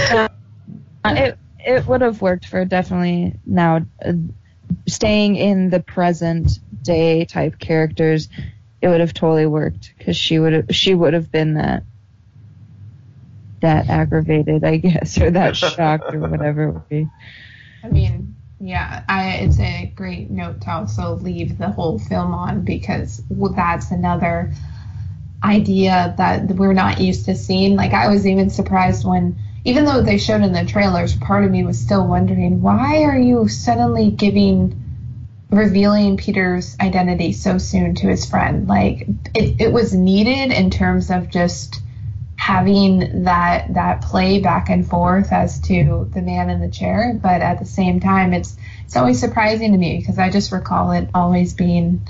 Uh, 0.08 0.28
it 1.04 1.38
it 1.58 1.86
would 1.86 2.00
have 2.00 2.22
worked 2.22 2.46
for 2.46 2.64
definitely 2.64 3.34
now 3.44 3.82
uh, 4.02 4.12
staying 4.86 5.36
in 5.36 5.68
the 5.68 5.80
present 5.80 6.58
day 6.82 7.26
type 7.26 7.58
characters. 7.58 8.30
It 8.80 8.88
would 8.88 9.00
have 9.00 9.12
totally 9.12 9.46
worked 9.46 9.92
because 9.98 10.16
she 10.16 10.38
would 10.38 10.52
have 10.54 10.66
she 10.70 10.94
would 10.94 11.12
have 11.12 11.30
been 11.30 11.54
that 11.54 11.82
that 13.60 13.88
aggravated, 13.88 14.64
I 14.64 14.76
guess, 14.78 15.18
or 15.18 15.30
that 15.30 15.56
shocked 15.56 16.14
or 16.14 16.20
whatever 16.20 16.64
it 16.64 16.72
would 16.72 16.88
be. 16.88 17.08
I 17.82 17.88
mean, 17.88 18.36
yeah, 18.60 19.04
I, 19.08 19.36
it's 19.36 19.58
a 19.60 19.92
great 19.94 20.30
note 20.30 20.62
to 20.62 20.70
also 20.70 21.14
leave 21.16 21.58
the 21.58 21.70
whole 21.70 21.98
film 21.98 22.34
on 22.34 22.64
because 22.64 23.22
well, 23.28 23.52
that's 23.52 23.90
another 23.90 24.52
idea 25.42 26.14
that 26.18 26.48
we're 26.48 26.72
not 26.72 27.00
used 27.00 27.26
to 27.26 27.36
seeing. 27.36 27.76
Like, 27.76 27.92
I 27.92 28.08
was 28.08 28.26
even 28.26 28.50
surprised 28.50 29.06
when, 29.06 29.38
even 29.64 29.84
though 29.84 30.02
they 30.02 30.18
showed 30.18 30.42
in 30.42 30.52
the 30.52 30.64
trailers, 30.64 31.14
part 31.16 31.44
of 31.44 31.50
me 31.50 31.64
was 31.64 31.78
still 31.78 32.06
wondering 32.06 32.60
why 32.60 33.02
are 33.02 33.18
you 33.18 33.46
suddenly 33.46 34.10
giving, 34.10 34.82
revealing 35.50 36.16
Peter's 36.16 36.76
identity 36.80 37.32
so 37.32 37.58
soon 37.58 37.94
to 37.96 38.08
his 38.08 38.26
friend? 38.26 38.66
Like, 38.66 39.06
it, 39.34 39.60
it 39.60 39.72
was 39.72 39.94
needed 39.94 40.52
in 40.52 40.70
terms 40.70 41.10
of 41.10 41.30
just 41.30 41.80
having 42.48 43.24
that 43.24 43.74
that 43.74 44.00
play 44.00 44.40
back 44.40 44.70
and 44.70 44.88
forth 44.88 45.30
as 45.32 45.60
to 45.60 46.08
the 46.14 46.22
man 46.22 46.48
in 46.48 46.60
the 46.62 46.70
chair 46.70 47.12
but 47.22 47.42
at 47.42 47.58
the 47.58 47.66
same 47.66 48.00
time 48.00 48.32
it's 48.32 48.56
it's 48.86 48.96
always 48.96 49.20
surprising 49.20 49.72
to 49.72 49.76
me 49.76 49.98
because 49.98 50.18
i 50.18 50.30
just 50.30 50.50
recall 50.50 50.92
it 50.92 51.06
always 51.14 51.52
being 51.52 52.00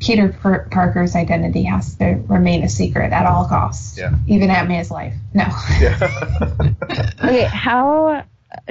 peter 0.00 0.30
per- 0.30 0.68
parker's 0.72 1.14
identity 1.14 1.62
has 1.62 1.94
to 1.94 2.06
remain 2.26 2.64
a 2.64 2.68
secret 2.68 3.12
at 3.12 3.24
all 3.24 3.46
costs 3.46 3.96
Yeah. 3.96 4.12
even 4.26 4.50
at 4.50 4.68
his 4.68 4.90
life 4.90 5.14
no 5.32 5.44
yeah. 5.80 6.74
Okay, 7.22 7.44
how 7.44 8.24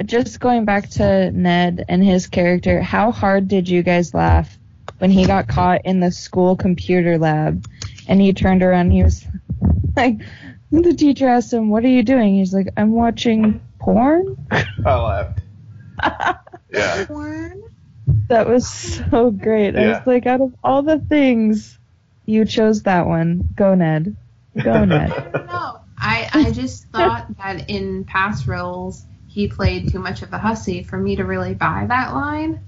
just 0.04 0.40
going 0.40 0.66
back 0.66 0.90
to 0.90 1.30
Ned 1.30 1.86
and 1.88 2.04
his 2.04 2.26
character, 2.26 2.82
how 2.82 3.10
hard 3.10 3.48
did 3.48 3.66
you 3.68 3.82
guys 3.82 4.12
laugh 4.14 4.58
when 4.98 5.10
he 5.10 5.26
got 5.26 5.48
caught 5.48 5.80
in 5.86 6.00
the 6.00 6.12
school 6.12 6.54
computer 6.54 7.16
lab 7.18 7.66
and 8.06 8.20
he 8.20 8.32
turned 8.34 8.62
around 8.62 8.86
and 8.86 8.92
he 8.92 9.02
was 9.02 9.26
like 9.96 10.20
the 10.72 10.94
teacher 10.94 11.28
asked 11.28 11.52
him, 11.52 11.68
What 11.68 11.84
are 11.84 11.88
you 11.88 12.02
doing? 12.02 12.34
He's 12.36 12.54
like, 12.54 12.68
I'm 12.76 12.92
watching 12.92 13.60
porn. 13.78 14.36
I 14.50 14.94
laughed. 14.94 15.40
Yeah. 16.72 17.04
Porn. 17.04 17.62
That 18.28 18.48
was 18.48 18.66
so 18.66 19.30
great. 19.30 19.76
I 19.76 19.80
Yeah. 19.82 19.98
was 19.98 20.06
like, 20.06 20.24
out 20.26 20.40
of 20.40 20.54
all 20.64 20.82
the 20.82 20.98
things, 20.98 21.78
you 22.24 22.46
chose 22.46 22.84
that 22.84 23.06
one. 23.06 23.46
Go 23.54 23.74
Ned. 23.74 24.16
Go 24.64 24.84
Ned. 24.86 25.10
no 25.46 25.80
i 25.98 26.28
i 26.32 26.50
just 26.50 26.86
thought 26.88 27.26
that 27.38 27.70
in 27.70 28.04
past 28.04 28.46
roles 28.48 29.04
he 29.28 29.46
played 29.48 29.90
too 29.92 29.98
much 29.98 30.22
of 30.22 30.32
a 30.32 30.38
hussy 30.38 30.82
for 30.82 30.96
me 30.98 31.14
to 31.16 31.24
really 31.24 31.54
buy 31.54 31.84
that 31.88 32.12
line 32.12 32.58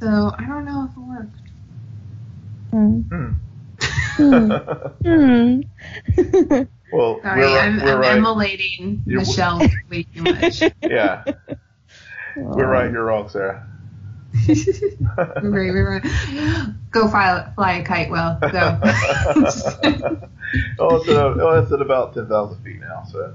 so 0.00 0.32
i 0.36 0.44
don't 0.44 0.64
know 0.64 0.88
if 0.90 0.96
it 0.96 1.00
worked 1.00 1.38
Hmm. 2.72 3.00
Hmm. 4.16 4.50
Hmm. 5.04 6.62
Well, 6.94 7.20
Sorry, 7.22 7.40
we're, 7.40 7.58
I'm, 7.58 7.76
we're 7.78 7.94
I'm 7.94 8.00
right. 8.00 8.16
emulating 8.16 9.02
You're- 9.06 9.20
Michelle 9.24 9.58
way 9.90 10.02
too 10.04 10.22
much. 10.22 10.62
Yeah, 10.82 11.24
we're 12.36 12.66
right. 12.66 12.90
You're 12.90 13.04
wrong, 13.04 13.28
Sarah. 13.28 13.66
We're 14.48 14.54
right, 15.42 15.72
we're 15.72 16.00
right. 16.00 16.02
Go 16.90 17.06
fly, 17.08 17.48
fly 17.54 17.72
a 17.74 17.84
kite, 17.84 18.10
Will. 18.10 18.36
Go. 18.40 18.80
oh, 20.80 20.96
it's 20.96 21.08
at, 21.08 21.16
oh, 21.16 21.60
it's 21.62 21.70
at 21.72 21.80
about 21.80 22.14
ten 22.14 22.26
thousand 22.28 22.60
feet 22.64 22.80
now. 22.80 23.04
So, 23.10 23.32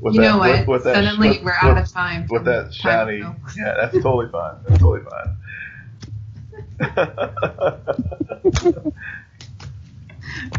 with 0.00 0.14
you 0.14 0.20
that, 0.20 0.28
know 0.28 0.38
what? 0.38 0.58
With, 0.60 0.68
with 0.68 0.84
that, 0.84 0.94
Suddenly 0.94 1.28
with, 1.30 1.42
we're 1.42 1.56
out 1.60 1.76
of 1.78 1.88
time. 1.90 2.26
with 2.30 2.44
that 2.44 2.72
shiny. 2.72 3.18
Yeah, 3.18 3.34
that's 3.80 3.94
totally 3.94 4.28
fine. 4.30 4.54
That's 4.68 4.80
totally 4.80 5.02
fine. 5.10 5.36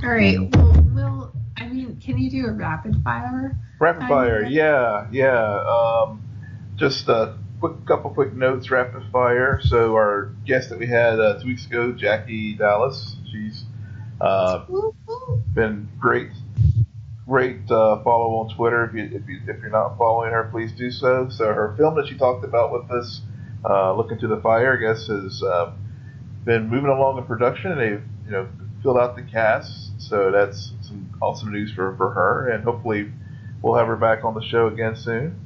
All 0.03 0.09
right. 0.09 0.37
Well, 0.55 0.73
Will, 0.93 1.31
I 1.57 1.67
mean, 1.67 1.99
can 2.03 2.17
you 2.17 2.29
do 2.29 2.47
a 2.47 2.51
rapid 2.51 3.03
fire? 3.03 3.57
Rapid 3.79 4.07
fire, 4.07 4.43
yeah, 4.43 5.07
yeah. 5.11 5.59
Um, 5.59 6.23
just 6.75 7.07
a 7.07 7.37
quick 7.59 7.85
couple 7.85 8.09
quick 8.11 8.33
notes, 8.33 8.69
rapid 8.71 9.03
fire. 9.11 9.59
So 9.63 9.93
our 9.93 10.33
guest 10.45 10.69
that 10.69 10.79
we 10.79 10.87
had 10.87 11.19
uh, 11.19 11.39
two 11.39 11.47
weeks 11.47 11.65
ago, 11.65 11.91
Jackie 11.91 12.55
Dallas, 12.55 13.15
she's 13.31 13.63
uh, 14.19 14.65
been 15.53 15.89
great, 15.99 16.29
great 17.27 17.69
uh, 17.69 18.01
follow 18.03 18.35
on 18.35 18.55
Twitter. 18.55 18.85
If 18.85 18.93
you, 18.93 19.03
if 19.17 19.27
you 19.27 19.39
if 19.47 19.61
you're 19.61 19.69
not 19.69 19.97
following 19.97 20.31
her, 20.31 20.49
please 20.51 20.71
do 20.71 20.91
so. 20.91 21.29
So 21.29 21.45
her 21.45 21.75
film 21.77 21.95
that 21.95 22.07
she 22.07 22.17
talked 22.17 22.43
about 22.43 22.71
with 22.73 22.89
us, 22.91 23.21
uh, 23.63 23.93
"Look 23.93 24.11
into 24.11 24.27
the 24.27 24.41
Fire," 24.41 24.77
I 24.77 24.81
guess 24.81 25.07
has 25.07 25.43
uh, 25.43 25.73
been 26.45 26.67
moving 26.69 26.89
along 26.89 27.17
in 27.17 27.25
production, 27.25 27.71
and 27.71 27.79
they've 27.79 28.03
you 28.25 28.31
know 28.31 28.47
filled 28.81 28.97
out 28.97 29.15
the 29.15 29.23
cast. 29.23 29.91
So 29.99 30.31
that's 30.31 30.73
some 30.81 31.12
awesome 31.23 31.51
news 31.51 31.71
for 31.73 31.95
for 31.95 32.11
her, 32.11 32.49
and 32.49 32.63
hopefully 32.63 33.11
we'll 33.61 33.75
have 33.75 33.87
her 33.87 33.95
back 33.95 34.23
on 34.23 34.33
the 34.33 34.43
show 34.43 34.67
again 34.67 34.95
soon. 34.95 35.39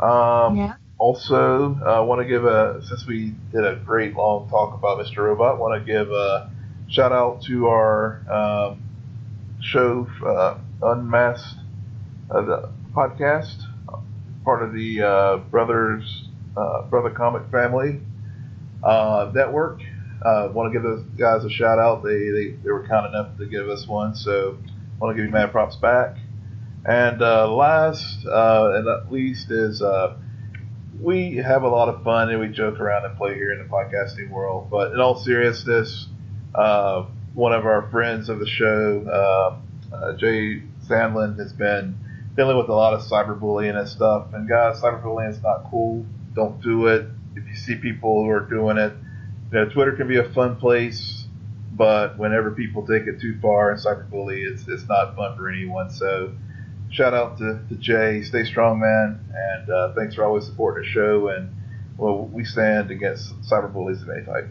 Um, 0.00 0.56
Yeah. 0.56 0.74
also, 0.98 1.78
I 1.86 2.00
want 2.00 2.20
to 2.20 2.26
give 2.26 2.44
a 2.44 2.82
since 2.84 3.06
we 3.06 3.34
did 3.52 3.64
a 3.64 3.76
great 3.76 4.14
long 4.16 4.48
talk 4.48 4.74
about 4.74 4.98
Mr. 4.98 5.18
Robot, 5.24 5.58
want 5.58 5.78
to 5.80 5.92
give 5.92 6.10
a 6.10 6.50
shout 6.88 7.12
out 7.12 7.42
to 7.42 7.68
our 7.68 8.20
um, 8.30 8.82
show 9.60 10.06
uh, 10.26 10.58
Unmasked 10.82 11.58
uh, 12.30 12.40
the 12.42 12.68
podcast, 12.94 13.56
part 14.44 14.62
of 14.62 14.72
the 14.72 15.02
uh, 15.02 15.36
Brothers 15.50 16.28
uh, 16.56 16.82
Brother 16.82 17.10
Comic 17.10 17.42
Family 17.50 18.00
uh, 18.82 19.30
network. 19.34 19.80
Uh, 20.24 20.50
want 20.52 20.70
to 20.70 20.78
give 20.78 20.82
those 20.82 21.02
guys 21.18 21.44
a 21.44 21.50
shout 21.50 21.78
out. 21.78 22.02
They, 22.02 22.30
they 22.30 22.50
they 22.62 22.70
were 22.70 22.86
kind 22.86 23.06
enough 23.06 23.36
to 23.38 23.46
give 23.46 23.68
us 23.68 23.86
one, 23.86 24.14
so 24.14 24.58
want 25.00 25.16
to 25.16 25.22
give 25.22 25.26
you 25.26 25.32
mad 25.32 25.50
props 25.50 25.76
back. 25.76 26.16
And 26.84 27.20
uh, 27.22 27.52
last 27.52 28.26
uh, 28.26 28.72
and 28.74 28.86
not 28.86 29.12
least 29.12 29.50
is 29.50 29.82
uh, 29.82 30.16
we 31.00 31.36
have 31.36 31.62
a 31.62 31.68
lot 31.68 31.88
of 31.88 32.02
fun 32.04 32.30
and 32.30 32.40
we 32.40 32.48
joke 32.48 32.80
around 32.80 33.04
and 33.04 33.16
play 33.16 33.34
here 33.34 33.52
in 33.52 33.58
the 33.58 33.64
podcasting 33.64 34.30
world. 34.30 34.68
But 34.70 34.92
in 34.92 35.00
all 35.00 35.18
seriousness, 35.18 36.06
uh, 36.54 37.06
one 37.34 37.52
of 37.52 37.64
our 37.64 37.88
friends 37.90 38.28
of 38.28 38.38
the 38.38 38.46
show, 38.46 39.04
uh, 39.06 39.94
uh, 39.94 40.16
Jay 40.16 40.62
Sandlin, 40.86 41.38
has 41.38 41.52
been 41.52 41.98
dealing 42.36 42.56
with 42.56 42.68
a 42.68 42.74
lot 42.74 42.94
of 42.94 43.02
cyberbullying 43.02 43.78
and 43.78 43.88
stuff. 43.88 44.28
And 44.32 44.48
guys, 44.48 44.80
cyberbullying 44.80 45.30
is 45.30 45.42
not 45.42 45.66
cool. 45.70 46.04
Don't 46.34 46.60
do 46.62 46.86
it. 46.86 47.06
If 47.34 47.46
you 47.46 47.56
see 47.56 47.76
people 47.76 48.24
who 48.24 48.30
are 48.30 48.40
doing 48.40 48.76
it, 48.76 48.92
you 49.52 49.58
know, 49.58 49.68
Twitter 49.68 49.92
can 49.92 50.08
be 50.08 50.18
a 50.18 50.28
fun 50.32 50.56
place, 50.56 51.19
but 51.80 52.18
whenever 52.18 52.50
people 52.50 52.86
take 52.86 53.06
it 53.06 53.22
too 53.22 53.38
far 53.40 53.70
and 53.70 53.80
cyberbully, 53.80 54.46
it's 54.46 54.68
it's 54.68 54.86
not 54.86 55.16
fun 55.16 55.34
for 55.34 55.48
anyone. 55.48 55.88
So 55.88 56.34
shout 56.90 57.14
out 57.14 57.38
to, 57.38 57.58
to 57.70 57.74
Jay. 57.76 58.20
Stay 58.20 58.44
strong, 58.44 58.80
man. 58.80 59.18
And 59.34 59.70
uh, 59.70 59.94
thanks 59.94 60.14
for 60.14 60.22
always 60.22 60.44
supporting 60.44 60.84
the 60.84 60.90
show. 60.90 61.28
And 61.28 61.56
well, 61.96 62.26
we 62.26 62.44
stand 62.44 62.90
against 62.90 63.32
cyberbullies 63.40 64.02
of 64.02 64.10
any 64.10 64.26
type. 64.26 64.48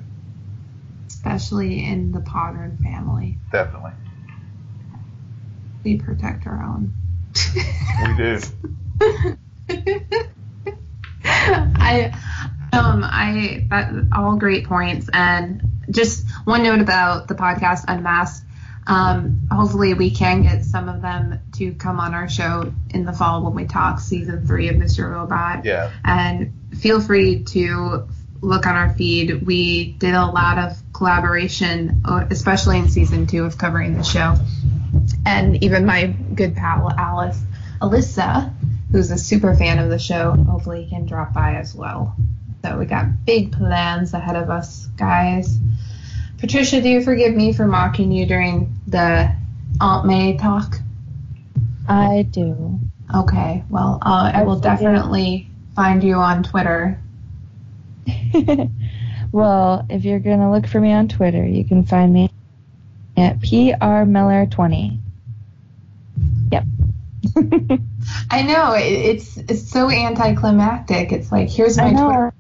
Especially 1.05 1.85
in 1.85 2.13
the 2.13 2.21
Potter 2.21 2.75
family. 2.81 3.37
Definitely. 3.51 3.91
We 5.83 5.99
protect 5.99 6.47
our 6.47 6.63
own. 6.63 6.95
We 8.07 8.15
do. 8.17 8.39
I 11.23 12.11
um 12.73 13.03
I 13.03 13.67
that 13.69 14.07
all 14.13 14.35
great 14.35 14.65
points 14.65 15.07
and 15.13 15.61
just 15.91 16.25
one 16.49 16.63
note 16.63 16.81
about 16.81 17.27
the 17.27 17.35
podcast 17.35 17.85
Unmasked. 17.87 18.43
Um, 18.87 19.47
hopefully 19.51 19.93
we 19.93 20.09
can 20.09 20.41
get 20.41 20.65
some 20.65 20.89
of 20.89 21.01
them 21.03 21.39
to 21.57 21.73
come 21.75 21.99
on 21.99 22.15
our 22.15 22.27
show 22.27 22.73
in 22.89 23.05
the 23.05 23.13
fall 23.13 23.43
when 23.43 23.53
we 23.53 23.65
talk 23.65 23.99
season 23.99 24.47
three 24.47 24.67
of 24.67 24.75
Mr. 24.75 25.11
Robot. 25.11 25.63
Yeah. 25.63 25.91
And 26.03 26.51
feel 26.79 26.99
free 26.99 27.43
to 27.43 28.07
look 28.41 28.65
on 28.65 28.75
our 28.75 28.91
feed. 28.95 29.45
We 29.45 29.91
did 29.93 30.15
a 30.15 30.25
lot 30.25 30.57
of 30.57 30.75
collaboration, 30.91 32.01
uh, 32.03 32.25
especially 32.31 32.79
in 32.79 32.89
season 32.89 33.27
two 33.27 33.45
of 33.45 33.59
covering 33.59 33.95
the 33.95 34.03
show. 34.03 34.35
And 35.27 35.63
even 35.63 35.85
my 35.85 36.07
good 36.07 36.55
pal 36.55 36.91
Alice, 36.97 37.39
Alyssa, 37.79 38.51
who's 38.91 39.11
a 39.11 39.19
super 39.19 39.53
fan 39.53 39.77
of 39.77 39.91
the 39.91 39.99
show, 39.99 40.31
hopefully 40.31 40.87
can 40.89 41.05
drop 41.05 41.31
by 41.31 41.57
as 41.57 41.75
well. 41.75 42.15
So 42.65 42.79
we 42.79 42.85
got 42.85 43.23
big 43.23 43.51
plans 43.51 44.13
ahead 44.13 44.35
of 44.35 44.49
us, 44.49 44.87
guys. 44.97 45.59
Patricia, 46.39 46.81
do 46.81 46.89
you 46.89 47.01
forgive 47.01 47.35
me 47.35 47.51
for 47.53 47.67
mocking 47.67 48.11
you 48.11 48.25
during 48.25 48.79
the 48.87 49.31
Aunt 49.81 50.05
May 50.05 50.37
talk? 50.37 50.79
I 51.87 52.21
do. 52.29 52.79
Okay, 53.13 53.63
well, 53.69 53.99
uh, 54.01 54.31
I 54.33 54.43
will 54.43 54.59
definitely 54.59 55.49
find 55.75 56.03
you 56.03 56.15
on 56.15 56.43
Twitter? 56.43 56.99
well, 59.31 59.85
if 59.89 60.05
you're 60.05 60.19
going 60.19 60.39
to 60.39 60.49
look 60.49 60.67
for 60.67 60.79
me 60.79 60.93
on 60.93 61.07
Twitter, 61.07 61.45
you 61.45 61.65
can 61.65 61.83
find 61.83 62.13
me 62.13 62.29
at 63.17 63.39
prmiller20. 63.39 64.99
Yep. 66.51 66.63
I 68.31 68.41
know 68.43 68.73
it, 68.73 68.81
it's 68.83 69.37
it's 69.37 69.69
so 69.69 69.89
anticlimactic. 69.89 71.11
It's 71.11 71.31
like 71.31 71.49
here's 71.49 71.77
my 71.77 71.91
Twitter 71.91 72.33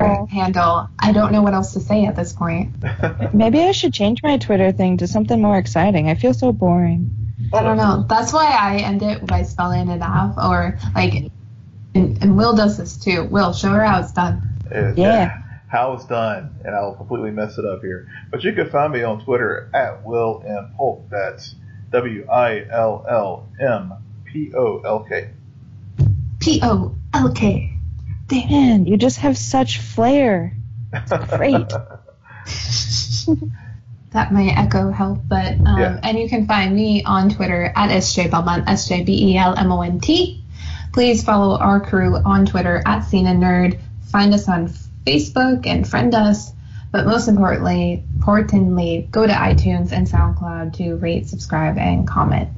handle. 0.00 0.88
I 0.98 1.12
don't 1.12 1.32
know 1.32 1.42
what 1.42 1.54
else 1.54 1.72
to 1.72 1.80
say 1.80 2.04
at 2.04 2.16
this 2.16 2.32
point. 2.32 2.74
Maybe 3.34 3.62
I 3.62 3.72
should 3.72 3.92
change 3.92 4.22
my 4.22 4.38
Twitter 4.38 4.72
thing 4.72 4.98
to 4.98 5.06
something 5.06 5.40
more 5.40 5.58
exciting. 5.58 6.08
I 6.08 6.14
feel 6.14 6.34
so 6.34 6.52
boring. 6.52 7.10
I 7.52 7.62
don't 7.62 7.76
know. 7.76 8.04
That's 8.08 8.32
why 8.32 8.46
I 8.46 8.76
end 8.78 9.02
it 9.02 9.26
by 9.26 9.42
spelling 9.42 9.88
it 9.88 10.02
out, 10.02 10.34
or 10.38 10.78
like, 10.94 11.30
and, 11.94 12.22
and 12.22 12.36
Will 12.36 12.56
does 12.56 12.76
this 12.76 12.96
too. 12.96 13.24
Will, 13.24 13.52
show 13.52 13.68
her 13.70 13.84
how 13.84 14.00
it's 14.00 14.12
done. 14.12 14.42
yeah. 14.96 15.42
How 15.68 15.94
it's 15.94 16.04
done, 16.04 16.54
and 16.64 16.74
I'll 16.74 16.94
completely 16.94 17.32
mess 17.32 17.58
it 17.58 17.64
up 17.64 17.80
here. 17.82 18.08
But 18.30 18.44
you 18.44 18.52
can 18.52 18.70
find 18.70 18.92
me 18.92 19.02
on 19.02 19.24
Twitter 19.24 19.68
at 19.74 20.04
Will 20.04 20.42
M 20.46 20.72
Polk. 20.76 21.08
That's 21.10 21.56
W 21.90 22.26
I 22.30 22.66
L 22.70 23.04
L 23.08 23.48
M 23.60 23.94
P 24.24 24.52
O 24.54 24.80
L 24.84 25.04
K. 25.08 25.30
P 26.40 26.60
O 26.62 26.94
L 27.14 27.32
K. 27.32 27.75
Man, 28.30 28.86
you 28.86 28.96
just 28.96 29.18
have 29.18 29.38
such 29.38 29.78
flair. 29.78 30.56
It's 30.92 31.12
great. 31.36 31.68
that 34.12 34.32
may 34.32 34.50
echo 34.50 34.90
help, 34.90 35.18
but 35.28 35.52
um, 35.66 35.78
yeah. 35.78 36.00
and 36.02 36.18
you 36.18 36.28
can 36.28 36.46
find 36.46 36.74
me 36.74 37.04
on 37.04 37.30
Twitter 37.30 37.72
at 37.74 37.90
SJ 37.90 38.30
Belmont, 38.30 38.68
S 38.68 38.88
J 38.88 39.02
B 39.04 39.32
E 39.32 39.36
L 39.36 39.54
M 39.56 39.70
O 39.72 39.82
N 39.82 40.00
T. 40.00 40.42
Please 40.92 41.22
follow 41.22 41.58
our 41.58 41.80
crew 41.80 42.16
on 42.16 42.46
Twitter 42.46 42.82
at 42.86 43.00
Scene 43.00 43.26
and 43.26 43.42
Nerd. 43.42 43.78
Find 44.10 44.32
us 44.32 44.48
on 44.48 44.68
Facebook 45.04 45.66
and 45.66 45.86
friend 45.86 46.14
us. 46.14 46.52
But 46.90 47.04
most 47.04 47.28
importantly, 47.28 48.04
importantly, 48.14 49.06
go 49.10 49.26
to 49.26 49.32
iTunes 49.32 49.92
and 49.92 50.06
SoundCloud 50.06 50.74
to 50.78 50.94
rate, 50.96 51.26
subscribe, 51.26 51.76
and 51.76 52.08
comment. 52.08 52.48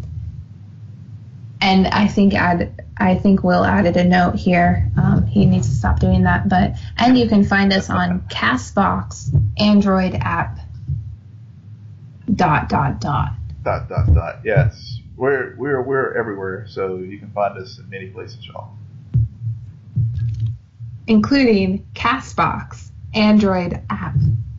And 1.61 1.89
I 1.89 2.07
think 2.07 2.35
add, 2.35 2.85
I 2.99 3.17
think 3.17 3.43
Will 3.43 3.65
added 3.65 3.97
a 3.97 4.05
note 4.05 4.37
here. 4.37 4.89
Um, 4.97 5.27
he 5.27 5.45
needs 5.45 5.69
to 5.69 5.75
stop 5.75 5.99
doing 5.99 6.23
that. 6.23 6.49
But 6.49 6.75
and 6.99 7.19
you 7.19 7.29
can 7.29 7.45
find 7.45 7.73
us 7.73 7.91
on 7.91 8.21
Castbox, 8.29 9.35
Android 9.59 10.15
app, 10.15 10.59
dot 12.35 12.69
dot 12.69 13.01
dot. 13.01 13.33
Dot 13.65 13.89
dot 13.89 14.15
dot. 14.15 14.41
Yes, 14.45 15.01
we're 15.17 15.57
we're 15.57 15.83
we're 15.83 16.17
everywhere, 16.17 16.67
so 16.69 16.99
you 16.99 17.19
can 17.19 17.33
find 17.33 17.59
us 17.59 17.79
in 17.79 17.91
many 17.91 18.07
places, 18.09 18.47
y'all. 18.47 18.71
Including 21.09 21.89
Castbox, 21.95 22.91
Android 23.15 23.83
app, 23.91 24.15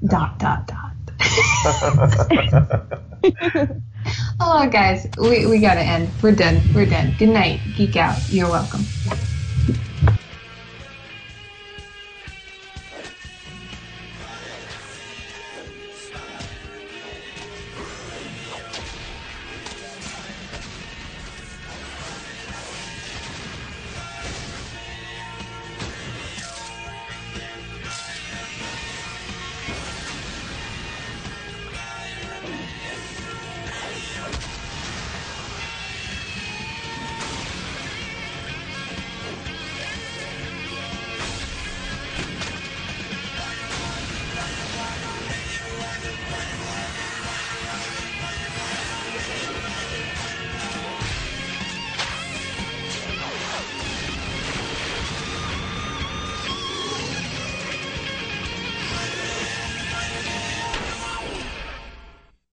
dot 0.06 0.38
dot 0.40 0.68
dot. 0.68 0.92
Oh, 4.42 4.68
guys, 4.70 5.08
we, 5.18 5.46
we 5.46 5.60
gotta 5.60 5.82
end. 5.82 6.10
We're 6.24 6.32
done. 6.32 6.62
We're 6.74 6.86
done. 6.86 7.14
Good 7.20 7.30
night. 7.30 7.60
Geek 7.76 7.98
out. 7.98 8.18
You're 8.30 8.50
welcome. 8.50 8.82